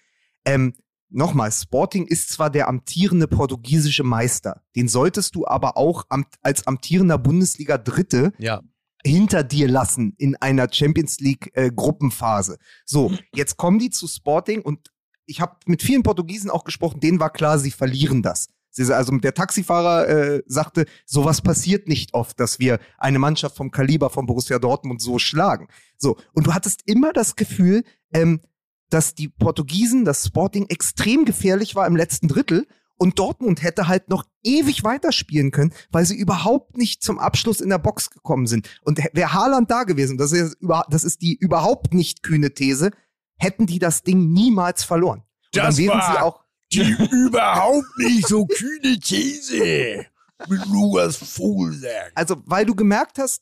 Ähm, 0.45 0.73
Nochmal, 1.09 1.51
Sporting 1.51 2.07
ist 2.07 2.31
zwar 2.31 2.49
der 2.49 2.67
amtierende 2.67 3.27
portugiesische 3.27 4.03
Meister, 4.03 4.63
den 4.75 4.87
solltest 4.89 5.35
du 5.35 5.45
aber 5.47 5.77
auch 5.77 6.03
als 6.41 6.67
amtierender 6.67 7.17
Bundesliga 7.17 7.77
Dritte 7.77 8.33
Ja, 8.37 8.61
hinter 9.05 9.43
dir 9.43 9.67
lassen 9.67 10.15
in 10.17 10.35
einer 10.35 10.67
Champions 10.71 11.19
League 11.19 11.51
äh, 11.53 11.71
Gruppenphase. 11.73 12.57
So, 12.85 13.13
jetzt 13.35 13.55
kommen 13.55 13.77
die 13.77 13.91
zu 13.91 14.07
Sporting 14.07 14.61
und 14.61 14.91
ich 15.27 15.41
habe 15.41 15.57
mit 15.67 15.83
vielen 15.83 16.03
Portugiesen 16.03 16.49
auch 16.49 16.63
gesprochen, 16.63 16.99
denen 16.99 17.19
war 17.19 17.31
klar, 17.31 17.59
sie 17.59 17.71
verlieren 17.71 18.23
das. 18.23 18.47
Also 18.79 19.15
der 19.17 19.33
Taxifahrer 19.33 20.07
äh, 20.07 20.43
sagte, 20.47 20.85
sowas 21.05 21.41
passiert 21.41 21.87
nicht 21.87 22.13
oft, 22.13 22.39
dass 22.39 22.59
wir 22.59 22.79
eine 22.97 23.19
Mannschaft 23.19 23.55
vom 23.55 23.71
Kaliber 23.71 24.09
von 24.09 24.25
Borussia 24.25 24.59
Dortmund 24.59 25.01
so 25.01 25.17
schlagen. 25.19 25.67
So, 25.97 26.17
und 26.33 26.47
du 26.47 26.53
hattest 26.53 26.81
immer 26.85 27.13
das 27.13 27.35
Gefühl, 27.35 27.83
ähm, 28.13 28.41
dass 28.89 29.15
die 29.15 29.29
Portugiesen, 29.29 30.05
das 30.05 30.25
Sporting 30.27 30.67
extrem 30.69 31.25
gefährlich 31.25 31.75
war 31.75 31.87
im 31.87 31.95
letzten 31.95 32.27
Drittel 32.27 32.67
Und 32.97 33.19
Dortmund 33.19 33.61
hätte 33.61 33.87
halt 33.89 34.07
noch 34.09 34.23
ewig 34.41 34.83
weiterspielen 34.85 35.51
können, 35.51 35.73
weil 35.91 36.05
sie 36.05 36.15
überhaupt 36.17 36.77
nicht 36.77 37.03
zum 37.03 37.19
Abschluss 37.19 37.59
in 37.59 37.69
der 37.69 37.77
Box 37.77 38.09
gekommen 38.09 38.47
sind. 38.47 38.69
Und 38.83 38.99
wäre 39.11 39.33
Haaland 39.33 39.69
da 39.69 39.83
gewesen, 39.83 40.17
das 40.17 40.31
ist, 40.31 40.55
das 40.89 41.03
ist 41.03 41.21
die 41.21 41.35
überhaupt 41.35 41.93
nicht 41.93 42.23
kühne 42.23 42.53
These, 42.53 42.91
hätten 43.37 43.65
die 43.65 43.79
das 43.79 44.03
Ding 44.03 44.31
niemals 44.31 44.85
verloren. 44.85 45.19
Und 45.19 45.55
Das 45.57 45.75
dann 45.75 45.77
wären 45.85 45.99
war- 45.99 46.11
sie 46.13 46.21
auch 46.21 46.44
Die 46.83 46.91
überhaupt 47.11 47.97
nicht 47.97 48.27
so 48.27 48.45
kühne 48.45 48.99
These 48.99 50.05
mit 50.49 50.65
Lukas 50.65 51.17
Vogelsang. 51.17 52.11
Also, 52.15 52.41
weil 52.45 52.65
du 52.65 52.75
gemerkt 52.75 53.17
hast, 53.17 53.41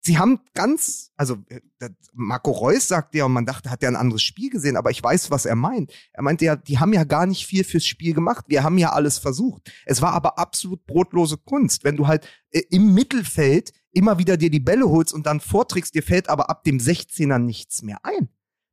sie 0.00 0.18
haben 0.18 0.40
ganz, 0.54 1.12
also 1.16 1.36
äh, 1.48 1.60
Marco 2.12 2.50
Reus 2.50 2.88
sagt 2.88 3.14
ja, 3.14 3.24
und 3.24 3.32
man 3.32 3.46
dachte, 3.46 3.70
hat 3.70 3.82
er 3.82 3.90
ein 3.90 3.96
anderes 3.96 4.22
Spiel 4.22 4.50
gesehen, 4.50 4.76
aber 4.76 4.90
ich 4.90 5.02
weiß, 5.02 5.30
was 5.30 5.44
er 5.44 5.56
meint. 5.56 5.92
Er 6.12 6.22
meinte 6.22 6.44
ja, 6.44 6.56
die 6.56 6.78
haben 6.78 6.92
ja 6.92 7.04
gar 7.04 7.26
nicht 7.26 7.46
viel 7.46 7.64
fürs 7.64 7.84
Spiel 7.84 8.14
gemacht. 8.14 8.46
Wir 8.48 8.62
haben 8.62 8.78
ja 8.78 8.92
alles 8.92 9.18
versucht. 9.18 9.70
Es 9.84 10.02
war 10.02 10.12
aber 10.12 10.38
absolut 10.38 10.84
brotlose 10.86 11.36
Kunst. 11.36 11.84
Wenn 11.84 11.96
du 11.96 12.06
halt 12.06 12.26
äh, 12.50 12.62
im 12.70 12.94
Mittelfeld 12.94 13.72
immer 13.92 14.18
wieder 14.18 14.36
dir 14.36 14.50
die 14.50 14.60
Bälle 14.60 14.88
holst 14.88 15.12
und 15.12 15.26
dann 15.26 15.40
vorträgst, 15.40 15.94
dir 15.94 16.02
fällt 16.02 16.28
aber 16.28 16.48
ab 16.48 16.64
dem 16.64 16.78
16er 16.78 17.38
nichts 17.38 17.82
mehr 17.82 17.98
ein, 18.04 18.28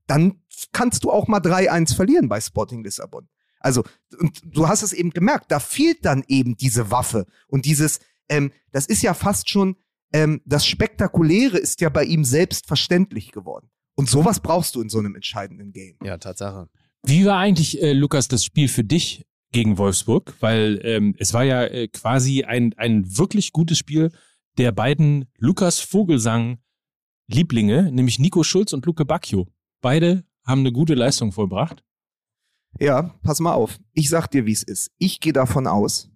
dann 0.06 0.42
kannst 0.72 1.04
du 1.04 1.12
auch 1.12 1.28
mal 1.28 1.40
3-1 1.40 1.96
verlieren 1.96 2.30
bei 2.30 2.40
Sporting 2.40 2.84
Lissabon. 2.84 3.28
Also, 3.68 3.84
und 4.18 4.42
du 4.46 4.70
hast 4.70 4.82
es 4.82 4.94
eben 4.94 5.10
gemerkt, 5.10 5.52
da 5.52 5.60
fehlt 5.60 6.06
dann 6.06 6.24
eben 6.30 6.56
diese 6.56 6.90
Waffe 6.90 7.26
und 7.48 7.66
dieses, 7.66 8.00
ähm, 8.30 8.54
das 8.72 8.86
ist 8.86 9.02
ja 9.02 9.14
fast 9.14 9.50
schon, 9.50 9.76
ähm, 10.14 10.40
das 10.46 10.66
Spektakuläre 10.66 11.58
ist 11.58 11.82
ja 11.82 11.90
bei 11.90 12.06
ihm 12.06 12.24
selbstverständlich 12.24 13.34
geworden. 13.34 13.70
Und 13.96 14.10
sowas 14.10 14.40
brauchst 14.40 14.76
du 14.76 14.82
in 14.82 14.88
so 14.88 15.00
einem 15.00 15.16
entscheidenden 15.16 15.74
Game. 15.74 15.98
Ja, 16.02 16.18
Tatsache. 16.18 16.70
Wie 17.04 17.26
war 17.26 17.40
eigentlich, 17.40 17.82
äh, 17.82 17.92
Lukas, 17.92 18.30
das 18.30 18.46
Spiel 18.46 18.70
für 18.70 18.86
dich 18.86 19.26
gegen 19.52 19.78
Wolfsburg? 19.78 20.36
Weil 20.40 20.80
ähm, 20.84 21.14
es 21.20 21.34
war 21.34 21.44
ja 21.44 21.66
äh, 21.66 21.90
quasi 21.90 22.46
ein, 22.46 22.74
ein 22.78 23.18
wirklich 23.18 23.52
gutes 23.52 23.78
Spiel 23.78 24.14
der 24.58 24.72
beiden 24.72 25.26
Lukas 25.40 25.82
Vogelsang-Lieblinge, 25.82 27.92
nämlich 27.92 28.18
Nico 28.18 28.44
Schulz 28.44 28.72
und 28.72 28.86
Luke 28.86 29.04
Bacchio. 29.04 29.50
Beide 29.82 30.24
haben 30.46 30.62
eine 30.62 30.72
gute 30.72 30.94
Leistung 30.94 31.34
vollbracht. 31.34 31.84
Ja, 32.80 33.16
pass 33.24 33.40
mal 33.40 33.54
auf. 33.54 33.80
Ich 33.94 34.10
sag 34.10 34.28
dir, 34.28 34.46
wie 34.46 34.52
es 34.52 34.64
ist. 34.64 34.92
Ich 34.98 35.20
gehe 35.20 35.34
davon 35.34 35.68
aus, 35.68 36.10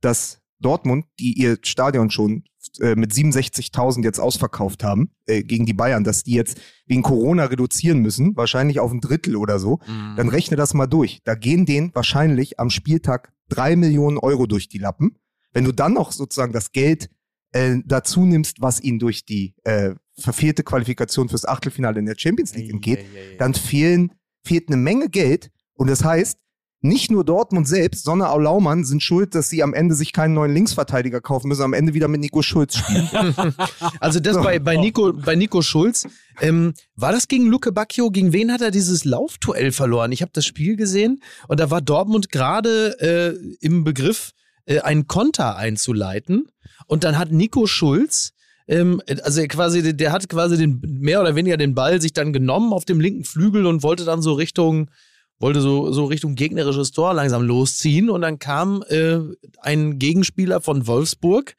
dass 0.00 0.40
Dortmund, 0.60 1.06
die 1.20 1.34
ihr 1.34 1.58
Stadion 1.62 2.10
schon 2.10 2.44
äh, 2.80 2.94
mit 2.94 3.12
67.000 3.12 4.02
jetzt 4.04 4.18
ausverkauft 4.18 4.82
haben 4.82 5.10
äh, 5.26 5.42
gegen 5.42 5.66
die 5.66 5.74
Bayern, 5.74 6.04
dass 6.04 6.22
die 6.22 6.32
jetzt 6.32 6.58
wegen 6.86 7.02
Corona 7.02 7.44
reduzieren 7.44 8.00
müssen, 8.00 8.36
wahrscheinlich 8.36 8.80
auf 8.80 8.90
ein 8.90 9.00
Drittel 9.00 9.36
oder 9.36 9.58
so, 9.58 9.80
dann 10.16 10.28
rechne 10.28 10.56
das 10.56 10.74
mal 10.74 10.86
durch. 10.86 11.20
Da 11.24 11.34
gehen 11.34 11.66
denen 11.66 11.94
wahrscheinlich 11.94 12.58
am 12.58 12.70
Spieltag 12.70 13.32
drei 13.48 13.76
Millionen 13.76 14.18
Euro 14.18 14.46
durch 14.46 14.68
die 14.68 14.78
Lappen. 14.78 15.18
Wenn 15.52 15.64
du 15.64 15.72
dann 15.72 15.94
noch 15.94 16.12
sozusagen 16.12 16.52
das 16.52 16.72
Geld 16.72 17.08
äh, 17.52 17.76
dazu 17.84 18.24
nimmst, 18.24 18.60
was 18.60 18.82
ihnen 18.82 18.98
durch 18.98 19.24
die 19.24 19.54
äh, 19.64 19.94
verfehlte 20.18 20.62
Qualifikation 20.62 21.28
fürs 21.28 21.46
Achtelfinale 21.46 21.98
in 21.98 22.06
der 22.06 22.16
Champions 22.18 22.54
League 22.54 22.70
entgeht, 22.70 23.06
dann 23.38 23.54
fehlen, 23.54 24.12
fehlt 24.44 24.68
eine 24.68 24.76
Menge 24.76 25.08
Geld. 25.08 25.50
Und 25.76 25.88
das 25.88 26.04
heißt, 26.04 26.38
nicht 26.82 27.10
nur 27.10 27.24
Dortmund 27.24 27.66
selbst, 27.66 28.04
sondern 28.04 28.28
auch 28.28 28.38
Laumann 28.38 28.84
sind 28.84 29.02
schuld, 29.02 29.34
dass 29.34 29.48
sie 29.48 29.62
am 29.62 29.72
Ende 29.74 29.94
sich 29.94 30.12
keinen 30.12 30.34
neuen 30.34 30.52
Linksverteidiger 30.52 31.20
kaufen 31.20 31.48
müssen, 31.48 31.62
am 31.62 31.72
Ende 31.72 31.94
wieder 31.94 32.06
mit 32.06 32.20
Nico 32.20 32.42
Schulz 32.42 32.76
spielen. 32.76 33.08
Also 34.00 34.20
das 34.20 34.34
So. 34.34 34.42
bei, 34.42 34.58
bei, 34.58 34.76
Nico, 34.76 35.12
bei 35.12 35.34
Nico 35.36 35.62
Schulz, 35.62 36.06
ähm, 36.40 36.74
war 36.94 37.12
das 37.12 37.28
gegen 37.28 37.46
Luke 37.46 37.72
Bacchio? 37.72 38.10
Gegen 38.10 38.32
wen 38.32 38.52
hat 38.52 38.60
er 38.60 38.70
dieses 38.70 39.04
Laufduell 39.04 39.72
verloren? 39.72 40.12
Ich 40.12 40.20
habe 40.22 40.30
das 40.34 40.44
Spiel 40.44 40.76
gesehen 40.76 41.20
und 41.48 41.58
da 41.60 41.70
war 41.70 41.80
Dortmund 41.80 42.30
gerade 42.30 43.00
äh, 43.00 43.56
im 43.60 43.82
Begriff, 43.82 44.32
äh, 44.66 44.80
einen 44.80 45.06
Konter 45.06 45.56
einzuleiten. 45.56 46.46
Und 46.86 47.04
dann 47.04 47.18
hat 47.18 47.32
Nico 47.32 47.66
Schulz, 47.66 48.32
ähm, 48.68 49.00
also 49.22 49.40
er 49.40 49.48
quasi, 49.48 49.82
der- 49.82 49.92
der 49.94 50.12
hat 50.12 50.28
quasi 50.28 50.56
den, 50.58 50.80
mehr 50.82 51.20
oder 51.22 51.34
weniger 51.34 51.56
den 51.56 51.74
Ball 51.74 52.00
sich 52.00 52.12
dann 52.12 52.32
genommen 52.32 52.72
auf 52.72 52.84
dem 52.84 53.00
linken 53.00 53.24
Flügel 53.24 53.66
und 53.66 53.82
wollte 53.82 54.04
dann 54.04 54.22
so 54.22 54.34
Richtung, 54.34 54.90
wollte 55.38 55.60
so, 55.60 55.92
so 55.92 56.06
Richtung 56.06 56.34
gegnerisches 56.34 56.92
Tor 56.92 57.14
langsam 57.14 57.42
losziehen. 57.42 58.10
Und 58.10 58.22
dann 58.22 58.38
kam 58.38 58.82
äh, 58.88 59.18
ein 59.60 59.98
Gegenspieler 59.98 60.60
von 60.60 60.86
Wolfsburg, 60.86 61.54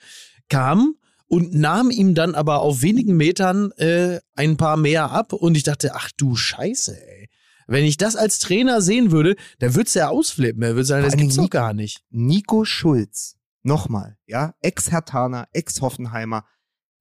kam 0.49 0.95
und 1.27 1.53
nahm 1.53 1.91
ihm 1.91 2.15
dann 2.15 2.35
aber 2.35 2.61
auf 2.61 2.81
wenigen 2.81 3.17
Metern 3.17 3.71
äh, 3.73 4.19
ein 4.35 4.57
paar 4.57 4.77
mehr 4.77 5.11
ab. 5.11 5.33
Und 5.33 5.57
ich 5.57 5.63
dachte, 5.63 5.93
ach 5.95 6.11
du 6.17 6.35
Scheiße, 6.35 6.95
ey. 6.95 7.29
Wenn 7.67 7.83
ich 7.83 7.97
das 7.97 8.15
als 8.15 8.39
Trainer 8.39 8.81
sehen 8.81 9.11
würde, 9.11 9.35
dann 9.59 9.75
würde 9.75 9.87
es 9.87 9.93
ja 9.93 10.07
ausflippen. 10.07 10.63
Er 10.63 10.75
würde 10.75 10.85
sagen, 10.85 11.03
das 11.03 11.17
gibt's 11.17 11.35
doch 11.35 11.49
gar 11.49 11.73
nicht. 11.73 12.01
Nico 12.09 12.63
Schulz, 12.63 13.35
nochmal, 13.61 14.17
ja, 14.25 14.53
Ex-Hertaner, 14.61 15.49
Ex-Hoffenheimer, 15.51 16.45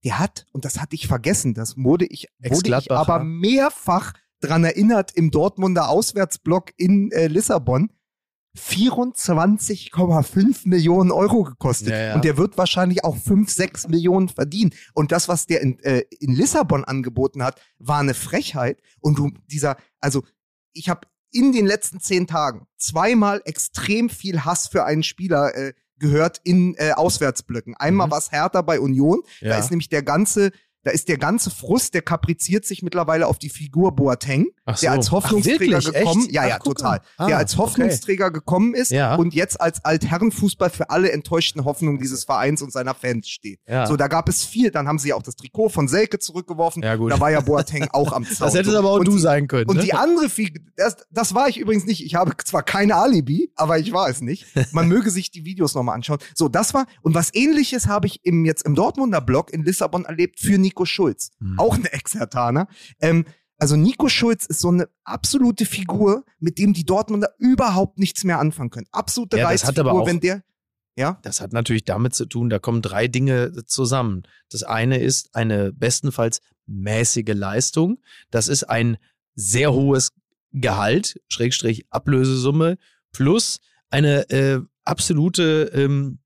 der 0.04 0.18
hat, 0.18 0.46
und 0.52 0.64
das 0.64 0.80
hatte 0.80 0.96
ich 0.96 1.06
vergessen, 1.06 1.54
das 1.54 1.76
wurde 1.76 2.04
ich, 2.06 2.28
wurde 2.40 2.78
ich 2.78 2.90
aber 2.90 3.22
mehrfach 3.22 4.12
dran 4.46 4.64
erinnert 4.64 5.12
im 5.12 5.30
Dortmunder 5.30 5.88
Auswärtsblock 5.88 6.72
in 6.76 7.10
äh, 7.12 7.28
Lissabon, 7.28 7.90
24,5 8.56 10.68
Millionen 10.68 11.10
Euro 11.12 11.44
gekostet. 11.44 11.88
Ja, 11.88 11.98
ja. 11.98 12.14
Und 12.14 12.24
der 12.24 12.36
wird 12.36 12.56
wahrscheinlich 12.58 13.04
auch 13.04 13.16
5, 13.16 13.50
6 13.50 13.88
Millionen 13.88 14.28
verdienen. 14.28 14.72
Und 14.94 15.12
das, 15.12 15.28
was 15.28 15.46
der 15.46 15.60
in, 15.60 15.78
äh, 15.80 16.02
in 16.20 16.32
Lissabon 16.34 16.84
angeboten 16.84 17.42
hat, 17.42 17.60
war 17.78 18.00
eine 18.00 18.14
Frechheit. 18.14 18.80
Und 19.00 19.18
du, 19.18 19.30
dieser, 19.50 19.76
also 20.00 20.22
ich 20.72 20.88
habe 20.88 21.06
in 21.32 21.52
den 21.52 21.66
letzten 21.66 22.00
zehn 22.00 22.26
Tagen 22.26 22.66
zweimal 22.78 23.42
extrem 23.44 24.08
viel 24.08 24.44
Hass 24.44 24.68
für 24.68 24.84
einen 24.84 25.02
Spieler 25.02 25.54
äh, 25.54 25.72
gehört 25.98 26.40
in 26.44 26.74
äh, 26.76 26.92
Auswärtsblöcken. 26.92 27.74
Einmal 27.74 28.06
Mhm. 28.08 28.12
was 28.12 28.30
härter 28.30 28.62
bei 28.62 28.80
Union. 28.80 29.20
Da 29.40 29.48
Ja. 29.48 29.58
ist 29.58 29.70
nämlich 29.70 29.88
der 29.88 30.02
ganze, 30.02 30.50
da 30.86 30.92
ist 30.92 31.08
der 31.08 31.18
ganze 31.18 31.50
Frust, 31.50 31.94
der 31.94 32.02
kapriziert 32.02 32.64
sich 32.64 32.80
mittlerweile 32.82 33.26
auf 33.26 33.38
die 33.40 33.48
Figur 33.48 33.90
Boateng, 33.96 34.46
Ach 34.64 34.78
der 34.78 34.92
so. 34.92 34.96
als 34.96 35.10
Hoffnungsträger 35.10 35.78
Ach, 35.82 35.92
gekommen, 35.92 36.22
Echt? 36.22 36.32
ja, 36.32 36.42
Ach, 36.42 36.48
ja, 36.48 36.58
guck 36.58 36.76
total. 36.78 37.00
Ah, 37.16 37.26
der 37.26 37.38
als 37.38 37.56
Hoffnungsträger 37.56 38.30
gekommen 38.30 38.72
ist 38.74 38.92
Ja. 38.92 39.16
und 39.16 39.34
jetzt 39.34 39.60
als 39.60 39.84
Altherrenfußball 39.84 40.70
für 40.70 40.90
alle 40.90 41.10
enttäuschten 41.10 41.64
Hoffnungen 41.64 41.98
dieses 41.98 42.22
Vereins 42.22 42.62
und 42.62 42.72
seiner 42.72 42.94
Fans 42.94 43.28
steht. 43.28 43.58
Ja. 43.66 43.86
So, 43.88 43.96
da 43.96 44.06
gab 44.06 44.28
es 44.28 44.44
viel. 44.44 44.70
Dann 44.70 44.86
haben 44.86 45.00
sie 45.00 45.12
auch 45.12 45.22
das 45.22 45.34
Trikot 45.34 45.70
von 45.70 45.88
Selke 45.88 46.20
zurückgeworfen. 46.20 46.84
Ja, 46.84 46.94
gut. 46.94 47.10
Da 47.10 47.18
war 47.18 47.32
ja 47.32 47.40
Boateng 47.40 47.88
auch 47.92 48.12
am 48.12 48.24
Zaun. 48.24 48.36
Das 48.46 48.54
hätte 48.54 48.70
So. 48.70 48.78
aber 48.78 48.90
auch 48.92 48.98
und 49.00 49.08
du 49.08 49.16
die, 49.16 49.18
sein 49.18 49.48
können. 49.48 49.68
und 49.68 49.78
ne? 49.78 49.82
die 49.82 49.92
andere 49.94 50.28
Figur, 50.28 50.62
das, 50.76 50.96
das 51.10 51.34
war 51.34 51.48
ich 51.48 51.58
übrigens 51.58 51.84
nicht. 51.84 52.04
Ich 52.04 52.14
habe 52.14 52.32
zwar 52.44 52.62
keine 52.62 52.94
Alibi, 52.94 53.50
aber 53.56 53.78
ich 53.80 53.92
war 53.92 54.08
es 54.08 54.20
nicht. 54.20 54.46
Man 54.72 54.86
möge 54.86 55.10
sich 55.10 55.32
die 55.32 55.44
Videos 55.44 55.74
nochmal 55.74 55.96
anschauen. 55.96 56.18
So, 56.36 56.48
das 56.48 56.74
war, 56.74 56.86
und 57.02 57.14
was 57.16 57.34
ähnliches 57.34 57.88
habe 57.88 58.06
ich 58.06 58.20
im, 58.24 58.44
jetzt 58.44 58.64
im 58.64 58.76
Dortmunder 58.76 59.20
Blog 59.20 59.52
in 59.52 59.64
Lissabon 59.64 60.04
erlebt 60.04 60.38
für 60.38 60.58
Nico 60.58 60.75
Schulz. 60.84 61.30
Mhm. 61.38 61.58
Auch 61.58 61.74
eine 61.74 61.92
Ex-Hertaner. 61.92 62.68
Ähm, 63.00 63.24
also 63.58 63.76
Nico 63.76 64.08
Schulz 64.08 64.44
ist 64.46 64.60
so 64.60 64.68
eine 64.68 64.88
absolute 65.04 65.64
Figur, 65.64 66.24
mit 66.38 66.58
dem 66.58 66.74
die 66.74 66.84
Dortmunder 66.84 67.30
überhaupt 67.38 67.98
nichts 67.98 68.22
mehr 68.24 68.38
anfangen 68.38 68.70
können. 68.70 68.86
Absolute 68.92 69.38
Ja, 69.38 69.50
das 69.50 69.64
hat 69.64 69.78
Reizfigur, 69.78 70.06
wenn 70.06 70.20
der, 70.20 70.42
ja, 70.98 71.18
Das 71.22 71.40
hat 71.40 71.52
natürlich 71.52 71.84
damit 71.84 72.14
zu 72.14 72.26
tun, 72.26 72.48
da 72.48 72.58
kommen 72.58 72.82
drei 72.82 73.06
Dinge 73.06 73.52
zusammen. 73.66 74.22
Das 74.50 74.62
eine 74.62 74.98
ist 74.98 75.34
eine 75.34 75.72
bestenfalls 75.72 76.40
mäßige 76.66 77.34
Leistung. 77.34 78.02
Das 78.30 78.48
ist 78.48 78.64
ein 78.64 78.96
sehr 79.34 79.72
hohes 79.72 80.12
Gehalt, 80.52 81.20
Schrägstrich 81.28 81.86
Ablösesumme, 81.90 82.78
plus 83.12 83.58
eine 83.90 84.28
äh, 84.30 84.60
absolute, 84.84 85.70
ähm, 85.74 86.18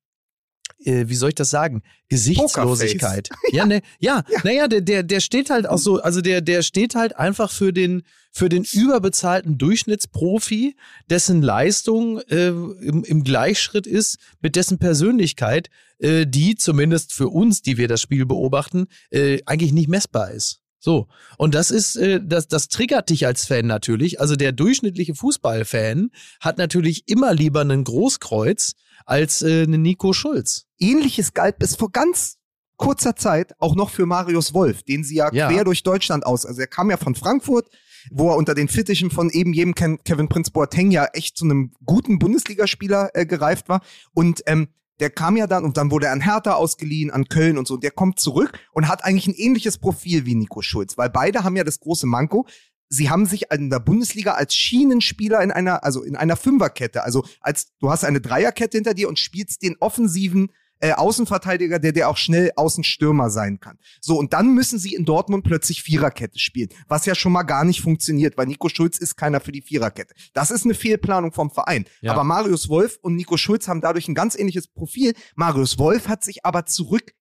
äh, 0.85 1.09
wie 1.09 1.15
soll 1.15 1.31
ich 1.31 1.35
das 1.35 1.51
sagen, 1.51 1.83
Gesichtslosigkeit. 2.09 3.29
Ja, 3.53 3.67
ne, 3.67 3.83
ja, 3.99 4.23
naja, 4.45 4.69
der, 4.69 4.81
der, 4.81 5.03
der 5.03 5.21
steht 5.21 5.51
halt 5.51 5.69
auch 5.69 5.79
so, 5.79 6.01
also 6.01 6.21
der, 6.21 6.41
der 6.41 6.63
steht 6.63 6.95
halt 6.95 7.17
einfach 7.17 7.51
für 7.51 7.73
den, 7.73 8.03
für 8.31 8.49
den 8.49 8.65
überbezahlten 8.65 9.59
Durchschnittsprofi, 9.59 10.77
dessen 11.09 11.43
Leistung 11.43 12.21
äh, 12.29 12.49
im, 12.49 13.05
im 13.05 13.25
Gleichschritt 13.25 13.87
ist 13.87 14.19
mit 14.41 14.57
dessen 14.57 14.79
Persönlichkeit, 14.79 15.69
äh, 15.99 16.27
die 16.27 16.55
zumindest 16.55 17.13
für 17.13 17.29
uns, 17.29 17.63
die 17.63 17.77
wir 17.77 17.89
das 17.89 18.01
Spiel 18.01 18.25
beobachten, 18.25 18.87
äh, 19.11 19.41
eigentlich 19.47 19.73
nicht 19.73 19.89
messbar 19.89 20.31
ist. 20.31 20.61
So. 20.79 21.09
Und 21.37 21.55
das 21.55 21.71
ist, 21.71 21.97
äh, 21.97 22.21
das, 22.25 22.49
das 22.49 22.69
triggert 22.69 23.11
dich 23.11 23.27
als 23.27 23.45
Fan 23.47 23.67
natürlich. 23.67 24.21
Also 24.21 24.35
der 24.35 24.53
durchschnittliche 24.53 25.15
Fußballfan 25.15 26.11
hat 26.41 26.59
natürlich 26.59 27.07
immer 27.07 27.35
lieber 27.35 27.61
einen 27.61 27.85
Großkreuz 27.85 28.75
als 29.05 29.43
äh, 29.43 29.63
einen 29.63 29.83
Nico 29.83 30.13
Schulz. 30.13 30.67
Ähnliches 30.81 31.35
galt 31.35 31.59
bis 31.59 31.77
vor 31.77 31.91
ganz 31.91 32.39
kurzer 32.77 33.15
Zeit 33.15 33.53
auch 33.59 33.77
noch 33.77 33.91
für 33.91 34.07
Marius 34.07 34.55
Wolf, 34.55 34.83
den 34.83 35.05
sie 35.05 35.17
ja, 35.17 35.31
Ja. 35.33 35.49
quer 35.49 35.65
durch 35.65 35.83
Deutschland 35.83 36.25
aus. 36.25 36.47
Also 36.47 36.61
er 36.63 36.67
kam 36.67 36.91
ja 36.91 36.97
von 36.97 37.15
Frankfurt, 37.15 37.69
wo 38.11 38.31
er 38.31 38.37
unter 38.37 38.55
den 38.55 38.69
Fittichen 38.69 39.11
von 39.11 39.29
eben 39.29 39.53
jedem 39.53 39.75
Kevin 39.75 40.29
Prinz 40.29 40.51
Boateng 40.51 40.91
ja 40.91 41.05
echt 41.13 41.37
zu 41.37 41.45
einem 41.45 41.73
guten 41.85 42.19
Bundesligaspieler 42.19 43.11
äh, 43.13 43.27
gereift 43.27 43.69
war. 43.69 43.83
Und 44.15 44.43
ähm, 44.47 44.69
der 45.01 45.11
kam 45.11 45.37
ja 45.37 45.47
dann 45.47 45.65
und 45.65 45.77
dann 45.77 45.91
wurde 45.91 46.07
er 46.07 46.13
an 46.13 46.23
Hertha 46.23 46.55
ausgeliehen, 46.55 47.11
an 47.11 47.27
Köln 47.29 47.59
und 47.59 47.67
so. 47.69 47.75
Und 47.75 47.85
der 47.85 47.91
kommt 47.91 48.19
zurück 48.19 48.59
und 48.73 48.89
hat 48.89 49.05
eigentlich 49.05 49.27
ein 49.27 49.35
ähnliches 49.35 49.77
Profil 49.79 50.25
wie 50.25 50.35
Nico 50.35 50.63
Schulz, 50.63 50.97
weil 50.97 51.11
beide 51.11 51.45
haben 51.45 51.57
ja 51.57 51.65
das 51.65 51.81
große 51.81 52.07
Manko. 52.07 52.47
sie 52.89 53.09
haben 53.09 53.25
sich 53.27 53.53
in 53.53 53.71
der 53.71 53.79
Bundesliga 53.79 54.33
als 54.33 54.55
Schienenspieler 54.55 55.41
in 55.43 55.53
einer, 55.53 55.85
also 55.85 56.03
in 56.03 56.17
einer 56.17 56.37
Fünferkette, 56.37 57.05
also 57.05 57.25
als 57.41 57.73
du 57.79 57.89
hast 57.91 58.05
eine 58.05 58.21
Dreierkette 58.21 58.77
hinter 58.79 58.95
dir 58.95 59.09
und 59.09 59.19
spielst 59.19 59.63
den 59.63 59.77
offensiven 59.79 60.51
äh, 60.81 60.93
Außenverteidiger, 60.93 61.79
der 61.79 61.93
der 61.93 62.09
auch 62.09 62.17
schnell 62.17 62.51
Außenstürmer 62.57 63.31
sein 63.31 63.61
kann. 63.61 63.79
So, 64.01 64.19
und 64.19 64.33
dann 64.33 64.55
müssen 64.55 64.79
sie 64.79 64.95
in 64.95 65.05
Dortmund 65.05 65.45
plötzlich 65.45 65.83
Viererkette 65.83 66.39
spielen, 66.39 66.69
was 66.89 67.07
ja 67.07 67.15
schon 67.15 67.33
mal 67.33 67.43
gar 67.43 67.65
nicht 67.65 67.81
funktioniert, 67.81 68.37
weil 68.37 68.47
Nico 68.47 68.69
Schulz 68.69 68.99
ist 68.99 69.17
keiner 69.17 69.41
für 69.41 69.53
die 69.53 69.63
Viererkette. 69.63 70.15
Das 70.33 70.51
ist 70.51 70.65
eine 70.65 70.75
Fehlplanung 70.75 71.33
vom 71.33 71.51
Verein. 71.51 71.85
Ja. 72.01 72.13
Aber 72.13 72.25
Marius 72.25 72.69
Wolf 72.69 72.99
und 73.03 73.15
Nico 73.17 73.37
Schulz 73.37 73.69
haben 73.69 73.81
dadurch 73.81 74.09
ein 74.09 74.15
ganz 74.15 74.35
ähnliches 74.39 74.69
Profil. 74.69 75.15
Marius 75.37 75.79
Wolf 75.79 76.09
hat 76.09 76.25
sich 76.25 76.45
aber 76.45 76.65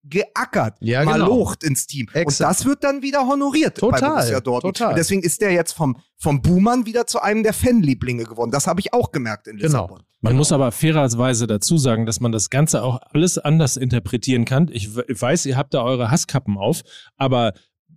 zurückgeackert, 0.04 0.78
Ja, 0.82 1.04
genau. 1.04 1.28
locht 1.28 1.64
ins 1.64 1.86
Team. 1.88 2.08
Exakt. 2.14 2.28
Und 2.28 2.40
das 2.40 2.66
wird 2.66 2.84
dann 2.84 3.02
wieder 3.02 3.28
honoriert 3.28 3.76
bei 3.76 3.80
Total, 3.92 4.10
Borussia 4.16 4.40
Dortmund. 4.42 4.78
total. 4.78 4.92
Und 4.94 4.98
deswegen 4.98 5.22
ist 5.24 5.42
der 5.42 5.52
jetzt 5.52 5.74
vom, 5.74 5.98
vom 6.22 6.42
Buhmann 6.42 6.86
wieder 6.86 7.08
zu 7.08 7.22
einem 7.22 7.44
der 7.44 7.54
Fanlieblinge 7.54 8.26
geworden. 8.26 8.52
Das 8.52 8.68
habe 8.68 8.82
ich 8.82 8.94
auch 8.94 9.12
gemerkt 9.12 9.48
in 9.48 9.56
Genau. 9.58 9.66
Lissabon. 9.66 10.04
Man 10.22 10.36
muss 10.36 10.52
aber 10.52 10.72
fairerweise 10.74 11.48
dazu 11.48 11.78
sagen, 11.78 12.06
dass 12.06 12.20
man 12.20 12.34
das 12.34 12.50
Ganze 12.50 12.84
auch 12.84 13.00
alles 13.14 13.38
anders 13.38 13.78
interpretieren 13.78 14.44
kann. 14.44 14.68
Ich 14.72 14.96
we- 14.96 15.06
weiß, 15.08 15.46
ihr 15.46 15.56
habt 15.56 15.74
da 15.74 15.82
eure 15.82 16.12
Hasskappen 16.12 16.58
auf, 16.58 16.82
aber 17.16 17.54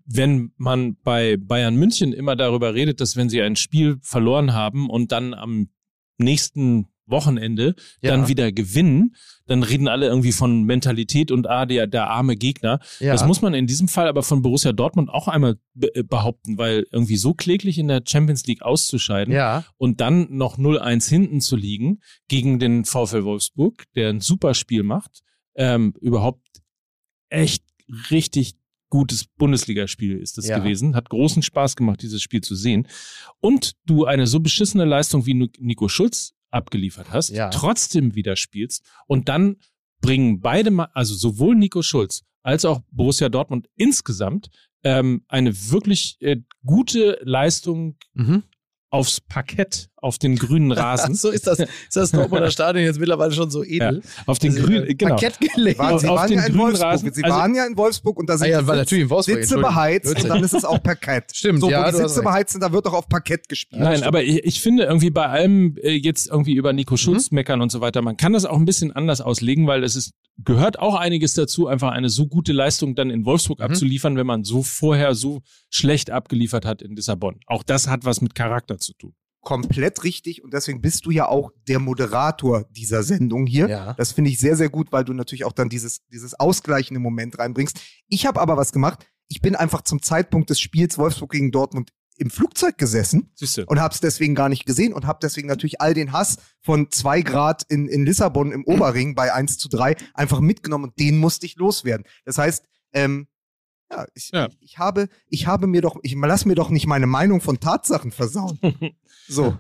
wenn 0.07 0.53
man 0.57 0.97
bei 1.03 1.37
Bayern 1.37 1.75
München 1.75 2.12
immer 2.12 2.37
darüber 2.37 2.75
redet, 2.75 3.01
dass 3.01 3.16
wenn 3.16 3.29
sie 3.29 3.43
ein 3.43 3.57
Spiel 3.57 3.99
verloren 4.03 4.53
haben 4.53 4.89
und 4.89 5.11
dann 5.11 5.35
am 5.35 5.68
nächsten 6.18 6.87
Wochenende 7.07 7.74
Ja. 8.00 8.11
dann 8.11 8.28
wieder 8.28 8.53
gewinnen, 8.53 9.14
dann 9.46 9.62
reden 9.62 9.88
alle 9.88 10.07
irgendwie 10.07 10.32
von 10.32 10.62
Mentalität 10.64 11.30
und 11.30 11.48
ah, 11.48 11.66
der, 11.66 11.86
der 11.86 12.09
arme 12.09 12.36
Gegner. 12.36 12.78
Ja. 13.00 13.12
Das 13.12 13.26
muss 13.26 13.42
man 13.42 13.55
in 13.55 13.66
diesem 13.66 13.88
Fall 13.88 14.07
aber 14.09 14.22
von 14.22 14.42
Borussia 14.42 14.72
Dortmund 14.72 15.11
auch 15.11 15.28
einmal 15.28 15.57
be 15.74 15.94
äh, 15.94 16.03
behaupten, 16.03 16.59
weil 16.59 16.86
irgendwie 16.92 17.16
so 17.16 17.34
kläglich 17.34 17.78
in 17.78 17.88
der 17.88 18.03
Champions 18.07 18.46
League 18.46 18.62
auszuscheiden, 18.62 19.34
ja. 19.34 19.64
und 19.76 20.00
dann 20.00 20.28
noch 20.30 20.59
0-1 20.59 21.09
hinten 21.09 21.40
zu 21.40 21.57
liegen 21.57 22.00
gegen 22.28 22.59
den 22.59 22.84
VfL 22.84 23.24
Wolfsburg, 23.24 23.84
der 23.94 24.11
ein 24.11 24.20
super 24.20 24.55
Spiel 24.55 24.82
macht, 24.82 25.22
ähm, 25.55 25.94
überhaupt 26.00 26.46
echt 27.28 27.64
richtig 28.11 28.55
gutes 28.88 29.24
Bundesligaspiel 29.24 30.18
ist 30.18 30.36
das 30.36 30.48
Ja. 30.48 30.59
gewesen. 30.59 30.94
Hat 30.94 31.09
großen 31.09 31.42
Spaß 31.42 31.76
gemacht, 31.76 32.03
dieses 32.03 32.20
Spiel 32.20 32.42
zu 32.42 32.55
sehen. 32.55 32.86
Und 33.40 33.72
du 33.86 34.05
eine 34.05 34.26
so 34.26 34.38
beschissene 34.40 34.84
Leistung 34.84 35.24
wie 35.24 35.32
Nico 35.59 35.88
Schulz 35.88 36.34
abgeliefert 36.53 37.11
hast, 37.11 37.30
Ja. 37.30 37.50
trotzdem 37.50 38.14
wieder 38.14 38.36
spielst 38.36 38.84
und 39.07 39.28
dann 39.28 39.57
bringen 40.00 40.40
beide, 40.40 40.70
also 40.94 41.14
sowohl 41.14 41.55
Nico 41.55 41.82
Schulz 41.82 42.22
als 42.42 42.64
auch 42.64 42.80
Borussia 42.90 43.28
Dortmund 43.28 43.68
insgesamt 43.76 44.48
ähm, 44.84 45.24
eine 45.28 45.55
wirklich 45.70 46.16
äh, 46.20 46.38
gute 46.64 47.18
Leistung 47.22 47.96
Mhm. 48.14 48.42
aufs 48.90 49.20
Parkett, 49.20 49.90
auf 50.03 50.18
den 50.18 50.36
grünen 50.36 50.70
Rasen. 50.72 51.14
so 51.14 51.30
ist 51.30 51.46
das, 51.46 51.61
ist 51.61 51.70
das 51.96 52.11
Dortmunder 52.11 52.50
Stadion 52.50 52.84
jetzt 52.84 52.98
mittlerweile 53.00 53.32
schon 53.32 53.50
so 53.50 53.64
edel. 53.64 54.03
Auf 54.26 54.38
den 54.38 54.55
grünen, 54.55 54.86
äh, 54.88 54.94
genau. 54.94 55.16
Parkett 55.16 55.40
gelegt. 55.40 55.78
Waren, 55.78 55.98
sie 55.98 56.09
auf 56.09 56.18
waren 56.18 56.28
den 56.28 56.38
ja 56.38 56.44
in 56.46 56.53
grünen 56.53 56.64
Wolfsburg. 56.66 56.86
Rasen. 56.90 57.12
Sie 57.14 57.24
Also- 57.24 57.36
waren 57.36 57.55
ja 57.55 57.66
in 57.66 57.76
Wolfsburg 57.76 58.18
und 58.18 58.28
da 58.28 58.36
sind 58.36 58.46
Ah 58.48 58.50
ja, 58.50 58.61
die 58.61 58.66
war 58.66 58.74
Sitz- 58.74 58.80
natürlich 58.82 59.03
in 59.05 59.11
Wolfsburg. 59.11 59.38
Sitze 59.38 59.59
beheizt 59.59 60.07
und 60.22 60.28
dann 60.28 60.44
ist 60.44 60.55
es 60.55 60.64
auch 60.64 60.82
Parkett. 60.82 61.24
Stimmt, 61.34 61.61
so, 61.61 61.70
ja, 61.70 61.86
wo 61.86 61.90
die 61.90 61.96
Sitze 62.09 62.22
beheizt 62.22 62.53
sind, 62.53 62.61
da 62.61 62.72
wird 62.72 62.86
auch 62.86 62.92
auf 62.94 63.09
Parkett 63.09 63.48
gespielt. 63.48 63.80
Nein, 63.80 64.03
aber 64.03 64.22
ich, 64.22 64.44
ich 64.44 64.61
finde 64.61 64.84
irgendwie 64.84 65.11
bei 65.11 65.26
allem 65.28 65.76
äh, 65.82 65.92
jetzt 65.92 66.28
irgendwie 66.28 66.55
über 66.55 66.72
Nico 66.72 66.96
Schulz 66.96 67.30
meckern 67.30 67.62
und 67.62 67.70
so 67.72 67.80
weiter, 67.80 68.03
man 68.03 68.16
kann 68.16 68.32
das 68.32 68.44
auch 68.44 68.57
ein 68.57 68.64
bisschen 68.64 68.92
anders 68.92 69.20
auslegen, 69.20 69.66
weil 69.66 69.84
es 69.84 69.94
ist, 69.96 70.12
gehört 70.44 70.78
auch 70.78 70.94
einiges 70.96 71.34
dazu, 71.34 71.68
einfach 71.68 71.92
eine 71.92 72.09
so 72.09 72.26
gute 72.26 72.53
Leistung 72.53 72.94
dann 72.96 73.11
in 73.11 73.24
Wolfsburg 73.24 73.61
Mhm. 73.61 73.64
abzuliefern, 73.66 74.16
wenn 74.16 74.26
man 74.26 74.42
so 74.44 74.62
vorher 74.62 75.14
so 75.14 75.42
schlecht 75.70 76.11
abgeliefert 76.11 76.64
hat 76.64 76.82
in 76.82 76.96
Lissabon. 76.96 77.38
Auch 77.46 77.62
das 77.62 77.86
hat 77.88 78.05
was 78.05 78.20
mit 78.20 78.34
Charakter 78.34 78.78
zu 78.78 78.94
tun. 78.94 79.14
Komplett 79.43 80.05
richtig 80.05 80.43
und 80.43 80.55
deswegen 80.55 80.80
bist 80.80 81.05
du 81.05 81.11
ja 81.11 81.28
auch 81.28 81.51
der 81.68 81.80
Moderator 81.80 82.64
dieser 82.70 83.03
Sendung 83.03 83.47
hier. 83.47 83.68
Ja. 83.68 83.95
Das 83.95 84.12
finde 84.12 84.30
ich 84.30 84.38
sehr, 84.38 84.57
sehr 84.57 84.70
gut, 84.70 84.93
weil 84.93 85.05
du 85.05 85.12
natürlich 85.12 85.45
auch 85.45 85.53
dann 85.53 85.68
dieses, 85.68 86.07
dieses 86.07 86.38
ausgleichende 86.38 87.01
Moment 87.01 87.38
reinbringst. 87.38 87.80
Ich 88.09 88.24
habe 88.24 88.40
aber 88.40 88.57
was 88.57 88.72
gemacht. 88.72 89.07
Ich 89.28 89.40
bin 89.40 89.57
einfach 89.57 89.82
zum 89.82 90.01
Zeitpunkt 90.01 90.49
des 90.49 90.61
Spiels 90.61 90.97
Wolfsburg 90.97 91.32
gegen 91.32 91.51
Dortmund 91.51 91.93
im 92.18 92.30
Flugzeug 92.30 92.78
gesessen 92.78 93.32
Siehst 93.34 93.57
du? 93.57 93.64
und 93.64 93.80
habe 93.80 93.93
es 93.93 94.01
deswegen 94.01 94.34
gar 94.34 94.49
nicht 94.49 94.64
gesehen 94.64 94.93
und 94.93 95.07
habe 95.07 95.18
deswegen 95.20 95.49
natürlich 95.49 95.80
all 95.80 95.95
den 95.95 96.12
Hass 96.12 96.36
von 96.61 96.90
zwei 96.90 97.22
Grad 97.22 97.64
in, 97.68 97.88
in 97.88 98.05
Lissabon 98.05 98.53
im 98.53 98.64
Oberring 98.64 99.14
bei 99.14 99.32
1 99.32 99.59
zu 99.59 99.68
3 99.68 99.97
einfach 100.14 100.40
mitgenommen 100.40 100.84
und 100.84 100.99
den 101.01 101.18
musste 101.18 101.47
ich 101.47 101.57
loswerden. 101.57 102.07
Das 102.24 102.38
heißt, 102.38 102.64
ähm, 102.93 103.26
ja, 103.93 104.07
ich, 104.14 104.30
Ja. 104.32 104.47
Ich, 104.49 104.57
ich 104.61 104.78
habe, 104.78 105.09
ich 105.28 105.47
habe 105.47 105.66
mir 105.66 105.82
doch, 105.82 105.97
ich 106.03 106.14
lass 106.14 106.45
mir 106.45 106.55
doch 106.55 106.70
nicht 106.70 106.86
meine 106.86 107.07
Meinung 107.07 107.40
von 107.40 107.61
Tatsachen 107.61 108.11
versauen. 108.11 108.59
So. 109.28 109.57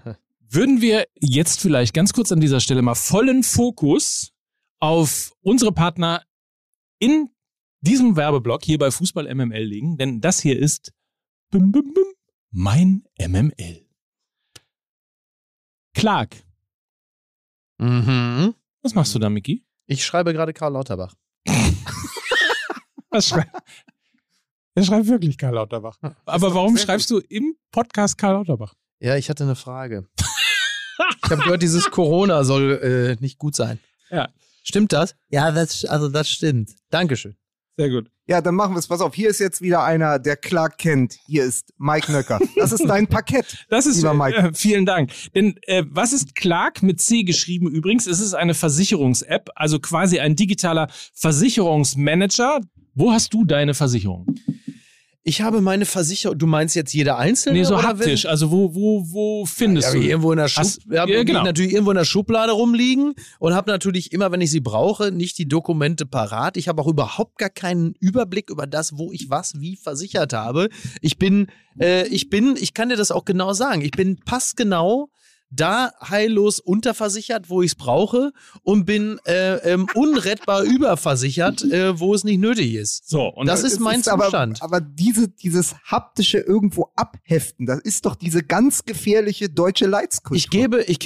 Würden 0.48 0.80
wir 0.80 1.06
jetzt 1.20 1.60
vielleicht 1.60 1.94
ganz 1.94 2.12
kurz 2.12 2.32
an 2.32 2.40
dieser 2.40 2.58
Stelle 2.60 2.82
mal 2.82 2.96
vollen 2.96 3.42
Fokus 3.44 4.32
auf 4.80 5.32
unsere 5.40 5.70
Partner 5.72 6.24
in 6.98 7.30
diesem 7.80 8.16
Werbeblock 8.16 8.64
hier 8.64 8.78
bei 8.78 8.90
Fußball 8.90 9.32
MML 9.32 9.62
legen, 9.62 9.96
denn 9.98 10.20
das 10.20 10.40
hier 10.40 10.58
ist 10.58 10.92
bim, 11.50 11.70
bim, 11.72 11.94
bim, 11.94 12.04
mein 12.50 13.04
MML. 13.18 13.86
Clark, 15.94 16.44
Mhm. 17.78 18.54
was 18.82 18.94
machst 18.94 19.14
du 19.14 19.18
da, 19.18 19.30
Micky? 19.30 19.64
Ich 19.86 20.04
schreibe 20.04 20.32
gerade 20.32 20.52
Karl 20.52 20.72
Lauterbach. 20.72 21.14
Was 23.10 23.28
schreibt? 23.28 23.50
Er 24.74 24.84
schreibt 24.84 25.06
wirklich 25.06 25.36
Karl 25.36 25.54
Lauterbach. 25.54 25.98
Aber 26.24 26.54
warum 26.54 26.78
schreibst 26.78 27.10
du 27.10 27.18
im 27.18 27.56
Podcast 27.70 28.16
Karl 28.16 28.34
Lauterbach? 28.34 28.74
Ja, 29.00 29.16
ich 29.16 29.28
hatte 29.28 29.44
eine 29.44 29.54
Frage. 29.54 30.06
ich 31.24 31.30
habe 31.30 31.42
gehört, 31.42 31.62
dieses 31.62 31.90
Corona 31.90 32.42
soll 32.44 33.16
äh, 33.18 33.22
nicht 33.22 33.38
gut 33.38 33.54
sein. 33.54 33.78
Ja. 34.10 34.30
Stimmt 34.62 34.92
das? 34.92 35.14
Ja, 35.28 35.50
das, 35.50 35.84
also 35.84 36.08
das 36.08 36.30
stimmt. 36.30 36.70
Dankeschön. 36.88 37.36
Sehr 37.76 37.90
gut. 37.90 38.10
Ja, 38.26 38.40
dann 38.40 38.54
machen 38.54 38.74
wir 38.74 38.78
es. 38.78 38.86
Pass 38.86 39.00
auf, 39.00 39.14
hier 39.14 39.28
ist 39.28 39.40
jetzt 39.40 39.60
wieder 39.60 39.82
einer, 39.82 40.18
der 40.18 40.36
Clark 40.36 40.78
kennt. 40.78 41.16
Hier 41.26 41.44
ist 41.44 41.72
Mike 41.76 42.10
Nöcker. 42.12 42.38
Das 42.56 42.72
ist 42.72 42.86
dein 42.86 43.06
Parkett. 43.06 43.58
Das 43.68 43.86
ist 43.86 43.96
Lieber 43.96 44.14
Mike. 44.14 44.36
äh, 44.38 44.54
vielen 44.54 44.86
Dank. 44.86 45.10
Denn 45.34 45.58
äh, 45.62 45.84
was 45.90 46.12
ist 46.12 46.34
Clark 46.34 46.82
mit 46.82 47.00
C 47.00 47.24
geschrieben 47.24 47.68
übrigens? 47.68 48.06
Es 48.06 48.20
ist 48.20 48.34
eine 48.34 48.54
Versicherungs-App, 48.54 49.50
also 49.54 49.80
quasi 49.80 50.20
ein 50.20 50.36
digitaler 50.36 50.88
Versicherungsmanager. 51.14 52.60
Wo 52.94 53.10
hast 53.12 53.34
du 53.34 53.44
deine 53.44 53.74
Versicherung? 53.74 54.26
Ich 55.24 55.40
habe 55.40 55.60
meine 55.60 55.86
Versicherung. 55.86 56.36
Du 56.36 56.46
meinst 56.48 56.74
jetzt 56.74 56.92
jeder 56.92 57.16
Einzelne? 57.16 57.58
Nee, 57.60 57.64
so 57.64 57.80
haptisch. 57.80 58.26
Also 58.26 58.50
wo, 58.50 58.74
wo, 58.74 59.04
wo 59.08 59.46
findest 59.46 59.94
Ja, 59.94 60.00
du? 60.00 60.04
irgendwo 60.04 60.32
in 60.32 60.38
der 60.38 60.48
Schub 60.48 60.64
Hast- 60.64 60.80
ja, 60.90 61.04
genau. 61.06 61.44
natürlich 61.44 61.72
irgendwo 61.72 61.92
in 61.92 61.96
der 61.96 62.04
Schublade 62.04 62.50
rumliegen 62.52 63.14
und 63.38 63.54
habe 63.54 63.70
natürlich 63.70 64.12
immer, 64.12 64.32
wenn 64.32 64.40
ich 64.40 64.50
sie 64.50 64.58
brauche, 64.60 65.12
nicht 65.12 65.38
die 65.38 65.46
Dokumente 65.46 66.06
parat. 66.06 66.56
Ich 66.56 66.66
habe 66.66 66.82
auch 66.82 66.88
überhaupt 66.88 67.38
gar 67.38 67.50
keinen 67.50 67.94
Überblick 68.00 68.50
über 68.50 68.66
das, 68.66 68.98
wo 68.98 69.12
ich 69.12 69.30
was 69.30 69.60
wie 69.60 69.76
versichert 69.76 70.32
habe. 70.32 70.68
Ich 71.00 71.18
bin, 71.18 71.46
äh, 71.78 72.06
ich 72.08 72.28
bin, 72.28 72.56
ich 72.58 72.74
kann 72.74 72.88
dir 72.88 72.96
das 72.96 73.12
auch 73.12 73.24
genau 73.24 73.52
sagen. 73.52 73.82
Ich 73.82 73.92
bin 73.92 74.16
passgenau 74.24 75.08
da 75.54 75.92
heillos 76.02 76.58
unterversichert, 76.60 77.50
wo 77.50 77.62
ich 77.62 77.72
es 77.72 77.74
brauche 77.74 78.32
und 78.62 78.86
bin 78.86 79.20
äh, 79.26 79.56
ähm, 79.72 79.86
unrettbar 79.94 80.62
überversichert, 80.64 81.62
äh, 81.62 81.98
wo 82.00 82.14
es 82.14 82.24
nicht 82.24 82.38
nötig 82.40 82.74
ist. 82.74 83.08
so, 83.08 83.26
und 83.26 83.46
Das 83.46 83.62
ist 83.62 83.78
mein 83.78 84.06
aber, 84.08 84.24
Zustand. 84.24 84.62
aber 84.62 84.80
diese, 84.80 85.28
dieses 85.28 85.74
haptische 85.84 86.38
irgendwo 86.38 86.90
abheften, 86.96 87.66
das 87.66 87.80
ist 87.80 88.06
doch 88.06 88.16
diese 88.16 88.42
ganz 88.42 88.84
gefährliche 88.84 89.50
deutsche 89.50 89.86
Leitskultur. 89.86 90.36
Ich 90.36 90.50
gebe, 90.50 90.82
ich, 90.84 90.98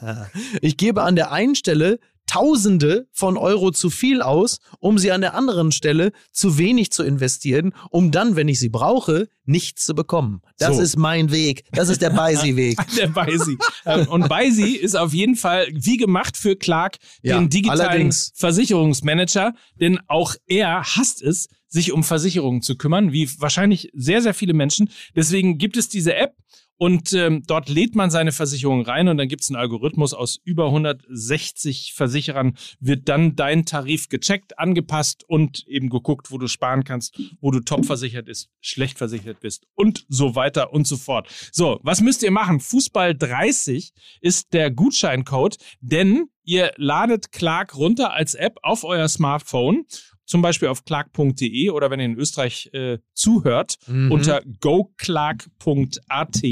ich 0.60 0.76
gebe 0.76 1.02
an 1.02 1.16
der 1.16 1.32
einen 1.32 1.54
Stelle 1.54 1.98
Tausende 2.28 3.08
von 3.12 3.36
Euro 3.36 3.70
zu 3.72 3.90
viel 3.90 4.22
aus, 4.22 4.58
um 4.78 4.98
sie 4.98 5.10
an 5.10 5.22
der 5.22 5.34
anderen 5.34 5.72
Stelle 5.72 6.12
zu 6.30 6.58
wenig 6.58 6.92
zu 6.92 7.02
investieren, 7.02 7.72
um 7.90 8.10
dann, 8.12 8.36
wenn 8.36 8.46
ich 8.48 8.60
sie 8.60 8.68
brauche, 8.68 9.28
nichts 9.44 9.84
zu 9.84 9.94
bekommen. 9.94 10.42
Das 10.58 10.76
So. 10.76 10.82
ist 10.82 10.96
mein 10.98 11.32
Weg. 11.32 11.64
Das 11.72 11.88
ist 11.88 12.02
der 12.02 12.10
Beisi-Weg. 12.10 12.78
der 12.96 13.08
Beisi. 13.08 13.56
Ähm, 13.86 14.06
und 14.08 14.28
Beisi 14.28 14.72
ist 14.72 14.94
auf 14.94 15.14
jeden 15.14 15.36
Fall 15.36 15.66
wie 15.72 15.96
gemacht 15.96 16.36
für 16.36 16.54
Clark, 16.54 16.98
Ja, 17.22 17.38
den 17.38 17.48
digitalen 17.48 17.80
allerdings. 17.80 18.32
Versicherungsmanager, 18.36 19.54
denn 19.80 19.98
auch 20.06 20.34
er 20.46 20.82
hasst 20.82 21.22
es, 21.22 21.48
sich 21.70 21.92
um 21.92 22.02
Versicherungen 22.04 22.62
zu 22.62 22.76
kümmern, 22.76 23.12
wie 23.12 23.28
wahrscheinlich 23.40 23.90
sehr, 23.94 24.22
sehr 24.22 24.32
viele 24.34 24.54
Menschen. 24.54 24.90
Deswegen 25.14 25.58
gibt 25.58 25.76
es 25.76 25.88
diese 25.88 26.14
App 26.14 26.34
und 26.78 27.12
ähm, 27.12 27.42
dort 27.46 27.68
lädt 27.68 27.96
man 27.96 28.10
seine 28.10 28.32
Versicherung 28.32 28.82
rein 28.82 29.08
und 29.08 29.18
dann 29.18 29.28
gibt 29.28 29.42
es 29.42 29.50
einen 29.50 29.56
Algorithmus 29.56 30.14
aus 30.14 30.38
über 30.44 30.66
160 30.66 31.92
Versicherern, 31.94 32.56
wird 32.78 33.08
dann 33.08 33.34
dein 33.34 33.64
Tarif 33.64 34.08
gecheckt, 34.08 34.58
angepasst 34.58 35.24
und 35.26 35.66
eben 35.66 35.90
geguckt, 35.90 36.30
wo 36.30 36.38
du 36.38 36.46
sparen 36.46 36.84
kannst, 36.84 37.20
wo 37.40 37.50
du 37.50 37.60
top 37.60 37.84
versichert 37.84 38.26
bist, 38.26 38.48
schlecht 38.60 38.96
versichert 38.96 39.40
bist 39.40 39.66
und 39.74 40.06
so 40.08 40.36
weiter 40.36 40.72
und 40.72 40.86
so 40.86 40.96
fort. 40.96 41.28
So, 41.50 41.80
was 41.82 42.00
müsst 42.00 42.22
ihr 42.22 42.30
machen? 42.30 42.60
Fußball 42.60 43.14
30 43.16 43.92
ist 44.20 44.52
der 44.52 44.70
Gutscheincode, 44.70 45.56
denn 45.80 46.26
ihr 46.44 46.72
ladet 46.76 47.32
Clark 47.32 47.76
runter 47.76 48.12
als 48.12 48.34
App 48.34 48.56
auf 48.62 48.84
euer 48.84 49.08
Smartphone 49.08 49.84
zum 50.28 50.42
Beispiel 50.42 50.68
auf 50.68 50.84
clark.de 50.84 51.70
oder 51.70 51.90
wenn 51.90 52.00
ihr 52.00 52.06
in 52.06 52.18
Österreich 52.18 52.68
äh, 52.74 52.98
zuhört, 53.14 53.78
Mhm. 53.88 54.12
unter 54.12 54.42
goclark.at 54.60 56.42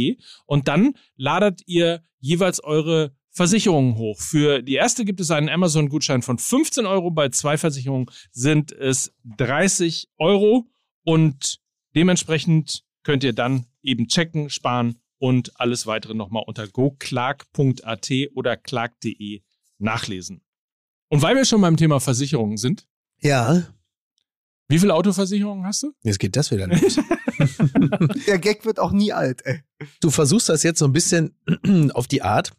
und 0.47 0.69
dann 0.69 0.95
ladet 1.17 1.63
ihr 1.67 2.03
jeweils 2.19 2.63
eure 2.63 3.15
Versicherungen 3.31 3.97
hoch. 3.97 4.19
Für 4.21 4.63
die 4.63 4.75
erste 4.75 5.05
gibt 5.05 5.21
es 5.21 5.31
einen 5.31 5.51
Amazon-Gutschein 5.51 6.23
von 6.23 6.39
15 6.39 6.87
Euro, 6.87 7.11
bei 7.11 7.29
zwei 7.29 7.59
Versicherungen 7.59 8.07
sind 8.33 8.73
es 8.73 9.13
30 9.37 10.09
Euro 10.17 10.67
und 11.05 11.59
dementsprechend 11.95 12.83
könnt 13.03 13.23
ihr 13.25 13.35
dann 13.35 13.67
eben 13.83 14.09
checken, 14.09 14.49
sparen 14.49 14.97
und 15.19 15.61
alles 15.61 15.87
weitere 15.87 16.15
nochmal 16.15 16.45
unter 16.47 16.67
goclark.at 16.67 18.11
oder 18.35 18.57
clark.de 18.57 19.43
nachlesen. 19.79 20.41
Und 21.09 21.23
weil 21.23 21.37
wir 21.37 21.45
schon 21.45 21.61
beim 21.61 21.77
Thema 21.77 22.01
Versicherungen 22.01 22.57
sind, 22.57 22.87
Ja, 23.21 23.63
wie 24.69 24.79
viele 24.79 24.95
Autoversicherungen 24.95 25.65
hast 25.65 25.83
du? 25.85 25.93
jetzt 26.03 26.19
geht 26.19 26.35
das 26.37 26.51
wieder 26.51 26.67
los. 26.67 26.97
Der 28.27 28.39
Gag 28.39 28.65
wird 28.65 28.79
auch 28.81 28.93
nie 28.93 29.13
alt, 29.13 29.43
ey. 29.47 29.61
du 30.01 30.11
versuchst 30.11 30.49
das 30.49 30.63
jetzt 30.63 30.79
so 30.79 30.85
ein 30.87 30.93
bisschen 30.93 31.35
auf 31.95 32.07
die 32.09 32.23
Art, 32.23 32.53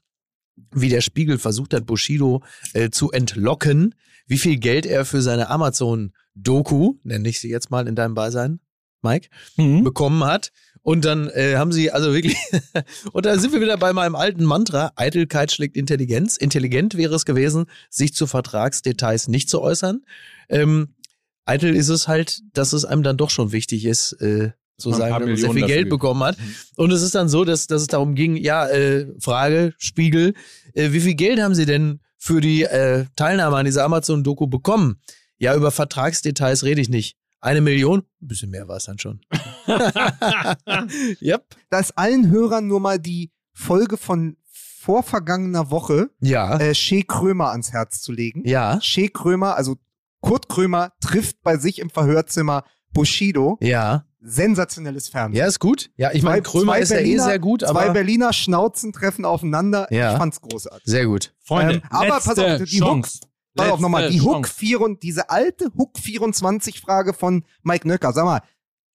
wie 0.72 0.90
der 0.90 1.02
Spiegel 1.02 1.38
versucht 1.38 1.74
hat, 1.74 1.86
Bushido 1.86 2.44
äh, 2.74 2.90
zu 2.90 3.12
entlocken, 3.12 3.94
wie 4.26 4.38
viel 4.38 4.58
Geld 4.58 4.86
er 4.86 5.06
für 5.06 5.22
seine 5.22 5.50
Amazon-Doku, 5.50 6.96
nenne 7.04 7.28
ich 7.30 7.40
sie 7.40 7.50
jetzt 7.50 7.70
mal 7.72 7.88
in 7.88 7.96
deinem 7.96 8.14
Beisein, 8.14 8.60
Mike, 9.02 9.30
Mhm. 9.58 9.84
bekommen 9.84 10.24
hat. 10.24 10.52
Und 10.88 11.04
dann 11.04 11.28
äh, 11.32 11.58
haben 11.58 11.74
sie 11.74 11.92
also 11.92 12.14
wirklich, 12.14 12.38
und 13.12 13.26
da 13.26 13.38
sind 13.38 13.52
wir 13.52 13.60
wieder 13.60 13.76
bei 13.76 13.92
meinem 13.92 14.16
alten 14.16 14.46
Mantra, 14.46 14.94
Eitelkeit 14.96 15.52
schlägt 15.52 15.76
Intelligenz. 15.76 16.38
Intelligent 16.38 16.96
wäre 16.96 17.14
es 17.14 17.26
gewesen, 17.26 17.66
sich 17.90 18.14
zu 18.14 18.26
Vertragsdetails 18.26 19.28
nicht 19.28 19.50
zu 19.50 19.60
äußern. 19.62 20.06
Ähm, 20.48 20.96
eitel 21.44 21.76
ist 21.76 21.90
es 21.90 22.08
halt, 22.08 22.40
dass 22.54 22.72
es 22.72 22.86
einem 22.86 23.04
dann 23.04 23.18
doch 23.18 23.32
schon 23.32 23.52
wichtig 23.52 23.84
ist, 23.84 24.14
äh, 24.22 24.52
zu 24.78 24.92
Ein 24.92 24.96
sagen, 24.96 25.12
paar 25.12 25.20
dass 25.20 25.28
man 25.28 25.38
sehr 25.38 25.52
viel 25.52 25.66
Geld 25.66 25.90
bekommen 25.90 26.24
hat. 26.24 26.40
Mhm. 26.40 26.56
Und 26.78 26.92
es 26.94 27.02
ist 27.02 27.16
dann 27.16 27.28
so, 27.28 27.44
dass, 27.44 27.68
dass 27.68 27.82
es 27.82 27.90
darum 27.90 28.16
ging, 28.16 28.38
ja, 28.38 28.66
äh, 28.70 29.08
Frage, 29.20 29.74
Spiegel, 29.80 30.36
äh, 30.74 30.94
wie 30.94 31.02
viel 31.02 31.16
Geld 31.16 31.42
haben 31.42 31.54
Sie 31.54 31.66
denn 31.66 32.00
für 32.18 32.40
die 32.40 32.64
äh, 32.64 33.04
Teilnahme 33.18 33.58
an 33.58 33.66
dieser 33.66 33.84
Amazon-Doku 33.84 34.48
bekommen? 34.48 35.02
Ja, 35.38 35.54
über 35.54 35.72
Vertragsdetails 35.72 36.64
rede 36.64 36.80
ich 36.80 36.88
nicht. 36.88 37.18
Eine 37.40 37.62
Million? 37.62 38.00
Ein 38.22 38.28
bisschen 38.28 38.50
mehr 38.50 38.68
war 38.68 38.78
es 38.78 38.86
dann 38.86 38.98
schon. 39.00 39.22
yep. 41.22 41.46
Da 41.70 41.80
ist 41.80 41.98
allen 41.98 42.30
Hörern 42.32 42.68
nur 42.68 42.80
mal 42.80 43.00
die 43.00 43.32
Folge 43.54 43.98
von 43.98 44.38
vorvergangener 44.52 45.70
Woche 45.70 46.10
Ja. 46.20 46.58
äh, 46.60 46.74
Shea 46.74 47.04
Krömer 47.08 47.52
ans 47.52 47.72
Herz 47.74 48.02
zu 48.02 48.12
legen. 48.12 48.44
ja. 48.48 48.80
Shea 48.82 49.08
Krömer, 49.14 49.56
also 49.56 49.76
Kurt 50.22 50.50
Krömer, 50.50 50.94
trifft 51.02 51.42
bei 51.44 51.58
sich 51.58 51.80
im 51.80 51.90
Verhörzimmer 51.90 52.64
Bushido. 52.94 53.58
Ja. 53.62 54.06
Sensationelles 54.20 55.10
Fernsehen. 55.10 55.40
Ja, 55.40 55.46
ist 55.48 55.60
gut. 55.60 55.90
Ja, 55.96 56.12
ich 56.12 56.24
meine, 56.24 56.42
Zwei- 56.42 56.50
Krömer 56.52 56.74
zwei 56.74 56.80
ist 56.80 56.90
ja 56.90 56.98
eh 56.98 57.02
Berliner- 57.04 57.24
sehr 57.24 57.40
gut, 57.40 57.62
Zwei 57.62 57.70
aber 57.70 57.94
Berliner 57.94 58.34
Schnauzen 58.34 58.92
treffen 58.92 59.26
aufeinander. 59.26 59.88
Ja. 59.92 60.14
Ich 60.14 60.18
fand's 60.18 60.42
großartig. 60.42 60.84
sehr 60.86 61.06
gut. 61.06 61.34
Freunde, 61.44 61.76
Ähm, 61.76 61.82
aber 61.90 62.20
pass 62.20 62.40
auf, 62.40 62.58
die 62.64 62.80
Chance. 62.80 63.20
Pass 63.58 63.72
auf 63.72 63.80
nochmal, 63.80 64.10
die 64.10 64.22
Hook 64.22 64.46
Chance. 64.46 64.54
4 64.56 64.82
und 64.82 65.04
diese 65.04 65.30
alte 65.30 65.72
Hook 65.78 65.98
24 66.00 66.80
Frage 66.80 67.14
von 67.14 67.44
Mike 67.64 67.88
Nöcker. 67.88 68.14
Sag 68.14 68.26
mal, 68.26 68.42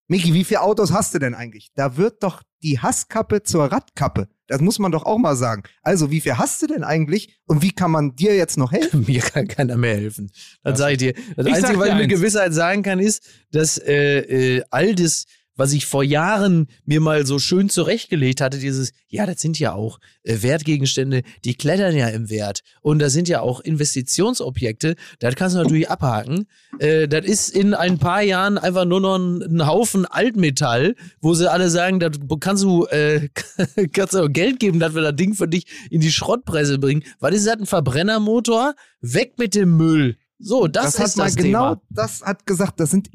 Miki, 0.08 0.34
wie 0.34 0.44
viele 0.44 0.60
Autos 0.62 0.92
hast 0.92 1.14
du 1.14 1.18
denn 1.18 1.34
eigentlich? 1.34 1.70
Da 1.74 1.96
wird 1.96 2.22
doch 2.22 2.42
die 2.62 2.78
Hasskappe 2.80 3.42
zur 3.44 3.64
Radkappe. 3.72 4.28
Das 4.46 4.60
muss 4.60 4.78
man 4.78 4.92
doch 4.92 5.06
auch 5.06 5.16
mal 5.18 5.36
sagen. 5.36 5.62
Also, 5.82 6.10
wie 6.10 6.20
viel 6.20 6.36
hast 6.36 6.60
du 6.60 6.66
denn 6.66 6.84
eigentlich 6.84 7.38
und 7.46 7.62
wie 7.62 7.70
kann 7.72 7.90
man 7.90 8.14
dir 8.14 8.34
jetzt 8.36 8.58
noch 8.58 8.72
helfen? 8.72 9.04
Mir 9.08 9.20
kann 9.22 9.48
keiner 9.48 9.76
mehr 9.78 9.94
helfen. 9.94 10.30
Dann 10.62 10.72
Das- 10.74 10.78
sage 10.80 10.92
ich 10.92 10.98
dir. 10.98 11.14
Das 11.36 11.46
Ich 11.46 11.54
Einzige, 11.54 11.78
was 11.78 11.88
ich 11.88 11.94
mit. 11.94 12.08
Gewissheit 12.10 12.52
sagen 12.52 12.82
kann, 12.82 12.98
ist, 12.98 13.22
dass 13.52 13.78
äh, 13.78 14.18
äh, 14.58 14.62
all 14.70 14.94
das, 14.94 15.24
was 15.62 15.72
ich 15.72 15.86
vor 15.86 16.02
Jahren 16.02 16.66
mir 16.86 17.00
mal 17.00 17.24
so 17.24 17.38
schön 17.38 17.68
zurechtgelegt 17.68 18.40
hatte, 18.40 18.58
dieses, 18.58 18.90
ja, 19.06 19.26
das 19.26 19.40
sind 19.40 19.60
ja 19.60 19.74
auch 19.74 20.00
äh, 20.24 20.42
Wertgegenstände, 20.42 21.22
die 21.44 21.54
klettern 21.54 21.94
ja 21.94 22.08
im 22.08 22.30
Wert. 22.30 22.62
Und 22.80 22.98
das 22.98 23.12
sind 23.12 23.28
ja 23.28 23.42
auch 23.42 23.60
Investitionsobjekte, 23.60 24.96
das 25.20 25.36
kannst 25.36 25.54
du 25.54 25.60
natürlich 25.60 25.88
abhaken. 25.88 26.48
Äh, 26.80 27.06
das 27.06 27.24
ist 27.24 27.50
in 27.50 27.74
ein 27.74 27.98
paar 27.98 28.22
Jahren 28.22 28.58
einfach 28.58 28.84
nur 28.84 29.00
noch 29.00 29.16
ein, 29.16 29.64
Haufen 29.64 30.04
Altmetall, 30.04 30.96
wo 31.20 31.32
sie 31.34 31.48
alle 31.48 31.70
sagen, 31.70 32.00
da 32.00 32.10
kannst 32.40 32.64
du, 32.64 32.86
äh, 32.86 33.28
kannst 33.92 34.14
du 34.14 34.24
auch 34.24 34.28
Geld 34.28 34.58
geben, 34.58 34.80
dass 34.80 34.96
wir 34.96 35.02
das 35.02 35.14
Ding 35.14 35.34
für 35.34 35.46
dich 35.46 35.66
in 35.90 36.00
die 36.00 36.10
Schrottpresse 36.10 36.80
bringen. 36.80 37.04
Was 37.20 37.36
ist 37.36 37.46
das, 37.46 37.58
ein 37.60 37.66
Verbrennermotor? 37.66 38.74
Weg 39.00 39.38
mit 39.38 39.54
dem 39.54 39.76
Müll. 39.76 40.16
So, 40.40 40.66
das, 40.66 40.98
hat 40.98 41.06
ist 41.06 41.16
mal 41.16 41.26
das 41.26 41.36
genau, 41.36 41.76
Thema. 41.76 41.82
das 41.88 42.22
hat 42.22 42.46
gesagt, 42.46 42.80
das 42.80 42.90
sind 42.90 43.06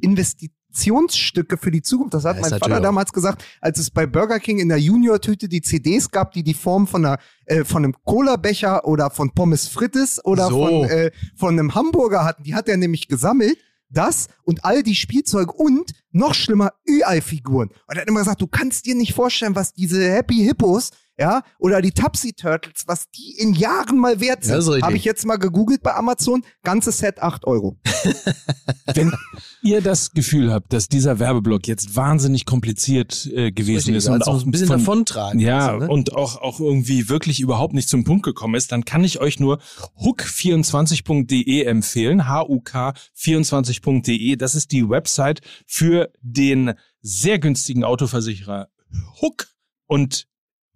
Investitionsstücke 0.77 1.57
für 1.57 1.71
die 1.71 1.81
Zukunft. 1.81 2.13
Das 2.13 2.25
hat 2.25 2.37
ist 2.37 2.49
mein 2.49 2.59
Vater 2.59 2.79
damals 2.79 3.11
gesagt, 3.11 3.43
als 3.61 3.79
es 3.79 3.89
bei 3.89 4.05
Burger 4.05 4.39
King 4.39 4.59
in 4.59 4.69
der 4.69 4.77
Junior-Tüte 4.77 5.49
die 5.49 5.61
CDs 5.61 6.09
gab, 6.11 6.31
die 6.33 6.43
die 6.43 6.53
Form 6.53 6.87
von 6.87 7.05
einer, 7.05 7.17
äh, 7.45 7.63
von 7.63 7.83
einem 7.83 7.95
Cola-Becher 8.05 8.85
oder 8.85 9.09
von 9.09 9.31
Pommes 9.31 9.67
Frites 9.67 10.23
oder 10.23 10.47
So. 10.47 10.65
von, 10.65 10.89
äh, 10.89 11.11
von 11.35 11.53
einem 11.53 11.75
Hamburger 11.75 12.23
hatten. 12.23 12.43
Die 12.43 12.55
hat 12.55 12.69
er 12.69 12.77
nämlich 12.77 13.07
gesammelt. 13.07 13.57
Das 13.89 14.27
und 14.43 14.65
all 14.65 14.83
die 14.83 14.95
Spielzeug 14.95 15.53
und 15.57 15.91
noch 16.11 16.33
schlimmer 16.33 16.73
Ü-Ei-Figuren. 16.89 17.69
Und 17.69 17.95
er 17.95 18.01
hat 18.01 18.07
immer 18.09 18.19
gesagt, 18.19 18.41
du 18.41 18.47
kannst 18.47 18.85
dir 18.85 18.95
nicht 18.95 19.13
vorstellen, 19.13 19.55
was 19.55 19.73
diese 19.73 20.11
Happy 20.11 20.43
Hippos, 20.43 20.91
ja, 21.19 21.41
oder 21.57 21.81
die 21.81 21.91
Tupsy 21.91 22.33
Turtles, 22.33 22.83
was 22.85 23.09
die 23.09 23.37
in 23.39 23.53
Jahren 23.53 23.97
mal 23.97 24.19
wert 24.19 24.45
Ja, 24.45 24.57
ist 24.57 24.65
sind. 24.65 24.73
richtig. 24.73 24.85
Habe 24.85 24.97
ich 24.97 25.03
jetzt 25.03 25.25
mal 25.25 25.37
gegoogelt 25.37 25.81
bei 25.81 25.95
Amazon. 25.95 26.43
Ganzes 26.63 26.99
Set 26.99 27.21
8 27.21 27.45
Euro. 27.45 27.77
Wenn 28.93 29.11
ihr 29.63 29.81
das 29.81 30.11
Gefühl 30.11 30.53
habt, 30.53 30.73
dass 30.73 30.89
dieser 30.89 31.17
Werbeblock 31.17 31.67
jetzt 31.67 31.95
wahnsinnig 31.95 32.45
kompliziert 32.45 33.27
äh, 33.33 33.51
gewesen 33.51 33.95
ist, 33.95 34.07
und 34.07 34.21
also 34.21 34.31
auch 34.31 34.45
ein 34.45 34.51
bisschen 34.51 34.67
von, 34.67 34.79
davontragen. 34.79 35.39
ja, 35.39 35.73
also, 35.73 35.85
ne? 35.85 35.91
und 35.91 36.15
auch, 36.15 36.39
auch 36.41 36.59
irgendwie 36.59 37.09
wirklich 37.09 37.39
überhaupt 37.39 37.73
nicht 37.73 37.89
zum 37.89 38.03
Punkt 38.03 38.23
gekommen 38.23 38.53
ist, 38.53 38.71
dann 38.71 38.85
kann 38.85 39.03
ich 39.03 39.19
euch 39.19 39.39
nur 39.39 39.59
hook24.de 39.99 41.63
empfehlen. 41.63 42.27
H-U-K24.de. 42.27 44.35
Das 44.35 44.53
ist 44.53 44.71
die 44.71 44.87
Website 44.87 45.41
für 45.65 46.11
den 46.21 46.73
sehr 47.01 47.39
günstigen 47.39 47.83
Autoversicherer 47.83 48.67
Hook. 49.21 49.47
Und 49.87 50.27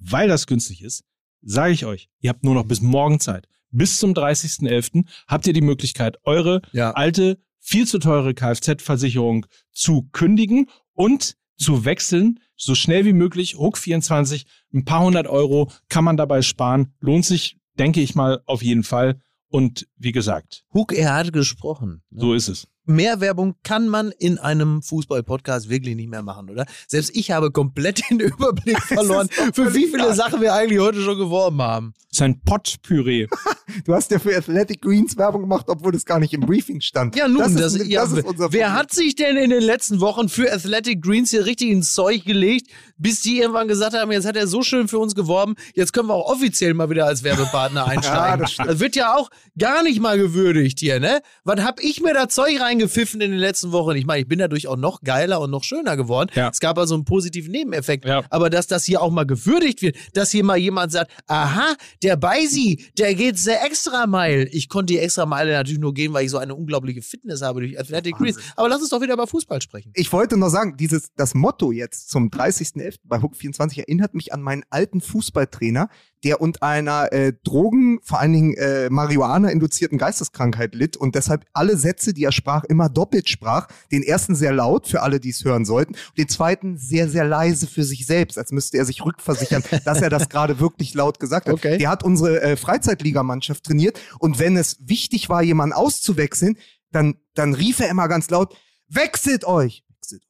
weil 0.01 0.27
das 0.27 0.47
günstig 0.47 0.81
ist, 0.81 1.03
sage 1.41 1.73
ich 1.73 1.85
euch, 1.85 2.09
ihr 2.19 2.29
habt 2.29 2.43
nur 2.43 2.53
noch 2.55 2.65
bis 2.65 2.81
morgen 2.81 3.19
Zeit. 3.19 3.47
Bis 3.71 3.99
zum 3.99 4.13
30.11. 4.13 5.05
habt 5.27 5.47
ihr 5.47 5.53
die 5.53 5.61
Möglichkeit, 5.61 6.17
eure 6.23 6.61
Ja. 6.73 6.91
alte, 6.91 7.39
viel 7.59 7.87
zu 7.87 7.99
teure 7.99 8.33
Kfz-Versicherung 8.33 9.45
zu 9.71 10.09
kündigen 10.11 10.67
und 10.93 11.37
zu 11.57 11.85
wechseln, 11.85 12.39
so 12.57 12.75
schnell 12.75 13.05
wie 13.05 13.13
möglich. 13.13 13.55
Hook 13.57 13.77
24, 13.77 14.45
ein 14.73 14.83
paar 14.83 15.03
hundert 15.03 15.27
Euro 15.27 15.71
kann 15.89 16.03
man 16.03 16.17
dabei 16.17 16.41
sparen. 16.41 16.93
Lohnt 16.99 17.23
sich, 17.25 17.57
denke 17.79 18.01
ich 18.01 18.15
mal, 18.15 18.41
auf 18.45 18.61
jeden 18.63 18.83
Fall. 18.83 19.21
Und 19.47 19.87
wie 19.97 20.11
gesagt, 20.11 20.63
Huck, 20.73 20.91
er 20.93 21.13
hat 21.13 21.33
gesprochen. 21.33 22.01
ne? 22.09 22.21
so 22.21 22.33
ist 22.33 22.47
es. 22.47 22.67
Mehr 22.85 23.21
Werbung 23.21 23.55
kann 23.63 23.87
man 23.87 24.11
in 24.17 24.39
einem 24.39 24.81
Fußball-Podcast 24.81 25.69
wirklich 25.69 25.95
nicht 25.95 26.09
mehr 26.09 26.23
machen, 26.23 26.49
oder? 26.49 26.65
Selbst 26.87 27.15
ich 27.15 27.31
habe 27.31 27.51
komplett 27.51 28.01
den 28.09 28.19
Überblick 28.19 28.81
verloren, 28.81 29.29
für 29.53 29.73
wie 29.73 29.87
viele 29.87 30.13
Sachen 30.15 30.41
wir 30.41 30.53
eigentlich 30.53 30.79
heute 30.79 31.01
schon 31.01 31.17
geworben 31.17 31.61
haben. 31.61 31.93
Das 32.09 32.17
ist 32.17 32.21
ein 32.21 32.41
Potpüree. 32.41 33.27
Du 33.85 33.93
hast 33.93 34.11
ja 34.11 34.19
für 34.19 34.35
Athletic 34.35 34.81
Greens 34.81 35.15
Werbung 35.15 35.43
gemacht, 35.43 35.67
obwohl 35.69 35.93
das 35.93 36.03
gar 36.05 36.19
nicht 36.19 36.33
im 36.33 36.41
Briefing 36.41 36.81
stand. 36.81 37.15
Ja, 37.15 37.29
nun, 37.29 37.39
das 37.39 37.55
das, 37.55 37.75
ist, 37.75 37.87
ja, 37.87 38.01
das 38.01 38.11
ist 38.11 38.25
unser 38.25 38.51
wer 38.51 38.67
Problem. 38.67 38.73
hat 38.73 38.91
sich 38.91 39.15
denn 39.15 39.37
in 39.37 39.49
den 39.49 39.63
letzten 39.63 40.01
Wochen 40.01 40.27
für 40.27 40.51
Athletic 40.51 41.01
Greens 41.01 41.29
hier 41.29 41.45
richtig 41.45 41.69
ins 41.69 41.93
Zeug 41.93 42.25
gelegt, 42.25 42.67
bis 42.97 43.21
die 43.21 43.39
irgendwann 43.39 43.69
gesagt 43.69 43.95
haben, 43.95 44.11
jetzt 44.11 44.25
hat 44.25 44.35
er 44.35 44.47
so 44.47 44.61
schön 44.61 44.89
für 44.89 44.99
uns 44.99 45.15
geworben, 45.15 45.55
jetzt 45.73 45.93
können 45.93 46.09
wir 46.09 46.15
auch 46.15 46.29
offiziell 46.29 46.73
mal 46.73 46.89
wieder 46.89 47.05
als 47.05 47.23
Werbepartner 47.23 47.85
einsteigen. 47.87 48.41
das 48.41 48.51
stimmt. 48.51 48.69
das 48.69 48.79
wird 48.81 48.97
ja 48.97 49.15
auch 49.15 49.29
gar 49.57 49.83
nicht 49.83 50.01
mal 50.01 50.17
gewürdigt 50.17 50.79
hier, 50.79 50.99
ne? 50.99 51.21
Was 51.45 51.61
hab 51.61 51.81
ich 51.81 52.01
mir 52.01 52.13
da 52.13 52.27
Zeug 52.27 52.59
reingepfiffen 52.71 53.21
in 53.21 53.31
den 53.31 53.39
letzten 53.39 53.71
Wochen? 53.71 53.95
Ich 53.95 54.05
meine, 54.05 54.21
ich 54.21 54.27
bin 54.27 54.39
dadurch 54.39 54.67
auch 54.67 54.77
noch 54.77 55.01
geiler 55.01 55.41
und 55.41 55.51
noch 55.51 55.63
schöner 55.63 55.97
geworden. 55.97 56.31
Ja. 56.35 56.49
Es 56.49 56.59
gab 56.59 56.77
also 56.77 56.95
einen 56.95 57.05
positiven 57.05 57.51
Nebeneffekt. 57.51 58.05
Ja. 58.05 58.23
Aber 58.29 58.49
dass 58.49 58.67
das 58.67 58.85
hier 58.85 59.01
auch 59.01 59.11
mal 59.11 59.25
gewürdigt 59.25 59.81
wird, 59.81 59.97
dass 60.13 60.31
hier 60.31 60.43
mal 60.43 60.57
jemand 60.57 60.91
sagt, 60.91 61.11
aha, 61.27 61.75
der 62.03 62.15
Beisi, 62.15 62.85
der 62.97 63.13
geht 63.15 63.37
sehr 63.37 63.63
extra 63.65 64.07
Meile. 64.07 64.45
Ich 64.49 64.69
konnte 64.69 64.93
die 64.93 64.99
extra 64.99 65.25
Meile 65.25 65.51
natürlich 65.51 65.79
nur 65.79 65.93
gehen, 65.93 66.13
weil 66.13 66.25
ich 66.25 66.31
so 66.31 66.37
eine 66.37 66.55
unglaubliche 66.55 67.01
Fitness 67.01 67.41
habe 67.41 67.61
durch 67.61 67.79
Athletic 67.79 68.15
Greens. 68.15 68.37
Aber 68.55 68.69
lass 68.69 68.81
uns 68.81 68.89
doch 68.89 69.01
wieder 69.01 69.13
über 69.13 69.27
Fußball 69.27 69.61
sprechen. 69.61 69.91
Ich 69.95 70.11
wollte 70.11 70.37
noch 70.37 70.49
sagen, 70.49 70.75
dieses, 70.77 71.13
das 71.15 71.33
Motto 71.33 71.71
jetzt 71.71 72.09
zum 72.09 72.29
30.11. 72.29 72.99
bei 73.03 73.21
Hook 73.21 73.35
24 73.35 73.79
erinnert 73.79 74.13
mich 74.13 74.33
an 74.33 74.41
meinen 74.41 74.63
alten 74.69 75.01
Fußballtrainer, 75.01 75.89
der 76.23 76.41
unter 76.41 76.63
einer 76.63 77.11
äh, 77.11 77.33
Drogen, 77.43 77.99
vor 78.03 78.19
allen 78.19 78.33
Dingen 78.33 78.53
äh, 78.55 78.89
Marihuana-induzierten 78.89 79.97
Geisteskrankheit 79.97 80.75
litt 80.75 80.97
und 80.97 81.15
deshalb 81.15 81.45
alle 81.53 81.77
Sätze, 81.77 82.13
die 82.13 82.23
er 82.23 82.31
sprach, 82.31 82.63
immer 82.65 82.89
doppelt 82.89 83.29
sprach. 83.29 83.67
Den 83.91 84.03
ersten 84.03 84.35
sehr 84.35 84.53
laut 84.53 84.87
für 84.87 85.01
alle, 85.01 85.19
die 85.19 85.29
es 85.29 85.43
hören 85.43 85.65
sollten, 85.65 85.93
und 85.93 86.17
den 86.17 86.27
zweiten 86.27 86.77
sehr, 86.77 87.09
sehr 87.09 87.25
leise 87.25 87.67
für 87.67 87.83
sich 87.83 88.05
selbst, 88.05 88.37
als 88.37 88.51
müsste 88.51 88.77
er 88.77 88.85
sich 88.85 89.03
rückversichern, 89.03 89.63
dass 89.85 90.01
er 90.01 90.09
das 90.09 90.29
gerade 90.29 90.59
wirklich 90.59 90.93
laut 90.93 91.19
gesagt 91.19 91.47
hat. 91.47 91.53
Okay. 91.53 91.77
Der 91.77 91.89
hat 91.89 92.03
unsere 92.03 92.41
äh, 92.41 92.55
Freizeitligamannschaft 92.55 93.63
trainiert 93.63 93.99
und 94.19 94.39
wenn 94.39 94.57
es 94.57 94.77
wichtig 94.79 95.29
war, 95.29 95.41
jemanden 95.41 95.73
auszuwechseln, 95.73 96.57
dann, 96.91 97.15
dann 97.33 97.53
rief 97.53 97.79
er 97.79 97.89
immer 97.89 98.07
ganz 98.07 98.29
laut, 98.29 98.55
wechselt 98.87 99.45
euch. 99.45 99.83
Wechselt 100.01 100.23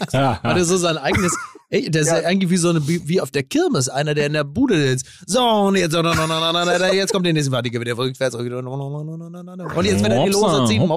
euch. 0.00 0.12
Ja, 0.12 0.40
Hat 0.42 0.56
er 0.56 0.64
so 0.64 0.76
sein 0.76 0.98
eigenes. 0.98 1.36
Ey, 1.74 1.90
der 1.90 2.02
ist 2.02 2.08
ja 2.08 2.20
Ja. 2.20 2.26
eigentlich 2.28 2.50
wie 2.50 2.56
so 2.56 2.68
eine, 2.70 2.86
wie 2.86 3.06
wie 3.08 3.20
auf 3.20 3.30
der 3.32 3.42
Kirmes, 3.42 3.88
einer, 3.88 4.14
der 4.14 4.26
in 4.26 4.32
der 4.34 4.44
Bude 4.44 4.76
sitzt. 4.80 5.06
So, 5.26 5.40
und 5.42 5.74
jetzt, 5.76 5.92
jetzt 5.94 7.12
kommt 7.12 7.26
der 7.26 7.32
nächste, 7.32 7.50
warte, 7.50 7.68
geht 7.70 7.80
wieder 7.80 7.98
rückwärts. 7.98 8.34
Und 8.36 8.44
jetzt 8.46 10.02
wird 10.02 10.12
er 10.12 10.24
die 10.24 10.30
Lose 10.30 10.64
ziehen. 10.66 10.88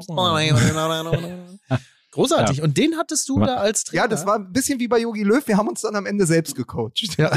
Großartig. 2.10 2.62
Und 2.62 2.76
den 2.78 2.96
hattest 2.96 3.28
du 3.28 3.38
da 3.40 3.56
als 3.56 3.84
Trainer? 3.84 4.02
Ja, 4.04 4.08
das 4.08 4.24
war 4.26 4.36
ein 4.36 4.52
bisschen 4.52 4.80
wie 4.80 4.88
bei 4.88 4.98
Yogi 4.98 5.22
Löw. 5.24 5.46
Wir 5.46 5.56
haben 5.56 5.68
uns 5.68 5.82
dann 5.82 5.94
am 5.94 6.06
Ende 6.06 6.26
selbst 6.26 6.54
gecoacht. 6.56 7.16
Ja. 7.18 7.30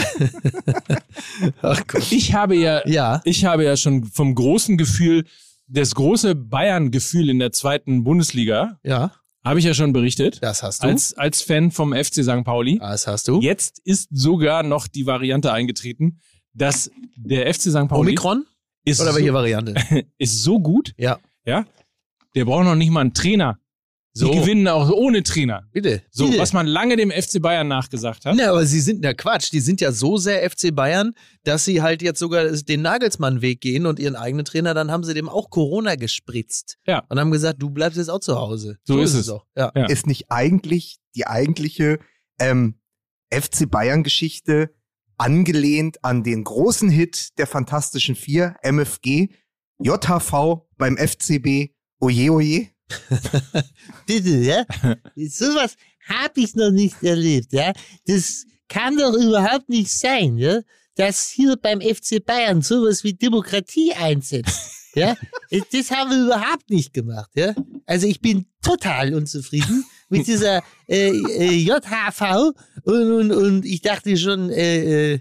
Ach. 1.62 1.82
Ich 2.10 2.34
habe 2.34 2.56
ja, 2.56 2.88
Ja. 2.88 3.22
ich 3.26 3.44
habe 3.46 3.64
ja 3.66 3.76
schon 3.76 4.06
vom 4.06 4.34
großen 4.34 4.78
Gefühl, 4.78 5.26
das 5.68 5.94
große 5.96 6.36
Bayern-Gefühl 6.36 7.30
in 7.30 7.40
der 7.40 7.52
zweiten 7.52 8.04
Bundesliga, 8.04 8.80
Ja. 8.84 9.12
Habe 9.44 9.60
ich 9.60 9.66
ja 9.66 9.74
schon 9.74 9.94
berichtet, 9.94 10.40
Das 10.42 10.62
hast 10.64 10.84
du. 10.84 10.88
als, 10.88 11.14
als 11.18 11.42
Fan 11.42 11.72
vom 11.72 11.94
FC 11.94 12.24
St. 12.24 12.44
Pauli. 12.44 12.78
das 12.80 13.08
hast 13.08 13.28
du. 13.28 13.42
Jetzt 13.42 13.80
ist 13.84 14.10
sogar 14.12 14.64
noch 14.64 14.88
die 14.88 15.06
Variante 15.06 15.52
eingetreten, 15.52 16.20
dass 16.54 16.92
der 17.16 17.52
FC 17.54 17.62
St. 17.72 17.88
Pauli 17.88 18.10
Omikron? 18.10 18.46
ist, 18.86 19.02
Oder 19.02 19.12
so, 19.12 19.18
welche 19.18 19.34
Variante? 19.34 19.74
ist 20.18 20.44
so 20.44 20.60
gut, 20.60 20.94
Ja. 20.98 21.20
ja, 21.46 21.66
der 22.36 22.46
braucht 22.46 22.66
noch 22.66 22.76
nicht 22.76 22.92
mal 22.92 23.02
einen 23.02 23.14
Trainer. 23.14 23.58
So. 24.14 24.30
Die 24.30 24.40
gewinnen 24.40 24.68
auch 24.68 24.90
ohne 24.92 25.24
Trainer. 25.24 25.70
Bitte. 25.72 26.02
So, 26.12 26.26
Bitte. 26.26 26.40
was 26.40 26.52
man 26.52 26.68
lange 26.68 26.98
dem 26.98 27.12
FC 27.12 27.42
Bayern 27.42 27.70
nachgesagt 27.70 28.26
hat. 28.26 28.36
Ne, 28.36 28.50
aber 28.50 28.66
sie 28.66 28.82
sind, 28.82 29.00
na 29.02 29.14
Quatsch, 29.14 29.54
die 29.54 29.62
sind 29.62 29.80
ja 29.80 29.94
so 29.94 30.18
sehr 30.18 30.50
FC 30.50 30.76
Bayern, 30.76 31.14
dass 31.46 31.64
sie 31.64 31.82
halt 31.82 32.02
jetzt 32.02 32.20
sogar 32.20 32.46
den 32.52 32.82
Nagelsmann-Weg 32.82 33.62
gehen 33.62 33.86
und 33.86 34.00
ihren 34.00 34.18
eigenen 34.18 34.44
Trainer, 34.44 34.74
dann 34.74 34.92
haben 34.92 35.06
sie 35.06 35.14
dem 35.14 35.30
auch 35.30 35.50
Corona 35.50 35.96
gespritzt. 35.96 36.78
Ja. 36.86 37.06
Und 37.08 37.20
haben 37.20 37.32
gesagt, 37.32 37.62
du 37.62 37.70
bleibst 37.70 37.98
jetzt 37.98 38.10
auch 38.10 38.20
zu 38.20 38.36
Hause. 38.36 38.78
So 38.84 39.00
ist 39.00 39.14
es. 39.14 39.30
auch. 39.30 39.46
Ja. 39.56 39.72
Ja. 39.76 39.86
Ist 39.86 40.08
nicht 40.08 40.26
eigentlich 40.30 40.98
die 41.16 41.28
eigentliche 41.28 42.00
ähm, 42.38 42.76
FC 43.34 43.70
Bayern-Geschichte 43.70 44.72
angelehnt 45.18 46.04
an 46.04 46.24
den 46.24 46.44
großen 46.44 46.90
Hit 46.90 47.38
der 47.38 47.48
Fantastischen 47.48 48.16
Vier, 48.16 48.56
MFG, 48.64 49.30
JHV 49.80 50.68
beim 50.78 50.98
FCB, 50.98 51.72
oje 52.02 52.32
oje? 52.32 52.68
Bitte, 54.06 54.30
ja? 54.38 54.66
Sowas 55.16 55.76
habe 56.08 56.42
ich 56.42 56.56
noch 56.56 56.72
nicht 56.72 57.02
erlebt, 57.04 57.54
ja? 57.54 57.74
Das 58.06 58.46
kann 58.68 58.98
doch 58.98 59.14
überhaupt 59.14 59.70
nicht 59.70 59.92
sein, 59.92 60.38
ja? 60.38 60.60
Dass 60.96 61.30
hier 61.30 61.56
beim 61.62 61.80
FC 61.82 62.24
Bayern 62.26 62.62
sowas 62.62 63.04
wie 63.04 63.14
Demokratie 63.14 63.94
einsetzt. 63.94 64.70
Ja, 64.94 65.16
das 65.50 65.90
haben 65.90 66.10
wir 66.12 66.26
überhaupt 66.26 66.70
nicht 66.70 66.94
gemacht, 66.94 67.30
ja. 67.36 67.56
Also 67.86 68.08
ich 68.08 68.20
bin 68.20 68.48
total 68.62 69.14
unzufrieden 69.14 69.86
mit 70.10 70.28
dieser 70.28 70.64
äh, 70.90 71.12
äh, 71.12 71.54
JHV 71.54 72.52
und, 72.84 73.12
und, 73.14 73.32
und 73.32 73.66
ich 73.66 73.80
dachte 73.82 74.18
schon, 74.18 74.50
äh, 74.50 75.14
äh, 75.14 75.20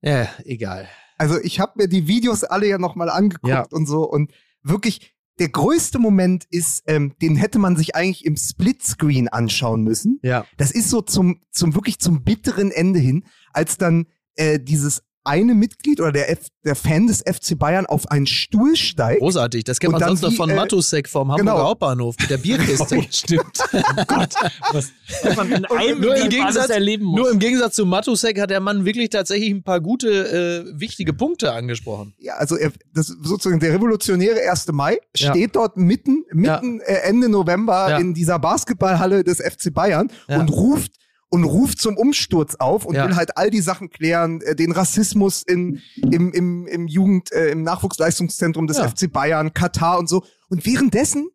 ja, 0.00 0.28
egal. 0.44 0.88
Also 1.18 1.40
ich 1.42 1.58
habe 1.58 1.72
mir 1.74 1.88
die 1.88 2.06
Videos 2.06 2.44
alle 2.44 2.68
ja 2.68 2.78
nochmal 2.78 3.10
angeguckt 3.10 3.50
Ja. 3.50 3.66
und 3.72 3.86
so 3.86 4.04
und 4.08 4.30
wirklich 4.62 5.12
der 5.40 5.48
größte 5.48 5.98
Moment 5.98 6.44
ist, 6.50 6.82
ähm, 6.86 7.14
den 7.22 7.34
hätte 7.34 7.58
man 7.58 7.74
sich 7.74 7.96
eigentlich 7.96 8.26
im 8.26 8.36
Splitscreen 8.36 9.28
anschauen 9.28 9.82
müssen. 9.82 10.20
Ja. 10.22 10.44
Das 10.58 10.70
ist 10.70 10.90
so 10.90 11.00
zum, 11.00 11.40
zum 11.50 11.74
wirklich 11.74 11.98
zum 11.98 12.22
bitteren 12.22 12.70
Ende 12.70 13.00
hin, 13.00 13.24
als 13.52 13.78
dann 13.78 14.06
äh, 14.36 14.60
dieses 14.60 15.02
eine 15.24 15.54
Mitglied 15.54 16.00
oder 16.00 16.12
der, 16.12 16.30
F 16.30 16.46
der 16.64 16.74
Fan 16.74 17.06
des 17.06 17.18
FC 17.20 17.58
Bayern 17.58 17.86
auf 17.86 18.10
einen 18.10 18.26
Stuhl 18.26 18.76
steigt. 18.76 19.20
Großartig. 19.20 19.64
Das 19.64 19.78
kennt 19.78 19.92
man 19.92 20.02
sonst 20.02 20.22
noch 20.22 20.32
von 20.32 20.48
äh, 20.50 20.54
Matusek 20.56 21.08
vom 21.08 21.30
Hamburger 21.32 21.52
genau. 21.52 21.68
Hauptbahnhof 21.68 22.16
mit 22.20 22.30
der 22.30 22.38
Bierkiste. 22.38 22.96
Oh, 22.98 23.02
stimmt. 23.10 23.58
Oh 23.72 24.04
Gott, 24.06 24.34
was, 24.72 24.88
was 25.22 25.36
man 25.36 25.52
in 25.52 25.64
einem 25.66 26.00
nur 26.02 26.16
im 26.16 26.28
Gegensatz- 26.28 26.70
erleben 26.70 27.04
muss. 27.04 27.18
Nur 27.20 27.30
im 27.30 27.38
Gegensatz 27.38 27.74
zu 27.76 27.86
Matusek 27.86 28.40
hat 28.40 28.50
der 28.50 28.60
Mann 28.60 28.84
wirklich 28.84 29.10
tatsächlich 29.10 29.50
ein 29.50 29.62
paar 29.62 29.80
gute, 29.80 30.64
äh, 30.68 30.80
wichtige 30.80 31.12
Punkte 31.12 31.52
angesprochen. 31.52 32.14
Ja, 32.18 32.34
also 32.34 32.56
er, 32.56 32.72
das 32.94 33.06
sozusagen 33.08 33.60
der 33.60 33.72
revolutionäre 33.74 34.40
1. 34.50 34.68
Mai 34.72 34.98
Ja. 35.16 35.30
steht 35.32 35.56
dort 35.56 35.76
mitten, 35.76 36.24
mitten 36.32 36.80
äh, 36.80 36.94
Ende 37.02 37.28
November 37.28 37.90
Ja. 37.90 37.98
in 37.98 38.14
dieser 38.14 38.38
Basketballhalle 38.38 39.24
des 39.24 39.38
FC 39.40 39.72
Bayern 39.72 40.10
Ja. 40.28 40.40
und 40.40 40.48
ruft 40.50 40.92
und 41.30 41.44
ruft 41.44 41.78
zum 41.78 41.96
Umsturz 41.96 42.56
auf 42.56 42.84
und 42.84 42.94
Ja. 42.96 43.06
will 43.08 43.16
halt 43.16 43.36
all 43.36 43.50
die 43.50 43.60
Sachen 43.60 43.88
klären, 43.90 44.40
äh, 44.42 44.54
den 44.54 44.72
Rassismus 44.72 45.42
in, 45.42 45.80
im, 45.96 46.32
im, 46.32 46.66
im 46.66 46.86
Jugend, 46.88 47.32
äh, 47.32 47.50
im 47.50 47.62
Nachwuchsleistungszentrum 47.62 48.66
des 48.66 48.78
Ja. 48.78 48.88
FC 48.88 49.10
Bayern, 49.10 49.54
Katar 49.54 49.98
und 49.98 50.08
so. 50.08 50.24
Und 50.48 50.66
währenddessen 50.66 51.28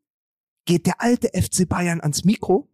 geht 0.66 0.86
der 0.86 1.02
alte 1.02 1.30
FC 1.34 1.68
Bayern 1.68 2.02
ans 2.02 2.24
Mikro, 2.26 2.68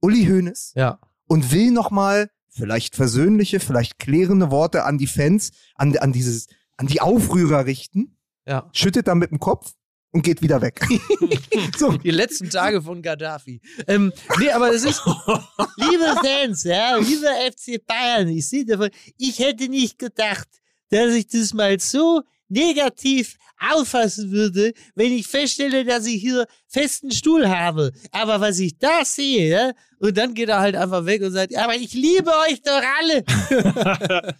Uli 0.00 0.24
Hoeneß, 0.26 0.72
Ja. 0.74 0.98
und 1.26 1.52
will 1.52 1.70
nochmal 1.70 2.30
vielleicht 2.48 2.96
versöhnliche, 2.96 3.60
vielleicht 3.60 3.98
klärende 3.98 4.50
Worte 4.50 4.84
an 4.84 4.98
die 4.98 5.06
Fans, 5.06 5.52
an, 5.74 5.96
an 5.98 6.12
dieses, 6.12 6.46
an 6.76 6.86
die 6.86 7.00
Aufrührer 7.00 7.66
richten, 7.66 8.16
Ja. 8.46 8.68
schüttet 8.72 9.08
dann 9.08 9.18
mit 9.18 9.30
dem 9.30 9.40
Kopf 9.40 9.72
und 10.12 10.22
geht 10.22 10.42
wieder 10.42 10.60
weg. 10.60 10.80
so. 11.78 11.92
Die 11.92 12.10
letzten 12.10 12.50
Tage 12.50 12.80
von 12.82 13.02
Gaddafi. 13.02 13.60
Ähm, 13.86 14.12
nee, 14.38 14.50
aber 14.50 14.70
das 14.70 14.84
ist. 14.84 15.02
Liebe 15.76 16.14
Fans, 16.22 16.64
ja, 16.64 16.96
lieber 16.98 17.30
FC 17.50 17.84
Bayern, 17.84 18.28
ich 18.28 18.48
sehe 18.48 18.64
davon, 18.64 18.90
ich 19.18 19.38
hätte 19.38 19.68
nicht 19.68 19.98
gedacht, 19.98 20.48
dass 20.90 21.14
ich 21.14 21.26
das 21.26 21.54
mal 21.54 21.80
so 21.80 22.22
negativ 22.48 23.36
auffassen 23.58 24.30
würde, 24.30 24.72
wenn 24.94 25.12
ich 25.12 25.26
feststelle, 25.26 25.84
dass 25.84 26.06
ich 26.06 26.20
hier 26.20 26.46
festen 26.68 27.10
Stuhl 27.10 27.48
habe. 27.48 27.92
Aber 28.10 28.40
was 28.40 28.58
ich 28.58 28.76
da 28.78 29.04
sehe, 29.04 29.48
ja, 29.48 29.72
und 29.98 30.18
dann 30.18 30.34
geht 30.34 30.48
er 30.48 30.60
halt 30.60 30.76
einfach 30.76 31.06
weg 31.06 31.22
und 31.22 31.32
sagt, 31.32 31.56
aber 31.56 31.76
ich 31.76 31.94
liebe 31.94 32.30
euch 32.48 32.60
doch 32.62 32.82
alle. 33.00 33.24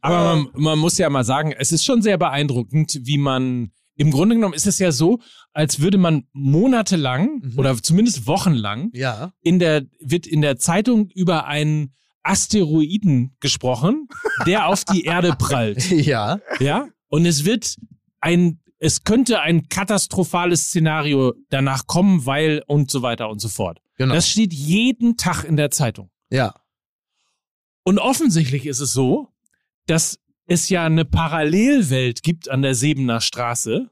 Aber 0.00 0.36
man, 0.36 0.48
man 0.54 0.78
muss 0.78 0.98
ja 0.98 1.08
mal 1.08 1.24
sagen, 1.24 1.54
es 1.56 1.72
ist 1.72 1.84
schon 1.84 2.02
sehr 2.02 2.18
beeindruckend, 2.18 2.98
wie 3.04 3.16
man 3.16 3.70
im 3.98 4.10
Grunde 4.10 4.34
genommen 4.36 4.54
ist 4.54 4.66
es 4.66 4.78
ja 4.78 4.90
so, 4.92 5.18
als 5.52 5.80
würde 5.80 5.98
man 5.98 6.26
monatelang 6.32 7.40
Mhm. 7.42 7.58
oder 7.58 7.76
zumindest 7.82 8.26
wochenlang 8.26 8.90
Ja. 8.94 9.32
in 9.42 9.58
der 9.58 9.82
wird 10.00 10.26
in 10.26 10.40
der 10.40 10.56
Zeitung 10.58 11.08
über 11.14 11.46
einen 11.46 11.94
Asteroiden 12.22 13.36
gesprochen, 13.40 14.08
der 14.46 14.66
auf 14.68 14.84
die 14.84 15.04
Erde 15.04 15.34
prallt, 15.38 15.90
Ja. 15.90 16.40
ja? 16.60 16.88
Und 17.08 17.26
es 17.26 17.44
wird 17.44 17.76
ein 18.20 18.60
es 18.80 19.02
könnte 19.02 19.40
ein 19.40 19.68
katastrophales 19.68 20.66
Szenario 20.68 21.34
danach 21.50 21.88
kommen, 21.88 22.26
weil 22.26 22.62
und 22.68 22.92
so 22.92 23.02
weiter 23.02 23.28
und 23.28 23.40
so 23.40 23.48
fort. 23.48 23.80
Genau. 23.96 24.14
Das 24.14 24.28
steht 24.28 24.52
jeden 24.54 25.16
Tag 25.16 25.42
in 25.42 25.56
der 25.56 25.70
Zeitung. 25.72 26.10
ja. 26.30 26.54
Und 27.84 27.98
offensichtlich 27.98 28.66
ist 28.66 28.80
es 28.80 28.92
so, 28.92 29.28
dass 29.86 30.18
es 30.48 30.68
ja 30.68 30.84
eine 30.84 31.04
Parallelwelt 31.04 32.22
gibt 32.24 32.48
an 32.50 32.62
der 32.62 32.74
Sebener 32.74 33.20
Straße, 33.20 33.88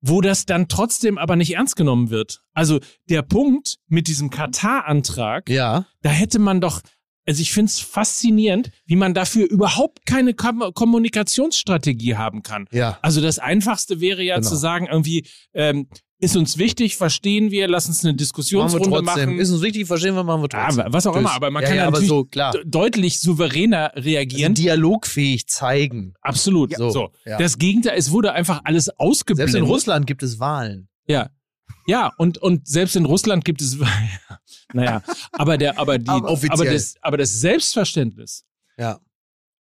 wo 0.00 0.20
das 0.20 0.44
dann 0.46 0.68
trotzdem 0.68 1.18
aber 1.18 1.34
nicht 1.34 1.54
ernst 1.54 1.76
genommen 1.76 2.10
wird. 2.10 2.42
Also 2.52 2.78
der 3.08 3.22
Punkt 3.22 3.78
mit 3.88 4.06
diesem 4.06 4.30
Katar-Antrag, 4.30 5.48
Ja. 5.48 5.86
da 6.02 6.10
hätte 6.10 6.38
man 6.38 6.60
doch, 6.60 6.82
also 7.26 7.40
ich 7.40 7.52
finde 7.52 7.70
es 7.70 7.80
faszinierend, 7.80 8.70
wie 8.84 8.96
man 8.96 9.14
dafür 9.14 9.48
überhaupt 9.50 10.04
keine 10.04 10.34
Kom 10.34 10.62
Kommunikationsstrategie 10.74 12.16
haben 12.16 12.42
kann. 12.42 12.66
Ja. 12.70 12.98
Also 13.02 13.20
das 13.22 13.38
Einfachste 13.38 14.00
wäre 14.00 14.22
ja 14.22 14.36
Genau. 14.36 14.48
zu 14.48 14.56
sagen, 14.56 14.86
irgendwie, 14.90 15.26
ähm, 15.54 15.88
ist 16.20 16.36
uns 16.36 16.58
wichtig, 16.58 16.96
verstehen 16.96 17.50
wir, 17.50 17.68
lass 17.68 17.86
uns 17.88 18.00
eine 18.04 18.12
Machen 18.12 18.14
wir 18.14 18.18
Diskussionsrunde 18.18 19.02
machen. 19.02 19.38
Ist 19.38 19.50
uns 19.50 19.62
wichtig, 19.62 19.86
verstehen 19.86 20.14
wir, 20.14 20.22
machen 20.24 20.42
wir 20.42 20.48
Ja, 20.52 20.66
trotzdem. 20.68 20.92
was 20.92 21.06
auch 21.06 21.16
immer, 21.16 21.32
aber 21.32 21.50
man 21.50 21.62
ja, 21.62 21.68
kann 21.68 21.76
ja, 21.76 21.84
ja 21.84 21.90
natürlich 21.90 22.08
so, 22.08 22.28
deutlich 22.64 23.20
souveräner 23.20 23.92
Also 23.94 24.08
reagieren. 24.08 24.54
dialogfähig 24.54 25.46
zeigen. 25.48 26.14
Absolut. 26.22 26.70
Ja, 26.72 26.78
so, 26.78 26.90
so. 26.90 27.10
ja. 27.26 27.36
Das 27.38 27.58
Gegenteil, 27.58 27.98
es 27.98 28.10
wurde 28.10 28.32
einfach 28.32 28.60
alles 28.64 28.84
Selbst 28.86 29.00
ausgeblendet. 29.00 29.56
in 29.56 29.64
Russland 29.64 30.06
gibt 30.06 30.22
es 30.22 30.38
Wahlen. 30.38 30.88
Ja. 31.06 31.30
Ja, 31.86 32.12
und, 32.16 32.38
und 32.38 32.66
selbst 32.66 32.96
in 32.96 33.04
Russland 33.04 33.44
gibt 33.44 33.60
es, 33.60 33.76
naja, 34.72 35.02
aber 35.32 35.58
der, 35.58 35.78
aber 35.78 35.98
die, 35.98 36.08
Aber 36.08 36.30
aber 36.30 36.64
das, 36.64 36.94
aber 37.02 37.16
das 37.18 37.32
Selbstverständnis 37.40 38.44
Ja. 38.78 39.00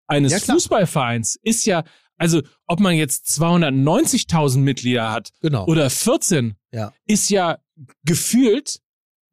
eines 0.07 0.31
Ja. 0.33 0.39
Fußballvereins 0.55 1.37
ist 1.43 1.65
ja, 1.67 1.83
also, 2.17 2.43
ob 2.67 2.81
man 2.81 2.95
jetzt 2.97 3.27
290.000 3.41 4.59
Mitglieder 4.59 5.11
hat 5.12 5.31
Genau. 5.41 5.67
oder 5.67 5.91
14, 5.91 6.55
Ja. 6.73 6.93
ist 7.07 7.31
ja 7.31 7.59
gefühlt 8.05 8.81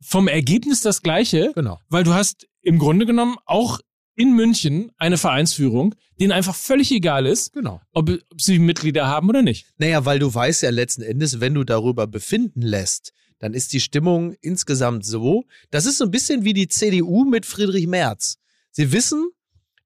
vom 0.03 0.27
Ergebnis 0.27 0.81
das 0.81 1.01
gleiche, 1.01 1.51
genau. 1.53 1.79
weil 1.89 2.03
du 2.03 2.13
hast 2.13 2.47
im 2.61 2.79
Grunde 2.79 3.05
genommen 3.05 3.35
auch 3.45 3.79
in 4.15 4.33
München 4.35 4.91
eine 4.97 5.17
Vereinsführung, 5.17 5.95
denen 6.19 6.31
einfach 6.31 6.55
völlig 6.55 6.91
egal 6.91 7.25
ist, 7.25 7.53
Genau. 7.53 7.81
ob, 7.93 8.09
ob 8.09 8.41
sie 8.41 8.59
Mitglieder 8.59 9.07
haben 9.07 9.29
oder 9.29 9.41
nicht. 9.41 9.67
Naja, 9.77 10.05
weil 10.05 10.19
du 10.19 10.33
weißt 10.33 10.63
ja 10.63 10.69
letzten 10.69 11.01
Endes, 11.01 11.39
wenn 11.39 11.53
du 11.53 11.63
darüber 11.63 12.07
befinden 12.07 12.61
lässt, 12.61 13.13
dann 13.39 13.53
ist 13.53 13.73
die 13.73 13.79
Stimmung 13.79 14.33
insgesamt 14.41 15.05
so. 15.05 15.45
Das 15.71 15.85
ist 15.85 15.97
so 15.97 16.05
ein 16.05 16.11
bisschen 16.11 16.43
wie 16.45 16.53
die 16.53 16.67
CDU 16.67 17.23
mit 17.25 17.45
Friedrich 17.45 17.87
Merz. 17.87 18.37
Sie 18.71 18.91
wissen, 18.91 19.29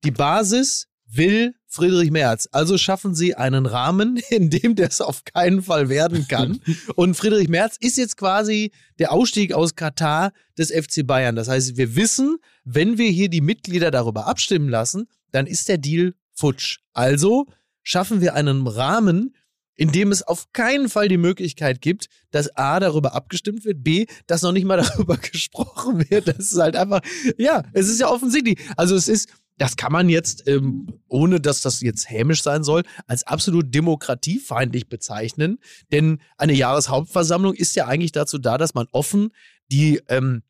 die 0.03 0.11
Basis 0.11 0.87
will 1.07 1.55
Friedrich 1.67 2.11
Merz. 2.11 2.47
Also 2.51 2.77
schaffen 2.77 3.15
Sie 3.15 3.35
einen 3.35 3.65
Rahmen, 3.65 4.17
in 4.29 4.49
dem 4.49 4.75
das 4.75 5.01
auf 5.01 5.23
keinen 5.25 5.61
Fall 5.61 5.89
werden 5.89 6.27
kann. 6.27 6.61
Und 6.95 7.15
Friedrich 7.15 7.49
Merz 7.49 7.77
ist 7.79 7.97
jetzt 7.97 8.17
quasi 8.17 8.71
der 8.99 9.11
Ausstieg 9.11 9.53
aus 9.53 9.75
Katar 9.75 10.31
des 10.57 10.71
FC 10.71 11.05
Bayern. 11.05 11.35
Das 11.35 11.47
heißt, 11.47 11.77
wir 11.77 11.95
wissen, 11.95 12.37
wenn 12.63 12.97
wir 12.97 13.09
hier 13.09 13.29
die 13.29 13.41
Mitglieder 13.41 13.91
darüber 13.91 14.27
abstimmen 14.27 14.69
lassen, 14.69 15.07
dann 15.31 15.47
ist 15.47 15.67
der 15.67 15.77
Deal 15.77 16.13
futsch. 16.33 16.79
Also 16.93 17.45
schaffen 17.83 18.21
wir 18.21 18.35
einen 18.35 18.67
Rahmen, 18.67 19.35
in 19.75 19.91
dem 19.91 20.11
es 20.11 20.23
auf 20.23 20.51
keinen 20.53 20.89
Fall 20.89 21.09
die 21.09 21.17
Möglichkeit 21.17 21.81
gibt, 21.81 22.07
dass 22.31 22.55
A 22.55 22.79
darüber 22.79 23.13
abgestimmt 23.13 23.65
wird, 23.65 23.83
B, 23.83 24.05
dass 24.27 24.41
noch 24.41 24.53
nicht 24.53 24.65
mal 24.65 24.77
darüber 24.81 25.17
gesprochen 25.17 26.09
wird. 26.09 26.27
Das 26.27 26.51
ist 26.51 26.57
halt 26.57 26.75
einfach, 26.75 27.01
ja, 27.37 27.63
es 27.73 27.89
ist 27.89 27.99
ja 27.99 28.09
offensichtlich. 28.09 28.59
Also 28.77 28.95
es 28.95 29.07
ist, 29.07 29.29
das 29.57 29.77
kann 29.77 29.91
man 29.91 30.09
jetzt, 30.09 30.47
ähm, 30.47 30.87
ohne 31.07 31.39
dass 31.39 31.61
das 31.61 31.81
jetzt 31.81 32.09
hämisch 32.09 32.43
sein 32.43 32.63
soll, 32.63 32.83
als 33.07 33.25
absolut 33.25 33.73
demokratiefeindlich 33.73 34.89
bezeichnen. 34.89 35.59
Denn 35.91 36.21
eine 36.37 36.53
Jahreshauptversammlung 36.53 37.53
ist 37.53 37.75
ja 37.75 37.87
eigentlich 37.87 38.11
dazu 38.11 38.37
da, 38.37 38.57
dass 38.57 38.73
man 38.73 38.87
offen 38.91 39.29
die, 39.71 40.01
ähm, 40.09 40.43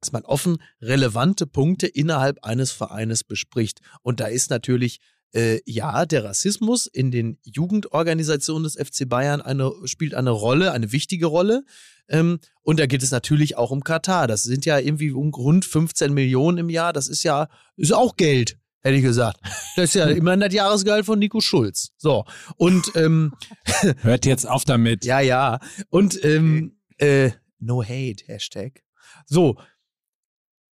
dass 0.00 0.12
man 0.12 0.24
offen 0.24 0.58
relevante 0.82 1.46
Punkte 1.46 1.86
innerhalb 1.86 2.44
eines 2.44 2.72
Vereines 2.72 3.24
bespricht. 3.24 3.80
Und 4.02 4.20
da 4.20 4.26
ist 4.26 4.50
natürlich 4.50 5.00
äh, 5.34 5.60
ja, 5.66 6.06
der 6.06 6.24
Rassismus 6.24 6.86
in 6.86 7.10
den 7.10 7.38
Jugendorganisationen 7.42 8.64
des 8.64 8.76
FC 8.76 9.08
Bayern 9.08 9.42
eine, 9.42 9.72
spielt 9.84 10.14
eine 10.14 10.30
Rolle, 10.30 10.72
eine 10.72 10.92
wichtige 10.92 11.26
Rolle. 11.26 11.64
Ähm, 12.08 12.38
und 12.62 12.78
da 12.78 12.86
geht 12.86 13.02
es 13.02 13.10
natürlich 13.10 13.56
auch 13.56 13.70
um 13.70 13.82
Katar. 13.82 14.26
Das 14.26 14.44
sind 14.44 14.64
ja 14.64 14.78
irgendwie 14.78 15.10
um 15.10 15.30
rund 15.30 15.64
15 15.64 16.12
Millionen 16.12 16.58
im 16.58 16.70
Jahr. 16.70 16.92
Das 16.92 17.08
ist 17.08 17.24
ja, 17.24 17.48
ist 17.76 17.92
auch 17.92 18.16
Geld, 18.16 18.58
hätte 18.82 18.96
ich 18.96 19.02
gesagt. 19.02 19.40
Das 19.76 19.86
ist 19.86 19.94
ja 19.94 20.06
immerhin 20.08 20.40
das 20.40 20.54
Jahresgehalt 20.54 21.06
von 21.06 21.18
Nico 21.18 21.40
Schulz. 21.40 21.90
So. 21.96 22.24
Und 22.56 22.92
ähm, 22.94 23.34
hört 24.02 24.26
jetzt 24.26 24.48
auf 24.48 24.64
damit. 24.64 25.04
Ja, 25.04 25.20
ja. 25.20 25.58
Und 25.90 26.22
ähm, 26.24 26.78
äh, 26.98 27.30
no 27.58 27.82
hate, 27.82 28.24
Hashtag. 28.26 28.82
So, 29.26 29.56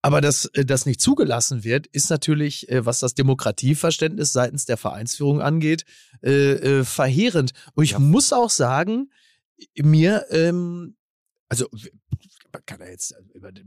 aber 0.02 0.22
dass 0.22 0.46
äh, 0.46 0.66
das 0.66 0.86
nicht 0.86 1.02
zugelassen 1.02 1.64
wird, 1.64 1.88
ist 1.88 2.10
natürlich, 2.10 2.70
äh, 2.70 2.86
was 2.86 3.00
das 3.00 3.14
Demokratieverständnis 3.14 4.34
seitens 4.34 4.66
der 4.66 4.78
Vereinsführung 4.78 5.42
angeht, 5.42 5.86
äh, 6.24 6.54
äh, 6.80 6.84
verheerend. 6.84 7.52
Und 7.74 7.84
ich 7.84 7.92
ja. 7.92 8.00
muss 8.00 8.34
auch 8.34 8.50
sagen, 8.50 9.12
mir, 9.76 10.26
ähm, 10.32 10.96
also 11.50 11.68
man 12.54 12.66
kann 12.66 12.80
ja 12.82 12.88
jetzt, 12.88 13.16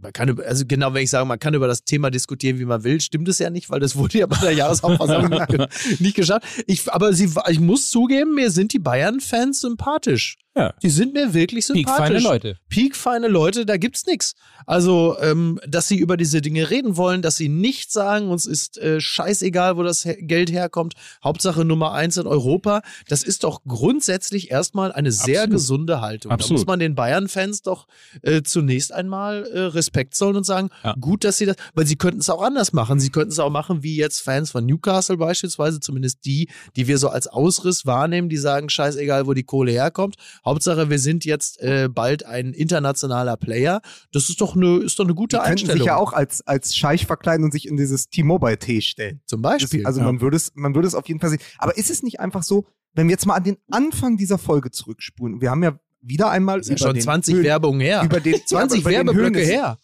man 0.00 0.12
kann 0.12 0.28
über, 0.28 0.44
also 0.44 0.64
genau, 0.66 0.92
wenn 0.92 1.04
ich 1.04 1.10
sage, 1.10 1.24
man 1.24 1.38
kann 1.38 1.54
über 1.54 1.66
das 1.66 1.84
Thema 1.84 2.10
diskutieren, 2.10 2.58
wie 2.58 2.64
man 2.64 2.84
will, 2.84 3.00
stimmt 3.00 3.28
es 3.28 3.38
ja 3.38 3.50
nicht, 3.50 3.70
weil 3.70 3.80
das 3.80 3.96
wurde 3.96 4.18
ja 4.18 4.26
bei 4.26 4.38
der 4.38 4.52
Jahreshauptversammlung 4.52 5.46
nicht, 5.48 6.00
nicht 6.00 6.16
geschafft. 6.16 6.46
Ich, 6.66 6.92
aber 6.92 7.12
sie, 7.12 7.32
ich 7.48 7.60
muss 7.60 7.90
zugeben, 7.90 8.34
mir 8.34 8.50
sind 8.50 8.72
die 8.72 8.78
Bayern-Fans 8.78 9.60
sympathisch. 9.60 10.36
Ja. 10.56 10.72
Die 10.82 10.90
sind 10.90 11.14
mir 11.14 11.34
wirklich 11.34 11.66
sympathisch. 11.66 11.96
Peakfeine 11.96 12.18
Leute. 12.20 12.58
Peakfeine 12.68 13.28
Leute, 13.28 13.66
da 13.66 13.76
gibt's 13.76 14.06
nichts. 14.06 14.34
Also, 14.66 15.16
ähm, 15.20 15.60
dass 15.66 15.88
sie 15.88 15.98
über 15.98 16.16
diese 16.16 16.40
Dinge 16.40 16.70
reden 16.70 16.96
wollen, 16.96 17.22
dass 17.22 17.36
sie 17.36 17.48
nicht 17.48 17.90
sagen, 17.90 18.30
uns 18.30 18.46
ist 18.46 18.78
äh, 18.78 19.00
scheißegal, 19.00 19.76
wo 19.76 19.82
das 19.82 20.06
Geld 20.18 20.52
herkommt. 20.52 20.94
Hauptsache 21.22 21.64
Nummer 21.64 21.92
eins 21.92 22.16
in 22.16 22.26
Europa. 22.26 22.82
Das 23.08 23.24
ist 23.24 23.44
doch 23.44 23.62
grundsätzlich 23.66 24.50
erstmal 24.50 24.92
eine 24.92 25.10
sehr 25.10 25.42
Absolut. 25.42 25.56
gesunde 25.56 26.00
Haltung. 26.00 26.30
Absolut. 26.30 26.50
Da 26.50 26.60
muss 26.60 26.66
man 26.66 26.78
den 26.78 26.94
Bayern-Fans 26.94 27.62
doch 27.62 27.86
äh, 28.22 28.42
zunächst 28.42 28.92
einmal 28.92 29.44
äh, 29.46 29.60
Respekt 29.60 30.14
zollen 30.14 30.36
und 30.36 30.44
sagen, 30.44 30.70
ja. 30.84 30.94
gut, 31.00 31.24
dass 31.24 31.38
sie 31.38 31.46
das, 31.46 31.56
weil 31.74 31.86
sie 31.86 31.96
könnten 31.96 32.20
es 32.20 32.30
auch 32.30 32.42
anders 32.42 32.72
machen. 32.72 33.00
Sie 33.00 33.10
könnten 33.10 33.32
es 33.32 33.40
auch 33.40 33.50
machen, 33.50 33.82
wie 33.82 33.96
jetzt 33.96 34.20
Fans 34.20 34.52
von 34.52 34.64
Newcastle 34.64 35.16
beispielsweise, 35.16 35.80
zumindest 35.80 36.24
die, 36.24 36.48
die 36.76 36.86
wir 36.86 36.98
so 36.98 37.08
als 37.08 37.26
Ausriss 37.26 37.86
wahrnehmen, 37.86 38.28
die 38.28 38.36
sagen, 38.36 38.68
scheißegal, 38.68 39.26
wo 39.26 39.34
die 39.34 39.42
Kohle 39.42 39.72
herkommt. 39.72 40.14
Hauptsache, 40.44 40.90
wir 40.90 40.98
sind 40.98 41.24
jetzt 41.24 41.60
äh, 41.60 41.88
bald 41.88 42.26
ein 42.26 42.52
internationaler 42.52 43.36
Player. 43.36 43.80
Das 44.12 44.28
ist 44.28 44.40
doch 44.40 44.56
eine, 44.56 44.78
ist 44.78 44.98
doch 44.98 45.04
eine 45.04 45.14
gute 45.14 45.36
die 45.36 45.42
Einstellung. 45.42 45.78
sich 45.78 45.86
ja 45.86 45.96
auch 45.96 46.12
als, 46.12 46.46
als 46.46 46.76
Scheich 46.76 47.06
verkleiden 47.06 47.44
und 47.44 47.52
sich 47.52 47.66
in 47.66 47.76
dieses 47.76 48.08
T-Mobile-T 48.10 48.80
stellen. 48.82 49.20
Zum 49.26 49.42
Beispiel. 49.42 49.82
Das, 49.82 49.86
also 49.88 50.00
ja. 50.00 50.06
man 50.06 50.20
würde 50.20 50.36
es, 50.36 50.52
man 50.54 50.74
würde 50.74 50.88
es 50.88 50.94
auf 50.94 51.08
jeden 51.08 51.20
Fall 51.20 51.30
sehen. 51.30 51.40
Aber 51.58 51.76
ist 51.76 51.90
es 51.90 52.02
nicht 52.02 52.20
einfach 52.20 52.42
so, 52.42 52.66
wenn 52.92 53.08
wir 53.08 53.12
jetzt 53.12 53.26
mal 53.26 53.34
an 53.34 53.44
den 53.44 53.56
Anfang 53.70 54.16
dieser 54.16 54.38
Folge 54.38 54.70
zurückspulen, 54.70 55.40
wir 55.40 55.50
haben 55.50 55.62
ja 55.62 55.78
wieder 56.00 56.30
einmal 56.30 56.60
über 56.60 56.78
schon 56.78 57.00
20 57.00 57.36
Höhen, 57.36 57.44
Werbungen 57.44 57.80
her. 57.80 58.02
Über 58.04 58.20
den 58.20 58.40
20 58.46 58.84
Werbeblöcke 58.84 59.40
her. 59.40 59.78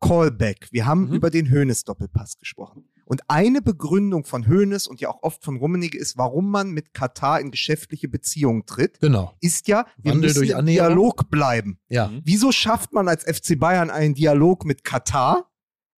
Callback. 0.00 0.68
Wir 0.70 0.86
haben 0.86 1.08
mhm. 1.08 1.14
über 1.14 1.30
den 1.30 1.50
Hönes 1.50 1.84
Doppelpass 1.84 2.38
gesprochen. 2.38 2.84
Und 3.10 3.22
eine 3.26 3.60
Begründung 3.60 4.24
von 4.24 4.46
Hoeneß 4.46 4.86
und 4.86 5.00
ja 5.00 5.08
auch 5.08 5.24
oft 5.24 5.42
von 5.42 5.56
Rummenigge 5.56 5.98
ist, 5.98 6.16
warum 6.16 6.48
man 6.48 6.70
mit 6.70 6.94
Katar 6.94 7.40
in 7.40 7.50
geschäftliche 7.50 8.06
Beziehungen 8.06 8.66
tritt, 8.66 9.00
genau. 9.00 9.36
ist 9.40 9.66
ja, 9.66 9.84
wir 9.96 10.12
Wandel 10.12 10.32
müssen 10.32 10.56
im 10.56 10.66
Dialog 10.66 11.28
bleiben. 11.28 11.80
Ja. 11.88 12.06
Mhm. 12.06 12.20
Wieso 12.22 12.52
schafft 12.52 12.92
man 12.92 13.08
als 13.08 13.24
FC 13.24 13.58
Bayern 13.58 13.90
einen 13.90 14.14
Dialog 14.14 14.64
mit 14.64 14.84
Katar, 14.84 15.50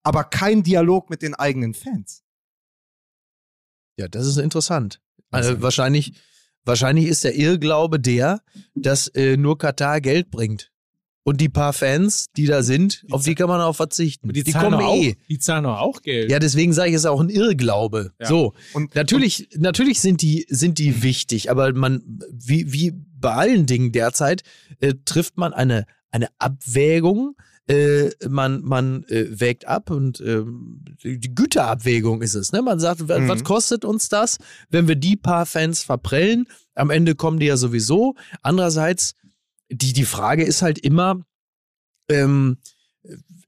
aber 0.03 0.25
keinen 0.25 0.63
Dialog 0.63 1.11
mit 1.11 1.21
den 1.21 1.35
eigenen 1.35 1.75
Fans? 1.75 2.25
Ja, 3.99 4.09
das 4.09 4.27
ist 4.27 4.39
interessant. 4.39 5.03
Also 5.31 5.61
wahrscheinlich, 5.61 6.19
wahrscheinlich 6.65 7.09
ist 7.09 7.25
der 7.25 7.35
Irrglaube 7.35 8.01
der, 8.01 8.41
dass 8.75 9.09
äh, 9.09 9.37
nur 9.37 9.59
Katar 9.59 10.01
Geld 10.01 10.31
bringt. 10.31 10.72
Und 11.25 11.41
die 11.41 11.49
paar 11.49 11.73
Fans, 11.73 12.27
die 12.37 12.47
da 12.47 12.63
sind, 12.63 13.03
die 13.03 13.13
auf 13.13 13.23
die 13.23 13.37
kann 13.37 13.49
man 13.49 13.61
auch 13.61 13.77
verzichten. 13.77 14.33
Die, 14.33 14.43
die 14.43 14.53
kommen 14.53 14.81
eh. 14.81 14.83
Auch, 15.13 15.27
die 15.29 15.39
zahlen 15.39 15.65
doch 15.65 15.79
auch 15.79 16.03
Geld. 16.03 16.31
Ja, 16.31 16.41
deswegen 16.41 16.73
sage 16.73 16.89
ich, 16.89 16.97
es 16.97 17.03
ist 17.03 17.07
auch 17.07 17.21
ein 17.21 17.29
Irrglaube. 17.29 18.13
Ja. 18.21 18.27
So. 18.27 18.55
Und 18.73 18.95
natürlich, 18.97 19.49
und, 19.55 19.63
natürlich 19.63 20.01
sind 20.01 20.21
die, 20.23 20.47
sind 20.49 20.79
die 20.79 21.03
wichtig, 21.03 21.51
aber 21.51 21.73
man, 21.73 22.03
wie, 22.33 22.73
wie 22.73 22.93
bei 23.21 23.33
allen 23.33 23.67
Dingen 23.67 23.93
derzeit, 23.93 24.43
äh, 24.81 24.95
trifft 25.05 25.37
man 25.37 25.53
eine, 25.53 25.87
eine 26.11 26.29
Abwägung. 26.39 27.37
Äh, 27.69 28.11
man 28.29 28.61
man 28.63 29.05
äh, 29.05 29.27
wägt 29.31 29.69
ab 29.69 29.89
und 29.91 30.21
äh, 30.21 30.43
die 31.05 31.33
Güterabwägung 31.33 32.21
ist 32.21 32.35
es. 32.35 32.51
Ne? 32.51 32.61
Man 32.61 32.81
sagt, 32.81 33.03
mhm. 33.03 33.29
was 33.29 33.45
kostet 33.45 33.85
uns 33.85 34.09
das, 34.09 34.39
wenn 34.71 34.89
wir 34.89 34.97
die 34.97 35.15
paar 35.15 35.47
Fans 35.47 35.85
verprellen? 35.85 36.47
Am 36.75 36.91
Ende 36.91 37.15
kommen 37.15 37.39
die 37.39 37.47
ja 37.47 37.57
sowieso. 37.57 38.17
Andererseits 38.43 39.15
die, 39.73 39.93
die 39.93 40.05
Frage 40.05 40.45
ist 40.45 40.63
halt 40.63 40.79
immer, 40.79 41.25
ähm, 42.09 42.59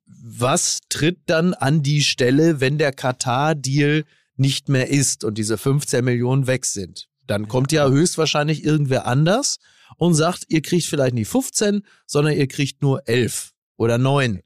was 0.06 0.80
tritt 0.88 1.18
dann 1.26 1.54
an 1.54 1.82
die 1.82 2.02
Stelle, 2.02 2.60
wenn 2.60 2.78
der 2.78 2.92
Katar-Deal 2.92 4.04
nicht 4.36 4.68
mehr 4.68 4.88
ist 4.88 5.22
und 5.22 5.38
diese 5.38 5.58
15 5.58 6.04
Millionen 6.04 6.46
weg 6.46 6.64
sind? 6.64 7.08
Dann 7.26 7.48
kommt 7.48 7.72
ja 7.72 7.88
höchstwahrscheinlich 7.88 8.64
irgendwer 8.64 9.06
anders 9.06 9.58
und 9.96 10.14
sagt, 10.14 10.46
ihr 10.48 10.62
kriegt 10.62 10.86
vielleicht 10.86 11.14
nicht 11.14 11.28
15, 11.28 11.82
sondern 12.06 12.34
ihr 12.34 12.48
kriegt 12.48 12.82
nur 12.82 13.06
11 13.08 13.52
oder 13.76 13.98
9. 13.98 14.42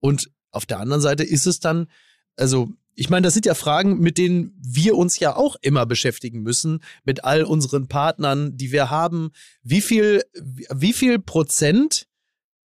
Und 0.00 0.30
auf 0.50 0.66
der 0.66 0.80
anderen 0.80 1.00
Seite 1.00 1.22
ist 1.22 1.46
es 1.46 1.60
dann, 1.60 1.86
also 2.36 2.70
ich 2.94 3.08
meine, 3.08 3.24
das 3.24 3.34
sind 3.34 3.46
ja 3.46 3.54
Fragen, 3.54 3.98
mit 3.98 4.18
denen 4.18 4.54
wir 4.62 4.96
uns 4.96 5.18
ja 5.18 5.36
auch 5.36 5.56
immer 5.62 5.86
beschäftigen 5.86 6.42
müssen, 6.42 6.80
mit 7.04 7.24
all 7.24 7.44
unseren 7.44 7.88
Partnern, 7.88 8.56
die 8.56 8.72
wir 8.72 8.90
haben. 8.90 9.30
Wie 9.62 9.80
viel, 9.80 10.22
wie 10.34 10.92
viel 10.92 11.18
Prozent 11.18 12.06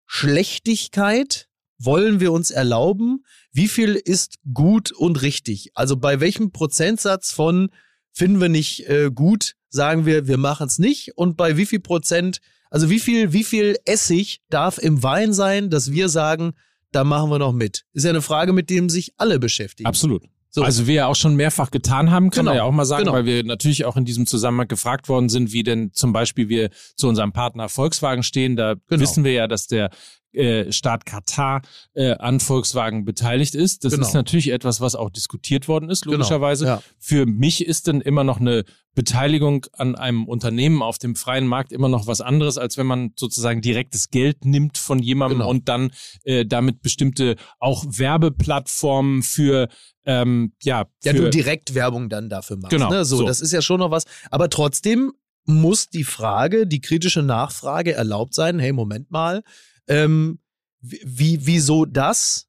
Schlechtigkeit 0.06 1.48
wollen 1.78 2.20
wir 2.20 2.32
uns 2.32 2.52
erlauben? 2.52 3.24
Wie 3.52 3.68
viel 3.68 3.96
ist 3.96 4.36
gut 4.54 4.92
und 4.92 5.22
richtig? 5.22 5.72
Also 5.74 5.98
bei 5.98 6.20
welchem 6.20 6.52
Prozentsatz 6.52 7.32
von 7.32 7.70
finden 8.14 8.42
wir 8.42 8.50
nicht 8.50 8.88
äh, 8.88 9.10
gut, 9.14 9.56
sagen 9.70 10.06
wir, 10.06 10.28
wir 10.28 10.38
machen 10.38 10.68
es 10.68 10.80
nicht? 10.80 11.18
Und 11.18 11.38
bei 11.38 11.58
wie 11.58 11.66
viel 11.66 11.80
Prozent, 11.80 12.40
also 12.70 12.90
wie 12.90 13.00
viel, 13.00 13.34
wie 13.34 13.44
viel 13.44 13.78
Essig 13.86 14.42
darf 14.50 14.78
im 14.78 15.02
Wein 15.02 15.34
sein, 15.34 15.70
dass 15.70 15.92
wir 15.92 16.10
sagen, 16.10 16.54
da 16.92 17.04
machen 17.04 17.30
wir 17.30 17.40
noch 17.40 17.54
mit. 17.54 17.84
Ist 17.94 18.04
ja 18.04 18.10
eine 18.10 18.22
Frage, 18.22 18.54
mit 18.54 18.70
dem 18.70 18.90
sich 18.90 19.14
alle 19.18 19.40
beschäftigen. 19.40 19.88
Absolut. 19.88 20.24
So. 20.54 20.64
Also 20.64 20.86
wir 20.86 20.96
ja 20.96 21.08
auch 21.08 21.16
schon 21.16 21.36
mehrfach 21.36 21.72
getan 21.72 22.12
haben, 22.12 22.30
kann 22.30 22.42
genau. 22.42 22.52
man 22.52 22.58
ja 22.58 22.64
auch 22.64 22.74
mal 22.74 22.84
sagen, 22.84 23.06
genau. 23.06 23.14
weil 23.14 23.26
wir 23.26 23.44
natürlich 23.46 23.86
auch 23.86 23.96
in 23.96 24.04
diesem 24.04 24.26
Zusammenhang 24.28 24.68
gefragt 24.68 25.08
worden 25.08 25.30
sind, 25.30 25.54
wie 25.54 25.64
denn 25.64 25.94
zum 25.94 26.12
Beispiel 26.12 26.50
wir 26.50 26.72
zu 26.98 27.08
unserem 27.08 27.32
Partner 27.32 27.70
Volkswagen 27.70 28.22
stehen. 28.22 28.58
Da 28.58 28.76
genau. 28.88 29.02
wissen 29.02 29.24
wir 29.24 29.32
ja, 29.32 29.48
dass 29.48 29.68
der 29.68 29.92
äh, 30.34 30.72
Staat 30.72 31.06
Katar 31.06 31.62
äh, 31.94 32.14
an 32.14 32.40
Volkswagen 32.40 33.06
beteiligt 33.06 33.56
ist. 33.56 33.84
Das 33.84 33.94
genau. 33.94 34.08
ist 34.08 34.14
natürlich 34.14 34.52
etwas, 34.52 34.82
was 34.82 34.96
auch 34.96 35.10
diskutiert 35.10 35.68
worden 35.68 35.90
ist, 35.90 36.04
genau. 36.04 36.18
logischerweise. 36.18 36.66
Genau. 36.66 36.78
Ja. 36.78 36.84
Für 37.00 37.26
mich 37.26 37.66
ist 37.66 37.88
dann 37.88 38.02
immer 38.02 38.24
noch 38.24 38.40
eine 38.40 38.64
Beteiligung 38.94 39.66
an 39.74 39.96
einem 39.96 40.26
Unternehmen 40.26 40.82
auf 40.82 40.98
dem 40.98 41.16
freien 41.16 41.48
Markt 41.48 41.72
immer 41.72 41.88
noch 41.88 42.08
was 42.08 42.20
anderes, 42.20 42.58
als 42.58 42.78
wenn 42.78 42.88
man 42.88 43.14
sozusagen 43.16 43.62
direktes 43.62 44.10
Geld 44.10 44.44
nimmt 44.44 44.78
von 44.78 45.00
jemandem 45.00 45.40
genau. 45.40 45.50
und 45.50 45.70
dann 45.70 45.92
äh, 46.24 46.46
damit 46.46 46.82
bestimmte 46.82 47.36
auch 47.60 47.86
Werbeplattformen 47.88 49.24
für 49.24 49.70
ähm, 50.06 50.54
ja, 50.64 50.86
für 51.02 51.10
ja, 51.10 51.14
du 51.14 51.30
direkt 51.30 51.76
Werbung 51.76 52.10
dann 52.10 52.28
dafür 52.28 52.58
machst. 52.58 52.72
Genau. 52.72 52.90
Ne? 52.90 53.06
So, 53.06 53.18
so, 53.18 53.26
das 53.26 53.40
ist 53.40 53.52
ja 53.52 53.62
schon 53.62 53.80
noch 53.80 53.92
was. 53.92 54.06
Aber 54.30 54.50
trotzdem 54.50 55.14
muss 55.46 55.90
die 55.90 56.04
Frage, 56.04 56.68
die 56.68 56.82
kritische 56.82 57.22
Nachfrage 57.22 57.94
erlaubt 57.94 58.34
sein. 58.34 58.60
Hey, 58.60 58.74
Moment 58.74 59.12
mal, 59.12 59.44
ähm, 59.88 60.40
wie, 60.82 61.46
wieso 61.46 61.86
das? 61.86 62.48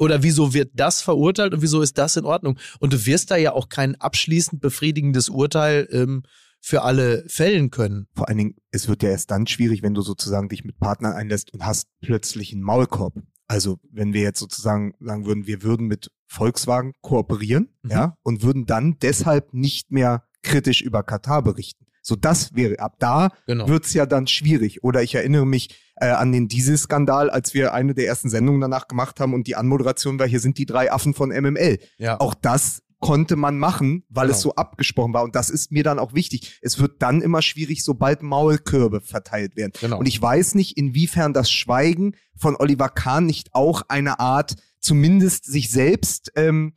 Oder 0.00 0.22
wieso 0.22 0.54
wird 0.54 0.70
das 0.74 1.02
verurteilt 1.02 1.54
und 1.54 1.62
wieso 1.62 1.82
ist 1.82 1.98
das 1.98 2.16
in 2.16 2.24
Ordnung? 2.24 2.56
Und 2.78 2.92
du 2.92 3.06
wirst 3.06 3.32
da 3.32 3.36
ja 3.36 3.52
auch 3.52 3.68
kein 3.68 3.96
abschließend 3.96 4.60
befriedigendes 4.60 5.28
Urteil 5.28 5.88
ähm, 5.90 6.22
für 6.60 6.82
alle 6.82 7.24
fällen 7.28 7.70
können. 7.70 8.06
Vor 8.14 8.28
allen 8.28 8.38
Dingen, 8.38 8.54
es 8.70 8.88
wird 8.88 9.02
ja 9.02 9.10
erst 9.10 9.30
dann 9.32 9.46
schwierig, 9.48 9.82
wenn 9.82 9.94
du 9.94 10.02
sozusagen 10.02 10.48
dich 10.48 10.64
mit 10.64 10.78
Partnern 10.78 11.14
einlässt 11.14 11.52
und 11.52 11.64
hast 11.64 11.88
plötzlich 12.00 12.52
einen 12.52 12.62
Maulkorb. 12.62 13.14
Also 13.48 13.80
wenn 13.90 14.12
wir 14.12 14.20
jetzt 14.22 14.38
sozusagen 14.38 14.94
sagen 15.00 15.26
würden, 15.26 15.46
wir 15.46 15.62
würden 15.62 15.86
mit 15.86 16.10
Volkswagen 16.26 16.92
kooperieren, 17.00 17.70
Mhm. 17.82 17.90
ja, 17.90 18.16
und 18.22 18.42
würden 18.42 18.66
dann 18.66 18.98
deshalb 19.00 19.52
nicht 19.52 19.90
mehr 19.90 20.24
kritisch 20.42 20.82
über 20.82 21.02
Katar 21.02 21.42
berichten. 21.42 21.86
So 22.08 22.16
das 22.16 22.54
wäre, 22.54 22.78
ab 22.80 22.94
da 22.98 23.28
Genau. 23.46 23.68
wird's 23.68 23.92
ja 23.92 24.06
dann 24.06 24.26
schwierig. 24.26 24.82
Oder 24.82 25.02
ich 25.02 25.14
erinnere 25.14 25.46
mich 25.46 25.78
äh, 25.96 26.06
an 26.08 26.32
den 26.32 26.48
Dieselskandal, 26.48 27.28
als 27.28 27.52
wir 27.52 27.74
eine 27.74 27.92
der 27.92 28.06
ersten 28.06 28.30
Sendungen 28.30 28.62
danach 28.62 28.88
gemacht 28.88 29.20
haben 29.20 29.34
und 29.34 29.46
die 29.46 29.56
Anmoderation 29.56 30.18
war, 30.18 30.26
hier 30.26 30.40
sind 30.40 30.56
die 30.56 30.64
drei 30.64 30.90
Affen 30.90 31.12
von 31.12 31.28
MML. 31.28 31.78
Ja. 31.98 32.18
Auch 32.18 32.32
das 32.34 32.82
konnte 32.98 33.36
man 33.36 33.58
machen, 33.58 34.04
weil 34.08 34.26
Genau. 34.28 34.36
es 34.36 34.42
so 34.42 34.54
abgesprochen 34.54 35.12
war. 35.12 35.22
Und 35.22 35.36
das 35.36 35.50
ist 35.50 35.70
mir 35.70 35.82
dann 35.84 35.98
auch 35.98 36.14
wichtig. 36.14 36.58
Es 36.62 36.78
wird 36.80 37.02
dann 37.02 37.20
immer 37.20 37.42
schwierig, 37.42 37.84
sobald 37.84 38.22
Maulkörbe 38.22 39.02
verteilt 39.02 39.54
werden. 39.56 39.72
Genau. 39.78 39.98
Und 39.98 40.06
ich 40.08 40.20
weiß 40.20 40.54
nicht, 40.54 40.78
inwiefern 40.78 41.34
das 41.34 41.50
Schweigen 41.50 42.16
von 42.36 42.56
Oliver 42.56 42.88
Kahn 42.88 43.26
nicht 43.26 43.54
auch 43.54 43.82
eine 43.88 44.18
Art, 44.18 44.56
zumindest 44.80 45.44
sich 45.44 45.70
selbst 45.70 46.32
ähm, 46.36 46.72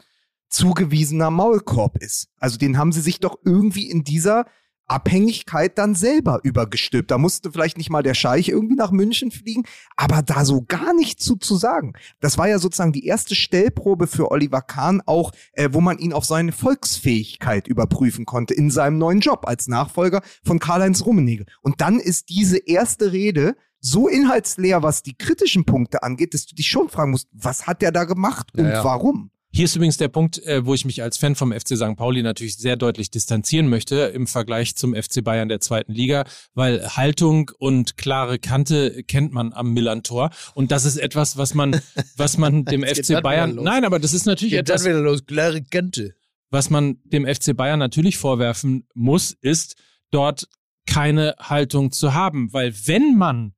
zugewiesener 0.50 1.32
Maulkorb 1.32 1.98
ist. 1.98 2.28
Also 2.38 2.58
den 2.58 2.78
haben 2.78 2.92
sie 2.92 3.02
sich 3.02 3.20
doch 3.20 3.38
irgendwie 3.46 3.90
in 3.90 4.04
dieser 4.04 4.46
Abhängigkeit 4.92 5.78
dann 5.78 5.96
selber 5.96 6.42
übergestülpt. 6.44 7.12
Da 7.12 7.18
musste 7.18 7.52
vielleicht 7.52 7.78
nicht 7.78 7.90
mal 7.90 8.04
der 8.04 8.14
Scheich 8.14 8.50
irgendwie 8.50 8.76
nach 8.76 8.92
München 8.92 9.32
fliegen, 9.32 9.64
aber 9.96 10.22
da 10.22 10.44
so 10.44 10.64
gar 10.68 10.94
nichts 10.94 11.24
zu, 11.24 11.38
zu 11.38 11.56
sagen. 11.56 11.94
Das 12.20 12.38
war 12.38 12.50
ja 12.50 12.60
sozusagen 12.60 12.92
die 12.92 13.06
erste 13.06 13.34
Stellprobe 13.34 14.08
für 14.08 14.32
Oliver 14.32 14.62
Kahn 14.62 15.02
auch, 15.06 15.32
äh, 15.54 15.70
wo 15.72 15.80
man 15.80 15.98
ihn 15.98 16.14
auf 16.14 16.26
seine 16.26 16.52
Volksfähigkeit 16.52 17.68
überprüfen 17.68 18.26
konnte 18.26 18.54
in 18.54 18.70
seinem 18.70 18.98
neuen 18.98 19.22
Job 19.22 19.48
als 19.48 19.68
Nachfolger 19.68 20.22
von 20.44 20.60
Karl-Heinz 20.60 21.06
Rummenigge. 21.06 21.46
Und 21.62 21.80
dann 21.80 22.00
ist 22.00 22.30
diese 22.30 22.58
erste 22.58 23.14
Rede 23.14 23.56
so 23.80 24.08
inhaltsleer, 24.08 24.84
was 24.84 25.04
die 25.04 25.18
kritischen 25.18 25.66
Punkte 25.66 26.04
angeht, 26.04 26.34
dass 26.34 26.46
du 26.46 26.56
dich 26.56 26.68
schon 26.68 26.90
fragen 26.90 27.12
musst, 27.12 27.28
was 27.32 27.66
hat 27.66 27.82
der 27.82 27.92
da 27.92 28.04
gemacht 28.04 28.50
und 28.56 28.66
Ja, 28.66 28.74
ja. 28.74 28.84
warum? 28.84 29.32
Hier 29.54 29.66
ist 29.66 29.76
übrigens 29.76 29.98
der 29.98 30.08
Punkt, 30.08 30.42
äh, 30.46 30.66
wo 30.66 30.74
ich 30.74 30.86
mich 30.86 31.04
als 31.04 31.18
Fan 31.18 31.36
vom 31.36 31.52
FC 31.52 31.76
St. 31.76 31.98
Pauli 31.98 32.24
natürlich 32.24 32.56
sehr 32.56 32.78
deutlich 32.78 33.12
distanzieren 33.12 33.68
möchte 33.68 33.96
im 33.96 34.26
Vergleich 34.26 34.78
zum 34.78 34.96
FC 34.96 35.22
Bayern 35.22 35.50
der 35.50 35.60
zweiten 35.60 35.92
Liga, 35.92 36.24
weil 36.54 36.88
Haltung 36.96 37.52
und 37.58 37.98
klare 37.98 38.40
Kante 38.40 39.04
kennt 39.04 39.34
man 39.34 39.52
am 39.52 39.74
Millantor 39.74 40.30
und 40.54 40.72
das 40.72 40.86
ist 40.86 40.96
etwas, 40.96 41.36
was 41.36 41.54
man, 41.54 41.82
was 42.16 42.38
man 42.38 42.64
dem 42.64 42.84
FC 42.84 43.22
Bayern, 43.22 43.56
nein, 43.56 43.84
aber 43.84 44.00
das 44.00 44.14
ist 44.14 44.26
natürlich 44.26 44.54
Geht 44.54 44.70
etwas, 44.70 44.86
wieder 44.86 45.02
los, 45.02 45.26
klare 45.26 45.62
Kante. 45.62 46.16
was 46.50 46.70
man 46.70 47.02
dem 47.04 47.26
FC 47.26 47.54
Bayern 47.54 47.80
natürlich 47.80 48.18
vorwerfen 48.18 48.88
muss, 48.94 49.32
ist 49.42 49.76
dort 50.12 50.48
keine 50.88 51.36
Haltung 51.40 51.92
zu 51.92 52.14
haben, 52.14 52.54
weil 52.54 52.74
wenn 52.86 53.18
man 53.18 53.54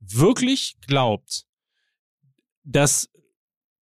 wirklich 0.00 0.76
glaubt, 0.88 1.44
dass 2.64 3.08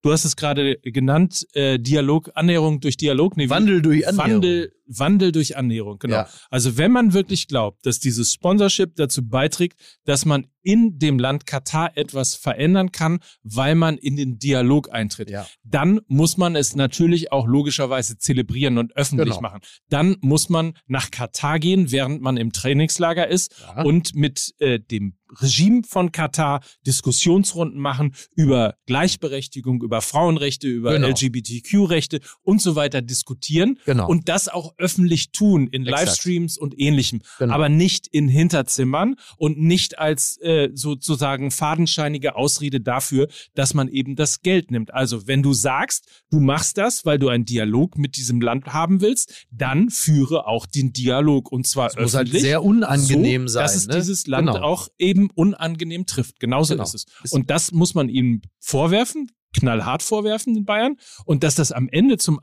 du 0.05 0.11
hast 0.11 0.23
es 0.23 0.35
gerade 0.35 0.77
genannt, 0.83 1.47
äh, 1.53 1.79
Dialog, 1.79 2.29
Annäherung 2.35 2.79
durch 2.79 2.95
Dialog, 2.95 3.37
nee, 3.37 3.49
Wandel 3.49 3.81
durch 3.81 4.07
Annäherung. 4.07 4.33
Wandel, 4.33 4.71
Wandel 4.87 5.31
durch 5.31 5.57
Annäherung, 5.57 5.97
genau. 5.99 6.15
Ja. 6.15 6.29
Also 6.49 6.77
wenn 6.77 6.91
man 6.91 7.13
wirklich 7.13 7.47
glaubt, 7.47 7.85
dass 7.85 7.99
dieses 7.99 8.33
Sponsorship 8.33 8.95
dazu 8.95 9.27
beiträgt, 9.27 9.79
dass 10.05 10.25
man 10.25 10.47
in 10.61 10.97
dem 10.97 11.19
Land 11.19 11.45
Katar 11.45 11.95
etwas 11.95 12.33
verändern 12.33 12.91
kann, 12.91 13.19
weil 13.43 13.75
man 13.75 13.97
in 13.99 14.15
den 14.15 14.39
Dialog 14.39 14.91
eintritt, 14.91 15.29
Ja. 15.29 15.45
dann 15.63 16.01
muss 16.07 16.37
man 16.37 16.55
es 16.55 16.75
natürlich 16.75 17.31
auch 17.31 17.45
logischerweise 17.45 18.17
zelebrieren 18.17 18.77
und 18.79 18.95
öffentlich 18.95 19.29
Genau. 19.29 19.41
machen. 19.41 19.59
Dann 19.89 20.17
muss 20.21 20.49
man 20.49 20.73
nach 20.87 21.11
Katar 21.11 21.59
gehen, 21.59 21.91
während 21.91 22.21
man 22.21 22.37
im 22.37 22.51
Trainingslager 22.51 23.27
ist 23.27 23.53
Ja. 23.61 23.83
und 23.83 24.15
mit 24.15 24.53
äh, 24.59 24.79
dem 24.79 25.17
Regime 25.41 25.81
von 25.87 26.11
Katar 26.11 26.61
Diskussionsrunden 26.85 27.79
machen 27.79 28.15
über 28.35 28.75
Gleichberechtigung, 28.85 29.81
über 29.83 30.01
Frauenrechte, 30.01 30.67
über 30.67 30.93
Genau. 30.93 31.07
LGBTQ-Rechte 31.07 32.19
und 32.41 32.61
so 32.61 32.75
weiter 32.75 33.01
diskutieren 33.01 33.79
Genau. 33.85 34.07
und 34.07 34.29
das 34.29 34.47
auch 34.47 34.73
öffentlich 34.77 35.31
tun 35.31 35.67
in 35.67 35.83
Exakt. 35.85 36.05
Livestreams 36.05 36.57
und 36.57 36.79
ähnlichem, 36.79 37.21
Genau. 37.39 37.53
aber 37.53 37.69
nicht 37.69 38.07
in 38.07 38.27
Hinterzimmern 38.27 39.15
und 39.37 39.59
nicht 39.59 39.99
als 39.99 40.37
äh, 40.41 40.69
sozusagen 40.73 41.51
fadenscheinige 41.51 42.35
Ausrede 42.35 42.81
dafür, 42.81 43.27
dass 43.53 43.73
man 43.73 43.87
eben 43.87 44.15
das 44.15 44.41
Geld 44.41 44.71
nimmt. 44.71 44.93
Also 44.93 45.27
wenn 45.27 45.43
du 45.43 45.53
sagst, 45.53 46.07
du 46.31 46.39
machst 46.39 46.77
das, 46.77 47.05
weil 47.05 47.19
du 47.19 47.29
einen 47.29 47.45
Dialog 47.45 47.97
mit 47.97 48.17
diesem 48.17 48.41
Land 48.41 48.67
haben 48.67 49.01
willst, 49.01 49.45
dann 49.51 49.89
führe 49.89 50.47
auch 50.47 50.65
den 50.65 50.93
Dialog 50.93 51.51
und 51.51 51.67
zwar 51.67 51.87
Es 51.87 51.95
muss 51.97 52.13
halt 52.13 52.27
öffentlich. 52.27 52.43
sehr 52.43 52.63
unangenehm 52.63 53.47
so, 53.47 53.55
sein. 53.55 53.63
dass 53.63 53.75
es 53.75 53.87
ne? 53.87 53.95
dieses 53.95 54.27
Land 54.27 54.47
Genau. 54.47 54.61
auch 54.61 54.89
eben 54.97 55.29
unangenehm 55.33 56.05
trifft. 56.05 56.39
Genauso 56.39 56.73
Genau. 56.73 56.83
ist 56.83 56.93
es. 57.23 57.31
Und 57.31 57.49
das 57.49 57.71
muss 57.71 57.93
man 57.95 58.09
ihnen 58.09 58.41
vorwerfen, 58.59 59.31
knallhart 59.57 60.03
vorwerfen 60.03 60.55
in 60.55 60.65
Bayern. 60.65 60.97
Und 61.25 61.43
dass 61.43 61.55
das 61.55 61.71
am 61.71 61.87
Ende 61.89 62.17
zum, 62.17 62.39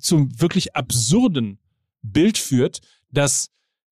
zum 0.00 0.40
wirklich 0.40 0.74
absurden 0.76 1.58
Bild 2.02 2.38
führt, 2.38 2.80
dass 3.10 3.50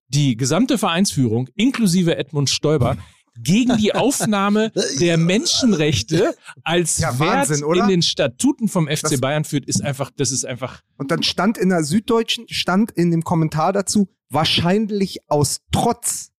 die 0.08 0.36
gesamte 0.36 0.78
Vereinsführung, 0.78 1.48
inklusive 1.54 2.16
Edmund 2.16 2.48
Stoiber, 2.50 2.96
gegen 3.40 3.76
die 3.76 3.94
Aufnahme 3.94 4.72
der 5.00 5.16
Menschenrechte 5.16 6.34
als 6.64 6.98
Ja, 6.98 7.18
Wert 7.20 7.48
Wahnsinn, 7.48 7.64
oder? 7.64 7.82
in 7.82 7.88
den 7.88 8.02
Statuten 8.02 8.68
vom 8.68 8.88
FC 8.88 9.02
Das- 9.02 9.20
Bayern 9.20 9.44
führt, 9.44 9.66
ist 9.66 9.80
einfach, 9.82 10.10
das 10.16 10.32
ist 10.32 10.44
einfach 10.44 10.82
Und 10.96 11.10
dann 11.10 11.22
stand 11.22 11.56
in 11.58 11.68
der 11.68 11.84
Süddeutschen, 11.84 12.46
stand 12.48 12.90
in 12.90 13.10
dem 13.12 13.22
Kommentar 13.22 13.72
dazu, 13.72 14.08
wahrscheinlich 14.30 15.18
aus 15.28 15.60
Trotz. 15.70 16.32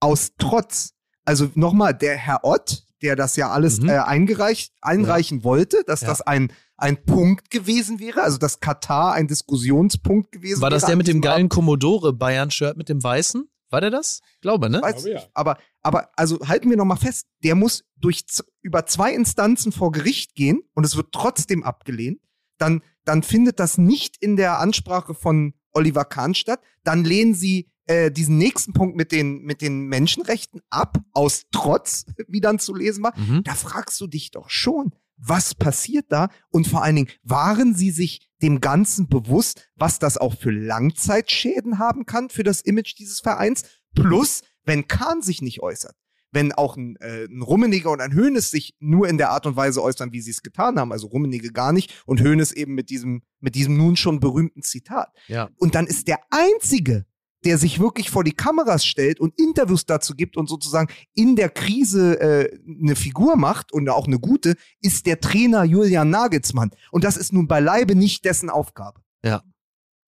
Aus 0.00 0.32
Trotz. 0.38 0.92
Also 1.24 1.50
nochmal, 1.54 1.94
der 1.94 2.16
Herr 2.16 2.44
Ott, 2.44 2.84
der 3.02 3.16
das 3.16 3.36
ja 3.36 3.50
alles 3.50 3.80
Mhm. 3.80 3.88
äh, 3.90 3.98
eingereicht, 3.98 4.72
einreichen 4.80 5.44
wollte, 5.44 5.82
dass 5.86 6.00
Ja. 6.02 6.08
das 6.08 6.20
ein, 6.22 6.52
ein 6.76 7.02
Punkt 7.04 7.50
gewesen 7.50 8.00
wäre, 8.00 8.22
also 8.22 8.38
dass 8.38 8.60
Katar 8.60 9.12
ein 9.12 9.28
Diskussionspunkt 9.28 10.32
gewesen 10.32 10.60
War 10.60 10.70
wäre. 10.70 10.76
das 10.76 10.84
der 10.86 10.92
an 10.92 10.98
mit 10.98 11.08
dem 11.08 11.20
geilen 11.20 11.48
Commodore 11.48 12.12
Bayern-Shirt 12.12 12.76
mit 12.76 12.88
dem 12.88 13.02
weißen? 13.02 13.48
War 13.70 13.80
der 13.80 13.90
das? 13.90 14.20
Glaube, 14.40 14.70
ne? 14.70 14.80
Weiß 14.80 15.02
glaube, 15.04 15.10
ja. 15.10 15.22
Aber, 15.34 15.58
aber 15.82 16.10
also 16.16 16.38
halten 16.46 16.70
wir 16.70 16.76
noch 16.76 16.84
mal 16.84 16.96
fest, 16.96 17.26
der 17.42 17.54
muss 17.56 17.84
durch 17.96 18.24
über 18.62 18.86
zwei 18.86 19.12
Instanzen 19.12 19.72
vor 19.72 19.90
Gericht 19.90 20.34
gehen 20.34 20.60
und 20.74 20.84
es 20.84 20.96
wird 20.96 21.08
trotzdem 21.12 21.64
abgelehnt. 21.64 22.20
Dann, 22.58 22.82
dann 23.04 23.22
findet 23.22 23.58
das 23.58 23.76
nicht 23.76 24.16
in 24.20 24.36
der 24.36 24.60
Ansprache 24.60 25.14
von 25.14 25.54
Oliver 25.72 26.04
Kahn 26.04 26.34
statt. 26.34 26.60
Dann 26.84 27.04
lehnen 27.04 27.34
sie 27.34 27.68
äh, 27.86 28.10
diesen 28.10 28.38
nächsten 28.38 28.72
Punkt 28.72 28.96
mit 28.96 29.12
den, 29.12 29.42
mit 29.42 29.62
den 29.62 29.86
Menschenrechten 29.86 30.60
ab, 30.70 30.98
aus 31.12 31.44
Trotz, 31.52 32.04
wie 32.28 32.40
dann 32.40 32.58
zu 32.58 32.74
lesen 32.74 33.02
war. 33.02 33.18
Mhm. 33.18 33.42
Da 33.44 33.54
fragst 33.54 34.00
du 34.00 34.06
dich 34.06 34.30
doch 34.30 34.50
schon, 34.50 34.92
was 35.16 35.54
passiert 35.54 36.06
da? 36.10 36.28
Und 36.50 36.66
vor 36.66 36.82
allen 36.82 36.96
Dingen, 36.96 37.08
waren 37.22 37.74
sie 37.74 37.90
sich 37.90 38.28
dem 38.42 38.60
Ganzen 38.60 39.08
bewusst, 39.08 39.70
was 39.74 39.98
das 39.98 40.18
auch 40.18 40.34
für 40.34 40.50
Langzeitschäden 40.50 41.78
haben 41.78 42.04
kann 42.04 42.28
für 42.28 42.42
das 42.42 42.60
Image 42.60 42.98
dieses 42.98 43.20
Vereins? 43.20 43.64
Plus, 43.94 44.42
wenn 44.64 44.88
Kahn 44.88 45.22
sich 45.22 45.40
nicht 45.40 45.62
äußert, 45.62 45.96
wenn 46.32 46.52
auch 46.52 46.76
ein, 46.76 46.96
äh, 46.96 47.24
ein 47.24 47.40
Rummeniger 47.40 47.90
und 47.90 48.00
ein 48.00 48.12
Hönes 48.12 48.50
sich 48.50 48.74
nur 48.78 49.08
in 49.08 49.16
der 49.16 49.30
Art 49.30 49.46
und 49.46 49.56
Weise 49.56 49.82
äußern, 49.82 50.12
wie 50.12 50.20
sie 50.20 50.32
es 50.32 50.42
getan 50.42 50.78
haben, 50.78 50.92
also 50.92 51.06
Rummenigge 51.06 51.50
gar 51.50 51.72
nicht 51.72 52.02
und 52.04 52.20
Hönes 52.20 52.52
eben 52.52 52.74
mit 52.74 52.90
diesem, 52.90 53.22
mit 53.40 53.54
diesem 53.54 53.76
nun 53.76 53.96
schon 53.96 54.20
berühmten 54.20 54.62
Zitat. 54.62 55.08
Ja. 55.28 55.48
Und 55.56 55.74
dann 55.74 55.86
ist 55.86 56.08
der 56.08 56.20
Einzige, 56.30 57.06
der 57.46 57.58
sich 57.58 57.78
wirklich 57.78 58.10
vor 58.10 58.24
die 58.24 58.32
Kameras 58.32 58.84
stellt 58.84 59.20
und 59.20 59.38
Interviews 59.38 59.86
dazu 59.86 60.14
gibt 60.14 60.36
und 60.36 60.48
sozusagen 60.48 60.92
in 61.14 61.36
der 61.36 61.48
Krise 61.48 62.20
äh, 62.20 62.58
eine 62.66 62.96
Figur 62.96 63.36
macht 63.36 63.72
und 63.72 63.88
auch 63.88 64.08
eine 64.08 64.18
gute, 64.18 64.56
ist 64.80 65.06
der 65.06 65.20
Trainer 65.20 65.62
Julian 65.62 66.10
Nagelsmann. 66.10 66.72
Und 66.90 67.04
das 67.04 67.16
ist 67.16 67.32
nun 67.32 67.46
beileibe 67.46 67.94
nicht 67.94 68.24
dessen 68.24 68.50
Aufgabe. 68.50 69.00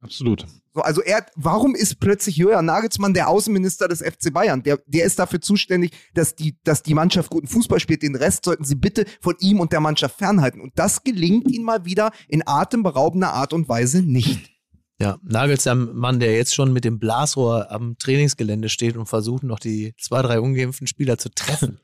absolut. 0.01 0.47
So, 0.75 0.83
also 0.83 1.01
er, 1.01 1.27
warum 1.37 1.77
ist 1.77 2.01
plötzlich 2.01 2.37
Julian 2.37 2.65
Nagelsmann 2.65 3.15
der 3.15 3.29
Außenminister 3.29 3.87
des 3.87 4.01
FC 4.01 4.33
Bayern? 4.33 4.65
Der, 4.65 4.81
der 4.87 5.05
ist 5.05 5.21
dafür 5.21 5.41
zuständig, 5.41 5.93
dass 6.15 6.35
die, 6.35 6.59
dass 6.65 6.83
die 6.83 6.95
Mannschaft 6.95 7.31
guten 7.31 7.47
Fußball 7.47 7.79
spielt. 7.79 8.03
Den 8.03 8.17
Rest 8.17 8.45
sollten 8.47 8.65
sie 8.65 8.75
bitte 8.75 9.05
von 9.21 9.37
ihm 9.39 9.61
und 9.61 9.71
der 9.71 9.81
Mannschaft 9.81 10.19
fernhalten. 10.19 10.61
Und 10.61 10.73
das 10.77 11.05
gelingt 11.05 11.49
ihnen 11.53 11.65
mal 11.65 11.85
wieder 11.85 12.11
in 12.27 12.43
atemberaubender 12.45 13.33
Art 13.33 13.53
und 13.53 13.69
Weise 13.69 14.03
nicht. 14.03 14.58
Ja, 15.01 15.19
Nagelsmann, 15.23 16.19
der 16.19 16.35
jetzt 16.35 16.55
schon 16.55 16.73
mit 16.73 16.85
dem 16.85 16.99
Blasrohr 16.99 17.71
am 17.71 17.97
Trainingsgelände 17.99 18.69
steht 18.69 18.97
und 18.97 19.07
versucht, 19.07 19.45
noch 19.45 19.61
die 19.61 19.95
zwei, 20.01 20.23
drei 20.23 20.41
ungeimpften 20.41 20.87
Spieler 20.89 21.19
zu 21.19 21.29
treffen. 21.31 21.81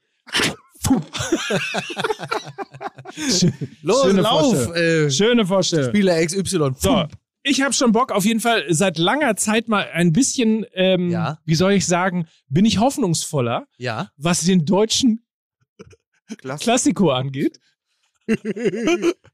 Los, 3.82 4.02
Schöne 4.04 4.22
lauf! 4.22 4.40
Vorstellung. 4.54 4.74
Äh, 4.74 5.10
Schöne 5.10 5.46
Vorstellung. 5.46 5.88
Spieler 5.90 6.24
XY. 6.26 6.70
So, 6.76 7.04
ich 7.42 7.62
habe 7.62 7.72
schon 7.72 7.92
Bock, 7.92 8.10
auf 8.10 8.24
jeden 8.24 8.40
Fall 8.40 8.64
seit 8.70 8.98
langer 8.98 9.36
Zeit 9.36 9.68
mal 9.68 9.88
ein 9.92 10.12
bisschen, 10.12 10.66
ähm, 10.72 11.10
Ja. 11.10 11.38
wie 11.44 11.54
soll 11.54 11.72
ich 11.72 11.86
sagen, 11.86 12.26
bin 12.48 12.64
ich 12.64 12.78
hoffnungsvoller, 12.80 13.66
Ja. 13.78 14.10
was 14.16 14.40
den 14.40 14.64
deutschen. 14.64 15.24
Klassiko 16.58 17.10
angeht. 17.10 17.60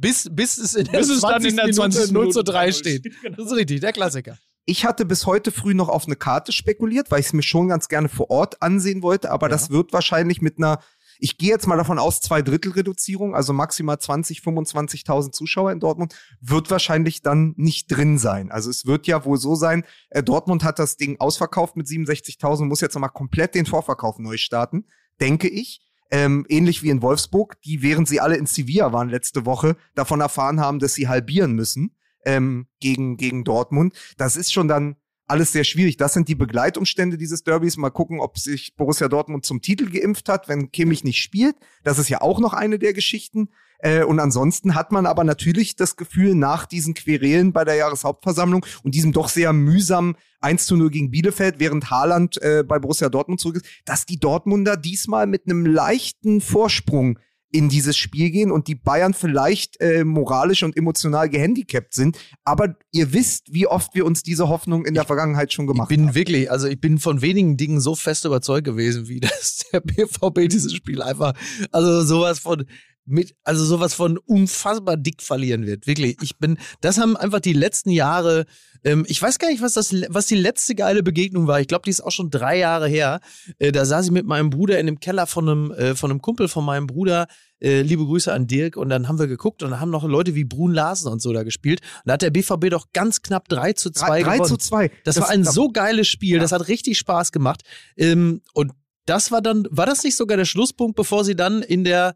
bis, 0.00 0.28
bis 0.32 0.58
es 0.58 0.74
in 0.74 0.84
der 0.86 0.98
Bis 0.98 1.08
es 1.10 1.20
dann 1.20 1.44
in 1.44 1.56
der 1.56 1.70
20 1.70 2.12
0 2.12 2.30
zu 2.30 2.38
Minute 2.40 2.44
3 2.44 2.72
steht. 2.72 3.04
Genau. 3.22 3.36
Das 3.36 3.46
ist 3.46 3.52
richtig, 3.52 3.80
der 3.80 3.92
Klassiker. 3.92 4.38
Ich 4.64 4.84
hatte 4.84 5.04
bis 5.04 5.26
heute 5.26 5.50
früh 5.50 5.74
noch 5.74 5.88
auf 5.88 6.06
eine 6.06 6.16
Karte 6.16 6.52
spekuliert, 6.52 7.10
weil 7.10 7.20
ich 7.20 7.26
es 7.26 7.32
mir 7.32 7.42
schon 7.42 7.68
ganz 7.68 7.88
gerne 7.88 8.08
vor 8.08 8.30
Ort 8.30 8.62
ansehen 8.62 9.02
wollte, 9.02 9.30
aber 9.30 9.46
Ja. 9.46 9.50
das 9.50 9.70
wird 9.70 9.92
wahrscheinlich 9.92 10.40
mit 10.40 10.58
einer, 10.58 10.78
ich 11.18 11.36
gehe 11.36 11.48
jetzt 11.50 11.66
mal 11.66 11.76
davon 11.76 11.98
aus, 11.98 12.20
zwei 12.20 12.42
Drittel 12.42 12.70
Reduzierung, 12.72 13.34
also 13.34 13.52
maximal 13.52 13.98
20, 13.98 14.38
25.000 14.40 15.32
Zuschauer 15.32 15.72
in 15.72 15.80
Dortmund, 15.80 16.14
wird 16.40 16.70
wahrscheinlich 16.70 17.22
dann 17.22 17.54
nicht 17.56 17.88
drin 17.88 18.18
sein. 18.18 18.52
Also 18.52 18.70
es 18.70 18.86
wird 18.86 19.08
ja 19.08 19.24
wohl 19.24 19.36
so 19.38 19.56
sein, 19.56 19.84
äh, 20.10 20.22
Dortmund 20.22 20.62
hat 20.62 20.78
das 20.78 20.96
Ding 20.96 21.18
ausverkauft 21.18 21.76
mit 21.76 21.88
67.000, 21.88 22.64
muss 22.66 22.80
jetzt 22.80 22.94
nochmal 22.94 23.10
komplett 23.10 23.56
den 23.56 23.66
Vorverkauf 23.66 24.18
neu 24.20 24.36
starten, 24.36 24.84
denke 25.20 25.48
ich. 25.48 25.80
Ähm, 26.14 26.44
ähnlich 26.50 26.82
wie 26.82 26.90
in 26.90 27.00
Wolfsburg, 27.00 27.60
die 27.62 27.80
während 27.80 28.06
sie 28.06 28.20
alle 28.20 28.36
in 28.36 28.44
Sevilla 28.44 28.92
waren 28.92 29.08
letzte 29.08 29.46
Woche, 29.46 29.76
davon 29.94 30.20
erfahren 30.20 30.60
haben, 30.60 30.78
dass 30.78 30.92
sie 30.92 31.08
halbieren 31.08 31.54
müssen 31.54 31.96
ähm, 32.26 32.66
gegen, 32.80 33.16
gegen 33.16 33.44
Dortmund. 33.44 33.94
Das 34.18 34.36
ist 34.36 34.52
schon 34.52 34.68
dann 34.68 34.96
alles 35.26 35.52
sehr 35.52 35.64
schwierig. 35.64 35.96
Das 35.96 36.12
sind 36.12 36.28
die 36.28 36.34
Begleitumstände 36.34 37.16
dieses 37.16 37.44
Derbys. 37.44 37.78
Mal 37.78 37.90
gucken, 37.90 38.20
ob 38.20 38.38
sich 38.38 38.76
Borussia 38.76 39.08
Dortmund 39.08 39.46
zum 39.46 39.62
Titel 39.62 39.90
geimpft 39.90 40.28
hat, 40.28 40.48
wenn 40.48 40.70
Kimmich 40.70 41.02
nicht 41.02 41.22
spielt. 41.22 41.56
Das 41.82 41.98
ist 41.98 42.10
ja 42.10 42.20
auch 42.20 42.38
noch 42.38 42.52
eine 42.52 42.78
der 42.78 42.92
Geschichten. 42.92 43.48
Äh, 43.78 44.04
und 44.04 44.20
ansonsten 44.20 44.74
hat 44.74 44.92
man 44.92 45.06
aber 45.06 45.24
natürlich 45.24 45.76
das 45.76 45.96
Gefühl, 45.96 46.34
nach 46.34 46.66
diesen 46.66 46.92
Querelen 46.92 47.54
bei 47.54 47.64
der 47.64 47.76
Jahreshauptversammlung 47.76 48.66
und 48.82 48.94
diesem 48.94 49.12
doch 49.12 49.30
sehr 49.30 49.54
mühsamen 49.54 50.16
1 50.42 50.66
zu 50.66 50.76
0 50.76 50.90
gegen 50.90 51.10
Bielefeld, 51.10 51.56
während 51.58 51.90
Haaland 51.90 52.40
äh, 52.42 52.64
bei 52.66 52.78
Borussia 52.78 53.08
Dortmund 53.08 53.40
zurück 53.40 53.56
ist, 53.56 53.66
dass 53.84 54.06
die 54.06 54.18
Dortmunder 54.18 54.76
diesmal 54.76 55.26
mit 55.26 55.46
einem 55.46 55.66
leichten 55.66 56.40
Vorsprung 56.40 57.18
in 57.52 57.68
dieses 57.68 57.96
Spiel 57.96 58.30
gehen 58.30 58.50
und 58.50 58.66
die 58.66 58.74
Bayern 58.74 59.12
vielleicht 59.14 59.80
äh, 59.80 60.04
moralisch 60.04 60.62
und 60.62 60.76
emotional 60.76 61.28
gehandicapt 61.28 61.92
sind. 61.92 62.18
Aber 62.44 62.76
ihr 62.90 63.12
wisst, 63.12 63.52
wie 63.52 63.66
oft 63.66 63.94
wir 63.94 64.06
uns 64.06 64.22
diese 64.22 64.48
Hoffnung 64.48 64.86
in 64.86 64.94
der 64.94 65.04
Vergangenheit 65.04 65.52
schon 65.52 65.66
Ich 65.66 65.72
gemacht 65.72 65.88
bin 65.90 66.06
haben. 66.08 66.14
wirklich, 66.14 66.50
also 66.50 66.66
ich 66.66 66.80
bin 66.80 66.98
von 66.98 67.20
wenigen 67.20 67.58
Dingen 67.58 67.80
so 67.80 67.94
fest 67.94 68.24
überzeugt 68.24 68.64
gewesen, 68.64 69.06
wie 69.06 69.20
dass 69.20 69.64
der 69.70 69.80
BVB 69.80 70.48
dieses 70.48 70.72
Spiel 70.72 71.02
einfach, 71.02 71.34
also 71.70 72.02
sowas 72.02 72.38
von 72.38 72.64
mit, 73.04 73.34
also 73.42 73.64
sowas 73.64 73.94
von 73.94 74.18
unfassbar 74.18 74.96
dick 74.96 75.22
verlieren 75.22 75.66
wird. 75.66 75.86
Wirklich. 75.86 76.16
Ich 76.22 76.38
bin, 76.38 76.58
das 76.80 76.98
haben 76.98 77.16
einfach 77.16 77.40
die 77.40 77.52
letzten 77.52 77.90
Jahre, 77.90 78.46
ähm, 78.84 79.04
ich 79.08 79.20
weiß 79.20 79.38
gar 79.38 79.48
nicht, 79.48 79.62
was 79.62 79.74
das, 79.74 79.94
was 80.08 80.26
die 80.26 80.36
letzte 80.36 80.74
geile 80.74 81.02
Begegnung 81.02 81.46
war. 81.46 81.60
Ich 81.60 81.66
glaube, 81.66 81.82
die 81.84 81.90
ist 81.90 82.00
auch 82.00 82.12
schon 82.12 82.30
drei 82.30 82.58
Jahre 82.58 82.88
her. 82.88 83.20
Äh, 83.58 83.72
da 83.72 83.84
saß 83.84 84.06
ich 84.06 84.10
mit 84.12 84.26
meinem 84.26 84.50
Bruder 84.50 84.78
in 84.78 84.86
dem 84.86 85.00
Keller 85.00 85.26
von 85.26 85.48
einem, 85.48 85.70
äh, 85.72 85.94
von 85.94 86.10
einem 86.10 86.22
Kumpel 86.22 86.48
von 86.48 86.64
meinem 86.64 86.86
Bruder. 86.86 87.26
Äh, 87.60 87.82
liebe 87.82 88.04
Grüße 88.04 88.32
an 88.32 88.46
Dirk. 88.46 88.76
Und 88.76 88.88
dann 88.88 89.08
haben 89.08 89.18
wir 89.18 89.28
geguckt 89.28 89.62
und 89.62 89.70
dann 89.70 89.80
haben 89.80 89.90
noch 89.90 90.04
Leute 90.04 90.34
wie 90.34 90.44
Brun 90.44 90.72
Larsen 90.72 91.08
und 91.12 91.20
so 91.22 91.32
da 91.32 91.42
gespielt. 91.42 91.80
Und 91.80 92.08
da 92.08 92.14
hat 92.14 92.22
der 92.22 92.30
BVB 92.30 92.70
doch 92.70 92.86
ganz 92.92 93.22
knapp 93.22 93.48
3 93.48 93.72
zu 93.74 93.90
2 93.90 94.06
3, 94.06 94.22
3 94.22 94.32
gewonnen. 94.34 94.48
zu 94.48 94.56
2. 94.56 94.90
Das, 95.04 95.20
war 95.20 95.28
ein 95.28 95.44
so 95.44 95.68
geiles 95.68 96.08
Spiel, 96.08 96.36
Ja. 96.36 96.42
das 96.42 96.52
hat 96.52 96.68
richtig 96.68 96.98
Spaß 96.98 97.30
gemacht. 97.32 97.62
Ähm, 97.96 98.42
und 98.54 98.72
das 99.06 99.30
war 99.32 99.42
dann, 99.42 99.66
war 99.70 99.86
das 99.86 100.02
nicht 100.04 100.16
sogar 100.16 100.36
der 100.36 100.44
Schlusspunkt, 100.44 100.96
bevor 100.96 101.24
sie 101.24 101.34
dann 101.34 101.62
in 101.62 101.84
der, 101.84 102.14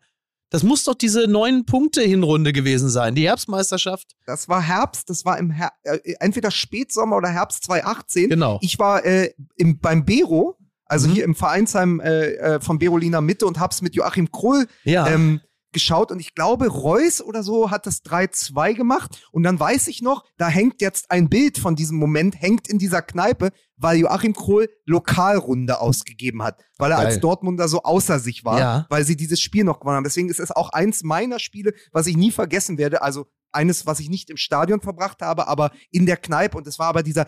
das 0.51 0.62
muss 0.62 0.85
doch 0.85 0.94
diese 0.94 1.27
neun 1.27 1.64
Punkte 1.66 2.02
Hinrunde 2.02 2.52
gewesen 2.52 2.89
sein, 2.89 3.14
die 3.14 3.27
Herbstmeisterschaft. 3.27 4.12
Das 4.27 4.48
war 4.48 4.62
Herbst, 4.62 5.10
das 5.10 5.24
war 5.24 5.39
im 5.39 5.51
Her 5.51 5.73
äh, 5.82 5.98
entweder 6.20 6.51
Spätsommer 6.51 7.16
oder 7.16 7.28
Herbst 7.28 7.64
2018. 7.64 8.31
Genau. 8.31 8.59
Ich 8.62 8.78
war 8.78 9.05
äh, 9.05 9.32
im, 9.56 9.78
beim 9.81 10.05
Bero, 10.05 10.56
also 10.85 11.09
Mhm. 11.09 11.12
hier 11.12 11.24
im 11.24 11.35
Vereinsheim 11.35 12.01
äh, 12.01 12.35
äh, 12.35 12.60
von 12.60 12.78
Berolina 12.78 13.20
Mitte 13.20 13.44
und 13.47 13.59
hab's 13.59 13.82
mit 13.82 13.94
Joachim 13.97 14.31
Krull 14.31 14.66
Ja. 14.85 15.09
ähm, 15.09 15.40
geschaut 15.72 16.10
und 16.10 16.20
ich 16.20 16.34
glaube, 16.34 16.68
Reus 16.68 17.20
oder 17.20 17.43
so 17.43 17.70
hat 17.70 17.86
das 17.86 18.02
3-2 18.05 18.74
gemacht 18.74 19.28
und 19.32 19.43
dann 19.43 19.59
weiß 19.60 19.88
ich 19.88 20.02
noch, 20.02 20.24
da 20.38 20.48
hängt 20.48 20.80
jetzt 20.80 21.10
ein 21.10 21.28
Bild 21.28 21.59
von 21.59 21.76
diesem 21.76 21.98
Moment, 21.98 22.40
hängt 22.40 22.68
in 22.68 22.78
dieser 22.78 23.02
Kneipe, 23.02 23.51
weil 23.76 23.98
Joachim 23.98 24.32
Krohl 24.32 24.68
Lokalrunde 24.86 25.80
ausgegeben 25.80 26.43
hat, 26.43 26.62
weil 26.78 26.90
er 26.93 26.97
Geil. 26.98 27.06
als 27.06 27.20
Dortmunder 27.20 27.68
so 27.68 27.82
außer 27.82 28.18
sich 28.18 28.44
war, 28.44 28.59
Ja. 28.59 28.86
weil 28.88 29.05
sie 29.05 29.16
dieses 29.16 29.40
Spiel 29.40 29.64
noch 29.64 29.80
gewonnen 29.80 29.97
haben. 29.97 30.05
Deswegen 30.05 30.28
ist 30.28 30.40
es 30.40 30.51
auch 30.51 30.70
eins 30.70 31.02
meiner 31.02 31.38
Spiele, 31.38 31.74
was 31.93 32.06
ich 32.06 32.16
nie 32.16 32.30
vergessen 32.30 32.78
werde, 32.78 33.02
also 33.02 33.26
eines, 33.52 33.86
was 33.86 34.01
ich 34.01 34.10
nicht 34.10 34.28
im 34.28 34.36
Stadion 34.36 34.80
verbracht 34.82 35.22
habe, 35.22 35.48
aber 35.48 35.70
in 35.90 36.05
der 36.05 36.16
Kneipe 36.18 36.59
und 36.59 36.66
es 36.66 36.78
war 36.78 36.88
aber 36.88 37.02
dieser 37.02 37.26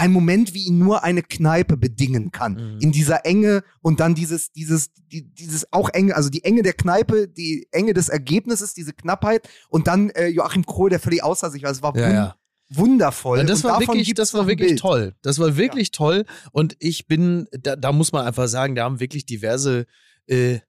ein 0.00 0.12
Moment, 0.12 0.54
wie 0.54 0.64
ihn 0.64 0.78
nur 0.78 1.04
eine 1.04 1.22
Kneipe 1.22 1.76
bedingen 1.76 2.30
kann. 2.30 2.54
Mhm. 2.54 2.80
In 2.80 2.90
dieser 2.90 3.26
Enge 3.26 3.62
und 3.82 4.00
dann 4.00 4.14
dieses, 4.14 4.50
dieses, 4.50 4.90
die, 4.94 5.30
dieses 5.34 5.70
auch 5.74 5.90
enge, 5.90 6.16
also 6.16 6.30
die 6.30 6.42
Enge 6.42 6.62
der 6.62 6.72
Kneipe, 6.72 7.28
die 7.28 7.68
Enge 7.70 7.92
des 7.92 8.08
Ergebnisses, 8.08 8.72
diese 8.72 8.94
Knappheit 8.94 9.46
und 9.68 9.88
dann 9.88 10.08
äh, 10.10 10.28
Joachim 10.28 10.64
Krohl, 10.64 10.88
der 10.88 11.00
völlig 11.00 11.22
außer 11.22 11.50
sich 11.50 11.64
war. 11.64 11.70
Es 11.70 11.82
war 11.82 11.94
Ja, 11.98 12.06
wun 12.06 12.14
ja. 12.14 12.36
wundervoll. 12.70 13.38
Ja, 13.38 13.44
das 13.44 13.58
und 13.58 13.64
war 13.64 13.78
davon 13.78 13.96
wirklich, 13.96 14.14
das 14.14 14.32
war 14.32 14.46
wirklich 14.46 14.80
toll. 14.80 15.14
Das 15.20 15.38
war 15.38 15.58
wirklich 15.58 15.90
toll. 15.90 16.24
Und 16.50 16.76
ich 16.78 17.06
bin, 17.06 17.46
da, 17.52 17.76
da 17.76 17.92
muss 17.92 18.12
man 18.12 18.26
einfach 18.26 18.48
sagen, 18.48 18.74
da 18.74 18.84
haben 18.84 19.00
wirklich 19.00 19.26
diverse 19.26 19.84
äh, 20.28 20.60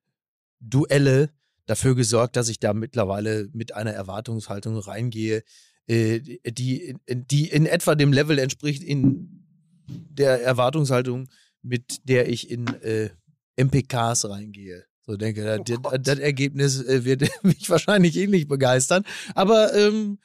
Duelle 0.59 1.29
dafür 1.67 1.95
gesorgt, 1.95 2.35
dass 2.35 2.49
ich 2.49 2.59
da 2.59 2.73
mittlerweile 2.73 3.47
mit 3.53 3.73
einer 3.73 3.93
Erwartungshaltung 3.93 4.77
reingehe, 4.77 5.43
die, 5.87 6.95
die 7.07 7.49
in 7.49 7.65
etwa 7.65 7.95
dem 7.95 8.13
Level 8.13 8.39
entspricht 8.39 8.83
in 8.83 9.45
der 9.87 10.41
Erwartungshaltung, 10.43 11.27
mit 11.61 12.07
der 12.07 12.29
ich 12.29 12.49
in 12.49 12.67
äh, 12.81 13.09
MPKs 13.57 14.29
reingehe. 14.29 14.85
So 15.05 15.17
denke, 15.17 15.43
das, 15.43 15.77
Oh 15.77 15.81
Gott. 15.81 16.07
das 16.07 16.19
Ergebnis 16.19 16.81
äh, 16.83 17.03
wird 17.03 17.23
mich 17.43 17.69
wahrscheinlich 17.69 18.15
ähnlich 18.17 18.47
begeistern. 18.47 19.03
Aber 19.35 19.73
ähm, 19.73 20.19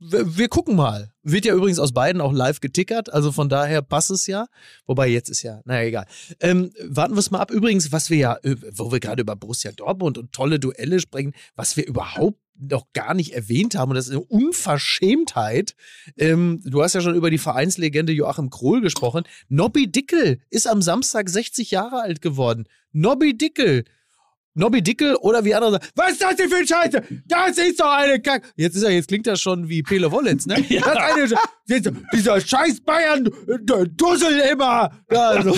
wir, 0.00 0.48
gucken 0.48 0.76
mal. 0.76 1.12
Wird 1.22 1.44
ja 1.44 1.54
übrigens 1.54 1.78
aus 1.78 1.92
beiden 1.92 2.20
auch 2.20 2.32
live 2.32 2.60
getickert, 2.60 3.12
also 3.12 3.32
von 3.32 3.48
daher 3.48 3.82
passt 3.82 4.10
es 4.10 4.26
ja. 4.26 4.46
Wobei 4.86 5.08
jetzt 5.08 5.28
ist 5.28 5.42
ja, 5.42 5.60
naja, 5.64 5.86
egal. 5.86 6.06
Ähm, 6.40 6.70
warten 6.84 7.14
wir 7.14 7.20
es 7.20 7.30
mal 7.30 7.40
ab. 7.40 7.50
Übrigens, 7.50 7.90
was 7.92 8.08
wir 8.10 8.16
ja, 8.16 8.38
äh, 8.42 8.56
wo 8.72 8.92
wir 8.92 9.00
gerade 9.00 9.22
über 9.22 9.36
Borussia 9.36 9.72
Dortmund 9.72 10.18
und 10.18 10.32
tolle 10.32 10.60
Duelle 10.60 11.00
sprechen, 11.00 11.34
was 11.56 11.76
wir 11.76 11.86
überhaupt 11.86 12.38
noch 12.60 12.86
gar 12.92 13.14
nicht 13.14 13.34
erwähnt 13.34 13.76
haben, 13.76 13.90
und 13.90 13.96
das 13.96 14.06
ist 14.06 14.12
eine 14.12 14.20
Unverschämtheit. 14.20 15.74
Ähm, 16.16 16.60
du 16.64 16.82
hast 16.82 16.94
ja 16.94 17.00
schon 17.00 17.14
über 17.14 17.30
die 17.30 17.38
Vereinslegende 17.38 18.12
Joachim 18.12 18.50
Krohl 18.50 18.80
gesprochen. 18.80 19.24
Nobby 19.48 19.90
Dickel 19.90 20.40
ist 20.50 20.66
am 20.66 20.82
Samstag 20.82 21.28
60 21.28 21.70
Jahre 21.70 22.02
alt 22.02 22.20
geworden. 22.20 22.66
Nobby 22.92 23.36
Dickel. 23.36 23.84
Nobby 24.58 24.82
Dickel 24.82 25.14
oder 25.16 25.44
wie 25.44 25.54
andere 25.54 25.72
sagen, 25.72 25.86
was 25.94 26.12
ist 26.12 26.22
das 26.22 26.36
denn 26.36 26.48
für 26.50 26.56
ein 26.56 26.66
Scheiße? 26.66 27.02
Das 27.26 27.56
ist 27.58 27.80
doch 27.80 27.92
eine 27.92 28.20
Kack. 28.20 28.42
Jetzt 28.56 28.76
ist 28.76 28.82
er, 28.82 28.90
jetzt 28.90 29.08
klingt 29.08 29.26
das 29.26 29.40
schon 29.40 29.68
wie 29.68 29.82
Pele 29.82 30.10
Wollitz, 30.12 30.46
ne? 30.46 30.56
Ja. 30.68 30.82
Eine, 30.84 31.28
dieser, 31.68 31.92
dieser 32.12 32.40
scheiß 32.40 32.80
Bayern, 32.80 33.28
der 33.60 33.86
Dussel 33.86 34.38
immer. 34.52 34.90
Also. 35.08 35.56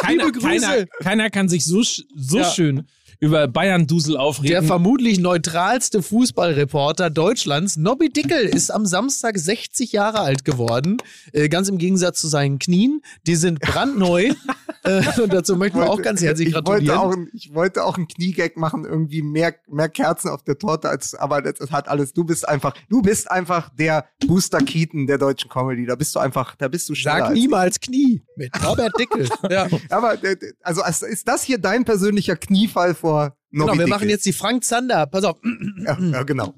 Keiner, 0.00 0.24
Liebe 0.26 0.32
Grüße. 0.38 0.46
keiner, 0.48 0.86
keiner 1.02 1.30
kann 1.30 1.48
sich 1.48 1.64
so, 1.64 1.82
so 1.82 2.38
Ja. 2.38 2.44
schön 2.50 2.86
über 3.20 3.46
Bayern-Dusel 3.48 4.14
Der 4.14 4.22
aufregen. 4.22 4.66
vermutlich 4.66 5.20
neutralste 5.20 6.02
Fußballreporter 6.02 7.10
Deutschlands, 7.10 7.76
Nobby 7.76 8.08
Dickel, 8.08 8.46
ist 8.46 8.70
am 8.70 8.86
Samstag 8.86 9.38
60 9.38 9.92
Jahre 9.92 10.20
alt 10.20 10.44
geworden. 10.46 10.96
Äh, 11.32 11.50
ganz 11.50 11.68
im 11.68 11.76
Gegensatz 11.76 12.20
zu 12.20 12.28
seinen 12.28 12.58
Knien. 12.58 13.02
Die 13.26 13.36
sind 13.36 13.60
brandneu. 13.60 14.30
äh, 14.84 15.20
und 15.20 15.32
dazu 15.34 15.56
möchten 15.56 15.78
wir 15.78 15.90
auch 15.90 16.00
ganz 16.00 16.22
herzlich 16.22 16.48
ich 16.48 16.54
gratulieren. 16.54 16.96
wollte, 16.96 17.00
auch, 17.00 17.12
ein- 17.12 17.28
ich 17.34 17.54
wollte 17.54 17.84
auch 17.84 17.96
einen 17.98 18.08
Kniegag 18.08 18.56
machen, 18.56 18.86
irgendwie 18.86 19.20
mehr, 19.20 19.54
mehr 19.68 19.90
Kerzen 19.90 20.30
auf 20.30 20.42
der 20.42 20.56
Torte, 20.56 20.88
als, 20.88 21.14
aber 21.14 21.42
das, 21.42 21.70
hat 21.70 21.88
alles. 21.88 22.14
Du 22.14 22.24
bist 22.24 22.48
einfach, 22.48 22.74
du 22.88 23.02
bist 23.02 23.30
einfach 23.30 23.68
der 23.78 24.06
Booster 24.26 24.58
Keaton 24.60 25.06
der 25.06 25.18
deutschen 25.18 25.50
Comedy. 25.50 25.84
Da 25.84 25.94
bist 25.94 26.14
du 26.14 26.20
einfach, 26.20 26.56
da 26.56 26.68
bist 26.68 26.88
du 26.88 26.94
schneller. 26.94 27.18
Sag 27.18 27.26
als 27.26 27.34
niemals 27.34 27.80
Knie 27.80 28.22
mit 28.36 28.50
Robert 28.66 28.98
Dickel. 28.98 29.28
ja. 29.50 29.68
Aber 29.90 30.14
äh, 30.24 30.36
also 30.62 30.82
ist 31.06 31.28
das 31.28 31.42
hier 31.42 31.58
dein 31.58 31.84
persönlicher 31.84 32.36
Kniefall 32.36 32.94
vor 32.94 33.09
Nobby 33.10 33.32
Genau, 33.50 33.66
wir 33.66 33.72
Dickel? 33.72 33.88
machen 33.88 34.08
jetzt 34.08 34.26
die 34.26 34.32
Frank 34.32 34.64
Zander. 34.64 35.06
Pass 35.06 35.24
auf. 35.24 35.38
Ja, 35.84 35.98
ja, 35.98 36.22
genau. 36.22 36.54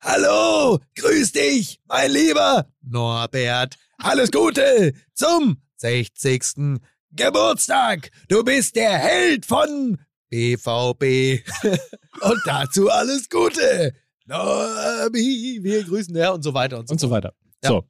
Hallo, 0.00 0.80
grüß 0.96 1.32
dich, 1.32 1.80
mein 1.86 2.10
lieber 2.10 2.66
Norbert. 2.82 3.76
Alles 3.98 4.30
Gute 4.32 4.94
zum 5.14 5.62
60. 5.76 6.80
Geburtstag. 7.12 8.10
Du 8.28 8.42
bist 8.42 8.74
der 8.76 8.98
Held 8.98 9.46
von 9.46 9.98
BVB. 10.30 11.44
und 12.20 12.40
dazu 12.46 12.90
alles 12.90 13.28
Gute. 13.28 13.94
Norbi, 14.26 15.60
wir 15.62 15.84
grüßen 15.84 16.16
ja 16.16 16.30
und 16.30 16.42
so 16.42 16.54
weiter 16.54 16.78
und 16.78 16.88
so, 16.88 16.92
und 16.92 16.98
so 16.98 17.10
weiter. 17.10 17.34
Ja. 17.62 17.70
So. 17.70 17.84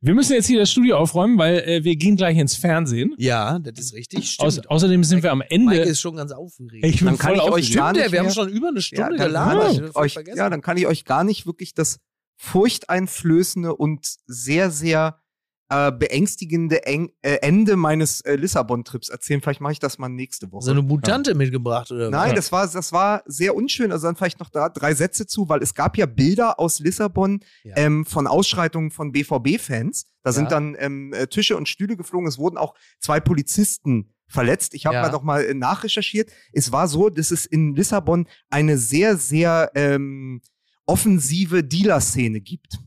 Wir 0.00 0.14
müssen 0.14 0.32
jetzt 0.32 0.46
hier 0.46 0.58
das 0.58 0.70
Studio 0.70 0.96
aufräumen, 0.96 1.38
weil 1.38 1.58
äh, 1.60 1.84
wir 1.84 1.96
gehen 1.96 2.16
gleich 2.16 2.36
ins 2.38 2.56
Fernsehen. 2.56 3.14
Ja, 3.18 3.58
das 3.58 3.78
ist 3.78 3.94
richtig. 3.94 4.30
Stimmt. 4.30 4.46
Auß 4.46 4.66
außerdem 4.66 5.04
sind 5.04 5.22
wir 5.22 5.30
am 5.32 5.38
Mike 5.38 5.54
Ende. 5.54 5.76
ist 5.78 6.00
schon 6.00 6.16
ganz 6.16 6.32
aufgeregt. 6.32 6.84
Ich 6.84 6.98
bin 6.98 7.06
Dann 7.06 7.18
kann 7.18 7.36
voll 7.36 7.46
ich 7.46 7.52
euch 7.52 7.66
Stimmt, 7.66 7.96
der, 7.96 8.02
nicht 8.04 8.12
wir 8.12 8.20
haben 8.20 8.30
schon 8.30 8.48
über 8.48 8.68
eine 8.68 8.82
Stunde 8.82 9.16
dann 9.16 9.28
geladen. 9.28 9.60
kann 9.60 9.70
Ich 9.70 9.76
ich 9.78 9.82
hab 9.84 9.92
voll 9.92 10.02
euch, 10.04 10.36
ja, 10.36 10.50
dann 10.50 10.60
kann 10.62 10.76
ich 10.76 10.86
euch 10.86 11.04
gar 11.04 11.24
nicht 11.24 11.46
wirklich 11.46 11.74
das 11.74 11.98
furchteinflößende 12.36 13.74
und 13.74 14.06
sehr, 14.26 14.70
sehr 14.70 15.20
äh, 15.70 15.92
beängstigende 15.92 16.84
Eng 16.84 17.10
äh, 17.22 17.36
Ende 17.42 17.76
meines 17.76 18.20
äh, 18.22 18.34
Lissabon-Trips 18.36 19.08
erzählen. 19.08 19.40
Vielleicht 19.40 19.60
mache 19.60 19.72
ich 19.72 19.78
das 19.78 19.98
mal 19.98 20.08
nächste 20.08 20.50
Woche. 20.52 20.64
So 20.64 20.72
eine 20.72 20.82
Mutante 20.82 21.34
mitgebracht 21.34 21.90
oder 21.92 22.10
Nein, 22.10 22.34
das 22.34 22.50
war, 22.52 22.66
das 22.66 22.92
war 22.92 23.22
sehr 23.26 23.54
unschön. 23.54 23.92
Also 23.92 24.06
dann 24.08 24.16
vielleicht 24.16 24.40
noch 24.40 24.50
da 24.50 24.68
drei 24.68 24.94
Sätze 24.94 25.26
zu, 25.26 25.48
weil 25.48 25.62
es 25.62 25.74
gab 25.74 25.96
ja 25.96 26.06
Bilder 26.06 26.58
aus 26.60 26.80
Lissabon 26.80 27.40
Ja. 27.62 27.76
ähm, 27.76 28.04
von 28.04 28.26
Ausschreitungen 28.26 28.90
von 28.90 29.12
BVB-Fans. 29.12 30.06
Da 30.22 30.30
Ja. 30.30 30.32
sind 30.34 30.50
dann 30.52 30.76
ähm, 30.78 31.12
äh, 31.12 31.26
Tische 31.28 31.56
und 31.56 31.68
Stühle 31.68 31.96
geflogen. 31.96 32.26
Es 32.28 32.36
wurden 32.36 32.58
auch 32.58 32.74
zwei 32.98 33.20
Polizisten 33.20 34.12
verletzt. 34.26 34.74
Ich 34.74 34.86
habe 34.86 34.96
Ja. 34.96 35.02
mal 35.02 35.10
noch 35.10 35.22
mal 35.22 35.44
äh, 35.44 35.54
nachrecherchiert. 35.54 36.30
Es 36.52 36.72
war 36.72 36.88
so, 36.88 37.08
dass 37.10 37.30
es 37.30 37.46
in 37.46 37.74
Lissabon 37.76 38.26
eine 38.50 38.76
sehr, 38.76 39.16
sehr 39.16 39.70
ähm, 39.74 40.40
offensive 40.86 41.62
Dealer-Szene 41.62 42.40
gibt. 42.40 42.78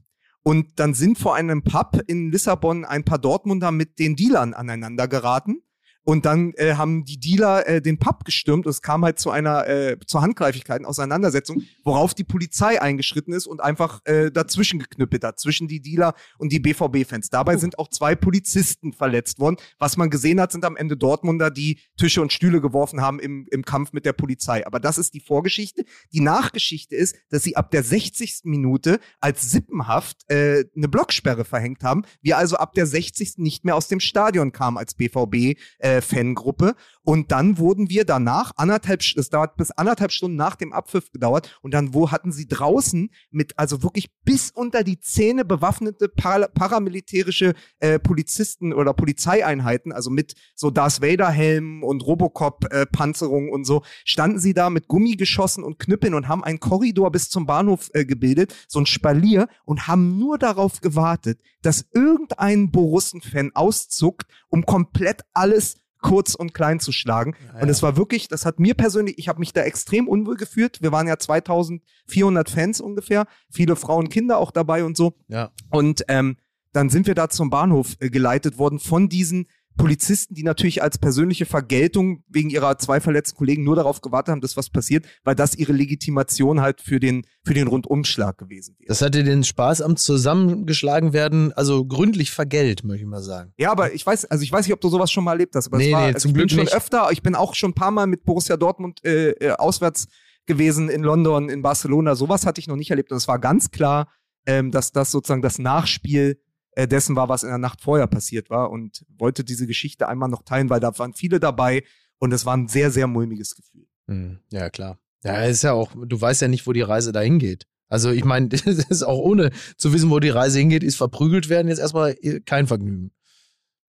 Und 0.43 0.79
dann 0.79 0.93
sind 0.93 1.17
vor 1.17 1.35
einem 1.35 1.63
Pub 1.63 2.01
in 2.07 2.31
Lissabon 2.31 2.85
ein 2.85 3.05
paar 3.05 3.17
Dortmunder 3.17 3.71
mit 3.71 3.97
den 3.97 4.15
Dealern 4.15 4.53
aneinander 4.53 5.07
geraten. 5.07 5.62
Und 6.03 6.25
dann 6.25 6.53
äh, 6.55 6.75
haben 6.75 7.05
die 7.05 7.19
Dealer 7.19 7.67
äh, 7.67 7.81
den 7.81 7.97
Pub 7.97 8.25
gestürmt 8.25 8.65
und 8.65 8.69
es 8.69 8.81
kam 8.81 9.05
halt 9.05 9.19
zu 9.19 9.31
einer 9.31 9.67
äh, 9.67 9.97
zur 10.05 10.21
Handgreiflichkeit, 10.21 10.79
einer 10.79 10.89
Auseinandersetzung, 10.89 11.63
worauf 11.83 12.13
die 12.13 12.25
Polizei 12.25 12.81
eingeschritten 12.81 13.33
ist 13.33 13.47
und 13.47 13.61
einfach 13.61 14.01
äh, 14.05 14.29
dazwischen 14.29 14.79
geknüppelt 14.79 15.23
hat, 15.23 15.39
zwischen 15.39 15.67
die 15.67 15.81
Dealer 15.81 16.13
und 16.37 16.51
die 16.51 16.59
BVB-Fans. 16.59 17.29
Dabei 17.29 17.57
sind 17.57 17.79
auch 17.79 17.87
zwei 17.87 18.15
Polizisten 18.15 18.91
verletzt 18.91 19.39
worden. 19.39 19.57
Was 19.79 19.95
man 19.95 20.09
gesehen 20.09 20.41
hat, 20.41 20.51
sind 20.51 20.65
am 20.65 20.75
Ende 20.75 20.97
Dortmunder, 20.97 21.49
die 21.49 21.79
Tische 21.97 22.21
und 22.21 22.33
Stühle 22.33 22.59
geworfen 22.59 23.01
haben 23.01 23.19
im, 23.19 23.47
im 23.51 23.63
Kampf 23.63 23.93
mit 23.93 24.05
der 24.05 24.13
Polizei. 24.13 24.65
Aber 24.67 24.79
das 24.79 24.97
ist 24.97 25.13
die 25.13 25.21
Vorgeschichte. 25.21 25.85
Die 26.11 26.19
Nachgeschichte 26.19 26.95
ist, 26.95 27.15
dass 27.29 27.43
sie 27.43 27.55
ab 27.55 27.71
der 27.71 27.83
60. 27.83 28.41
Minute 28.43 28.99
als 29.21 29.51
Sippenhaft 29.51 30.29
äh, 30.29 30.65
eine 30.75 30.89
Blocksperre 30.89 31.45
verhängt 31.45 31.83
haben. 31.83 32.03
Wir 32.21 32.37
also 32.37 32.57
ab 32.57 32.73
der 32.73 32.85
60. 32.85 33.37
nicht 33.37 33.63
mehr 33.63 33.75
aus 33.75 33.87
dem 33.87 33.99
Stadion 33.99 34.51
kamen 34.51 34.77
als 34.77 34.95
BVB 34.95 35.57
äh, 35.79 35.92
Fangruppe. 36.01 36.75
Und 37.03 37.31
dann 37.31 37.57
wurden 37.57 37.89
wir 37.89 38.05
danach 38.05 38.51
anderthalb, 38.55 39.01
das 39.15 39.29
dauert 39.29 39.57
bis 39.57 39.71
anderthalb 39.71 40.11
Stunden 40.11 40.37
nach 40.37 40.55
dem 40.55 40.73
Abpfiff 40.73 41.11
gedauert. 41.11 41.57
Und 41.61 41.73
dann 41.73 41.93
wo 41.93 42.11
hatten 42.11 42.31
sie 42.31 42.47
draußen 42.47 43.09
mit 43.31 43.59
also 43.59 43.83
wirklich 43.83 44.09
bis 44.23 44.51
unter 44.51 44.83
die 44.83 44.99
Zähne 44.99 45.45
bewaffnete 45.45 46.07
para 46.07 46.47
paramilitärische 46.47 47.53
äh, 47.79 47.99
Polizisten 47.99 48.73
oder 48.73 48.93
Polizeieinheiten, 48.93 49.91
also 49.91 50.09
mit 50.09 50.33
so 50.55 50.71
Darth 50.71 51.01
Vader 51.01 51.29
Helmen 51.29 51.83
und 51.83 52.05
Robocop 52.05 52.65
äh, 52.71 52.85
und 53.23 53.65
so, 53.65 53.83
standen 54.05 54.39
sie 54.39 54.53
da 54.53 54.69
mit 54.69 54.87
Gummigeschossen 54.87 55.63
und 55.63 55.79
Knüppeln 55.79 56.13
und 56.13 56.27
haben 56.27 56.43
einen 56.43 56.59
Korridor 56.59 57.11
bis 57.11 57.29
zum 57.29 57.45
Bahnhof 57.45 57.89
äh, 57.93 58.05
gebildet, 58.05 58.55
so 58.67 58.79
ein 58.79 58.85
Spalier 58.85 59.47
und 59.65 59.87
haben 59.87 60.17
nur 60.17 60.37
darauf 60.37 60.81
gewartet, 60.81 61.39
dass 61.61 61.85
irgendein 61.93 62.71
Borussen-Fan 62.71 63.51
auszuckt, 63.53 64.27
um 64.49 64.65
komplett 64.65 65.21
alles 65.33 65.75
kurz 66.03 66.35
und 66.35 66.53
klein 66.53 66.79
zu 66.79 66.91
schlagen. 66.91 67.35
Und 67.59 67.69
es 67.69 67.81
war 67.81 67.97
wirklich, 67.97 68.27
das 68.27 68.45
hat 68.45 68.59
mir 68.59 68.75
persönlich, 68.75 69.17
ich 69.17 69.27
habe 69.27 69.39
mich 69.39 69.53
da 69.53 69.61
extrem 69.61 70.07
unwohl 70.07 70.35
gefühlt. 70.35 70.83
Wir 70.83 70.91
waren 70.91 71.07
ja 71.07 71.17
2400 71.17 72.49
Fans 72.49 72.79
ungefähr, 72.79 73.25
viele 73.49 73.75
Frauen, 73.75 74.09
Kinder 74.09 74.37
auch 74.37 74.51
dabei 74.51 74.83
und 74.83 74.95
so. 74.95 75.15
Ja. 75.27 75.51
Und 75.71 76.03
ähm, 76.09 76.37
dann 76.73 76.89
sind 76.89 77.07
wir 77.07 77.15
da 77.15 77.29
zum 77.29 77.49
Bahnhof 77.49 77.95
äh, 77.99 78.09
geleitet 78.09 78.59
worden 78.59 78.79
von 78.79 79.09
diesen 79.09 79.47
Polizisten, 79.77 80.33
die 80.35 80.43
natürlich 80.43 80.81
als 80.83 80.97
persönliche 80.97 81.45
Vergeltung 81.45 82.23
wegen 82.27 82.49
ihrer 82.49 82.77
zwei 82.77 82.99
verletzten 82.99 83.37
Kollegen 83.37 83.63
nur 83.63 83.75
darauf 83.75 84.01
gewartet 84.01 84.31
haben, 84.31 84.41
dass 84.41 84.55
was 84.57 84.69
passiert, 84.69 85.05
weil 85.23 85.35
das 85.35 85.55
ihre 85.55 85.73
Legitimation 85.73 86.61
halt 86.61 86.81
für 86.81 86.99
den, 86.99 87.25
für 87.43 87.53
den 87.53 87.67
Rundumschlag 87.67 88.37
gewesen 88.37 88.75
wäre. 88.79 88.87
Das 88.87 89.01
hatte 89.01 89.23
den 89.23 89.43
Spaß 89.43 89.81
am 89.81 89.95
Zusammengeschlagen 89.95 91.13
werden, 91.13 91.51
also 91.53 91.85
gründlich 91.85 92.31
vergelt, 92.31 92.83
möchte 92.83 93.03
ich 93.03 93.09
mal 93.09 93.21
sagen. 93.23 93.53
Ja, 93.57 93.71
aber 93.71 93.93
ich 93.93 94.05
weiß, 94.05 94.25
also 94.25 94.43
ich 94.43 94.51
weiß 94.51 94.65
nicht, 94.65 94.73
ob 94.73 94.81
du 94.81 94.89
sowas 94.89 95.11
schon 95.11 95.23
mal 95.23 95.31
erlebt 95.31 95.55
hast, 95.55 95.67
aber 95.67 95.77
Nee, 95.77 95.87
es 95.87 95.93
war, 95.93 96.01
nee, 96.01 96.07
also 96.13 96.19
zum 96.19 96.29
ich 96.29 96.33
bin 96.33 96.39
Glück 96.47 96.51
schon 96.51 96.59
nicht. 96.65 96.75
öfter, 96.75 97.09
ich 97.11 97.21
bin 97.21 97.35
auch 97.35 97.55
schon 97.55 97.71
ein 97.71 97.75
paar 97.75 97.91
Mal 97.91 98.07
mit 98.07 98.23
Borussia 98.25 98.57
Dortmund 98.57 99.03
äh, 99.03 99.29
äh, 99.31 99.51
auswärts 99.51 100.07
gewesen 100.45 100.89
in 100.89 101.03
London, 101.03 101.49
in 101.49 101.61
Barcelona. 101.61 102.15
Sowas 102.15 102.45
hatte 102.45 102.59
ich 102.59 102.67
noch 102.67 102.75
nicht 102.75 102.89
erlebt 102.89 103.11
und 103.11 103.17
es 103.17 103.27
war 103.27 103.39
ganz 103.39 103.71
klar, 103.71 104.09
ähm, 104.45 104.71
dass 104.71 104.91
das 104.91 105.11
sozusagen 105.11 105.41
das 105.41 105.57
Nachspiel 105.57 106.37
äh, 106.75 106.87
dessen 106.87 107.15
war, 107.15 107.29
was 107.29 107.43
in 107.43 107.49
der 107.49 107.57
Nacht 107.57 107.81
vorher 107.81 108.07
passiert 108.07 108.49
war 108.49 108.69
und 108.71 109.05
wollte 109.17 109.43
diese 109.43 109.67
Geschichte 109.67 110.07
einmal 110.07 110.29
noch 110.29 110.43
teilen, 110.43 110.69
weil 110.69 110.79
da 110.79 110.97
waren 110.99 111.13
viele 111.13 111.39
dabei 111.39 111.83
und 112.19 112.31
es 112.33 112.45
war 112.45 112.55
ein 112.55 112.67
sehr, 112.67 112.91
sehr 112.91 113.07
mulmiges 113.07 113.55
Gefühl. 113.55 113.87
Hm, 114.07 114.39
Ja, 114.51 114.69
klar. 114.69 114.99
Ja, 115.23 115.43
ist 115.43 115.63
ja 115.63 115.71
auch, 115.73 115.91
du 115.95 116.19
weißt 116.19 116.41
ja 116.41 116.47
nicht, 116.49 116.67
wo 116.67 116.73
die 116.73 116.81
Reise 116.81 117.11
dahin 117.13 117.39
geht. 117.39 117.65
Also 117.87 118.09
ich 118.11 118.25
meine, 118.25 118.47
das 118.49 118.61
ist 118.65 119.03
auch 119.03 119.19
ohne 119.19 119.51
zu 119.77 119.93
wissen, 119.93 120.09
wo 120.09 120.19
die 120.19 120.29
Reise 120.29 120.59
hingeht, 120.59 120.83
ist 120.83 120.95
verprügelt 120.97 121.47
werden 121.49 121.67
jetzt 121.67 121.79
erstmal 121.79 122.15
kein 122.45 122.67
Vergnügen. 122.67 123.11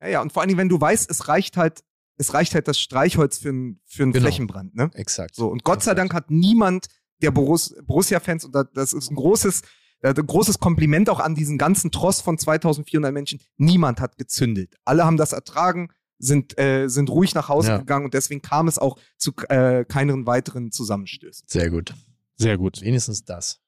Ja, 0.01 0.09
ja, 0.09 0.23
und 0.23 0.33
vor 0.33 0.43
allen 0.43 0.49
Dingen, 0.49 0.59
wenn 0.59 0.69
du 0.69 0.81
weißt, 0.81 1.11
es 1.11 1.29
reicht 1.29 1.57
halt, 1.57 1.83
es 2.17 2.35
reicht 2.35 2.55
halt 2.55 2.69
das 2.69 2.79
Streichholz 2.79 3.39
für, 3.39 3.49
ein, 3.51 3.81
für 3.87 4.03
einen 4.05 4.13
Genau. 4.13 4.25
Flächenbrand, 4.27 4.75
ne? 4.77 4.91
Exakt. 4.95 5.35
So, 5.35 5.49
und 5.49 5.65
Gott 5.65 5.83
sei 5.83 5.93
Exakt. 5.93 5.99
Dank 5.99 6.15
hat 6.15 6.31
niemand 6.31 6.87
der 7.23 7.31
Borus 7.31 7.75
Borussia-Fans, 7.85 8.45
und 8.45 8.55
da- 8.55 8.65
das 8.65 8.93
ist 8.93 9.11
ein 9.11 9.17
großes, 9.17 9.61
äh, 9.63 9.65
großes 10.13 10.59
Kompliment 10.59 11.09
auch 11.09 11.21
an 11.21 11.35
diesen 11.35 11.57
ganzen 11.57 11.91
Tross 11.91 12.21
von 12.21 12.37
2400 12.37 13.13
Menschen, 13.13 13.41
niemand 13.57 14.01
hat 14.01 14.19
gezündet. 14.19 14.75
Alle 14.85 15.05
haben 15.05 15.17
das 15.17 15.33
ertragen, 15.33 15.89
sind, 16.19 16.59
äh, 16.59 16.89
sind 16.89 17.09
ruhig 17.11 17.35
nach 17.35 17.49
Hause 17.49 17.69
Ja. 17.69 17.79
gegangen 17.79 18.05
und 18.05 18.15
deswegen 18.15 18.43
kam 18.43 18.69
es 18.69 18.79
auch 18.79 18.99
zu 19.17 19.33
äh, 19.49 19.85
keinen 19.85 20.27
weiteren 20.27 20.71
Zusammenstößen. 20.73 21.47
Sehr 21.49 21.71
gut. 21.71 21.95
Sehr 22.37 22.59
gut. 22.59 22.81
Wenigstens 22.83 23.25
das. 23.25 23.61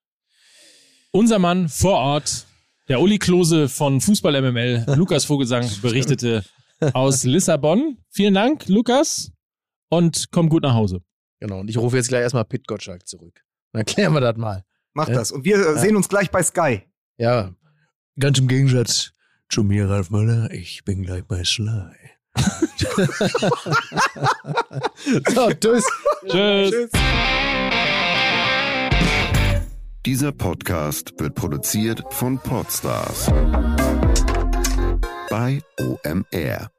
Unser 1.12 1.38
Mann 1.38 1.68
vor 1.68 1.94
Ort, 1.98 2.46
der 2.88 3.00
Uli 3.00 3.18
Klose 3.18 3.68
von 3.68 4.00
Fußball 4.00 4.40
MML, 4.42 4.84
Lukas 4.96 5.24
Vogelsang, 5.24 5.68
berichtete 5.80 6.44
aus 6.92 7.24
Lissabon. 7.24 7.98
Vielen 8.10 8.34
Dank, 8.34 8.68
Lukas, 8.68 9.30
und 9.88 10.26
komm 10.30 10.48
gut 10.48 10.62
nach 10.62 10.74
Hause. 10.74 11.00
Genau. 11.40 11.60
Und 11.60 11.68
ich 11.70 11.78
rufe 11.78 11.96
jetzt 11.96 12.08
gleich 12.08 12.22
erstmal 12.22 12.44
Pit 12.44 12.66
Gottschalk 12.66 13.06
zurück. 13.06 13.42
Dann 13.72 13.84
klären 13.84 14.12
wir 14.12 14.20
das 14.20 14.36
mal. 14.36 14.64
Macht 14.96 15.10
Ja. 15.10 15.16
das. 15.16 15.30
Und 15.30 15.44
wir 15.44 15.58
äh, 15.58 15.78
sehen 15.78 15.94
uns 15.94 16.08
gleich 16.08 16.30
bei 16.30 16.42
Sky. 16.42 16.80
Ja. 17.18 17.52
Ganz 18.18 18.38
im 18.38 18.48
Gegensatz 18.48 19.12
zu 19.50 19.62
mir, 19.62 19.90
Ralf 19.90 20.08
Möller, 20.08 20.50
ich 20.50 20.86
bin 20.86 21.02
gleich 21.02 21.22
bei 21.26 21.44
Sly. 21.44 21.92
so, 25.34 25.50
tschüss. 25.52 25.84
Tschüss. 26.26 26.90
Dieser 30.06 30.32
Podcast 30.32 31.12
wird 31.18 31.34
produziert 31.34 32.02
von 32.10 32.38
Podstars 32.38 33.26
bei 35.28 35.60
OMR. 35.78 36.70